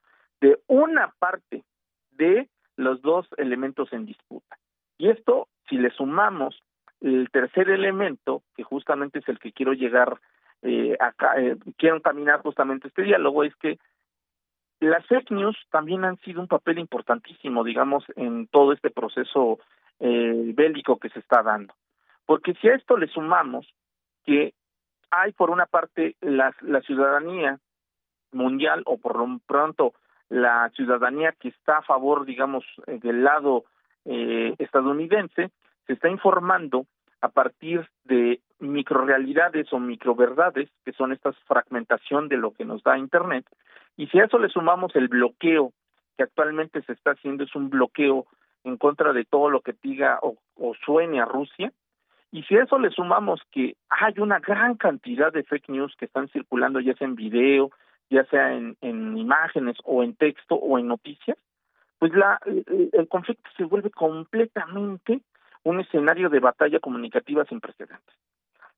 de 0.40 0.60
una 0.68 1.12
parte 1.18 1.64
de 2.12 2.48
los 2.76 3.02
dos 3.02 3.26
elementos 3.36 3.92
en 3.92 4.06
disputa. 4.06 4.58
Y 4.98 5.08
esto, 5.08 5.48
si 5.68 5.76
le 5.76 5.90
sumamos 5.90 6.62
el 7.02 7.28
tercer 7.30 7.68
elemento, 7.68 8.42
que 8.56 8.62
justamente 8.62 9.18
es 9.18 9.28
el 9.28 9.38
que 9.38 9.52
quiero 9.52 9.72
llegar 9.72 10.20
eh, 10.62 10.96
acá, 11.00 11.34
eh, 11.40 11.56
quiero 11.76 11.96
encaminar 11.96 12.40
justamente 12.40 12.88
este 12.88 13.02
diálogo, 13.02 13.44
es 13.44 13.54
que 13.56 13.78
las 14.80 15.06
fake 15.06 15.30
news 15.30 15.56
también 15.70 16.04
han 16.04 16.18
sido 16.18 16.40
un 16.40 16.48
papel 16.48 16.78
importantísimo, 16.78 17.64
digamos, 17.64 18.04
en 18.16 18.46
todo 18.48 18.72
este 18.72 18.90
proceso 18.90 19.58
eh, 20.00 20.52
bélico 20.54 20.98
que 20.98 21.08
se 21.10 21.20
está 21.20 21.42
dando. 21.42 21.74
Porque 22.26 22.54
si 22.54 22.68
a 22.68 22.74
esto 22.74 22.96
le 22.96 23.08
sumamos 23.08 23.66
que 24.24 24.54
hay 25.10 25.32
por 25.32 25.50
una 25.50 25.66
parte 25.66 26.16
la, 26.20 26.54
la 26.62 26.80
ciudadanía 26.80 27.58
mundial 28.32 28.82
o 28.86 28.98
por 28.98 29.16
lo 29.16 29.38
pronto 29.46 29.92
la 30.28 30.70
ciudadanía 30.74 31.32
que 31.32 31.48
está 31.48 31.78
a 31.78 31.82
favor, 31.82 32.24
digamos, 32.24 32.64
del 32.86 33.22
lado 33.22 33.64
eh, 34.04 34.54
estadounidense, 34.58 35.50
se 35.86 35.94
está 35.94 36.08
informando 36.08 36.86
a 37.20 37.28
partir 37.28 37.88
de 38.04 38.40
microrealidades 38.58 39.72
o 39.72 39.78
microverdades, 39.78 40.68
que 40.84 40.92
son 40.92 41.12
esta 41.12 41.32
fragmentación 41.46 42.28
de 42.28 42.36
lo 42.36 42.52
que 42.52 42.64
nos 42.64 42.82
da 42.82 42.98
Internet, 42.98 43.46
y 43.96 44.06
si 44.08 44.18
a 44.18 44.24
eso 44.24 44.38
le 44.38 44.48
sumamos 44.48 44.94
el 44.96 45.08
bloqueo 45.08 45.72
que 46.16 46.24
actualmente 46.24 46.82
se 46.82 46.92
está 46.92 47.12
haciendo, 47.12 47.44
es 47.44 47.54
un 47.54 47.70
bloqueo 47.70 48.26
en 48.64 48.76
contra 48.76 49.12
de 49.12 49.24
todo 49.24 49.50
lo 49.50 49.60
que 49.60 49.74
diga 49.82 50.18
o, 50.22 50.36
suene 50.84 51.20
a 51.20 51.24
Rusia, 51.24 51.72
y 52.30 52.42
si 52.44 52.56
a 52.56 52.62
eso 52.62 52.78
le 52.78 52.90
sumamos 52.90 53.40
que 53.50 53.76
hay 53.90 54.14
una 54.18 54.38
gran 54.38 54.76
cantidad 54.76 55.32
de 55.32 55.42
fake 55.42 55.68
news 55.68 55.94
que 55.96 56.06
están 56.06 56.28
circulando, 56.28 56.80
ya 56.80 56.94
sea 56.94 57.06
en 57.06 57.14
video, 57.14 57.70
ya 58.08 58.24
sea 58.26 58.54
en, 58.54 58.76
en 58.80 59.18
imágenes 59.18 59.76
o 59.84 60.02
en 60.02 60.14
texto 60.14 60.54
o 60.54 60.78
en 60.78 60.88
noticias, 60.88 61.36
pues 61.98 62.12
la, 62.14 62.40
el 62.46 63.08
conflicto 63.08 63.48
se 63.56 63.64
vuelve 63.64 63.90
completamente 63.90 65.20
un 65.64 65.80
escenario 65.80 66.28
de 66.28 66.40
batalla 66.40 66.80
comunicativa 66.80 67.44
sin 67.44 67.60
precedentes. 67.60 68.14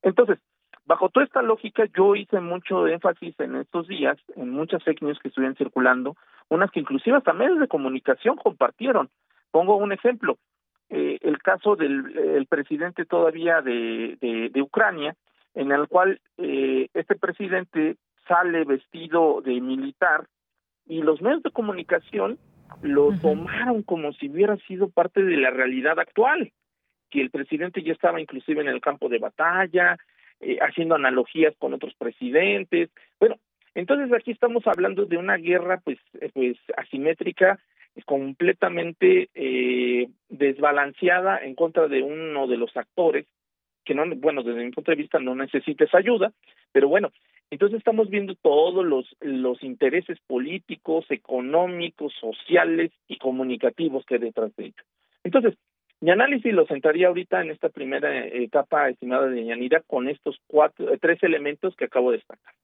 Entonces, 0.03 0.39
bajo 0.85 1.09
toda 1.09 1.25
esta 1.25 1.43
lógica, 1.43 1.85
yo 1.97 2.15
hice 2.15 2.41
mucho 2.41 2.87
énfasis 2.87 3.39
en 3.41 3.57
estos 3.57 3.89
días, 3.89 4.19
en 4.37 4.51
muchas 4.51 4.83
fake 4.85 5.03
news 5.03 5.19
que 5.19 5.29
estuvieron 5.29 5.57
circulando, 5.57 6.17
unas 6.49 6.71
que 6.71 6.81
inclusive 6.81 7.17
hasta 7.17 7.33
medios 7.33 7.59
de 7.59 7.69
comunicación 7.69 8.37
compartieron. 8.37 9.09
Pongo 9.51 9.77
un 9.77 9.93
ejemplo, 9.93 10.39
eh, 10.91 11.19
el 11.23 11.39
caso 11.39 11.77
del 11.77 12.19
el 12.19 12.47
presidente 12.47 13.05
todavía 13.05 13.63
de, 13.63 14.19
de, 14.53 14.63
Ucrania, 14.63 15.15
en 15.55 15.73
el 15.73 15.89
cual 15.89 16.21
eh, 16.37 16.89
este 16.93 17.15
presidente 17.15 17.97
sale 18.29 18.65
vestido 18.65 19.41
de 19.41 19.61
militar 19.61 20.27
y 20.87 21.03
los 21.03 21.23
medios 21.23 21.43
de 21.43 21.51
comunicación 21.51 22.39
lo 22.83 23.13
tomaron 23.21 23.83
como 23.83 24.13
si 24.13 24.29
hubiera 24.29 24.57
sido 24.67 24.89
parte 24.89 25.23
de 25.23 25.37
la 25.37 25.51
realidad 25.51 25.99
actual, 25.99 26.53
que 27.11 27.21
el 27.21 27.31
presidente 27.31 27.83
ya 27.83 27.93
estaba 27.93 28.21
inclusive 28.21 28.61
en 28.61 28.69
el 28.69 28.81
campo 28.81 29.09
de 29.09 29.19
batalla, 29.19 29.97
eh, 30.41 30.59
haciendo 30.61 30.95
analogías 30.95 31.55
con 31.59 31.75
otros 31.75 31.95
presidentes. 31.95 32.91
Bueno, 33.19 33.37
entonces 33.75 34.13
aquí 34.13 34.31
estamos 34.31 34.67
hablando 34.67 35.07
de 35.07 35.17
una 35.17 35.37
guerra 35.37 35.81
pues, 35.85 35.99
eh, 36.21 36.31
pues 36.33 36.57
asimétrica, 36.77 37.59
completamente 38.07 39.29
eh, 39.35 40.09
desbalanceada 40.29 41.39
en 41.39 41.55
contra 41.55 41.87
de 41.87 42.03
uno 42.03 42.49
de 42.49 42.57
los 42.57 42.77
actores 42.77 43.27
que 43.85 43.95
no, 43.95 44.05
bueno, 44.17 44.43
desde 44.43 44.65
mi 44.65 44.71
punto 44.71 44.91
de 44.91 44.97
vista 44.97 45.19
no 45.19 45.35
necesita 45.35 45.85
esa 45.85 45.99
ayuda, 45.99 46.33
pero 46.73 46.89
bueno, 46.89 47.13
entonces 47.51 47.79
estamos 47.79 48.09
viendo 48.09 48.35
todos 48.35 48.85
los, 48.85 49.15
los 49.21 49.63
intereses 49.63 50.19
políticos, 50.27 51.05
económicos, 51.11 52.13
sociales 52.19 52.91
y 53.07 53.19
comunicativos 53.19 54.05
que 54.07 54.15
hay 54.15 54.21
detrás 54.21 54.57
de 54.57 54.67
ello. 54.67 54.83
Entonces, 55.23 55.55
mi 56.01 56.11
análisis 56.11 56.53
lo 56.53 56.67
centraría 56.67 57.09
ahorita 57.09 57.41
en 57.41 57.51
esta 57.51 57.69
primera 57.69 58.27
etapa 58.27 58.89
estimada 58.89 59.27
de 59.29 59.45
Yanira 59.45 59.81
con 59.87 60.09
estos 60.09 60.37
cuatro, 60.47 60.87
tres 60.99 61.23
elementos 61.23 61.75
que 61.77 61.87
acabo 61.87 62.11
de 62.11 62.19
destacar. 62.19 62.55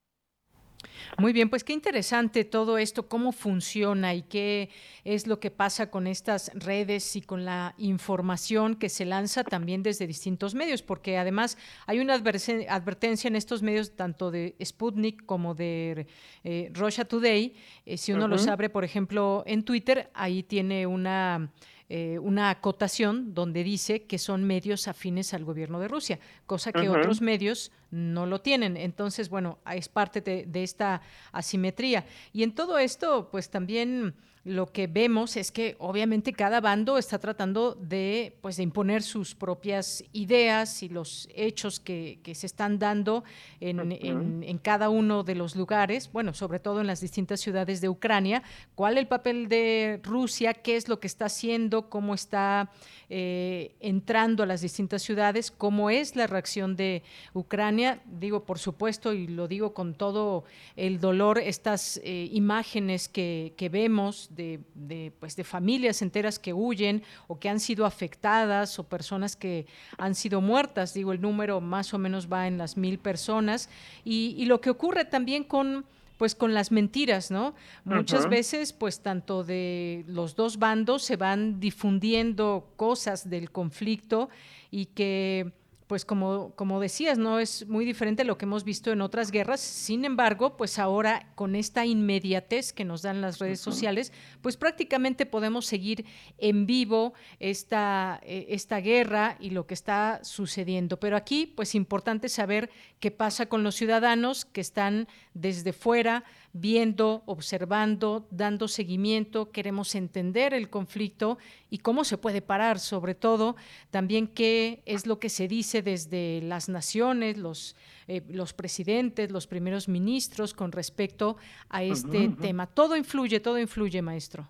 Muy 1.18 1.32
bien, 1.32 1.50
pues 1.50 1.64
qué 1.64 1.72
interesante 1.72 2.44
todo 2.44 2.78
esto, 2.78 3.08
cómo 3.08 3.32
funciona 3.32 4.14
y 4.14 4.22
qué 4.22 4.70
es 5.04 5.26
lo 5.26 5.40
que 5.40 5.50
pasa 5.50 5.90
con 5.90 6.06
estas 6.06 6.50
redes 6.54 7.16
y 7.16 7.20
con 7.20 7.44
la 7.44 7.74
información 7.78 8.76
que 8.76 8.88
se 8.88 9.04
lanza 9.04 9.44
también 9.44 9.82
desde 9.82 10.06
distintos 10.06 10.54
medios, 10.54 10.82
porque 10.82 11.18
además 11.18 11.58
hay 11.86 11.98
una 11.98 12.14
advertencia 12.14 13.28
en 13.28 13.36
estos 13.36 13.62
medios 13.62 13.96
tanto 13.96 14.30
de 14.30 14.54
Sputnik 14.64 15.26
como 15.26 15.54
de 15.54 16.06
eh, 16.44 16.70
Russia 16.72 17.04
Today. 17.04 17.54
Eh, 17.84 17.96
si 17.96 18.12
uno 18.12 18.28
los 18.28 18.46
abre, 18.46 18.70
por 18.70 18.84
ejemplo, 18.84 19.42
en 19.46 19.64
Twitter, 19.64 20.10
ahí 20.14 20.42
tiene 20.42 20.86
una 20.86 21.50
eh, 21.92 22.20
una 22.20 22.50
acotación 22.50 23.34
donde 23.34 23.64
dice 23.64 24.04
que 24.04 24.18
son 24.18 24.44
medios 24.44 24.86
afines 24.86 25.34
al 25.34 25.44
gobierno 25.44 25.80
de 25.80 25.88
Rusia, 25.88 26.20
cosa 26.46 26.72
que 26.72 26.88
otros 26.88 27.20
medios 27.20 27.72
no 27.90 28.26
lo 28.26 28.40
tienen. 28.40 28.76
Entonces, 28.76 29.28
bueno, 29.28 29.58
es 29.74 29.88
parte 29.88 30.20
de, 30.20 30.44
de 30.46 30.62
esta 30.62 31.02
asimetría. 31.32 32.06
Y 32.32 32.44
en 32.44 32.54
todo 32.54 32.78
esto, 32.78 33.28
pues 33.32 33.50
también 33.50 34.14
lo 34.44 34.72
que 34.72 34.86
vemos 34.86 35.36
es 35.36 35.52
que 35.52 35.76
obviamente 35.78 36.32
cada 36.32 36.62
bando 36.62 36.96
está 36.96 37.18
tratando 37.18 37.74
de, 37.74 38.38
pues, 38.40 38.56
de 38.56 38.62
imponer 38.62 39.02
sus 39.02 39.34
propias 39.34 40.02
ideas 40.12 40.82
y 40.82 40.88
los 40.88 41.28
hechos 41.34 41.78
que, 41.78 42.20
que 42.22 42.34
se 42.34 42.46
están 42.46 42.78
dando 42.78 43.22
en, 43.60 43.92
en, 43.92 44.58
cada 44.58 44.88
uno 44.88 45.24
de 45.24 45.34
los 45.34 45.56
lugares, 45.56 46.10
bueno, 46.12 46.32
sobre 46.32 46.58
todo 46.58 46.80
en 46.80 46.86
las 46.86 47.00
distintas 47.02 47.40
ciudades 47.40 47.82
de 47.82 47.90
Ucrania. 47.90 48.42
¿Cuál 48.74 48.94
es 48.94 49.00
el 49.00 49.08
papel 49.08 49.48
de 49.48 50.00
Rusia? 50.02 50.54
¿Qué 50.54 50.76
es 50.76 50.88
lo 50.88 51.00
que 51.00 51.06
está 51.06 51.26
haciendo? 51.26 51.90
¿Cómo 51.90 52.14
está 52.14 52.70
eh, 53.10 53.74
entrando 53.80 54.42
a 54.42 54.46
las 54.46 54.62
distintas 54.62 55.02
ciudades? 55.02 55.50
¿Cómo 55.50 55.90
es 55.90 56.16
la 56.16 56.26
reacción 56.26 56.76
de 56.76 57.02
Ucrania? 57.34 58.00
Digo, 58.06 58.44
por 58.44 58.58
supuesto, 58.58 59.12
y 59.12 59.26
lo 59.26 59.48
digo 59.48 59.74
con 59.74 59.94
todo 59.94 60.44
el 60.76 60.98
dolor, 60.98 61.38
estas 61.38 62.00
eh, 62.04 62.28
imágenes 62.32 63.08
que, 63.08 63.52
que 63.56 63.68
vemos 63.68 64.29
de, 64.30 65.12
pues 65.18 65.36
de 65.36 65.44
familias 65.44 66.02
enteras 66.02 66.38
que 66.38 66.52
huyen 66.52 67.02
o 67.26 67.38
que 67.38 67.48
han 67.48 67.60
sido 67.60 67.84
afectadas 67.84 68.78
o 68.78 68.84
personas 68.84 69.36
que 69.36 69.66
han 69.98 70.14
sido 70.14 70.40
muertas. 70.40 70.94
Digo, 70.94 71.12
el 71.12 71.20
número 71.20 71.60
más 71.60 71.92
o 71.92 71.98
menos 71.98 72.32
va 72.32 72.46
en 72.46 72.56
las 72.56 72.76
mil 72.76 72.98
personas. 72.98 73.68
Y, 74.04 74.44
lo 74.46 74.60
que 74.60 74.70
ocurre 74.70 75.04
también 75.04 75.44
con 75.44 75.84
pues 76.16 76.34
con 76.34 76.52
las 76.52 76.70
mentiras, 76.70 77.30
¿no? 77.30 77.54
Muchas 77.84 78.28
veces, 78.28 78.74
pues 78.74 79.00
tanto 79.00 79.42
de 79.42 80.04
los 80.06 80.36
dos 80.36 80.58
bandos 80.58 81.02
se 81.02 81.16
van 81.16 81.60
difundiendo 81.60 82.68
cosas 82.76 83.30
del 83.30 83.50
conflicto 83.50 84.28
y 84.70 84.84
que 84.84 85.50
pues 85.90 86.04
como, 86.04 86.54
como 86.54 86.78
decías, 86.78 87.18
no 87.18 87.40
es 87.40 87.66
muy 87.66 87.84
diferente 87.84 88.22
a 88.22 88.24
lo 88.24 88.38
que 88.38 88.44
hemos 88.44 88.62
visto 88.62 88.92
en 88.92 89.00
otras 89.00 89.32
guerras. 89.32 89.58
Sin 89.58 90.04
embargo, 90.04 90.56
pues 90.56 90.78
ahora 90.78 91.32
con 91.34 91.56
esta 91.56 91.84
inmediatez 91.84 92.72
que 92.72 92.84
nos 92.84 93.02
dan 93.02 93.20
las 93.20 93.40
redes 93.40 93.58
sociales, 93.58 94.12
pues 94.40 94.56
prácticamente 94.56 95.26
podemos 95.26 95.66
seguir 95.66 96.06
en 96.38 96.64
vivo 96.64 97.12
esta, 97.40 98.20
eh, 98.22 98.46
esta 98.50 98.78
guerra 98.78 99.36
y 99.40 99.50
lo 99.50 99.66
que 99.66 99.74
está 99.74 100.20
sucediendo. 100.22 101.00
Pero 101.00 101.16
aquí, 101.16 101.44
pues 101.44 101.74
importante 101.74 102.28
saber 102.28 102.70
qué 103.00 103.10
pasa 103.10 103.46
con 103.46 103.64
los 103.64 103.74
ciudadanos 103.74 104.44
que 104.44 104.60
están 104.60 105.08
desde 105.34 105.72
fuera, 105.72 106.24
viendo, 106.52 107.22
observando, 107.26 108.26
dando 108.30 108.68
seguimiento, 108.68 109.50
queremos 109.50 109.94
entender 109.94 110.54
el 110.54 110.68
conflicto 110.68 111.38
y 111.70 111.78
cómo 111.78 112.04
se 112.04 112.18
puede 112.18 112.42
parar, 112.42 112.78
sobre 112.78 113.14
todo 113.14 113.56
también 113.90 114.26
qué 114.26 114.82
es 114.86 115.06
lo 115.06 115.18
que 115.18 115.28
se 115.28 115.48
dice 115.48 115.82
desde 115.82 116.40
las 116.42 116.68
naciones, 116.68 117.38
los, 117.38 117.76
eh, 118.08 118.22
los 118.28 118.52
presidentes, 118.52 119.30
los 119.30 119.46
primeros 119.46 119.88
ministros 119.88 120.54
con 120.54 120.72
respecto 120.72 121.36
a 121.68 121.82
este 121.82 122.30
tema. 122.40 122.66
Todo 122.66 122.96
influye, 122.96 123.40
todo 123.40 123.58
influye, 123.58 124.02
maestro. 124.02 124.48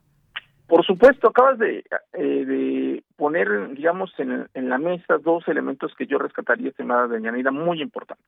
Por 0.66 0.86
supuesto, 0.86 1.28
acabas 1.28 1.58
de, 1.58 1.84
eh, 2.12 2.44
de 2.44 3.02
poner, 3.16 3.74
digamos, 3.74 4.12
en, 4.18 4.48
en, 4.54 4.68
la 4.68 4.78
mesa 4.78 5.18
dos 5.18 5.46
elementos 5.48 5.92
que 5.98 6.06
yo 6.06 6.16
rescataría, 6.16 6.68
estimada 6.68 7.08
de 7.08 7.20
Yanira, 7.20 7.50
muy 7.50 7.82
importantes. 7.82 8.24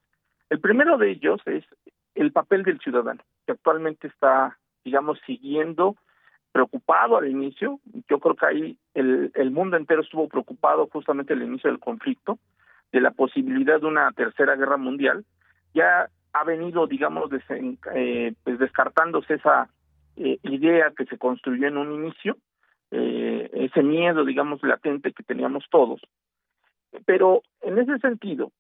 El 0.51 0.59
primero 0.59 0.99
de 0.99 1.13
ellos 1.13 1.41
es 1.47 1.65
el 2.15 2.33
papel 2.33 2.63
del 2.63 2.79
ciudadano, 2.81 3.23
que 3.47 3.53
actualmente 3.53 4.09
está, 4.09 4.59
digamos, 4.85 5.19
siguiendo, 5.27 5.97
preocupado 6.53 7.17
al 7.17 7.29
inicio. 7.29 7.81
Yo 8.09 8.21
creo 8.21 8.37
que 8.37 8.47
ahí 8.47 8.79
el, 8.95 9.51
mundo 9.51 9.77
entero 9.77 10.03
estuvo 10.03 10.29
preocupado 10.29 10.87
justamente 10.93 11.33
al 11.33 11.43
inicio 11.43 11.71
del 11.71 11.81
conflicto, 11.81 12.39
de 12.93 13.01
la 13.01 13.11
posibilidad 13.11 13.81
de 13.81 13.87
una 13.87 14.13
tercera 14.13 14.55
guerra 14.55 14.77
mundial. 14.77 15.25
Ya 15.75 16.09
ha 16.35 16.45
venido, 16.45 16.87
digamos, 16.87 17.31
eh, 17.95 18.35
pues 18.45 18.59
descartándose 18.59 19.35
esa 19.35 19.69
eh, 20.17 20.39
idea 20.43 20.93
que 20.97 21.07
se 21.07 21.19
construyó 21.19 21.69
en 21.69 21.79
un 21.79 21.93
inicio, 21.93 22.37
eh, 22.91 23.51
ese 23.55 23.83
miedo, 23.83 24.25
digamos, 24.25 24.63
latente 24.63 25.13
que 25.13 25.23
teníamos 25.23 25.65
todos. 25.71 26.01
Pero 27.07 27.43
en 27.63 27.79
ese 27.79 27.99
sentido, 27.99 28.53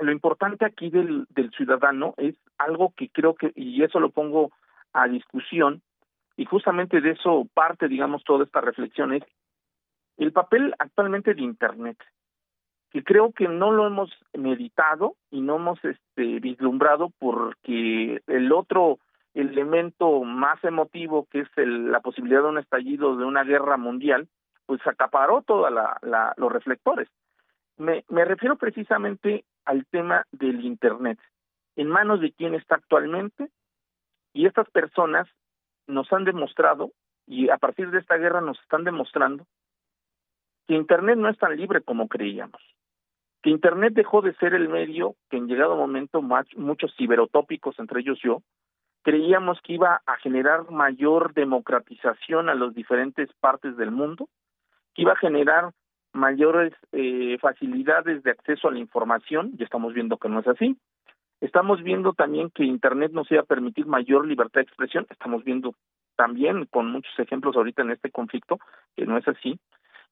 lo 0.00 0.12
importante 0.12 0.64
aquí 0.64 0.90
del, 0.90 1.26
ciudadano 1.56 2.14
es 2.16 2.34
algo 2.58 2.92
que 2.96 3.08
creo 3.10 3.34
que, 3.34 3.52
y 3.54 3.82
eso 3.82 4.00
lo 4.00 4.10
pongo 4.10 4.52
a 4.92 5.06
discusión, 5.08 5.82
y 6.36 6.44
justamente 6.44 7.00
de 7.00 7.10
eso 7.10 7.46
parte, 7.54 7.88
digamos, 7.88 8.24
toda 8.24 8.44
esta 8.44 8.60
reflexión, 8.60 9.12
es 9.12 9.22
el 10.16 10.32
papel 10.32 10.74
actualmente 10.78 11.34
de 11.34 11.42
Internet, 11.42 11.98
que 12.90 13.04
creo 13.04 13.32
que 13.32 13.46
no 13.46 13.70
lo 13.70 13.86
hemos 13.86 14.10
meditado 14.32 15.16
y 15.30 15.40
no 15.40 15.56
hemos 15.56 15.84
este, 15.84 16.40
vislumbrado 16.40 17.10
porque 17.18 18.20
el 18.26 18.52
otro 18.52 18.98
elemento 19.34 20.22
más 20.24 20.62
emotivo, 20.64 21.26
que 21.30 21.40
es 21.40 21.48
la 21.56 22.00
posibilidad 22.00 22.42
de 22.42 22.48
un 22.48 22.58
estallido 22.58 23.16
de 23.16 23.24
una 23.24 23.44
guerra 23.44 23.76
mundial, 23.76 24.28
pues 24.66 24.80
acaparó 24.86 25.42
todos 25.42 25.70
la, 25.72 26.34
los 26.36 26.52
reflectores. 26.52 27.08
Me, 27.76 28.04
me 28.08 28.24
refiero 28.24 28.56
precisamente 28.56 29.44
al 29.64 29.86
tema 29.86 30.26
del 30.32 30.64
Internet. 30.64 31.18
¿En 31.76 31.88
manos 31.88 32.20
de 32.20 32.32
quién 32.32 32.54
está 32.54 32.76
actualmente? 32.76 33.48
Y 34.32 34.46
estas 34.46 34.68
personas 34.70 35.28
nos 35.86 36.12
han 36.12 36.24
demostrado, 36.24 36.92
y 37.26 37.48
a 37.50 37.58
partir 37.58 37.90
de 37.90 37.98
esta 37.98 38.16
guerra 38.16 38.40
nos 38.40 38.60
están 38.60 38.84
demostrando, 38.84 39.46
que 40.66 40.74
Internet 40.74 41.18
no 41.18 41.28
es 41.28 41.38
tan 41.38 41.56
libre 41.56 41.80
como 41.80 42.08
creíamos. 42.08 42.62
Que 43.42 43.50
Internet 43.50 43.94
dejó 43.94 44.22
de 44.22 44.34
ser 44.34 44.54
el 44.54 44.68
medio 44.68 45.16
que 45.30 45.36
en 45.36 45.48
llegado 45.48 45.76
momento 45.76 46.22
muchos 46.22 46.94
ciberotópicos, 46.96 47.78
entre 47.78 48.00
ellos 48.00 48.18
yo, 48.22 48.42
creíamos 49.02 49.60
que 49.62 49.74
iba 49.74 50.02
a 50.06 50.16
generar 50.18 50.70
mayor 50.70 51.32
democratización 51.34 52.48
a 52.48 52.54
las 52.54 52.74
diferentes 52.74 53.32
partes 53.40 53.76
del 53.76 53.90
mundo, 53.90 54.28
que 54.94 55.02
iba 55.02 55.12
a 55.12 55.16
generar 55.16 55.72
mayores 56.12 56.72
eh, 56.92 57.38
facilidades 57.40 58.22
de 58.22 58.30
acceso 58.30 58.68
a 58.68 58.72
la 58.72 58.78
información, 58.78 59.52
y 59.58 59.62
estamos 59.62 59.94
viendo 59.94 60.16
que 60.16 60.28
no 60.28 60.40
es 60.40 60.46
así. 60.46 60.76
Estamos 61.40 61.82
viendo 61.82 62.12
también 62.12 62.50
que 62.50 62.64
Internet 62.64 63.12
nos 63.12 63.30
iba 63.30 63.40
a 63.40 63.44
permitir 63.44 63.86
mayor 63.86 64.26
libertad 64.26 64.60
de 64.60 64.64
expresión, 64.64 65.06
estamos 65.08 65.42
viendo 65.42 65.74
también 66.16 66.66
con 66.66 66.90
muchos 66.90 67.18
ejemplos 67.18 67.56
ahorita 67.56 67.80
en 67.80 67.92
este 67.92 68.10
conflicto 68.10 68.58
que 68.94 69.06
no 69.06 69.16
es 69.16 69.26
así. 69.26 69.58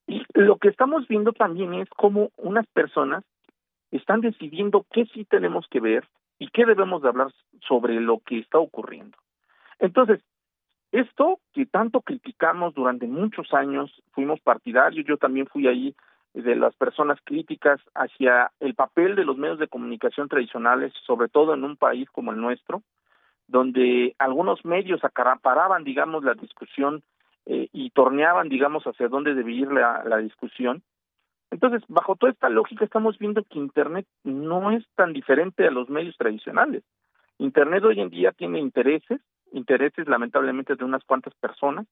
Y 0.06 0.24
lo 0.32 0.56
que 0.56 0.68
estamos 0.68 1.06
viendo 1.06 1.32
también 1.32 1.74
es 1.74 1.88
cómo 1.90 2.30
unas 2.38 2.66
personas 2.68 3.24
están 3.90 4.22
decidiendo 4.22 4.86
qué 4.90 5.04
sí 5.12 5.26
tenemos 5.26 5.66
que 5.68 5.80
ver 5.80 6.08
y 6.38 6.48
qué 6.48 6.64
debemos 6.64 7.02
de 7.02 7.08
hablar 7.08 7.30
sobre 7.66 8.00
lo 8.00 8.20
que 8.20 8.38
está 8.38 8.58
ocurriendo. 8.58 9.18
Entonces, 9.78 10.20
esto 10.92 11.40
que 11.52 11.66
tanto 11.66 12.00
criticamos 12.00 12.74
durante 12.74 13.06
muchos 13.06 13.52
años, 13.52 14.02
fuimos 14.12 14.40
partidarios, 14.40 15.06
yo 15.06 15.16
también 15.16 15.46
fui 15.46 15.66
ahí 15.66 15.94
de 16.34 16.56
las 16.56 16.74
personas 16.76 17.18
críticas 17.24 17.80
hacia 17.94 18.50
el 18.60 18.74
papel 18.74 19.16
de 19.16 19.24
los 19.24 19.36
medios 19.36 19.58
de 19.58 19.68
comunicación 19.68 20.28
tradicionales, 20.28 20.92
sobre 21.06 21.28
todo 21.28 21.54
en 21.54 21.64
un 21.64 21.76
país 21.76 22.08
como 22.10 22.32
el 22.32 22.40
nuestro, 22.40 22.82
donde 23.46 24.14
algunos 24.18 24.64
medios 24.64 25.04
acaparaban, 25.04 25.84
digamos, 25.84 26.22
la 26.22 26.34
discusión 26.34 27.02
eh, 27.46 27.68
y 27.72 27.90
torneaban, 27.90 28.48
digamos, 28.48 28.84
hacia 28.84 29.08
dónde 29.08 29.34
debía 29.34 29.62
ir 29.62 29.72
la 29.72 30.18
discusión. 30.18 30.82
Entonces, 31.50 31.82
bajo 31.88 32.16
toda 32.16 32.32
esta 32.32 32.48
lógica, 32.48 32.84
estamos 32.84 33.18
viendo 33.18 33.42
que 33.44 33.58
Internet 33.58 34.06
no 34.22 34.70
es 34.70 34.84
tan 34.94 35.12
diferente 35.12 35.66
a 35.66 35.70
los 35.70 35.88
medios 35.88 36.16
tradicionales. 36.16 36.82
Internet 37.38 37.84
hoy 37.84 38.00
en 38.00 38.10
día 38.10 38.32
tiene 38.32 38.58
intereses, 38.58 39.20
intereses 39.52 40.06
lamentablemente 40.08 40.76
de 40.76 40.84
unas 40.84 41.04
cuantas 41.04 41.34
personas. 41.34 41.86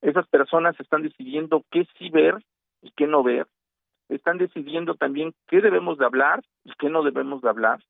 Esas 0.00 0.26
personas 0.28 0.78
están 0.80 1.02
decidiendo 1.02 1.64
qué 1.70 1.86
sí 1.98 2.08
ver 2.10 2.36
y 2.82 2.90
qué 2.92 3.06
no 3.06 3.22
ver. 3.22 3.46
Están 4.08 4.38
decidiendo 4.38 4.94
también 4.94 5.34
qué 5.46 5.60
debemos 5.60 5.98
de 5.98 6.06
hablar 6.06 6.42
y 6.64 6.72
qué 6.78 6.88
no 6.88 7.02
debemos 7.02 7.42
de 7.42 7.48
hablar. 7.48 7.80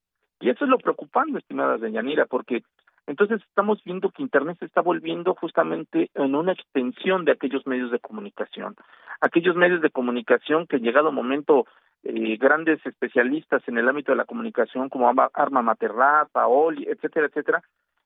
Y 0.40 0.50
eso 0.50 0.64
es 0.64 0.70
lo 0.70 0.78
preocupante, 0.78 1.38
estimada 1.38 1.78
Deyanira, 1.78 2.26
porque 2.26 2.62
entonces 3.06 3.40
estamos 3.48 3.82
viendo 3.84 4.10
que 4.10 4.22
Internet 4.22 4.58
se 4.58 4.66
está 4.66 4.82
volviendo 4.82 5.34
justamente 5.34 6.10
en 6.14 6.34
una 6.34 6.52
extensión 6.52 7.24
de 7.24 7.32
aquellos 7.32 7.66
medios 7.66 7.90
de 7.90 7.98
comunicación. 7.98 8.76
Aquellos 9.20 9.56
medios 9.56 9.80
de 9.80 9.90
comunicación 9.90 10.66
que 10.66 10.78
llegado 10.78 11.12
momento 11.12 11.66
eh, 12.02 12.36
grandes 12.38 12.84
especialistas 12.86 13.62
en 13.66 13.78
el 13.78 13.88
ámbito 13.88 14.12
de 14.12 14.16
la 14.16 14.24
comunicación 14.24 14.88
como 14.88 15.12
Arma 15.34 15.62
Materrat, 15.62 16.30
Paoli, 16.30 16.86
etcétera, 16.88 17.26
etcétera, 17.26 17.62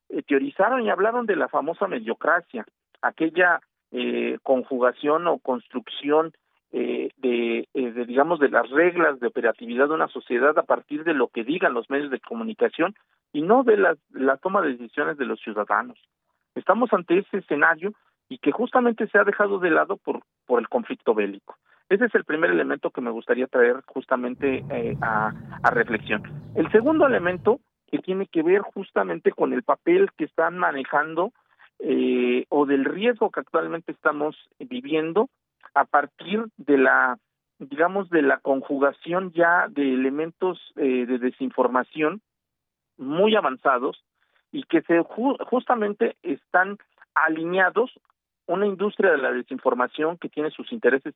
eh, 0.09 0.23
teorizaron 0.23 0.83
y 0.83 0.91
hablaron 0.91 1.27
de 1.27 1.37
la 1.37 1.49
famosa 1.49 1.87
mediocracia, 1.87 2.65
aquella 3.03 3.61
eh, 3.93 4.39
conjugación 4.43 5.27
o 5.27 5.39
construcción 5.39 6.33
eh, 6.77 7.11
de, 7.19 7.69
eh, 7.73 7.93
de, 7.93 8.05
digamos, 8.05 8.41
de 8.41 8.49
las 8.49 8.69
reglas 8.69 9.21
de 9.21 9.29
operatividad 9.29 9.87
de 9.87 9.95
una 9.95 10.09
sociedad 10.09 10.59
a 10.59 10.65
partir 10.65 11.05
de 11.05 11.15
lo 11.15 11.29
que 11.29 11.45
digan 11.45 11.73
los 11.73 11.89
medios 11.89 12.11
de 12.11 12.19
comunicación 12.19 12.97
y 13.33 13.43
no 13.43 13.63
de 13.63 13.77
la, 13.77 14.37
toma 14.39 14.61
de 14.61 14.73
decisiones 14.73 15.17
de 15.17 15.25
los 15.25 15.39
ciudadanos. 15.39 15.97
Estamos 16.57 16.93
ante 16.93 17.17
ese 17.17 17.39
escenario 17.39 17.93
y 18.29 18.39
que 18.39 18.51
justamente 18.51 19.07
se 19.07 19.19
ha 19.19 19.23
dejado 19.23 19.61
de 19.61 19.71
lado 19.71 19.99
por, 19.99 20.23
el 20.59 20.69
conflicto 20.69 21.15
bélico. 21.15 21.55
Ese 21.89 22.07
es 22.07 22.15
el 22.17 22.25
primer 22.25 22.51
elemento 22.51 22.91
que 22.91 23.01
me 23.01 23.13
gustaría 23.13 23.47
traer 23.47 23.77
justamente 23.87 24.65
eh, 24.69 24.97
a 25.01 25.71
reflexión. 25.71 26.25
El 26.57 26.69
segundo 26.73 27.07
elemento 27.07 27.61
que 27.91 27.99
tiene 27.99 28.27
que 28.27 28.43
ver 28.43 28.63
justamente 28.63 29.33
con 29.33 29.53
el 29.53 29.63
papel 29.63 30.11
que 30.17 30.25
están 30.25 30.59
manejando 30.59 31.33
eh, 31.79 32.47
o 32.49 32.67
del 32.67 32.85
riesgo 32.85 33.31
que 33.31 33.41
actualmente 33.41 33.93
estamos 33.93 34.37
viviendo 34.59 35.29
a 35.75 35.85
partir 35.85 36.47
de 36.57 36.79
la 36.79 37.19
digamos 37.59 38.11
de 38.11 38.23
la 38.23 38.39
conjugación 38.39 39.33
ya 39.33 39.67
de 39.69 39.95
elementos 39.95 40.59
eh, 40.77 41.07
de 41.07 41.19
desinformación 41.19 42.21
muy 42.97 43.35
avanzados 43.37 44.03
y 44.53 44.63
que 44.65 44.83
se 44.83 45.03
justamente 45.03 46.17
están 46.23 46.79
alineados 47.15 47.93
una 48.47 48.67
industria 48.67 49.13
de 49.13 49.19
la 49.19 49.33
desinformación 49.33 50.19
que 50.19 50.29
tiene 50.29 50.51
sus 50.51 50.73
intereses 50.73 51.15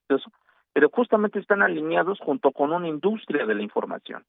pero 0.73 0.90
justamente 0.90 1.39
están 1.39 1.62
alineados 1.62 2.19
junto 2.20 2.53
con 2.53 2.73
una 2.73 2.89
industria 2.89 3.47
de 3.47 3.55
la 3.55 3.62
información 3.62 4.24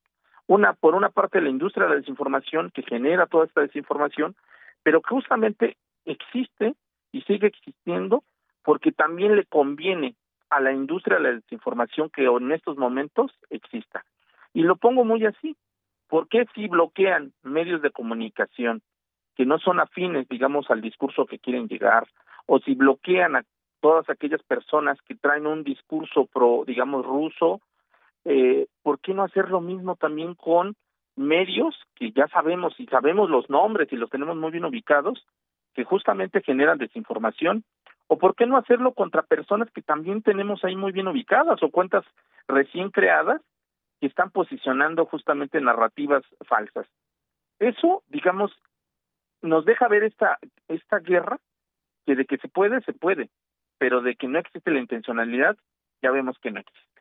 una 0.50 0.74
por 0.74 0.96
una 0.96 1.10
parte 1.10 1.42
la 1.42 1.50
industria 1.50 1.86
de 1.86 1.92
la 1.92 2.00
desinformación 2.00 2.72
que 2.72 2.82
genera 2.82 3.28
toda 3.28 3.46
esta 3.46 3.62
desinformación, 3.62 4.36
pero 4.82 5.00
que 5.00 5.10
justamente 5.14 5.78
existe 6.06 6.74
y 7.12 7.22
sigue 7.22 7.48
existiendo 7.48 8.24
porque 8.64 8.92
también 8.92 9.36
le 9.36 9.46
conviene 9.46 10.16
a 10.50 10.60
la 10.60 10.72
industria 10.72 11.18
de 11.18 11.24
la 11.24 11.32
desinformación 11.34 12.10
que 12.10 12.26
en 12.26 12.52
estos 12.52 12.78
momentos 12.78 13.32
exista. 13.52 14.04
Y 14.52 14.64
lo 14.64 14.76
pongo 14.76 15.06
muy 15.06 15.24
así. 15.24 15.56
¿Por 16.08 16.28
qué 16.28 16.46
si 16.56 16.68
bloquean 16.68 17.32
medios 17.44 17.84
de 17.84 17.92
comunicación 17.92 18.82
que 19.36 19.46
no 19.46 19.60
son 19.60 19.80
afines, 19.80 20.28
digamos, 20.30 20.72
al 20.72 20.82
discurso 20.82 21.28
que 21.28 21.38
quieren 21.38 21.68
llegar, 21.68 22.08
o 22.48 22.58
si 22.58 22.74
bloquean 22.74 23.36
a 23.36 23.46
todas 23.82 24.10
aquellas 24.10 24.42
personas 24.42 24.98
que 25.04 25.14
traen 25.14 25.46
un 25.46 25.64
discurso 25.64 26.26
pro, 26.26 26.64
digamos, 26.66 27.06
ruso 27.06 27.62
eh, 28.31 28.68
¿por 28.84 28.99
qué 28.99 29.15
no 29.15 29.23
hacer 29.23 29.49
lo 29.49 29.60
mismo 29.60 29.95
también 29.95 30.35
con 30.35 30.76
medios 31.15 31.76
que 31.95 32.11
ya 32.11 32.27
sabemos 32.27 32.80
y 32.80 32.85
sabemos 32.85 33.27
los 33.27 33.49
nombres 33.49 33.91
y 33.91 33.95
los 33.95 34.11
tenemos 34.11 34.38
muy 34.38 34.51
bien 34.51 34.65
ubicados, 34.65 35.26
que 35.73 35.84
justamente 35.84 36.43
generan 36.43 36.77
desinformación? 36.77 37.64
¿O 38.06 38.19
por 38.19 38.35
qué 38.35 38.45
no 38.45 38.57
hacerlo 38.57 38.93
contra 38.93 39.23
personas 39.23 39.72
que 39.72 39.81
también 39.81 40.22
tenemos 40.22 40.64
ahí 40.64 40.76
muy 40.76 40.91
bien 40.91 41.07
ubicadas 41.07 41.64
o 41.64 41.72
cuentas 41.72 42.06
recién 42.47 42.91
creadas 42.91 43.41
que 43.99 44.06
están 44.06 44.30
posicionando 44.30 45.07
justamente 45.07 45.60
narrativas 45.60 46.23
falsas? 46.47 46.85
Eso, 47.57 48.03
digamos, 48.10 48.51
nos 49.41 49.65
deja 49.65 49.88
ver 49.88 50.03
esta, 50.03 50.38
esta 50.68 50.99
guerra 50.99 51.39
que 52.06 52.15
de 52.15 52.26
que 52.26 52.38
se 52.38 52.47
puede, 52.47 52.81
se 52.81 52.93
puede, 52.93 53.31
pero 53.80 54.01
de 54.01 54.15
que 54.15 54.27
no 54.27 54.38
existe 54.38 54.69
la 54.69 54.80
intencionalidad, 54.80 55.57
ya 56.03 56.11
vemos 56.11 56.38
que 56.38 56.51
no 56.51 56.60
existe. 56.60 56.99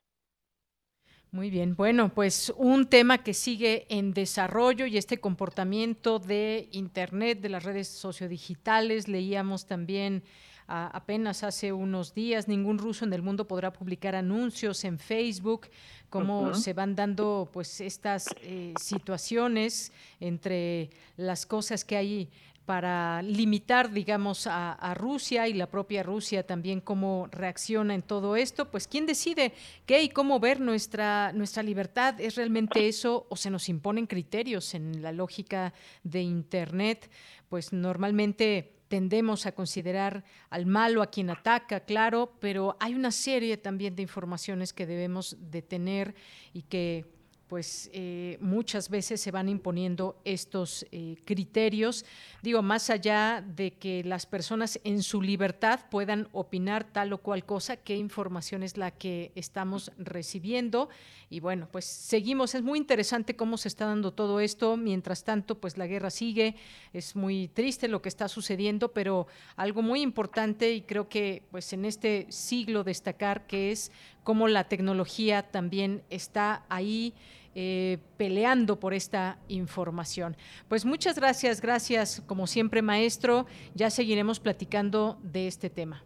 Muy 1.30 1.50
bien, 1.50 1.76
bueno, 1.76 2.09
pues 2.09 2.52
un 2.56 2.86
tema 2.86 3.18
que 3.18 3.34
sigue 3.34 3.86
en 3.90 4.14
desarrollo 4.14 4.86
y 4.86 4.96
este 4.96 5.20
comportamiento 5.20 6.18
de 6.18 6.70
Internet, 6.72 7.42
de 7.42 7.50
las 7.50 7.64
redes 7.64 7.88
sociodigitales, 7.88 9.09
leíamos 9.09 9.66
también 9.66 10.22
apenas 10.68 11.44
hace 11.44 11.72
unos 11.72 12.14
días, 12.14 12.46
ningún 12.46 12.78
ruso 12.78 13.05
en 13.05 13.12
el 13.14 13.22
mundo 13.22 13.48
podrá 13.48 13.72
publicar 13.72 14.14
anuncios 14.14 14.84
en 14.84 14.98
Facebook, 14.98 15.68
cómo 16.10 16.55
se 16.55 16.74
van 16.74 16.94
dando 16.94 17.48
pues 17.52 17.80
estas 17.80 18.26
eh, 18.42 18.74
situaciones 18.78 19.92
entre 20.20 20.90
las 21.16 21.46
cosas 21.46 21.84
que 21.84 21.96
hay 21.96 22.30
para 22.69 23.23
limitar, 23.23 23.90
digamos, 23.90 24.47
a, 24.47 24.93
Rusia 24.95 25.49
y 25.49 25.55
la 25.55 25.70
propia 25.70 26.03
Rusia 26.03 26.47
también 26.47 26.82
cómo 26.82 27.27
reacciona 27.31 27.95
en 27.95 28.03
todo 28.03 28.36
esto, 28.36 28.70
pues 28.70 28.86
quién 28.86 29.07
decide 29.07 29.55
qué 29.86 30.03
y 30.03 30.11
cómo 30.11 30.39
ver 30.39 30.61
nuestra, 30.61 31.32
nuestra 31.32 31.62
libertad, 31.62 32.20
¿es 32.20 32.36
realmente 32.36 32.86
eso 32.86 33.27
o 33.31 33.36
se 33.36 33.49
nos 33.49 33.70
imponen 33.70 34.07
criterios 34.07 34.74
en 34.74 35.01
la 35.01 35.12
lógica 35.12 35.73
de 36.03 36.20
Internet? 36.20 37.11
Pues 37.49 37.73
normalmente 37.73 38.74
tendemos 38.89 39.47
a 39.47 39.53
considerar 39.53 40.23
al 40.51 40.66
malo 40.66 41.01
a 41.01 41.07
quien 41.07 41.31
ataca, 41.31 41.81
claro, 41.81 42.36
pero 42.39 42.77
hay 42.81 42.95
una 42.95 43.12
serie 43.12 43.57
también 43.57 43.97
de 43.97 44.03
informaciones 44.03 44.74
que 44.74 44.85
debemos 44.85 45.39
de 45.40 45.62
tener 45.62 46.15
y 46.53 46.65
que 46.65 47.07
pues 47.49 47.91
eh, 47.93 48.37
muchas 48.41 48.91
veces 48.91 49.20
se 49.20 49.31
van 49.31 49.49
imponiendo 49.49 50.20
estos 50.25 50.87
eh, 50.93 51.16
criterios, 51.25 52.05
digo, 52.43 52.62
más 52.62 52.91
allá 52.91 53.43
de 53.57 53.73
que 53.73 54.05
las 54.05 54.27
personas 54.27 54.79
en 54.85 55.03
su 55.03 55.23
libertad 55.23 55.81
puedan 55.91 56.29
opinar 56.33 56.85
tal 56.85 57.12
o 57.12 57.19
cual 57.19 57.45
cosa, 57.47 57.77
qué 57.77 57.97
información 57.97 58.62
es 58.62 58.77
la 58.77 58.91
que 58.91 59.33
estamos 59.35 59.91
recibiendo. 59.99 60.91
Y 61.31 61.41
bueno, 61.41 61.69
pues 61.70 61.85
seguimos, 61.85 62.55
es 62.55 62.62
muy 62.62 62.79
interesante 62.79 63.37
cómo 63.37 63.59
se 63.59 63.69
está 63.69 63.87
dando 63.87 64.12
todo 64.12 64.41
esto, 64.41 64.77
mientras 64.77 65.25
tanto, 65.25 65.59
pues 65.59 65.77
la 65.77 65.87
guerra 65.87 66.11
sigue, 66.11 66.55
es 66.93 67.16
muy 67.16 67.49
triste 67.49 67.89
lo 67.89 68.01
que 68.01 68.09
está 68.09 68.29
sucediendo, 68.29 68.93
pero 68.93 69.27
algo 69.57 69.83
muy 69.83 70.01
importante 70.01 70.73
y 70.73 70.83
creo 70.83 71.09
que 71.09 71.43
pues 71.51 71.73
en 71.73 71.85
este 71.85 72.27
siglo 72.31 72.85
destacar 72.85 73.47
que 73.47 73.73
es 73.73 73.91
cómo 74.28 74.46
la 74.46 74.64
tecnología 74.64 75.42
también 75.42 76.02
está 76.10 76.60
ahí 76.68 77.14
eh, 77.55 77.96
peleando 78.18 78.78
por 78.78 78.92
esta 78.92 79.38
información. 79.48 80.36
Pues 80.68 80.84
muchas 80.84 81.18
gracias, 81.18 81.62
gracias 81.62 82.22
como 82.26 82.46
siempre 82.46 82.82
maestro, 82.82 83.46
ya 83.74 83.88
seguiremos 83.88 84.38
platicando 84.38 85.16
de 85.22 85.46
este 85.46 85.70
tema. 85.70 86.02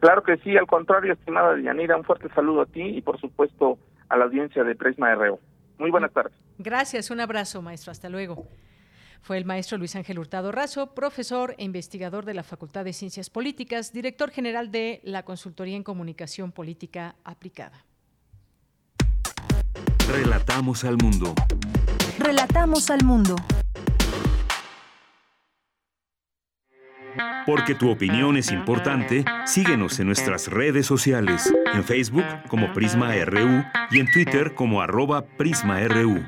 Claro 0.00 0.22
que 0.22 0.36
sí, 0.36 0.54
al 0.54 0.66
contrario, 0.66 1.14
estimada 1.14 1.58
Yanira, 1.58 1.96
un 1.96 2.04
fuerte 2.04 2.28
saludo 2.34 2.60
a 2.60 2.66
ti 2.66 2.82
y 2.82 3.00
por 3.00 3.18
supuesto 3.18 3.78
a 4.10 4.18
la 4.18 4.26
audiencia 4.26 4.62
de 4.62 4.74
Prisma 4.74 5.14
RO. 5.14 5.40
Muy 5.78 5.90
buenas 5.90 6.12
tardes. 6.12 6.34
Gracias, 6.58 7.10
un 7.10 7.20
abrazo 7.20 7.62
maestro, 7.62 7.90
hasta 7.90 8.10
luego. 8.10 8.46
Fue 9.26 9.38
el 9.38 9.44
maestro 9.44 9.76
Luis 9.76 9.96
Ángel 9.96 10.20
Hurtado 10.20 10.52
Razo, 10.52 10.94
profesor 10.94 11.56
e 11.58 11.64
investigador 11.64 12.24
de 12.24 12.32
la 12.32 12.44
Facultad 12.44 12.84
de 12.84 12.92
Ciencias 12.92 13.28
Políticas, 13.28 13.92
director 13.92 14.30
general 14.30 14.70
de 14.70 15.00
la 15.02 15.24
Consultoría 15.24 15.74
en 15.74 15.82
Comunicación 15.82 16.52
Política 16.52 17.16
Aplicada. 17.24 17.84
Relatamos 20.08 20.84
al 20.84 20.96
mundo. 20.98 21.34
Relatamos 22.20 22.88
al 22.88 23.02
mundo. 23.04 23.34
Porque 27.46 27.74
tu 27.74 27.90
opinión 27.90 28.36
es 28.36 28.52
importante, 28.52 29.24
síguenos 29.44 29.98
en 29.98 30.06
nuestras 30.06 30.46
redes 30.46 30.86
sociales, 30.86 31.52
en 31.74 31.82
Facebook 31.82 32.26
como 32.46 32.72
Prisma 32.72 33.12
RU 33.24 33.64
y 33.90 33.98
en 33.98 34.08
Twitter 34.12 34.54
como 34.54 34.80
arroba 34.80 35.26
PrismaRU. 35.36 36.24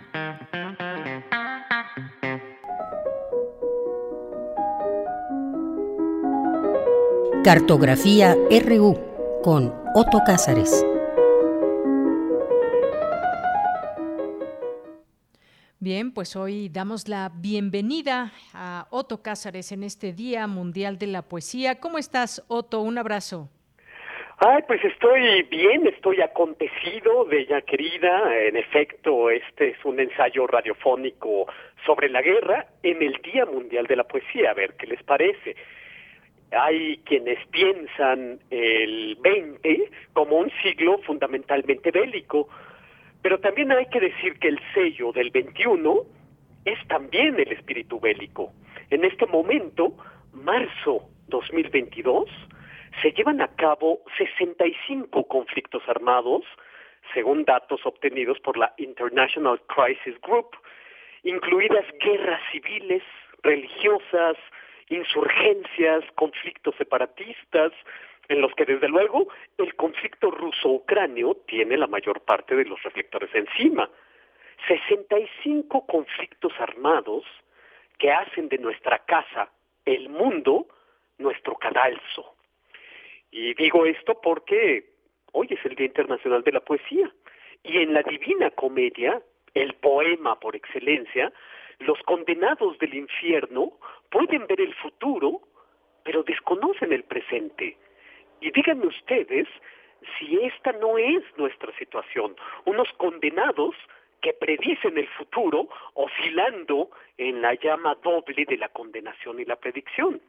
Cartografía 7.49 8.35
RU 8.35 9.41
con 9.43 9.73
Otto 9.95 10.19
Cázares. 10.27 10.87
Bien, 15.81 16.13
pues 16.13 16.37
hoy 16.37 16.69
damos 16.69 17.09
la 17.09 17.33
bienvenida 17.35 18.33
a 18.53 18.87
Otto 18.91 19.23
Cázares 19.23 19.73
en 19.73 19.83
este 19.83 20.13
Día 20.13 20.47
Mundial 20.47 20.99
de 20.99 21.07
la 21.07 21.23
Poesía. 21.23 21.81
¿Cómo 21.81 21.97
estás, 21.97 22.45
Otto? 22.49 22.83
Un 22.83 22.99
abrazo. 22.99 23.49
Ay, 24.41 24.63
pues 24.67 24.85
estoy 24.85 25.43
bien, 25.45 25.87
estoy 25.87 26.21
acontecido, 26.21 27.25
bella 27.25 27.63
querida. 27.63 28.45
En 28.45 28.59
efecto, 28.59 29.31
este 29.31 29.71
es 29.71 29.83
un 29.87 29.99
ensayo 30.01 30.47
radiofónico 30.47 31.47
sobre 31.87 32.11
la 32.11 32.21
guerra 32.21 32.67
en 32.83 33.03
el 33.03 33.15
Día 33.23 33.47
Mundial 33.47 33.87
de 33.87 33.97
la 33.97 34.05
Poesía. 34.05 34.51
A 34.51 34.55
ver 34.55 34.75
qué 34.75 34.87
les 34.87 35.03
parece. 35.03 35.57
Hay 36.51 36.99
quienes 37.05 37.39
piensan 37.49 38.41
el 38.51 39.17
20 39.21 39.91
como 40.15 40.39
un 40.39 40.51
siglo 40.63 40.99
fundamentalmente 40.99 41.91
bélico, 41.91 42.49
pero 43.23 43.39
también 43.41 43.71
hay 43.73 43.87
que 43.87 44.01
decir 44.01 44.39
que 44.39 44.49
el 44.49 44.61
sello 44.73 45.13
del 45.13 45.31
21 45.31 46.03
es 46.65 46.79
también 46.89 47.39
el 47.39 47.53
espíritu 47.53 48.01
bélico. 48.01 48.53
En 48.91 49.05
este 49.05 49.27
momento, 49.27 49.95
marzo 50.33 51.09
2022, 51.29 52.29
se 53.03 53.13
llevan 53.13 53.41
a 53.41 53.49
cabo 53.49 54.01
65 54.17 55.29
conflictos 55.29 55.83
armados, 55.87 56.45
según 57.15 57.45
datos 57.45 57.81
obtenidos 57.85 58.39
por 58.41 58.57
la 58.57 58.73
International 58.79 59.61
Crisis 59.67 60.21
Group, 60.23 60.57
incluidas 61.23 61.85
guerras 62.01 62.41
civiles, 62.51 63.03
religiosas, 63.43 64.37
insurgencias, 64.91 66.05
conflictos 66.15 66.75
separatistas, 66.77 67.73
en 68.29 68.41
los 68.41 68.55
que 68.55 68.65
desde 68.65 68.89
luego 68.89 69.29
el 69.57 69.75
conflicto 69.75 70.31
ruso-ucranio 70.31 71.35
tiene 71.47 71.77
la 71.77 71.87
mayor 71.87 72.21
parte 72.21 72.55
de 72.55 72.65
los 72.65 72.83
reflectores 72.83 73.31
encima. 73.35 73.91
65 74.67 75.87
conflictos 75.87 76.53
armados 76.59 77.25
que 77.99 78.13
hacen 78.13 78.49
de 78.49 78.59
nuestra 78.59 78.99
casa, 79.01 79.51
el 79.85 80.09
mundo, 80.09 80.67
nuestro 81.17 81.57
cadalso. 81.57 82.35
Y 83.31 83.55
digo 83.55 83.87
esto 83.87 84.21
porque 84.21 84.91
hoy 85.33 85.49
es 85.51 85.65
el 85.65 85.75
Día 85.75 85.87
Internacional 85.87 86.43
de 86.43 86.53
la 86.53 86.61
Poesía. 86.61 87.11
Y 87.63 87.79
en 87.79 87.93
la 87.93 88.03
Divina 88.03 88.51
Comedia, 88.51 89.21
el 89.55 89.75
poema 89.75 90.39
por 90.39 90.55
excelencia, 90.55 91.33
los 91.81 92.01
condenados 92.03 92.79
del 92.79 92.95
infierno 92.95 93.73
pueden 94.11 94.47
ver 94.47 94.61
el 94.61 94.75
futuro, 94.75 95.41
pero 96.05 96.23
desconocen 96.23 96.93
el 96.93 97.05
presente. 97.05 97.77
Y 98.41 98.51
díganme 98.51 98.87
ustedes 98.87 99.49
si 100.19 100.39
esta 100.41 100.73
no 100.73 100.99
es 100.99 101.23
nuestra 101.37 101.73
situación, 101.77 102.37
unos 102.65 102.93
condenados 102.95 103.75
que 104.21 104.33
predicen 104.33 104.99
el 104.99 105.09
futuro 105.09 105.69
oscilando 105.95 106.91
en 107.17 107.41
la 107.41 107.55
llama 107.55 107.95
doble 108.03 108.45
de 108.45 108.57
la 108.57 108.69
condenación 108.69 109.39
y 109.41 109.45
la 109.45 109.57
predicción. 109.57 110.21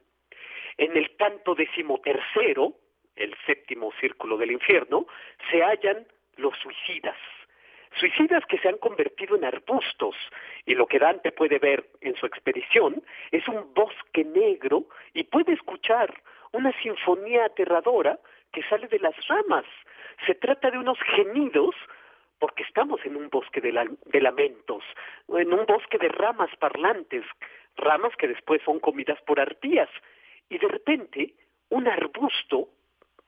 En 0.77 0.95
el 0.95 1.15
canto 1.15 1.55
decimotercero, 1.55 2.73
el 3.15 3.35
séptimo 3.45 3.91
círculo 3.99 4.37
del 4.37 4.51
infierno, 4.51 5.07
se 5.49 5.63
hallan 5.63 6.05
los 6.37 6.57
suicidas. 6.59 7.17
Suicidas 7.97 8.45
que 8.45 8.59
se 8.59 8.69
han 8.69 8.77
convertido 8.77 9.35
en 9.35 9.45
arbustos 9.45 10.15
y 10.65 10.75
lo 10.75 10.85
que 10.85 10.99
Dante 10.99 11.31
puede 11.31 11.59
ver 11.59 11.85
en 12.01 12.15
su 12.15 12.25
expedición 12.25 13.03
es 13.31 13.47
un 13.47 13.73
bosque 13.73 14.23
negro 14.23 14.85
y 15.13 15.23
puede 15.23 15.53
escuchar 15.53 16.13
una 16.51 16.71
sinfonía 16.81 17.45
aterradora 17.45 18.19
que 18.51 18.63
sale 18.63 18.87
de 18.87 18.99
las 18.99 19.15
ramas. 19.27 19.65
Se 20.25 20.35
trata 20.35 20.71
de 20.71 20.77
unos 20.77 20.99
gemidos 21.15 21.75
porque 22.39 22.63
estamos 22.63 23.03
en 23.05 23.15
un 23.15 23.29
bosque 23.29 23.59
de, 23.59 23.97
de 24.05 24.21
lamentos, 24.21 24.83
en 25.27 25.53
un 25.53 25.65
bosque 25.65 25.97
de 25.97 26.07
ramas 26.07 26.49
parlantes, 26.57 27.25
ramas 27.75 28.15
que 28.17 28.27
después 28.27 28.61
son 28.63 28.79
comidas 28.79 29.19
por 29.23 29.39
arpías. 29.39 29.89
Y 30.49 30.57
de 30.57 30.67
repente, 30.67 31.33
un 31.69 31.87
arbusto, 31.87 32.69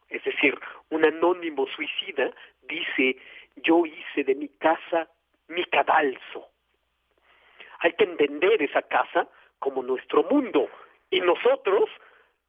es 0.10 0.24
decir, 0.24 0.58
un 0.90 1.06
anónimo 1.06 1.68
suicida, 1.68 2.32
dice, 2.64 3.18
yo 3.56 3.86
hice 3.86 4.24
de 4.24 4.36
mi 4.36 4.50
casa 4.50 5.10
mi 5.48 5.64
cadalso. 5.66 6.48
Hay 7.80 7.94
que 7.94 8.06
entender 8.06 8.62
esa 8.62 8.82
casa 8.84 9.28
como 9.60 9.84
nuestro 9.84 10.24
mundo 10.24 10.70
y 11.10 11.20
nosotros 11.20 11.90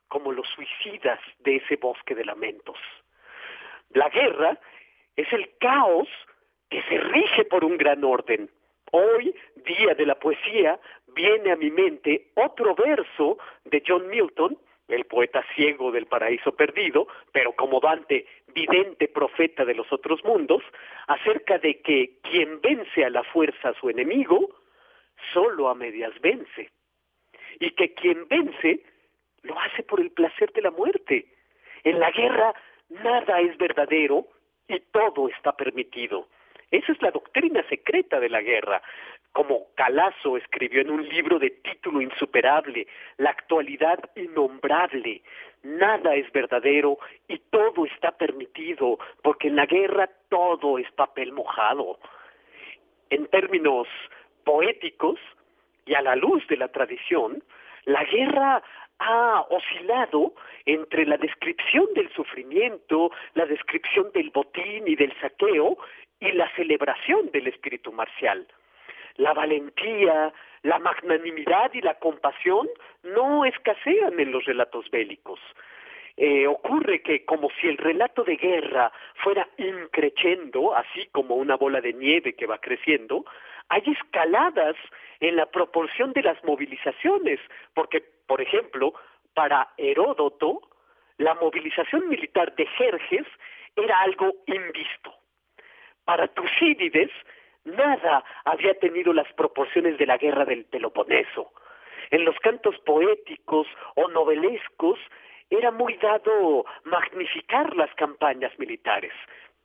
como 0.09 0.33
los 0.33 0.47
suicidas 0.49 1.19
de 1.39 1.57
ese 1.57 1.77
bosque 1.77 2.15
de 2.15 2.25
lamentos. 2.25 2.79
La 3.91 4.09
guerra 4.09 4.59
es 5.17 5.33
el 5.33 5.57
caos 5.59 6.09
que 6.69 6.83
se 6.83 6.99
rige 6.99 7.45
por 7.45 7.65
un 7.65 7.77
gran 7.77 8.05
orden. 8.05 8.51
Hoy, 8.93 9.35
día 9.57 9.95
de 9.95 10.07
la 10.07 10.19
poesía, 10.19 10.79
viene 11.09 11.53
a 11.53 11.57
mi 11.57 11.71
mente 11.71 12.31
otro 12.35 12.75
verso 12.75 13.39
de 13.65 13.83
John 13.87 14.09
Milton, 14.09 14.59
el 14.89 15.05
poeta 15.05 15.43
ciego 15.55 15.91
del 15.91 16.07
paraíso 16.07 16.55
perdido, 16.55 17.07
pero 17.33 17.53
como 17.53 17.81
Dante, 17.81 18.27
vidente 18.53 19.09
profeta 19.09 19.65
de 19.65 19.75
los 19.75 19.93
otros 19.93 20.23
mundos, 20.25 20.63
acerca 21.07 21.59
de 21.59 21.81
que 21.81 22.19
quien 22.23 22.61
vence 22.61 23.05
a 23.05 23.11
la 23.11 23.23
fuerza 23.25 23.71
a 23.71 23.75
su 23.75 23.91
enemigo, 23.91 24.49
solo 25.33 25.69
a 25.69 25.75
medias 25.75 26.13
vence, 26.21 26.71
y 27.61 27.71
que 27.73 27.95
quien 27.95 28.27
vence 28.29 28.85
lo 29.43 29.59
hace 29.59 29.83
por 29.83 30.01
el 30.01 30.11
placer 30.11 30.53
de 30.53 30.63
la 30.63 30.71
muerte. 30.71 31.27
En 31.85 31.99
la 31.99 32.11
guerra 32.11 32.55
nada 32.89 33.41
es 33.41 33.57
verdadero 33.59 34.27
y 34.69 34.81
todo 34.93 35.29
está 35.29 35.53
permitido. 35.53 36.29
Esa 36.73 36.93
es 36.93 37.03
la 37.03 37.11
doctrina 37.11 37.63
secreta 37.69 38.19
de 38.19 38.31
la 38.31 38.41
guerra. 38.41 38.83
Como 39.33 39.67
Calazo 39.75 40.39
escribió 40.39 40.81
en 40.81 40.91
un 40.91 41.07
libro 41.07 41.39
de 41.39 41.51
título 41.51 42.01
insuperable, 42.01 42.87
La 43.19 43.31
actualidad 43.31 43.99
innombrable, 44.17 45.23
nada 45.63 46.15
es 46.15 46.33
verdadero 46.33 46.99
y 47.29 47.39
todo 47.51 47.85
está 47.85 48.13
permitido, 48.13 48.99
porque 49.23 49.49
en 49.49 49.57
la 49.57 49.67
guerra 49.67 50.09
todo 50.31 50.79
es 50.79 50.91
papel 50.93 51.33
mojado. 51.33 51.99
En 53.11 53.27
términos 53.27 53.87
poéticos 54.43 55.21
y 55.85 55.95
a 55.95 56.01
la 56.01 56.17
luz 56.17 56.47
de 56.49 56.57
la 56.57 56.69
tradición, 56.69 57.43
la 57.85 58.05
guerra 58.05 58.63
ha 58.99 59.45
oscilado 59.51 60.33
entre 60.65 61.05
la 61.07 61.17
descripción 61.17 61.87
del 61.95 62.09
sufrimiento, 62.13 63.11
la 63.35 63.47
descripción 63.47 64.11
del 64.13 64.31
botín 64.31 64.87
y 64.87 64.95
del 64.95 65.13
saqueo 65.21 65.77
y 66.23 66.33
la 66.33 66.49
celebración 66.55 67.31
del 67.33 67.49
espíritu 67.49 67.93
marcial. 67.93 68.47
La 69.17 69.35
valentía, 69.35 70.33
la 70.63 70.79
magnanimidad 70.79 71.73
y 71.75 71.81
la 71.81 71.95
compasión 71.99 72.69
no 73.03 73.45
escasean 73.45 74.19
en 74.21 74.31
los 74.31 74.45
relatos 74.45 74.89
bélicos. 74.91 75.41
Eh, 76.17 76.47
ocurre 76.47 77.03
que 77.03 77.25
como 77.25 77.49
si 77.61 77.67
el 77.67 77.77
relato 77.77 78.23
de 78.23 78.37
guerra 78.37 78.93
fuera 79.17 79.49
increciendo, 79.57 80.77
así 80.77 81.09
como 81.11 81.35
una 81.35 81.57
bola 81.57 81.81
de 81.81 81.93
nieve 81.93 82.35
que 82.35 82.47
va 82.47 82.59
creciendo, 82.59 83.25
hay 83.69 83.83
escaladas 83.87 84.77
en 85.21 85.37
la 85.37 85.47
proporción 85.47 86.13
de 86.13 86.23
las 86.23 86.43
movilizaciones, 86.45 87.41
porque, 87.75 88.05
por 88.27 88.41
ejemplo, 88.41 88.95
para 89.35 89.71
Heródoto, 89.77 90.61
la 91.19 91.35
movilización 91.35 92.09
militar 92.09 92.55
de 92.55 92.67
Jerjes 92.67 93.27
era 93.75 93.99
algo 94.01 94.35
invisto. 94.47 95.22
Para 96.05 96.29
Tucídides, 96.29 97.11
nada 97.65 98.25
había 98.45 98.75
tenido 98.75 99.13
las 99.13 99.33
proporciones 99.35 99.99
de 99.99 100.07
la 100.07 100.17
guerra 100.17 100.45
del 100.45 100.65
Peloponeso. 100.65 101.53
En 102.11 102.25
los 102.25 102.37
cantos 102.41 102.79
poéticos 102.81 103.67
o 103.95 104.09
novelescos 104.09 104.99
era 105.49 105.71
muy 105.71 105.95
dado 105.95 106.65
magnificar 106.85 107.77
las 107.77 107.95
campañas 107.95 108.53
militares, 108.59 109.13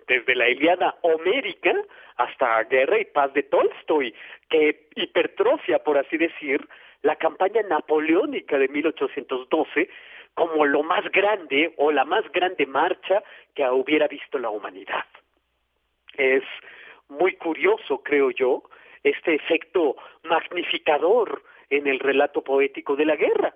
desde 0.07 0.35
la 0.35 0.49
Iliada 0.49 0.95
homérica 1.01 1.73
hasta 2.17 2.63
Guerra 2.63 2.99
y 2.99 3.05
Paz 3.05 3.33
de 3.33 3.43
Tolstoy, 3.43 4.13
que 4.49 4.87
hipertrofia, 4.95 5.79
por 5.79 5.97
así 5.97 6.17
decir, 6.17 6.67
la 7.01 7.15
campaña 7.15 7.61
napoleónica 7.63 8.57
de 8.57 8.67
1812 8.67 9.89
como 10.33 10.65
lo 10.65 10.83
más 10.83 11.03
grande 11.11 11.73
o 11.77 11.91
la 11.91 12.05
más 12.05 12.23
grande 12.31 12.65
marcha 12.65 13.23
que 13.55 13.67
hubiera 13.69 14.07
visto 14.07 14.37
la 14.37 14.49
humanidad. 14.49 15.05
Es 16.17 16.43
muy 17.07 17.33
curioso, 17.35 18.03
creo 18.03 18.31
yo, 18.31 18.63
este 19.03 19.35
efecto 19.35 19.95
magnificador 20.23 21.43
en 21.69 21.87
el 21.87 21.99
relato 21.99 22.43
poético 22.43 22.95
de 22.95 23.05
la 23.05 23.15
guerra. 23.15 23.53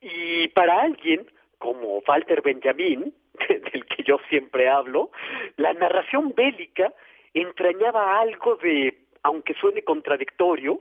Y 0.00 0.48
para 0.48 0.82
alguien 0.82 1.26
como 1.58 2.02
Walter 2.06 2.42
Benjamin, 2.42 3.14
del 3.48 3.86
que 3.86 4.02
yo 4.02 4.18
siempre 4.28 4.68
hablo, 4.68 5.10
la 5.56 5.72
narración 5.72 6.34
bélica 6.36 6.92
entrañaba 7.32 8.20
algo 8.20 8.56
de, 8.56 9.06
aunque 9.22 9.54
suene 9.54 9.82
contradictorio, 9.82 10.80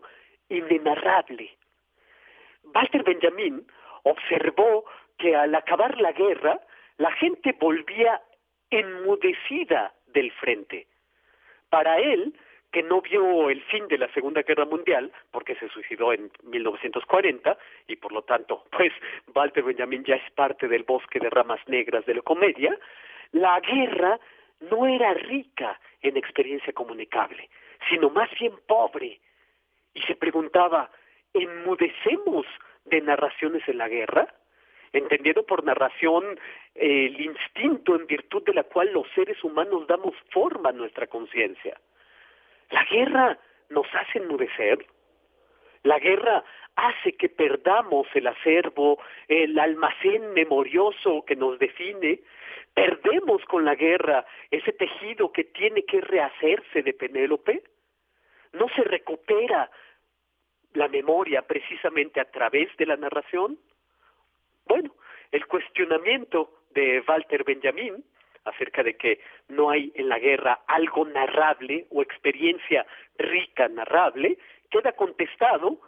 inenarrable. 0.49 1.57
Walter 2.63 3.03
Benjamin 3.03 3.65
observó 4.03 4.85
que 5.17 5.35
al 5.35 5.55
acabar 5.55 5.99
la 5.99 6.11
guerra, 6.11 6.59
la 6.97 7.11
gente 7.13 7.55
volvía 7.59 8.21
enmudecida 8.69 9.93
del 10.15 10.31
frente. 10.31 10.87
Para 11.69 11.99
él, 11.99 12.33
que 12.71 12.81
no 12.81 13.01
vio 13.01 13.49
el 13.49 13.61
fin 13.63 13.87
de 13.87 13.97
la 13.97 14.11
Segunda 14.13 14.41
Guerra 14.41 14.65
Mundial, 14.65 15.11
porque 15.31 15.55
se 15.55 15.69
suicidó 15.69 16.11
en 16.13 16.31
1940, 16.43 17.57
y 17.87 17.95
por 17.97 18.11
lo 18.11 18.23
tanto, 18.23 18.65
pues 18.71 18.91
Walter 19.33 19.63
Benjamin 19.63 20.03
ya 20.03 20.15
es 20.15 20.31
parte 20.31 20.67
del 20.67 20.83
bosque 20.83 21.19
de 21.19 21.29
ramas 21.29 21.59
negras 21.67 22.05
de 22.05 22.15
la 22.15 22.21
comedia, 22.21 22.77
la 23.31 23.59
guerra 23.59 24.19
no 24.71 24.87
era 24.87 25.13
rica 25.13 25.79
en 26.01 26.17
experiencia 26.17 26.73
comunicable, 26.73 27.49
sino 27.89 28.09
más 28.09 28.29
bien 28.39 28.53
pobre. 28.67 29.19
Y 29.93 30.01
se 30.01 30.15
preguntaba, 30.15 30.89
¿enmudecemos 31.33 32.45
de 32.85 33.01
narraciones 33.01 33.67
en 33.67 33.77
la 33.77 33.89
guerra? 33.89 34.27
Entendiendo 34.97 35.43
por 35.45 35.63
narración 35.63 36.39
eh, 36.75 37.07
el 37.07 37.21
instinto 37.21 37.95
en 37.95 38.07
virtud 38.07 38.43
de 38.43 38.53
la 38.53 38.63
cual 38.63 38.91
los 38.93 39.07
seres 39.13 39.43
humanos 39.43 39.87
damos 39.87 40.15
forma 40.31 40.69
a 40.69 40.73
nuestra 40.73 41.07
conciencia. 41.07 41.79
La 42.71 42.83
guerra 42.85 43.37
nos 43.69 43.87
hace 43.93 44.19
enmudecer. 44.19 44.85
La 45.83 45.99
guerra 45.99 46.43
hace 46.75 47.13
que 47.13 47.29
perdamos 47.29 48.07
el 48.15 48.27
acervo, 48.27 48.99
el 49.27 49.57
almacén 49.59 50.33
memorioso 50.33 51.23
que 51.25 51.35
nos 51.35 51.59
define. 51.59 52.21
Perdemos 52.73 53.43
con 53.45 53.65
la 53.65 53.75
guerra 53.75 54.25
ese 54.49 54.73
tejido 54.73 55.31
que 55.31 55.45
tiene 55.45 55.83
que 55.83 56.01
rehacerse 56.01 56.81
de 56.81 56.93
Penélope. 56.93 57.63
No 58.53 58.67
se 58.75 58.83
recupera 58.83 59.69
la 60.73 60.87
memoria 60.87 61.41
precisamente 61.43 62.19
a 62.19 62.25
través 62.25 62.75
de 62.77 62.85
la 62.85 62.97
narración. 62.97 63.57
Bueno, 64.65 64.91
el 65.31 65.45
cuestionamiento 65.47 66.51
de 66.71 67.03
Walter 67.07 67.43
Benjamin 67.43 68.03
acerca 68.45 68.83
de 68.83 68.95
que 68.95 69.19
no 69.49 69.69
hay 69.69 69.91
en 69.95 70.07
la 70.07 70.19
guerra 70.19 70.61
algo 70.67 71.05
narrable 71.05 71.87
o 71.89 72.01
experiencia 72.01 72.85
rica 73.17 73.67
narrable, 73.67 74.37
queda 74.69 74.93
contestado, 74.93 75.79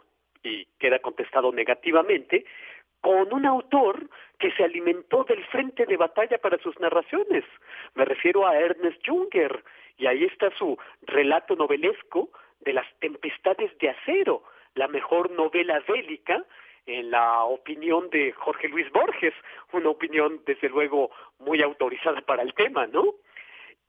y 0.42 0.66
queda 0.78 0.98
contestado 0.98 1.52
negativamente, 1.52 2.44
con 3.00 3.32
un 3.32 3.46
autor 3.46 4.08
que 4.38 4.50
se 4.52 4.64
alimentó 4.64 5.24
del 5.24 5.44
frente 5.46 5.86
de 5.86 5.96
batalla 5.96 6.38
para 6.38 6.58
sus 6.58 6.78
narraciones. 6.80 7.44
Me 7.94 8.04
refiero 8.04 8.46
a 8.46 8.56
Ernest 8.56 9.00
Junger, 9.06 9.64
y 9.96 10.06
ahí 10.06 10.24
está 10.24 10.50
su 10.56 10.76
relato 11.02 11.54
novelesco 11.54 12.30
de 12.60 12.72
las 12.72 12.86
tempestades 12.98 13.76
de 13.78 13.90
acero, 13.90 14.42
la 14.74 14.88
mejor 14.88 15.30
novela 15.30 15.80
bélica 15.86 16.44
en 16.88 17.10
la 17.10 17.44
opinión 17.44 18.08
de 18.08 18.32
Jorge 18.32 18.66
Luis 18.68 18.90
Borges, 18.90 19.34
una 19.72 19.90
opinión 19.90 20.40
desde 20.46 20.70
luego 20.70 21.10
muy 21.38 21.62
autorizada 21.62 22.22
para 22.22 22.42
el 22.42 22.54
tema, 22.54 22.86
¿no? 22.86 23.14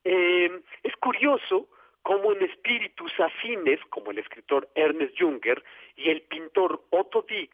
Eh, 0.03 0.51
es 0.83 0.95
curioso 0.97 1.69
cómo 2.01 2.33
en 2.33 2.43
espíritus 2.43 3.11
afines, 3.19 3.79
como 3.89 4.11
el 4.11 4.19
escritor 4.19 4.67
Ernest 4.75 5.15
Junger 5.17 5.63
y 5.95 6.09
el 6.09 6.23
pintor 6.23 6.83
Otto 6.89 7.25
Dix, 7.27 7.53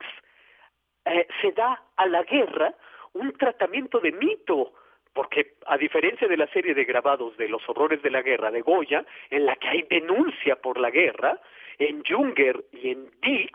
eh, 1.06 1.28
se 1.42 1.52
da 1.52 1.84
a 1.96 2.08
la 2.08 2.24
guerra 2.24 2.74
un 3.14 3.32
tratamiento 3.34 4.00
de 4.00 4.12
mito, 4.14 4.74
porque 5.14 5.54
a 5.68 5.78
diferencia 5.78 6.28
de 6.28 6.38
la 6.38 6.48
serie 6.48 6.74
de 6.74 6.86
grabados 6.86 7.38
de 7.38 7.48
los 7.48 7.62
horrores 7.70 8.02
de 8.02 8.10
la 8.10 8.24
guerra 8.24 8.50
de 8.50 8.62
Goya, 8.62 9.06
en 9.30 9.46
la 9.46 9.56
que 9.58 9.68
hay 9.68 9.82
denuncia 9.84 10.56
por 10.56 10.80
la 10.80 10.90
guerra, 10.90 11.40
en 11.78 12.04
Junger 12.04 12.66
y 12.72 12.90
en 12.90 13.12
Dix 13.22 13.52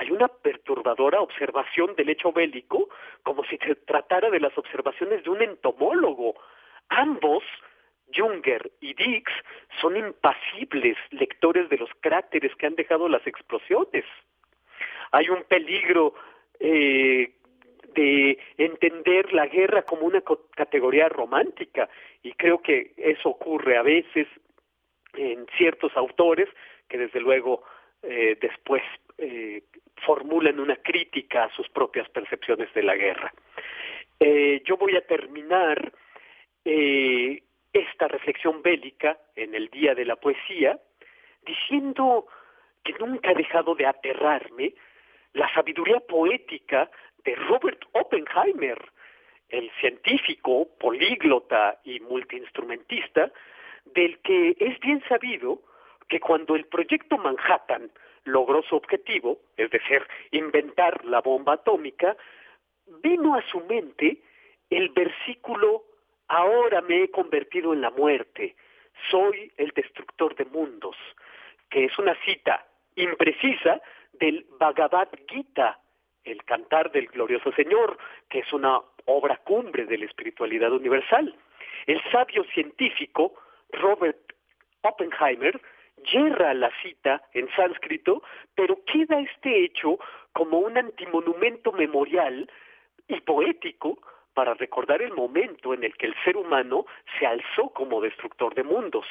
hay 0.00 0.10
una 0.12 0.28
perturbadora 0.28 1.20
observación 1.20 1.94
del 1.94 2.08
hecho 2.08 2.32
bélico 2.32 2.88
como 3.22 3.44
si 3.44 3.58
se 3.58 3.74
tratara 3.74 4.30
de 4.30 4.40
las 4.40 4.56
observaciones 4.56 5.22
de 5.22 5.28
un 5.28 5.42
entomólogo. 5.42 6.36
Ambos, 6.88 7.44
Junger 8.10 8.72
y 8.80 8.94
Dix, 8.94 9.30
son 9.78 9.98
impasibles 9.98 10.96
lectores 11.10 11.68
de 11.68 11.76
los 11.76 11.90
cráteres 12.00 12.54
que 12.56 12.66
han 12.66 12.76
dejado 12.76 13.10
las 13.10 13.26
explosiones. 13.26 14.06
Hay 15.10 15.28
un 15.28 15.44
peligro 15.44 16.14
eh, 16.58 17.34
de 17.94 18.38
entender 18.56 19.34
la 19.34 19.48
guerra 19.48 19.82
como 19.82 20.06
una 20.06 20.22
categoría 20.56 21.10
romántica 21.10 21.90
y 22.22 22.32
creo 22.32 22.62
que 22.62 22.94
eso 22.96 23.28
ocurre 23.28 23.76
a 23.76 23.82
veces 23.82 24.26
en 25.12 25.46
ciertos 25.58 25.94
autores 25.94 26.48
que 26.88 26.96
desde 26.96 27.20
luego 27.20 27.62
eh, 28.02 28.38
después 28.40 28.82
eh, 29.20 29.64
formulan 30.06 30.58
una 30.58 30.76
crítica 30.76 31.44
a 31.44 31.54
sus 31.54 31.68
propias 31.68 32.08
percepciones 32.08 32.72
de 32.72 32.82
la 32.82 32.96
guerra. 32.96 33.32
Eh, 34.18 34.62
yo 34.64 34.78
voy 34.78 34.96
a 34.96 35.06
terminar 35.06 35.92
eh, 36.64 37.42
esta 37.70 38.08
reflexión 38.08 38.62
bélica 38.62 39.18
en 39.36 39.54
el 39.54 39.68
Día 39.68 39.94
de 39.94 40.06
la 40.06 40.16
Poesía 40.16 40.78
diciendo 41.44 42.28
que 42.82 42.94
nunca 42.94 43.30
ha 43.30 43.34
dejado 43.34 43.74
de 43.74 43.86
aterrarme 43.86 44.72
la 45.34 45.52
sabiduría 45.52 46.00
poética 46.00 46.90
de 47.22 47.34
Robert 47.34 47.84
Oppenheimer, 47.92 48.78
el 49.50 49.70
científico, 49.80 50.66
políglota 50.78 51.78
y 51.84 52.00
multiinstrumentista, 52.00 53.30
del 53.84 54.18
que 54.20 54.56
es 54.58 54.80
bien 54.80 55.02
sabido 55.08 55.60
que 56.08 56.20
cuando 56.20 56.56
el 56.56 56.64
proyecto 56.64 57.18
Manhattan 57.18 57.90
logró 58.32 58.62
su 58.62 58.76
objetivo, 58.76 59.38
es 59.56 59.70
decir, 59.70 60.06
inventar 60.30 61.04
la 61.04 61.20
bomba 61.20 61.54
atómica, 61.54 62.16
vino 63.02 63.34
a 63.34 63.42
su 63.50 63.60
mente 63.60 64.22
el 64.70 64.90
versículo 64.90 65.84
Ahora 66.32 66.80
me 66.80 67.02
he 67.02 67.10
convertido 67.10 67.72
en 67.72 67.80
la 67.80 67.90
muerte, 67.90 68.54
soy 69.10 69.50
el 69.56 69.70
destructor 69.70 70.36
de 70.36 70.44
mundos, 70.44 70.94
que 71.68 71.86
es 71.86 71.98
una 71.98 72.14
cita 72.24 72.64
imprecisa 72.94 73.82
del 74.12 74.46
Bhagavad 74.60 75.08
Gita, 75.26 75.80
el 76.22 76.44
cantar 76.44 76.92
del 76.92 77.06
glorioso 77.06 77.50
Señor, 77.50 77.98
que 78.28 78.38
es 78.38 78.52
una 78.52 78.80
obra 79.06 79.38
cumbre 79.38 79.86
de 79.86 79.98
la 79.98 80.04
espiritualidad 80.04 80.72
universal. 80.72 81.34
El 81.88 82.00
sabio 82.12 82.44
científico 82.54 83.34
Robert 83.72 84.32
Oppenheimer 84.82 85.60
yerra 86.02 86.54
la 86.54 86.70
cita 86.82 87.22
en 87.32 87.48
sánscrito, 87.54 88.22
pero 88.54 88.78
queda 88.84 89.20
este 89.20 89.64
hecho 89.64 89.98
como 90.32 90.58
un 90.58 90.76
antimonumento 90.76 91.72
memorial 91.72 92.50
y 93.08 93.20
poético 93.20 93.98
para 94.34 94.54
recordar 94.54 95.02
el 95.02 95.12
momento 95.12 95.74
en 95.74 95.84
el 95.84 95.96
que 95.96 96.06
el 96.06 96.14
ser 96.24 96.36
humano 96.36 96.86
se 97.18 97.26
alzó 97.26 97.70
como 97.70 98.00
destructor 98.00 98.54
de 98.54 98.62
mundos. 98.62 99.06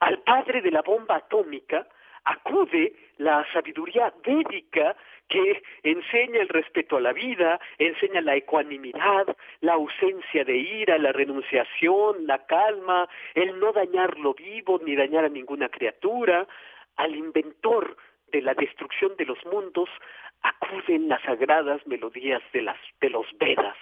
Al 0.00 0.20
padre 0.20 0.62
de 0.62 0.70
la 0.70 0.82
bomba 0.82 1.16
atómica 1.16 1.86
acude 2.24 2.94
la 3.18 3.46
sabiduría 3.52 4.12
védica 4.24 4.96
que 5.28 5.62
enseña 5.82 6.40
el 6.40 6.48
respeto 6.48 6.96
a 6.96 7.00
la 7.00 7.12
vida, 7.12 7.60
enseña 7.78 8.20
la 8.20 8.36
ecuanimidad, 8.36 9.36
la 9.60 9.74
ausencia 9.74 10.44
de 10.44 10.56
ira, 10.56 10.98
la 10.98 11.12
renunciación, 11.12 12.26
la 12.26 12.44
calma, 12.46 13.08
el 13.34 13.58
no 13.58 13.72
dañar 13.72 14.18
lo 14.18 14.34
vivo 14.34 14.80
ni 14.84 14.96
dañar 14.96 15.24
a 15.24 15.28
ninguna 15.28 15.68
criatura, 15.68 16.46
al 16.96 17.16
inventor 17.16 17.96
de 18.30 18.42
la 18.42 18.54
destrucción 18.54 19.16
de 19.16 19.26
los 19.26 19.44
mundos 19.46 19.88
acuden 20.42 21.08
las 21.08 21.22
sagradas 21.22 21.86
melodías 21.86 22.42
de 22.52 22.62
las 22.62 22.78
de 23.00 23.10
los 23.10 23.26
Vedas. 23.38 23.76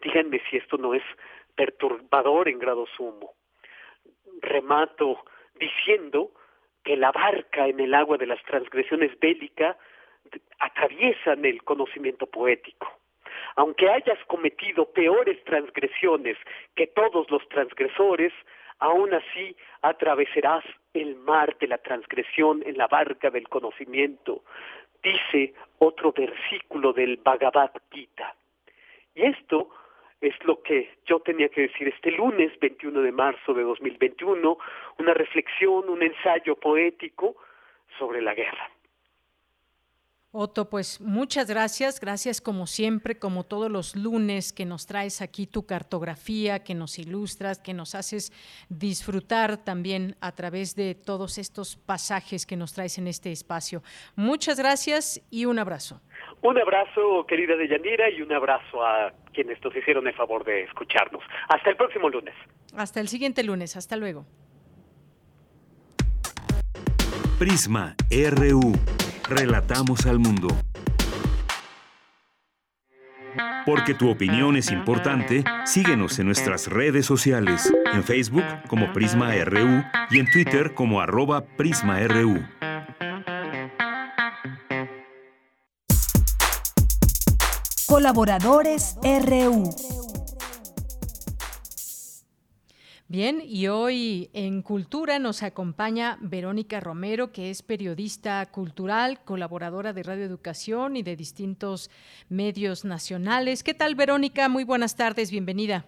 Díganme 0.00 0.40
si 0.48 0.56
esto 0.56 0.78
no 0.78 0.94
es 0.94 1.02
perturbador 1.54 2.48
en 2.48 2.58
grado 2.58 2.86
sumo. 2.96 3.34
Remato 4.40 5.24
diciendo 5.54 6.32
que 6.84 6.96
la 6.96 7.12
barca 7.12 7.68
en 7.68 7.80
el 7.80 7.94
agua 7.94 8.18
de 8.18 8.26
las 8.26 8.42
transgresiones 8.44 9.18
bélicas 9.20 9.76
atraviesan 10.58 11.44
el 11.44 11.62
conocimiento 11.62 12.26
poético. 12.26 12.90
Aunque 13.56 13.90
hayas 13.90 14.18
cometido 14.26 14.90
peores 14.92 15.42
transgresiones 15.44 16.36
que 16.74 16.86
todos 16.86 17.30
los 17.30 17.46
transgresores, 17.48 18.32
aún 18.78 19.12
así 19.14 19.56
atravesarás 19.82 20.64
el 20.94 21.16
mar 21.16 21.56
de 21.58 21.68
la 21.68 21.78
transgresión 21.78 22.62
en 22.66 22.78
la 22.78 22.86
barca 22.86 23.30
del 23.30 23.48
conocimiento, 23.48 24.42
dice 25.02 25.54
otro 25.78 26.12
versículo 26.12 26.92
del 26.92 27.16
Bhagavad 27.16 27.72
Gita. 27.90 28.34
Y 29.14 29.24
esto 29.24 29.68
es 30.22 30.34
lo 30.44 30.62
que 30.62 30.88
yo 31.04 31.20
tenía 31.20 31.48
que 31.48 31.62
decir 31.62 31.88
este 31.88 32.12
lunes 32.12 32.52
21 32.60 33.02
de 33.02 33.12
marzo 33.12 33.52
de 33.52 33.64
2021, 33.64 34.56
una 34.98 35.14
reflexión, 35.14 35.88
un 35.88 36.02
ensayo 36.02 36.54
poético 36.56 37.36
sobre 37.98 38.22
la 38.22 38.32
guerra. 38.32 38.70
Otto, 40.34 40.70
pues 40.70 40.98
muchas 40.98 41.46
gracias, 41.46 42.00
gracias 42.00 42.40
como 42.40 42.66
siempre, 42.66 43.18
como 43.18 43.44
todos 43.44 43.70
los 43.70 43.94
lunes 43.94 44.54
que 44.54 44.64
nos 44.64 44.86
traes 44.86 45.20
aquí 45.20 45.46
tu 45.46 45.66
cartografía, 45.66 46.64
que 46.64 46.74
nos 46.74 46.98
ilustras, 46.98 47.58
que 47.58 47.74
nos 47.74 47.94
haces 47.94 48.32
disfrutar 48.70 49.58
también 49.58 50.16
a 50.22 50.32
través 50.32 50.74
de 50.74 50.94
todos 50.94 51.36
estos 51.36 51.76
pasajes 51.76 52.46
que 52.46 52.56
nos 52.56 52.72
traes 52.72 52.96
en 52.96 53.08
este 53.08 53.30
espacio. 53.30 53.82
Muchas 54.16 54.56
gracias 54.56 55.20
y 55.30 55.44
un 55.44 55.58
abrazo. 55.58 56.00
Un 56.42 56.58
abrazo, 56.58 57.24
querida 57.28 57.56
Deyanira, 57.56 58.10
y 58.10 58.20
un 58.20 58.32
abrazo 58.32 58.84
a 58.84 59.12
quienes 59.32 59.62
nos 59.62 59.74
hicieron 59.76 60.06
el 60.08 60.14
favor 60.14 60.44
de 60.44 60.64
escucharnos. 60.64 61.22
Hasta 61.48 61.70
el 61.70 61.76
próximo 61.76 62.10
lunes. 62.10 62.34
Hasta 62.76 63.00
el 63.00 63.06
siguiente 63.06 63.44
lunes, 63.44 63.76
hasta 63.76 63.96
luego. 63.96 64.26
Prisma 67.38 67.94
RU. 68.10 68.72
Relatamos 69.28 70.04
al 70.06 70.18
mundo. 70.18 70.48
Porque 73.64 73.94
tu 73.94 74.10
opinión 74.10 74.56
es 74.56 74.72
importante, 74.72 75.44
síguenos 75.64 76.18
en 76.18 76.26
nuestras 76.26 76.66
redes 76.68 77.06
sociales, 77.06 77.72
en 77.94 78.02
Facebook 78.02 78.44
como 78.66 78.92
Prisma 78.92 79.32
RU 79.44 79.84
y 80.10 80.18
en 80.18 80.30
Twitter 80.30 80.74
como 80.74 81.00
arroba 81.00 81.44
PrismaRU. 81.56 82.40
Colaboradores 87.92 88.96
RU. 89.02 89.68
Bien, 93.06 93.42
y 93.44 93.68
hoy 93.68 94.30
en 94.32 94.62
Cultura 94.62 95.18
nos 95.18 95.42
acompaña 95.42 96.16
Verónica 96.22 96.80
Romero, 96.80 97.32
que 97.32 97.50
es 97.50 97.60
periodista 97.60 98.46
cultural, 98.46 99.22
colaboradora 99.24 99.92
de 99.92 100.04
Radio 100.04 100.24
Educación 100.24 100.96
y 100.96 101.02
de 101.02 101.16
distintos 101.16 101.90
medios 102.30 102.86
nacionales. 102.86 103.62
¿Qué 103.62 103.74
tal, 103.74 103.94
Verónica? 103.94 104.48
Muy 104.48 104.64
buenas 104.64 104.96
tardes, 104.96 105.30
bienvenida. 105.30 105.84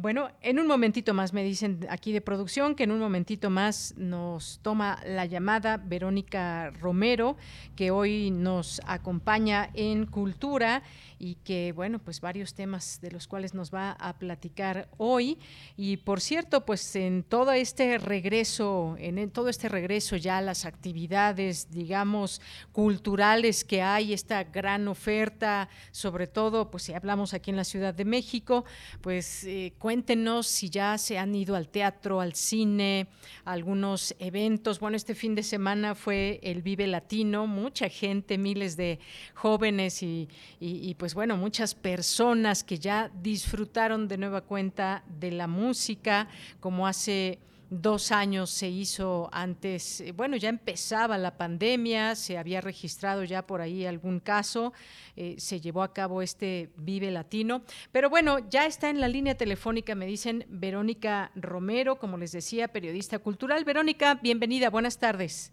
Bueno, 0.00 0.30
en 0.42 0.60
un 0.60 0.68
momentito 0.68 1.12
más 1.12 1.32
me 1.32 1.42
dicen 1.42 1.84
aquí 1.90 2.12
de 2.12 2.20
producción 2.20 2.76
que 2.76 2.84
en 2.84 2.92
un 2.92 3.00
momentito 3.00 3.50
más 3.50 3.94
nos 3.96 4.60
toma 4.62 5.02
la 5.04 5.26
llamada 5.26 5.76
Verónica 5.76 6.70
Romero, 6.70 7.36
que 7.74 7.90
hoy 7.90 8.30
nos 8.30 8.80
acompaña 8.86 9.70
en 9.74 10.06
Cultura 10.06 10.84
y 11.18 11.34
que, 11.42 11.72
bueno, 11.72 11.98
pues 11.98 12.20
varios 12.20 12.54
temas 12.54 13.00
de 13.00 13.10
los 13.10 13.26
cuales 13.26 13.54
nos 13.54 13.74
va 13.74 13.90
a 13.90 14.16
platicar 14.20 14.88
hoy. 14.98 15.36
Y 15.76 15.96
por 15.96 16.20
cierto, 16.20 16.64
pues 16.64 16.94
en 16.94 17.24
todo 17.24 17.50
este 17.50 17.98
regreso, 17.98 18.94
en 19.00 19.28
todo 19.32 19.48
este 19.48 19.68
regreso 19.68 20.14
ya 20.14 20.40
las 20.40 20.64
actividades, 20.64 21.72
digamos, 21.72 22.40
culturales 22.70 23.64
que 23.64 23.82
hay, 23.82 24.12
esta 24.12 24.44
gran 24.44 24.86
oferta, 24.86 25.68
sobre 25.90 26.28
todo, 26.28 26.70
pues 26.70 26.84
si 26.84 26.94
hablamos 26.94 27.34
aquí 27.34 27.50
en 27.50 27.56
la 27.56 27.64
Ciudad 27.64 27.94
de 27.94 28.04
México, 28.04 28.64
pues 29.00 29.42
eh, 29.42 29.72
cuéntenos 29.88 30.46
si 30.46 30.68
ya 30.68 30.98
se 30.98 31.16
han 31.16 31.34
ido 31.34 31.56
al 31.56 31.68
teatro, 31.68 32.20
al 32.20 32.34
cine, 32.34 33.08
algunos 33.46 34.14
eventos. 34.18 34.80
Bueno, 34.80 34.98
este 34.98 35.14
fin 35.14 35.34
de 35.34 35.42
semana 35.42 35.94
fue 35.94 36.40
el 36.42 36.60
Vive 36.60 36.86
Latino, 36.86 37.46
mucha 37.46 37.88
gente, 37.88 38.36
miles 38.36 38.76
de 38.76 38.98
jóvenes 39.34 40.02
y, 40.02 40.28
y 40.60 40.94
pues 40.96 41.08
pues 41.08 41.14
bueno, 41.14 41.38
muchas 41.38 41.74
personas 41.74 42.62
que 42.62 42.78
ya 42.78 43.10
disfrutaron 43.22 44.08
de 44.08 44.18
nueva 44.18 44.42
cuenta 44.42 45.02
de 45.18 45.30
la 45.30 45.46
música, 45.46 46.28
como 46.60 46.86
hace 46.86 47.38
dos 47.70 48.12
años 48.12 48.50
se 48.50 48.68
hizo 48.68 49.28
antes, 49.32 50.00
eh, 50.00 50.12
bueno, 50.12 50.36
ya 50.36 50.48
empezaba 50.48 51.18
la 51.18 51.36
pandemia, 51.36 52.14
se 52.14 52.38
había 52.38 52.60
registrado 52.60 53.24
ya 53.24 53.46
por 53.46 53.60
ahí 53.60 53.84
algún 53.84 54.20
caso, 54.20 54.72
eh, 55.16 55.34
se 55.38 55.60
llevó 55.60 55.82
a 55.82 55.92
cabo 55.92 56.22
este 56.22 56.70
Vive 56.76 57.10
Latino, 57.10 57.62
pero 57.92 58.10
bueno, 58.10 58.38
ya 58.48 58.66
está 58.66 58.90
en 58.90 59.00
la 59.00 59.08
línea 59.08 59.36
telefónica, 59.36 59.94
me 59.94 60.06
dicen 60.06 60.44
Verónica 60.48 61.30
Romero, 61.34 61.96
como 61.96 62.16
les 62.16 62.32
decía, 62.32 62.68
periodista 62.68 63.18
cultural. 63.18 63.64
Verónica, 63.64 64.14
bienvenida, 64.14 64.70
buenas 64.70 64.98
tardes. 64.98 65.52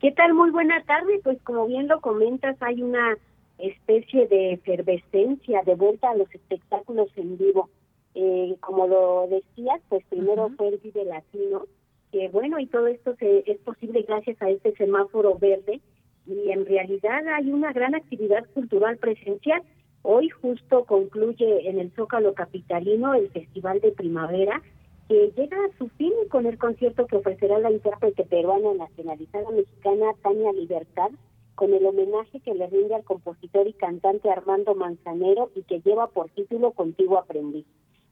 ¿Qué 0.00 0.12
tal? 0.12 0.34
Muy 0.34 0.50
buena 0.50 0.82
tarde, 0.84 1.20
pues 1.22 1.40
como 1.42 1.66
bien 1.66 1.88
lo 1.88 2.00
comentas, 2.00 2.56
hay 2.60 2.82
una 2.82 3.16
especie 3.58 4.26
de 4.28 4.54
efervescencia 4.54 5.62
de 5.62 5.74
vuelta 5.74 6.10
a 6.10 6.14
los 6.14 6.34
espectáculos 6.34 7.08
en 7.16 7.36
vivo. 7.36 7.68
Eh, 8.14 8.56
como 8.60 8.86
lo 8.86 9.28
decías, 9.28 9.80
pues 9.88 10.04
primero 10.08 10.50
fue 10.56 10.68
el 10.68 10.78
Vive 10.78 11.04
Latino, 11.04 11.66
que 12.10 12.28
bueno, 12.28 12.58
y 12.58 12.66
todo 12.66 12.88
esto 12.88 13.14
se, 13.16 13.44
es 13.50 13.58
posible 13.58 14.02
gracias 14.02 14.40
a 14.42 14.50
este 14.50 14.74
semáforo 14.76 15.38
verde, 15.38 15.80
y 16.26 16.50
en 16.50 16.66
realidad 16.66 17.26
hay 17.34 17.50
una 17.50 17.72
gran 17.72 17.94
actividad 17.94 18.44
cultural 18.54 18.96
presencial. 18.98 19.62
Hoy 20.02 20.28
justo 20.28 20.84
concluye 20.84 21.68
en 21.68 21.78
el 21.78 21.90
Zócalo 21.92 22.34
Capitalino 22.34 23.14
el 23.14 23.30
Festival 23.30 23.80
de 23.80 23.92
Primavera, 23.92 24.62
que 25.08 25.32
llega 25.36 25.56
a 25.56 25.78
su 25.78 25.88
fin 25.88 26.12
con 26.30 26.46
el 26.46 26.56
concierto 26.56 27.06
que 27.06 27.16
ofrecerá 27.16 27.58
la 27.58 27.70
intérprete 27.70 28.24
peruana 28.24 28.74
nacionalizada 28.74 29.50
mexicana 29.50 30.12
Tania 30.22 30.52
Libertad, 30.52 31.10
con 31.54 31.74
el 31.74 31.84
homenaje 31.84 32.40
que 32.40 32.54
le 32.54 32.66
rinde 32.68 32.94
al 32.94 33.04
compositor 33.04 33.68
y 33.68 33.74
cantante 33.74 34.30
Armando 34.30 34.74
Manzanero 34.74 35.50
y 35.54 35.62
que 35.62 35.80
lleva 35.80 36.06
por 36.06 36.30
título 36.30 36.70
Contigo 36.70 37.18
Aprendí. 37.18 37.66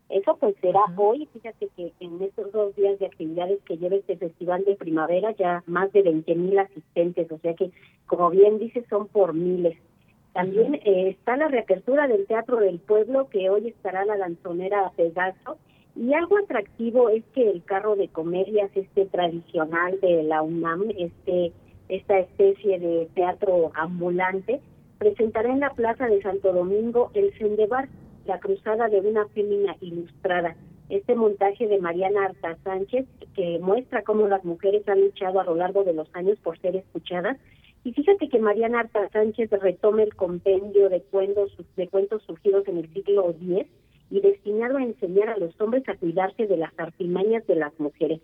Eso 0.08 0.36
pues 0.38 0.56
será 0.62 0.80
hoy, 0.96 1.28
fíjate 1.32 1.68
que 1.76 1.92
en 2.00 2.22
estos 2.22 2.50
dos 2.52 2.74
días 2.76 2.98
de 2.98 3.06
actividades 3.06 3.60
que 3.64 3.76
lleva 3.76 3.96
este 3.96 4.16
festival 4.16 4.64
de 4.64 4.74
primavera 4.74 5.32
ya 5.32 5.62
más 5.66 5.92
de 5.92 6.02
20 6.02 6.34
mil 6.34 6.58
asistentes, 6.58 7.30
o 7.30 7.38
sea 7.38 7.54
que 7.54 7.70
como 8.06 8.30
bien 8.30 8.58
dice 8.58 8.84
son 8.88 9.06
por 9.08 9.34
miles. 9.34 9.76
También 10.32 10.76
eh, 10.76 11.08
está 11.08 11.36
la 11.36 11.48
reapertura 11.48 12.06
del 12.06 12.26
Teatro 12.26 12.58
del 12.58 12.78
Pueblo 12.78 13.28
que 13.28 13.50
hoy 13.50 13.68
estará 13.68 14.04
la 14.04 14.16
danzonera 14.16 14.92
Pegaso. 14.96 15.58
Y 15.96 16.14
algo 16.14 16.38
atractivo 16.38 17.08
es 17.08 17.24
que 17.34 17.50
el 17.50 17.64
carro 17.64 17.96
de 17.96 18.06
comedias 18.08 18.70
este 18.74 19.06
tradicional 19.06 19.98
de 20.00 20.22
la 20.22 20.42
UNAM, 20.42 20.90
este 20.96 21.52
esta 21.88 22.18
especie 22.18 22.78
de 22.78 23.08
teatro 23.14 23.72
ambulante, 23.74 24.60
presentará 24.98 25.50
en 25.50 25.60
la 25.60 25.70
Plaza 25.70 26.06
de 26.06 26.22
Santo 26.22 26.52
Domingo 26.52 27.10
el 27.14 27.36
Sendebar, 27.38 27.88
la 28.28 28.38
cruzada 28.38 28.88
de 28.88 29.00
una 29.00 29.26
fémina 29.28 29.74
ilustrada. 29.80 30.54
Este 30.90 31.14
montaje 31.14 31.66
de 31.66 31.78
Mariana 31.78 32.26
Arta 32.26 32.56
Sánchez, 32.62 33.06
que 33.34 33.58
muestra 33.58 34.02
cómo 34.02 34.28
las 34.28 34.44
mujeres 34.44 34.86
han 34.86 35.00
luchado 35.00 35.40
a 35.40 35.44
lo 35.44 35.54
largo 35.54 35.82
de 35.82 35.94
los 35.94 36.08
años 36.14 36.38
por 36.42 36.58
ser 36.60 36.76
escuchadas. 36.76 37.38
Y 37.84 37.92
fíjate 37.92 38.28
que 38.28 38.38
Mariana 38.38 38.80
Arta 38.80 39.08
Sánchez 39.08 39.50
retome 39.50 40.02
el 40.02 40.14
compendio 40.14 40.90
de 40.90 41.00
cuentos, 41.00 41.56
de 41.76 41.88
cuentos 41.88 42.22
surgidos 42.24 42.68
en 42.68 42.78
el 42.78 42.92
siglo 42.92 43.30
X 43.30 43.66
y 44.10 44.20
destinado 44.20 44.76
a 44.76 44.82
enseñar 44.82 45.30
a 45.30 45.38
los 45.38 45.58
hombres 45.60 45.88
a 45.88 45.96
cuidarse 45.96 46.46
de 46.46 46.56
las 46.58 46.72
artimañas 46.78 47.46
de 47.46 47.56
las 47.56 47.78
mujeres. 47.80 48.20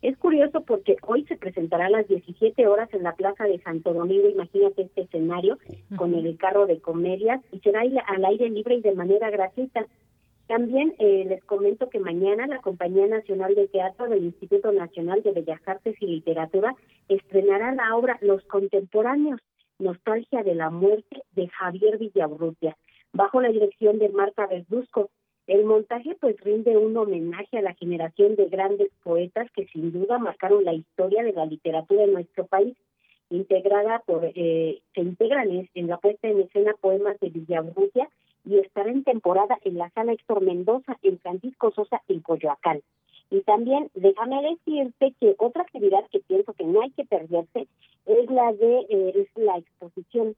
Es 0.00 0.16
curioso 0.16 0.62
porque 0.62 0.96
hoy 1.02 1.24
se 1.24 1.36
presentará 1.36 1.86
a 1.86 1.90
las 1.90 2.06
17 2.06 2.66
horas 2.68 2.88
en 2.94 3.02
la 3.02 3.16
Plaza 3.16 3.44
de 3.44 3.60
Santo 3.62 3.92
Domingo, 3.92 4.28
imagínate 4.28 4.82
este 4.82 5.02
escenario, 5.02 5.58
con 5.96 6.14
el 6.14 6.36
carro 6.36 6.66
de 6.66 6.80
comedias, 6.80 7.40
y 7.50 7.58
será 7.60 7.80
al 7.80 8.24
aire 8.24 8.48
libre 8.48 8.76
y 8.76 8.80
de 8.80 8.94
manera 8.94 9.28
gratuita. 9.30 9.86
También 10.46 10.94
eh, 10.98 11.24
les 11.28 11.44
comento 11.44 11.90
que 11.90 11.98
mañana 11.98 12.46
la 12.46 12.60
Compañía 12.60 13.06
Nacional 13.06 13.54
de 13.54 13.66
Teatro 13.68 14.08
del 14.08 14.24
Instituto 14.24 14.72
Nacional 14.72 15.22
de 15.22 15.32
Bellas 15.32 15.60
Artes 15.66 15.96
y 16.00 16.06
Literatura 16.06 16.74
estrenará 17.08 17.74
la 17.74 17.94
obra 17.96 18.18
Los 18.22 18.42
Contemporáneos, 18.44 19.40
Nostalgia 19.78 20.42
de 20.44 20.54
la 20.54 20.70
Muerte 20.70 21.22
de 21.32 21.48
Javier 21.48 21.98
Villabrupia, 21.98 22.76
bajo 23.12 23.40
la 23.40 23.50
dirección 23.50 23.98
de 23.98 24.08
Marta 24.08 24.46
Verduzco. 24.46 25.10
El 25.48 25.64
montaje 25.64 26.14
pues 26.20 26.38
rinde 26.42 26.76
un 26.76 26.94
homenaje 26.94 27.56
a 27.56 27.62
la 27.62 27.72
generación 27.72 28.36
de 28.36 28.50
grandes 28.50 28.90
poetas 29.02 29.50
que 29.52 29.66
sin 29.68 29.92
duda 29.92 30.18
marcaron 30.18 30.62
la 30.62 30.74
historia 30.74 31.22
de 31.22 31.32
la 31.32 31.46
literatura 31.46 32.02
de 32.02 32.12
nuestro 32.12 32.46
país, 32.46 32.76
integrada 33.30 34.02
por, 34.04 34.26
eh, 34.26 34.82
se 34.94 35.00
integran 35.00 35.66
en 35.74 35.86
la 35.86 35.96
puesta 35.96 36.28
en 36.28 36.40
escena 36.40 36.74
poemas 36.78 37.18
de 37.20 37.30
Villabruggia 37.30 38.10
y 38.44 38.58
estará 38.58 38.90
en 38.90 39.04
temporada 39.04 39.58
en 39.64 39.78
la 39.78 39.88
sala 39.90 40.12
Héctor 40.12 40.42
Mendoza 40.42 40.98
en 41.02 41.18
Francisco 41.18 41.70
Sosa 41.70 42.02
en 42.08 42.20
Coyoacán. 42.20 42.82
Y 43.30 43.40
también 43.40 43.90
déjame 43.94 44.42
decirte 44.42 45.14
que 45.18 45.34
otra 45.38 45.62
actividad 45.62 46.04
que 46.12 46.20
pienso 46.20 46.52
que 46.52 46.64
no 46.64 46.82
hay 46.82 46.90
que 46.90 47.06
perderse 47.06 47.66
es 48.04 48.30
la 48.30 48.52
de 48.52 48.80
eh, 48.90 49.12
es 49.14 49.28
la 49.42 49.56
exposición 49.56 50.36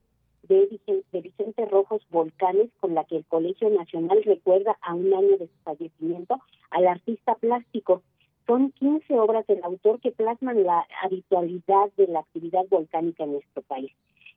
de 0.51 1.21
Vicente, 1.21 1.65
Rojos 1.65 2.01
Volcanes, 2.09 2.69
con 2.79 2.93
la 2.93 3.05
que 3.05 3.17
el 3.17 3.25
Colegio 3.25 3.69
Nacional 3.69 4.21
recuerda 4.23 4.77
a 4.81 4.93
un 4.93 5.13
año 5.13 5.37
de 5.37 5.47
su 5.47 5.63
fallecimiento 5.63 6.39
al 6.71 6.87
artista 6.87 7.35
plástico. 7.35 8.01
Son 8.47 8.71
15 8.71 9.17
obras 9.17 9.47
del 9.47 9.63
autor 9.63 10.01
que 10.01 10.11
plasman 10.11 10.63
la 10.63 10.85
habitualidad 11.03 11.91
de 11.95 12.07
la 12.07 12.19
actividad 12.19 12.65
volcánica 12.69 13.23
en 13.23 13.33
nuestro 13.33 13.61
país. 13.61 13.91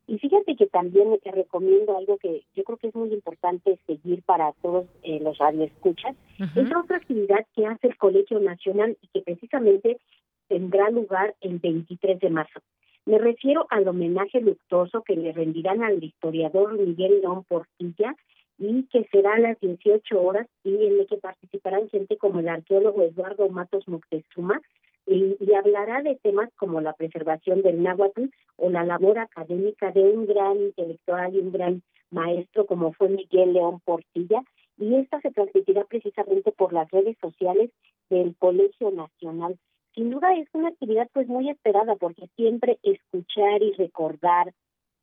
Y 0.07 0.19
fíjate 0.19 0.55
que 0.55 0.67
también 0.67 1.19
te 1.23 1.33
recomiendo 1.33 1.97
algo 1.97 2.19
que 2.19 2.43
yo 2.55 2.63
creo 2.63 2.79
que 2.79 2.89
es 2.89 2.95
muy 2.95 3.13
importante 3.13 3.79
seguir 3.87 4.23
para 4.23 4.53
todos 4.63 4.87
eh, 5.03 5.19
los 5.21 5.39
radioescuchas. 5.39 6.15
Es 6.55 6.77
otra 6.77 6.99
actividad 6.99 7.47
que 7.57 7.67
hace 7.67 7.89
el 7.89 7.97
Colegio 7.97 8.39
Nacional 8.39 8.97
y 9.01 9.09
que 9.09 9.23
precisamente 9.23 9.99
tendrá 10.47 10.91
lugar 10.91 11.35
el 11.41 11.59
23 11.59 12.21
de 12.21 12.31
marzo. 12.31 12.61
Me 13.07 13.19
refiero 13.19 13.67
al 13.69 13.87
homenaje 13.87 14.41
luctuoso 14.41 15.03
que 15.03 15.15
le 15.15 15.33
rendirán 15.33 15.83
al 15.83 16.03
historiador 16.03 16.79
Miguel 16.79 17.21
León 17.21 17.45
Portilla 17.45 18.17
y 18.59 18.85
que 18.85 19.05
será 19.13 19.35
a 19.35 19.39
las 19.39 19.61
18 19.61 20.23
horas 20.23 20.47
y 20.63 20.75
en 20.75 21.01
el 21.01 21.07
que 21.07 21.19
participarán 21.19 21.89
gente 21.91 22.17
como 22.17 22.41
el 22.41 22.49
arqueólogo 22.49 23.03
Eduardo 23.03 23.49
Matos 23.51 23.87
Moctezuma 23.89 24.61
y, 25.07 25.37
y, 25.39 25.53
hablará 25.53 26.01
de 26.01 26.17
temas 26.23 26.49
como 26.57 26.81
la 26.81 26.95
preservación 26.95 27.61
del 27.61 27.83
náhuatl 27.83 28.25
o 28.57 28.71
la 28.71 28.85
labor 28.85 29.19
académica 29.19 29.91
de 29.91 30.01
un 30.01 30.25
gran 30.27 30.57
intelectual 30.57 31.35
y 31.35 31.41
un 31.41 31.53
gran 31.53 31.83
maestro 32.11 32.65
como 32.65 32.95
fue 32.95 33.11
Miguel 33.11 33.53
León 33.53 33.81
Portilla 33.85 34.43
y 34.79 34.95
esta 34.95 35.21
se 35.21 35.31
transmitirá 35.31 35.85
precisamente 35.85 36.53
por 36.53 36.73
las 36.73 36.91
redes 36.91 37.19
sociales 37.21 37.71
del 38.09 38.35
Colegio 38.39 38.91
Nacional. 38.91 39.59
Sin 39.95 40.11
duda 40.11 40.35
es 40.35 40.49
una 40.53 40.69
actividad 40.69 41.09
pues 41.13 41.29
muy 41.29 41.49
esperada 41.49 41.95
porque 41.95 42.29
siempre 42.35 42.79
escuchar 42.83 43.63
y 43.63 43.73
recordar 43.75 44.53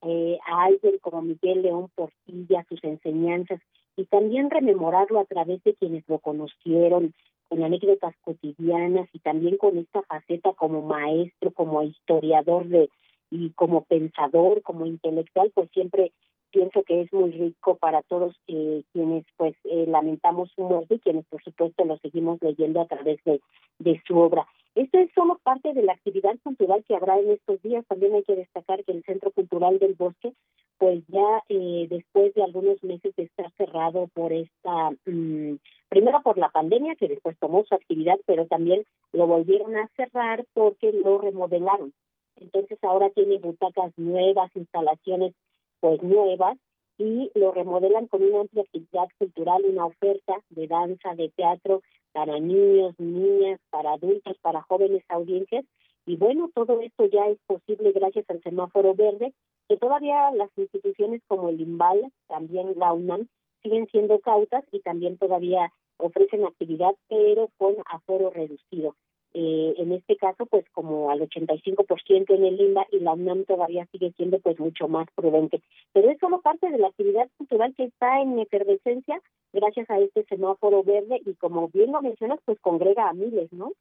eh, 0.01 0.37
a 0.45 0.63
alguien 0.65 0.97
como 0.99 1.21
Miguel 1.21 1.61
León 1.61 1.89
Portilla, 1.95 2.65
sus 2.67 2.83
enseñanzas 2.83 3.61
y 3.95 4.05
también 4.05 4.49
rememorarlo 4.49 5.19
a 5.19 5.25
través 5.25 5.63
de 5.63 5.75
quienes 5.75 6.03
lo 6.09 6.19
conocieron, 6.19 7.13
con 7.47 7.63
anécdotas 7.63 8.15
cotidianas 8.21 9.07
y 9.13 9.19
también 9.19 9.57
con 9.57 9.77
esta 9.77 10.01
faceta 10.03 10.53
como 10.53 10.81
maestro, 10.81 11.51
como 11.51 11.83
historiador 11.83 12.67
de 12.67 12.89
y 13.29 13.51
como 13.51 13.85
pensador, 13.85 14.61
como 14.61 14.85
intelectual, 14.85 15.51
pues 15.53 15.69
siempre 15.71 16.11
pienso 16.51 16.83
que 16.83 17.01
es 17.01 17.13
muy 17.13 17.31
rico 17.31 17.77
para 17.77 18.01
todos 18.03 18.35
eh, 18.47 18.83
quienes 18.91 19.25
pues 19.37 19.55
eh, 19.63 19.85
lamentamos 19.87 20.51
su 20.53 20.63
muerte 20.63 20.95
y 20.95 20.99
quienes 20.99 21.25
por 21.27 21.41
supuesto 21.41 21.85
lo 21.85 21.97
seguimos 21.99 22.39
leyendo 22.41 22.81
a 22.81 22.87
través 22.87 23.23
de, 23.23 23.39
de 23.79 24.01
su 24.05 24.17
obra. 24.17 24.45
Esto 24.73 24.99
es 24.99 25.11
solo 25.13 25.37
parte 25.43 25.73
de 25.73 25.83
la 25.83 25.93
actividad 25.93 26.35
cultural 26.43 26.83
que 26.87 26.95
habrá 26.95 27.19
en 27.19 27.31
estos 27.31 27.61
días. 27.61 27.85
También 27.87 28.13
hay 28.13 28.23
que 28.23 28.35
destacar 28.35 28.83
que 28.85 28.93
el 28.93 29.03
Centro 29.03 29.31
Cultural 29.31 29.79
del 29.79 29.95
Bosque, 29.95 30.33
pues 30.77 31.03
ya 31.09 31.43
eh, 31.49 31.87
después 31.89 32.33
de 32.33 32.43
algunos 32.43 32.81
meses 32.81 33.13
de 33.17 33.23
estar 33.23 33.51
cerrado 33.57 34.07
por 34.13 34.31
esta, 34.31 34.91
mmm, 35.05 35.55
primero 35.89 36.21
por 36.23 36.37
la 36.37 36.49
pandemia, 36.49 36.95
que 36.95 37.09
después 37.09 37.37
tomó 37.39 37.65
su 37.65 37.75
actividad, 37.75 38.17
pero 38.25 38.47
también 38.47 38.85
lo 39.11 39.27
volvieron 39.27 39.75
a 39.75 39.89
cerrar 39.97 40.45
porque 40.53 40.93
lo 40.93 41.17
remodelaron. 41.17 41.93
Entonces 42.37 42.79
ahora 42.81 43.09
tiene 43.09 43.39
butacas 43.39 43.91
nuevas, 43.97 44.55
instalaciones 44.55 45.33
pues 45.81 46.01
nuevas 46.01 46.57
y 46.97 47.29
lo 47.35 47.51
remodelan 47.51 48.07
con 48.07 48.23
una 48.23 48.41
amplia 48.41 48.63
actividad 48.63 49.07
cultural, 49.17 49.63
una 49.65 49.85
oferta 49.85 50.41
de 50.49 50.67
danza, 50.67 51.13
de 51.15 51.29
teatro 51.29 51.81
para 52.11 52.39
niños, 52.39 52.93
niñas, 52.99 53.59
para 53.69 53.93
adultos, 53.93 54.37
para 54.41 54.61
jóvenes 54.61 55.03
audiencias. 55.09 55.65
Y 56.05 56.17
bueno, 56.17 56.49
todo 56.53 56.81
esto 56.81 57.05
ya 57.05 57.27
es 57.27 57.37
posible 57.45 57.91
gracias 57.91 58.29
al 58.29 58.41
semáforo 58.41 58.95
verde, 58.95 59.33
que 59.69 59.77
todavía 59.77 60.31
las 60.31 60.49
instituciones 60.57 61.21
como 61.27 61.49
el 61.49 61.61
IMBAL, 61.61 62.11
también 62.27 62.73
la 62.77 62.93
UNAM, 62.93 63.27
siguen 63.61 63.87
siendo 63.91 64.19
cautas 64.19 64.63
y 64.71 64.79
también 64.79 65.17
todavía 65.17 65.71
ofrecen 65.97 66.45
actividad, 66.45 66.95
pero 67.07 67.49
con 67.57 67.75
aforo 67.85 68.31
reducido. 68.31 68.95
Eh, 69.33 69.75
en 69.77 69.93
este 69.93 70.17
caso, 70.17 70.45
pues 70.45 70.65
como 70.71 71.09
al 71.09 71.21
85% 71.21 72.35
en 72.35 72.45
el 72.45 72.57
Linda 72.57 72.85
y 72.91 72.99
la 72.99 73.13
UNAM 73.13 73.45
todavía 73.45 73.87
sigue 73.91 74.11
siendo 74.17 74.39
pues 74.39 74.59
mucho 74.59 74.87
más 74.87 75.07
prudente. 75.15 75.61
Pero 75.93 76.09
es 76.09 76.19
solo 76.19 76.41
parte 76.41 76.69
de 76.69 76.77
la 76.77 76.87
actividad 76.87 77.29
cultural 77.37 77.73
que 77.75 77.85
está 77.85 78.21
en 78.21 78.39
efervescencia 78.39 79.21
gracias 79.53 79.89
a 79.89 79.99
este 79.99 80.23
semáforo 80.25 80.83
verde 80.83 81.21
y 81.25 81.33
como 81.35 81.69
bien 81.69 81.91
lo 81.91 82.01
mencionas, 82.01 82.39
pues 82.45 82.59
congrega 82.59 83.09
a 83.09 83.13
miles, 83.13 83.51
¿no? 83.53 83.71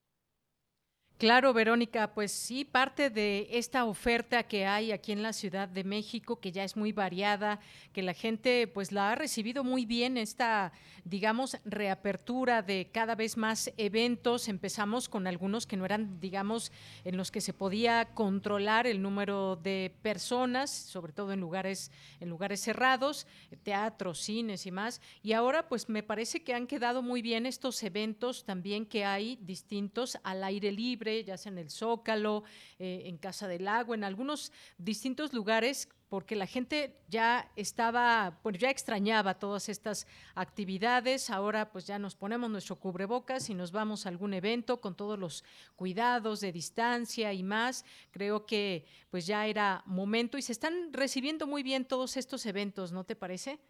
Claro, 1.21 1.53
Verónica, 1.53 2.15
pues 2.15 2.33
sí, 2.33 2.65
parte 2.65 3.11
de 3.11 3.47
esta 3.51 3.85
oferta 3.85 4.43
que 4.45 4.65
hay 4.65 4.91
aquí 4.91 5.13
en 5.13 5.23
la 5.23 5.35
Ciudad 5.35 5.69
de 5.69 5.85
México, 5.85 6.41
que 6.41 6.51
ya 6.51 6.65
es 6.65 6.79
muy 6.79 6.93
variada, 6.93 7.61
que 7.93 8.01
la 8.01 8.15
gente 8.15 8.67
pues 8.67 8.91
la 8.91 9.13
ha 9.13 9.15
recibido 9.17 9.63
muy 9.63 9.85
bien, 9.85 10.17
esta, 10.17 10.73
digamos, 11.05 11.59
reapertura 11.67 12.63
de 12.63 12.89
cada 12.91 13.17
vez 13.17 13.37
más 13.37 13.71
eventos. 13.77 14.49
Empezamos 14.49 15.11
con 15.11 15.27
algunos 15.27 15.67
que 15.67 15.77
no 15.77 15.85
eran, 15.85 16.21
digamos, 16.21 16.73
en 17.05 17.19
los 17.19 17.31
que 17.31 17.43
se 17.43 17.53
podía 17.53 18.07
controlar 18.15 18.87
el 18.87 19.03
número 19.03 19.57
de 19.57 19.95
personas, 20.01 20.71
sobre 20.71 21.13
todo 21.13 21.35
en 21.35 21.41
lugares, 21.41 21.93
en 22.21 22.31
lugares 22.31 22.63
cerrados, 22.63 23.27
teatros, 23.63 24.21
cines 24.21 24.65
y 24.65 24.71
más. 24.71 25.03
Y 25.23 25.35
ahora 25.35 25.69
pues 25.69 25.91
me 25.91 26.03
parece 26.03 26.43
que 26.43 26.55
han 26.55 26.67
quedado 26.67 27.03
muy 27.03 27.21
bien 27.21 27.45
estos 27.45 27.83
eventos 27.83 28.47
también 28.47 28.87
que 28.87 29.05
hay 29.05 29.37
distintos 29.43 30.17
al 30.25 30.45
aire 30.45 30.73
libre 30.73 31.10
ya 31.25 31.37
sea 31.37 31.53
en 31.53 31.59
el 31.59 31.71
Zócalo, 31.71 32.45
eh, 32.79 33.03
en 33.07 33.19
Casa 33.19 33.49
del 33.49 33.65
Lago, 33.65 33.95
en 33.95 34.05
algunos 34.05 34.53
distintos 34.79 35.33
lugares 35.33 35.89
porque 36.11 36.35
la 36.35 36.47
gente 36.47 36.97
ya 37.09 37.53
estaba, 37.55 38.41
pues 38.43 38.59
ya 38.59 38.69
extrañaba 38.69 39.39
todas 39.39 39.69
estas 39.69 40.09
actividades, 40.35 41.31
ahora 41.31 41.71
pues 41.71 41.87
ya 41.87 42.01
nos 42.01 42.17
ponemos 42.17 42.51
nuestro 42.51 42.75
cubrebocas 42.75 43.49
y 43.49 43.55
nos 43.55 43.71
vamos 43.71 44.05
a 44.05 44.09
algún 44.09 44.35
evento 44.35 44.81
con 44.81 44.97
todos 44.97 45.17
los 45.17 45.45
cuidados 45.77 46.41
de 46.41 46.51
distancia 46.51 47.33
y 47.33 47.45
más. 47.45 47.85
Creo 48.11 48.45
que 48.45 48.85
pues 49.09 49.25
ya 49.25 49.47
era 49.47 49.85
momento 49.87 50.37
y 50.37 50.43
se 50.43 50.51
están 50.51 50.93
recibiendo 50.93 51.47
muy 51.47 51.63
bien 51.63 51.85
todos 51.85 52.17
estos 52.17 52.45
eventos, 52.45 52.91
¿no 52.91 53.05
te 53.05 53.15
parece? 53.15 53.61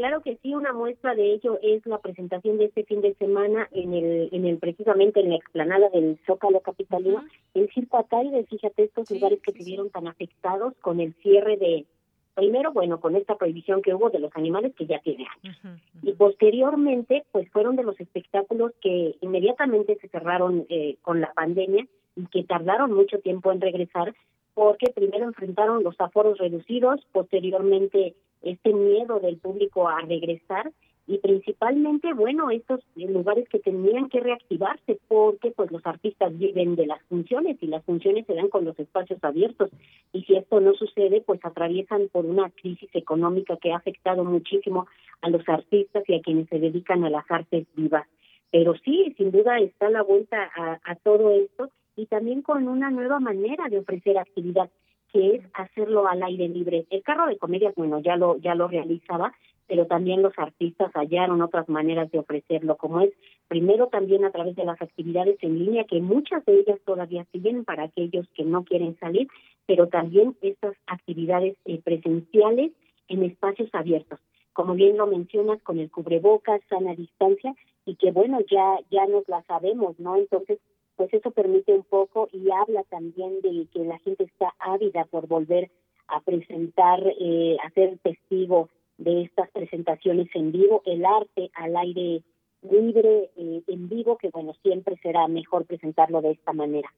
Claro 0.00 0.22
que 0.22 0.38
sí, 0.42 0.54
una 0.54 0.72
muestra 0.72 1.14
de 1.14 1.34
ello 1.34 1.58
es 1.62 1.84
la 1.84 1.98
presentación 1.98 2.56
de 2.56 2.64
este 2.64 2.84
fin 2.84 3.02
de 3.02 3.12
semana 3.16 3.68
en 3.70 3.92
el, 3.92 4.30
en 4.32 4.46
el 4.46 4.56
precisamente 4.56 5.20
en 5.20 5.28
la 5.28 5.36
explanada 5.36 5.90
del 5.90 6.18
Zócalo 6.26 6.60
Capitalino, 6.60 7.22
el 7.52 7.68
Circo 7.68 7.98
Ataide, 7.98 8.46
fíjate 8.46 8.84
estos 8.84 9.10
lugares 9.10 9.42
que 9.42 9.52
se 9.52 9.62
vieron 9.62 9.90
tan 9.90 10.08
afectados 10.08 10.72
con 10.80 11.00
el 11.00 11.12
cierre 11.16 11.58
de, 11.58 11.84
primero, 12.32 12.72
bueno, 12.72 12.98
con 12.98 13.14
esta 13.14 13.36
prohibición 13.36 13.82
que 13.82 13.92
hubo 13.92 14.08
de 14.08 14.20
los 14.20 14.34
animales 14.36 14.74
que 14.74 14.86
ya 14.86 15.00
tiene 15.00 15.26
años. 15.42 15.58
Y 16.00 16.14
posteriormente, 16.14 17.24
pues 17.30 17.50
fueron 17.50 17.76
de 17.76 17.82
los 17.82 18.00
espectáculos 18.00 18.72
que 18.80 19.16
inmediatamente 19.20 19.98
se 20.00 20.08
cerraron 20.08 20.64
eh, 20.70 20.96
con 21.02 21.20
la 21.20 21.30
pandemia 21.34 21.86
y 22.16 22.24
que 22.28 22.44
tardaron 22.44 22.90
mucho 22.90 23.18
tiempo 23.18 23.52
en 23.52 23.60
regresar 23.60 24.14
porque 24.54 24.90
primero 24.94 25.26
enfrentaron 25.26 25.84
los 25.84 26.00
aforos 26.00 26.38
reducidos, 26.38 27.06
posteriormente 27.12 28.14
este 28.42 28.72
miedo 28.72 29.20
del 29.20 29.38
público 29.38 29.88
a 29.88 30.00
regresar 30.00 30.70
y 31.06 31.18
principalmente, 31.18 32.12
bueno, 32.14 32.50
estos 32.52 32.80
lugares 32.94 33.48
que 33.48 33.58
tenían 33.58 34.08
que 34.08 34.20
reactivarse 34.20 34.98
porque 35.08 35.50
pues 35.50 35.72
los 35.72 35.84
artistas 35.84 36.38
viven 36.38 36.76
de 36.76 36.86
las 36.86 37.02
funciones 37.06 37.56
y 37.60 37.66
las 37.66 37.84
funciones 37.84 38.26
se 38.26 38.34
dan 38.34 38.48
con 38.48 38.64
los 38.64 38.78
espacios 38.78 39.18
abiertos 39.24 39.70
y 40.12 40.22
si 40.22 40.36
esto 40.36 40.60
no 40.60 40.72
sucede, 40.74 41.20
pues 41.20 41.40
atraviesan 41.42 42.08
por 42.12 42.26
una 42.26 42.50
crisis 42.50 42.88
económica 42.94 43.56
que 43.56 43.72
ha 43.72 43.78
afectado 43.78 44.24
muchísimo 44.24 44.86
a 45.20 45.30
los 45.30 45.48
artistas 45.48 46.04
y 46.06 46.14
a 46.14 46.22
quienes 46.22 46.48
se 46.48 46.60
dedican 46.60 47.02
a 47.02 47.10
las 47.10 47.28
artes 47.28 47.66
vivas. 47.74 48.06
Pero 48.52 48.74
sí, 48.84 49.12
sin 49.16 49.32
duda 49.32 49.58
está 49.58 49.90
la 49.90 50.02
vuelta 50.02 50.48
a, 50.54 50.80
a 50.84 50.94
todo 50.94 51.32
esto 51.32 51.70
y 51.96 52.06
también 52.06 52.42
con 52.42 52.68
una 52.68 52.90
nueva 52.90 53.18
manera 53.18 53.68
de 53.68 53.78
ofrecer 53.78 54.16
actividad 54.16 54.70
que 55.12 55.36
es 55.36 55.42
hacerlo 55.54 56.06
al 56.08 56.22
aire 56.22 56.48
libre. 56.48 56.86
El 56.90 57.02
carro 57.02 57.26
de 57.26 57.38
comedia, 57.38 57.72
bueno, 57.76 58.00
ya 58.00 58.16
lo 58.16 58.36
ya 58.38 58.54
lo 58.54 58.68
realizaba, 58.68 59.32
pero 59.70 59.86
también 59.86 60.20
los 60.20 60.36
artistas 60.36 60.90
hallaron 60.94 61.42
otras 61.42 61.68
maneras 61.68 62.10
de 62.10 62.18
ofrecerlo, 62.18 62.76
como 62.76 63.02
es 63.02 63.12
primero 63.46 63.86
también 63.86 64.24
a 64.24 64.32
través 64.32 64.56
de 64.56 64.64
las 64.64 64.82
actividades 64.82 65.36
en 65.42 65.60
línea, 65.60 65.84
que 65.84 66.00
muchas 66.00 66.44
de 66.44 66.58
ellas 66.58 66.80
todavía 66.84 67.24
siguen 67.30 67.64
para 67.64 67.84
aquellos 67.84 68.26
que 68.34 68.42
no 68.42 68.64
quieren 68.64 68.98
salir, 68.98 69.28
pero 69.66 69.86
también 69.86 70.36
estas 70.42 70.74
actividades 70.88 71.56
eh, 71.66 71.80
presenciales 71.84 72.72
en 73.06 73.22
espacios 73.22 73.68
abiertos. 73.72 74.18
Como 74.52 74.74
bien 74.74 74.96
lo 74.96 75.06
mencionas, 75.06 75.62
con 75.62 75.78
el 75.78 75.88
cubrebocas, 75.88 76.60
sana 76.68 76.96
distancia, 76.96 77.54
y 77.86 77.94
que 77.94 78.10
bueno, 78.10 78.40
ya, 78.50 78.78
ya 78.90 79.06
nos 79.06 79.28
la 79.28 79.42
sabemos, 79.44 79.98
¿no? 80.00 80.16
Entonces, 80.16 80.58
pues 81.00 81.14
eso 81.14 81.30
permite 81.30 81.72
un 81.72 81.84
poco 81.84 82.28
y 82.30 82.50
habla 82.50 82.82
también 82.90 83.40
de 83.40 83.66
que 83.72 83.86
la 83.86 83.98
gente 84.00 84.24
está 84.24 84.54
ávida 84.58 85.06
por 85.06 85.26
volver 85.26 85.70
a 86.08 86.20
presentar, 86.20 87.00
eh, 87.18 87.56
a 87.64 87.70
ser 87.70 87.98
testigo 88.02 88.68
de 88.98 89.22
estas 89.22 89.50
presentaciones 89.50 90.28
en 90.34 90.52
vivo, 90.52 90.82
el 90.84 91.06
arte 91.06 91.50
al 91.54 91.74
aire 91.78 92.22
libre 92.60 93.30
eh, 93.34 93.62
en 93.66 93.88
vivo, 93.88 94.18
que 94.18 94.28
bueno, 94.28 94.52
siempre 94.62 94.98
será 95.02 95.26
mejor 95.26 95.64
presentarlo 95.64 96.20
de 96.20 96.32
esta 96.32 96.52
manera. 96.52 96.92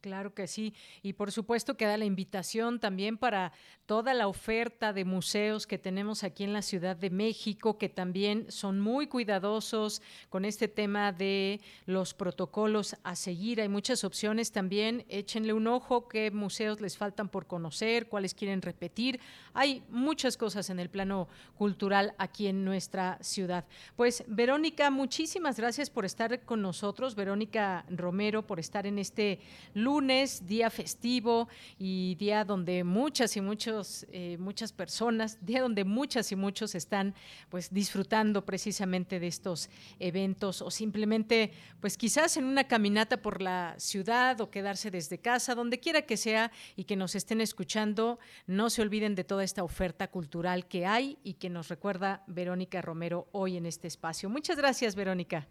Claro 0.00 0.32
que 0.32 0.46
sí. 0.46 0.74
Y 1.02 1.14
por 1.14 1.32
supuesto 1.32 1.76
queda 1.76 1.96
la 1.96 2.04
invitación 2.04 2.78
también 2.78 3.18
para 3.18 3.52
toda 3.84 4.14
la 4.14 4.28
oferta 4.28 4.92
de 4.92 5.04
museos 5.04 5.66
que 5.66 5.76
tenemos 5.76 6.22
aquí 6.22 6.44
en 6.44 6.52
la 6.52 6.62
Ciudad 6.62 6.94
de 6.94 7.10
México, 7.10 7.78
que 7.78 7.88
también 7.88 8.46
son 8.48 8.78
muy 8.78 9.08
cuidadosos 9.08 10.00
con 10.28 10.44
este 10.44 10.68
tema 10.68 11.10
de 11.10 11.60
los 11.86 12.14
protocolos 12.14 12.94
a 13.02 13.16
seguir. 13.16 13.60
Hay 13.60 13.68
muchas 13.68 14.04
opciones 14.04 14.52
también. 14.52 15.04
Échenle 15.08 15.52
un 15.52 15.66
ojo 15.66 16.06
qué 16.06 16.30
museos 16.30 16.80
les 16.80 16.96
faltan 16.96 17.28
por 17.28 17.48
conocer, 17.48 18.08
cuáles 18.08 18.34
quieren 18.34 18.62
repetir. 18.62 19.18
Hay 19.52 19.82
muchas 19.88 20.36
cosas 20.36 20.70
en 20.70 20.78
el 20.78 20.90
plano 20.90 21.28
cultural 21.56 22.14
aquí 22.18 22.46
en 22.46 22.64
nuestra 22.64 23.18
ciudad. 23.20 23.64
Pues 23.96 24.22
Verónica, 24.28 24.90
muchísimas 24.90 25.56
gracias 25.56 25.90
por 25.90 26.04
estar 26.04 26.44
con 26.44 26.62
nosotros. 26.62 27.16
Verónica 27.16 27.84
Romero, 27.88 28.46
por 28.46 28.60
estar 28.60 28.86
en 28.86 29.00
este 29.00 29.40
lugar 29.74 29.87
lunes, 29.88 30.46
día 30.46 30.68
festivo 30.68 31.48
y 31.78 32.14
día 32.16 32.44
donde 32.44 32.84
muchas 32.84 33.38
y 33.38 33.40
muchos, 33.40 34.06
eh, 34.12 34.36
muchas 34.38 34.70
personas, 34.70 35.38
día 35.40 35.62
donde 35.62 35.84
muchas 35.84 36.30
y 36.30 36.36
muchos 36.36 36.74
están 36.74 37.14
pues 37.48 37.72
disfrutando 37.72 38.44
precisamente 38.44 39.18
de 39.18 39.28
estos 39.28 39.70
eventos 39.98 40.60
o 40.60 40.70
simplemente 40.70 41.52
pues 41.80 41.96
quizás 41.96 42.36
en 42.36 42.44
una 42.44 42.64
caminata 42.64 43.22
por 43.22 43.40
la 43.40 43.76
ciudad 43.78 44.38
o 44.42 44.50
quedarse 44.50 44.90
desde 44.90 45.16
casa, 45.18 45.54
donde 45.54 45.80
quiera 45.80 46.02
que 46.02 46.18
sea 46.18 46.52
y 46.76 46.84
que 46.84 46.96
nos 46.96 47.14
estén 47.14 47.40
escuchando, 47.40 48.18
no 48.46 48.68
se 48.68 48.82
olviden 48.82 49.14
de 49.14 49.24
toda 49.24 49.42
esta 49.42 49.64
oferta 49.64 50.08
cultural 50.08 50.66
que 50.66 50.84
hay 50.84 51.16
y 51.24 51.34
que 51.40 51.48
nos 51.48 51.68
recuerda 51.68 52.24
Verónica 52.26 52.82
Romero 52.82 53.26
hoy 53.32 53.56
en 53.56 53.64
este 53.64 53.88
espacio. 53.88 54.28
Muchas 54.28 54.58
gracias, 54.58 54.94
Verónica. 54.94 55.46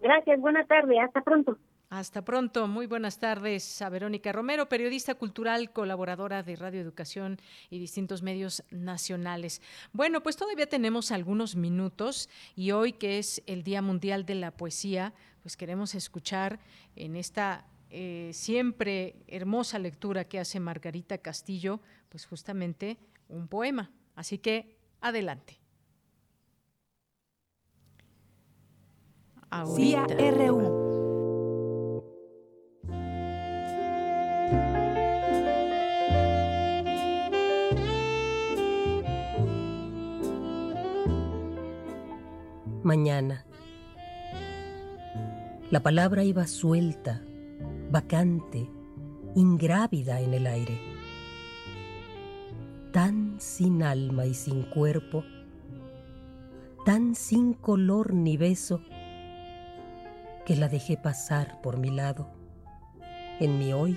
Gracias, 0.00 0.40
buena 0.40 0.64
tarde, 0.64 0.98
hasta 0.98 1.20
pronto. 1.20 1.58
Hasta 1.92 2.24
pronto, 2.24 2.68
muy 2.68 2.86
buenas 2.86 3.18
tardes 3.18 3.82
a 3.82 3.90
Verónica 3.90 4.32
Romero, 4.32 4.66
periodista 4.66 5.14
cultural, 5.14 5.74
colaboradora 5.74 6.42
de 6.42 6.56
Radio 6.56 6.80
Educación 6.80 7.38
y 7.68 7.78
distintos 7.78 8.22
medios 8.22 8.64
nacionales. 8.70 9.60
Bueno, 9.92 10.22
pues 10.22 10.38
todavía 10.38 10.66
tenemos 10.66 11.12
algunos 11.12 11.54
minutos 11.54 12.30
y 12.56 12.70
hoy 12.70 12.94
que 12.94 13.18
es 13.18 13.42
el 13.44 13.62
Día 13.62 13.82
Mundial 13.82 14.24
de 14.24 14.36
la 14.36 14.52
Poesía, 14.52 15.12
pues 15.42 15.54
queremos 15.58 15.94
escuchar 15.94 16.60
en 16.96 17.14
esta 17.14 17.66
eh, 17.90 18.30
siempre 18.32 19.16
hermosa 19.26 19.78
lectura 19.78 20.24
que 20.24 20.40
hace 20.40 20.60
Margarita 20.60 21.18
Castillo, 21.18 21.82
pues 22.08 22.24
justamente 22.24 22.96
un 23.28 23.48
poema. 23.48 23.90
Así 24.14 24.38
que 24.38 24.78
adelante. 25.02 25.60
Ahorita. 29.50 31.11
Mañana. 42.94 43.46
La 45.70 45.82
palabra 45.82 46.24
iba 46.24 46.46
suelta, 46.46 47.22
vacante, 47.90 48.68
ingrávida 49.34 50.20
en 50.20 50.34
el 50.34 50.46
aire. 50.46 50.78
Tan 52.92 53.40
sin 53.40 53.82
alma 53.82 54.26
y 54.26 54.34
sin 54.34 54.64
cuerpo, 54.64 55.24
tan 56.84 57.14
sin 57.14 57.54
color 57.54 58.12
ni 58.12 58.36
beso, 58.36 58.82
que 60.44 60.54
la 60.54 60.68
dejé 60.68 60.98
pasar 60.98 61.62
por 61.62 61.78
mi 61.78 61.88
lado, 61.88 62.28
en 63.40 63.58
mi 63.58 63.72
hoy. 63.72 63.96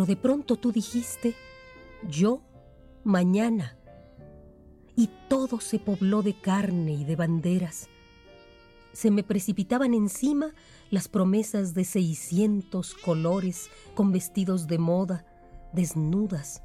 Pero 0.00 0.06
de 0.06 0.16
pronto 0.16 0.56
tú 0.56 0.72
dijiste, 0.72 1.34
yo 2.08 2.40
mañana. 3.04 3.76
Y 4.96 5.10
todo 5.28 5.60
se 5.60 5.78
pobló 5.78 6.22
de 6.22 6.40
carne 6.40 6.92
y 6.94 7.04
de 7.04 7.16
banderas. 7.16 7.90
Se 8.94 9.10
me 9.10 9.22
precipitaban 9.22 9.92
encima 9.92 10.54
las 10.90 11.08
promesas 11.08 11.74
de 11.74 11.84
seiscientos 11.84 12.94
colores 12.94 13.68
con 13.94 14.10
vestidos 14.10 14.68
de 14.68 14.78
moda, 14.78 15.26
desnudas, 15.74 16.62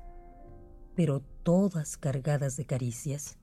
pero 0.95 1.21
todas 1.43 1.97
cargadas 1.97 2.55
de 2.55 2.65
caricias. 2.65 3.37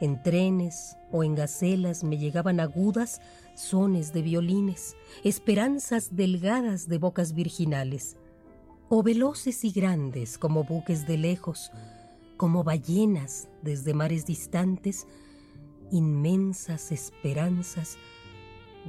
En 0.00 0.22
trenes 0.22 0.96
o 1.12 1.22
en 1.22 1.34
gacelas 1.34 2.02
me 2.04 2.18
llegaban 2.18 2.60
agudas 2.60 3.20
sones 3.54 4.12
de 4.12 4.22
violines, 4.22 4.96
esperanzas 5.22 6.16
delgadas 6.16 6.88
de 6.88 6.98
bocas 6.98 7.32
virginales, 7.32 8.16
o 8.88 9.02
veloces 9.02 9.64
y 9.64 9.70
grandes 9.70 10.38
como 10.38 10.64
buques 10.64 11.06
de 11.06 11.18
lejos, 11.18 11.70
como 12.36 12.64
ballenas 12.64 13.48
desde 13.62 13.94
mares 13.94 14.26
distantes, 14.26 15.06
inmensas 15.90 16.90
esperanzas 16.90 17.96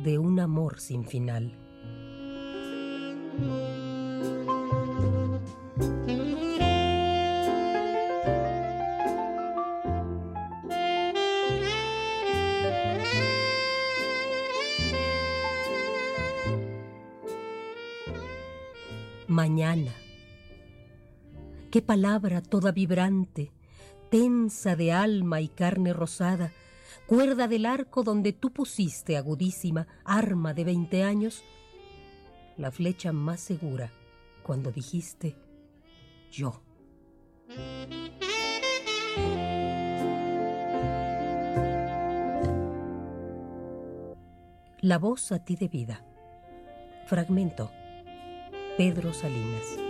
de 0.03 0.18
un 0.18 0.40
amor 0.40 0.80
sin 0.80 1.06
final. 1.06 1.53
Mañana. 19.46 19.94
Qué 21.70 21.84
palabra 21.84 22.42
toda 22.42 22.72
vibrante, 22.72 23.52
tensa 24.10 24.76
de 24.76 24.92
alma 24.92 25.40
y 25.40 25.50
carne 25.50 25.94
rosada, 25.94 26.52
cuerda 27.06 27.48
del 27.48 27.68
arco 27.68 28.02
donde 28.02 28.34
tú 28.34 28.52
pusiste 28.52 29.18
agudísima 29.18 29.86
arma 30.04 30.56
de 30.56 30.64
veinte 30.64 31.04
años, 31.04 31.44
la 32.58 32.72
flecha 32.72 33.12
más 33.12 33.40
segura 33.40 33.92
cuando 34.42 34.72
dijiste 34.72 35.36
yo. 36.32 36.64
La 44.82 44.98
voz 44.98 45.32
a 45.32 45.38
ti 45.46 45.56
de 45.56 45.68
vida. 45.68 46.04
Fragmento. 47.06 47.70
Pedro 48.77 49.14
Salinas. 49.14 49.85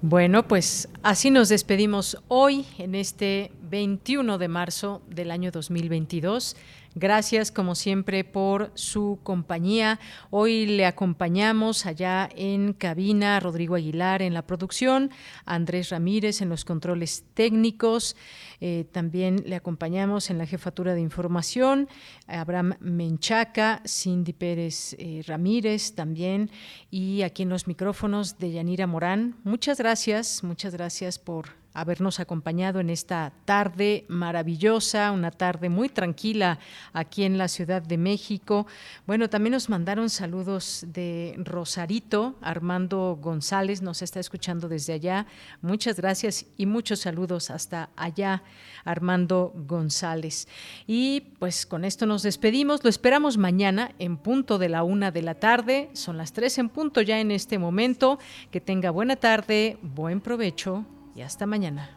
Bueno, 0.00 0.46
pues 0.48 0.88
así 1.02 1.30
nos 1.30 1.48
despedimos 1.48 2.18
hoy 2.28 2.66
en 2.76 2.94
este 2.94 3.52
21 3.62 4.36
de 4.36 4.48
marzo 4.48 5.00
del 5.08 5.30
año 5.30 5.50
2022. 5.50 6.56
Gracias, 6.94 7.50
como 7.50 7.74
siempre, 7.74 8.22
por 8.22 8.70
su 8.74 9.18
compañía. 9.22 9.98
Hoy 10.28 10.66
le 10.66 10.84
acompañamos 10.84 11.86
allá 11.86 12.28
en 12.36 12.74
cabina 12.74 13.40
Rodrigo 13.40 13.76
Aguilar 13.76 14.20
en 14.20 14.34
la 14.34 14.46
producción, 14.46 15.10
Andrés 15.46 15.88
Ramírez 15.88 16.42
en 16.42 16.50
los 16.50 16.66
controles 16.66 17.24
técnicos. 17.32 18.14
Eh, 18.60 18.84
también 18.92 19.42
le 19.46 19.56
acompañamos 19.56 20.28
en 20.28 20.36
la 20.36 20.46
jefatura 20.46 20.92
de 20.92 21.00
información, 21.00 21.88
Abraham 22.26 22.74
Menchaca, 22.80 23.82
Cindy 23.86 24.34
Pérez 24.34 24.94
eh, 24.98 25.22
Ramírez 25.26 25.94
también, 25.94 26.50
y 26.90 27.22
aquí 27.22 27.42
en 27.42 27.48
los 27.48 27.66
micrófonos 27.66 28.38
de 28.38 28.52
Yanira 28.52 28.86
Morán. 28.86 29.36
Muchas 29.44 29.78
gracias, 29.78 30.44
muchas 30.44 30.74
gracias 30.74 31.18
por 31.18 31.61
habernos 31.74 32.20
acompañado 32.20 32.80
en 32.80 32.90
esta 32.90 33.32
tarde 33.44 34.04
maravillosa, 34.08 35.12
una 35.12 35.30
tarde 35.30 35.68
muy 35.68 35.88
tranquila 35.88 36.58
aquí 36.92 37.24
en 37.24 37.38
la 37.38 37.48
Ciudad 37.48 37.82
de 37.82 37.98
México. 37.98 38.66
Bueno, 39.06 39.30
también 39.30 39.52
nos 39.52 39.68
mandaron 39.68 40.10
saludos 40.10 40.84
de 40.88 41.34
Rosarito, 41.38 42.36
Armando 42.40 43.18
González 43.20 43.82
nos 43.82 44.02
está 44.02 44.20
escuchando 44.20 44.68
desde 44.68 44.92
allá. 44.92 45.26
Muchas 45.60 45.96
gracias 45.96 46.46
y 46.56 46.66
muchos 46.66 47.00
saludos 47.00 47.50
hasta 47.50 47.90
allá, 47.96 48.42
Armando 48.84 49.52
González. 49.66 50.48
Y 50.86 51.20
pues 51.38 51.66
con 51.66 51.84
esto 51.84 52.06
nos 52.06 52.22
despedimos. 52.22 52.84
Lo 52.84 52.90
esperamos 52.90 53.38
mañana 53.38 53.92
en 53.98 54.16
punto 54.16 54.58
de 54.58 54.68
la 54.68 54.82
una 54.82 55.10
de 55.10 55.22
la 55.22 55.34
tarde. 55.34 55.90
Son 55.92 56.16
las 56.16 56.32
tres 56.32 56.58
en 56.58 56.68
punto 56.68 57.00
ya 57.00 57.20
en 57.20 57.30
este 57.30 57.58
momento. 57.58 58.18
Que 58.50 58.60
tenga 58.60 58.90
buena 58.90 59.16
tarde, 59.16 59.78
buen 59.82 60.20
provecho 60.20 60.84
y 61.14 61.22
hasta 61.22 61.46
mañana. 61.46 61.88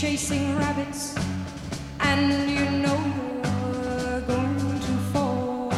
chasing 0.00 0.56
rabbits 0.56 1.16
and 1.98 2.48
you 2.48 2.64
know 2.82 3.00
you're 3.82 4.20
going 4.20 4.78
to 4.78 4.92
fall, 5.12 5.72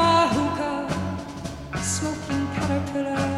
a 0.00 0.28
hookah, 0.32 1.82
smoking 1.82 2.46
caterpillar 2.54 3.37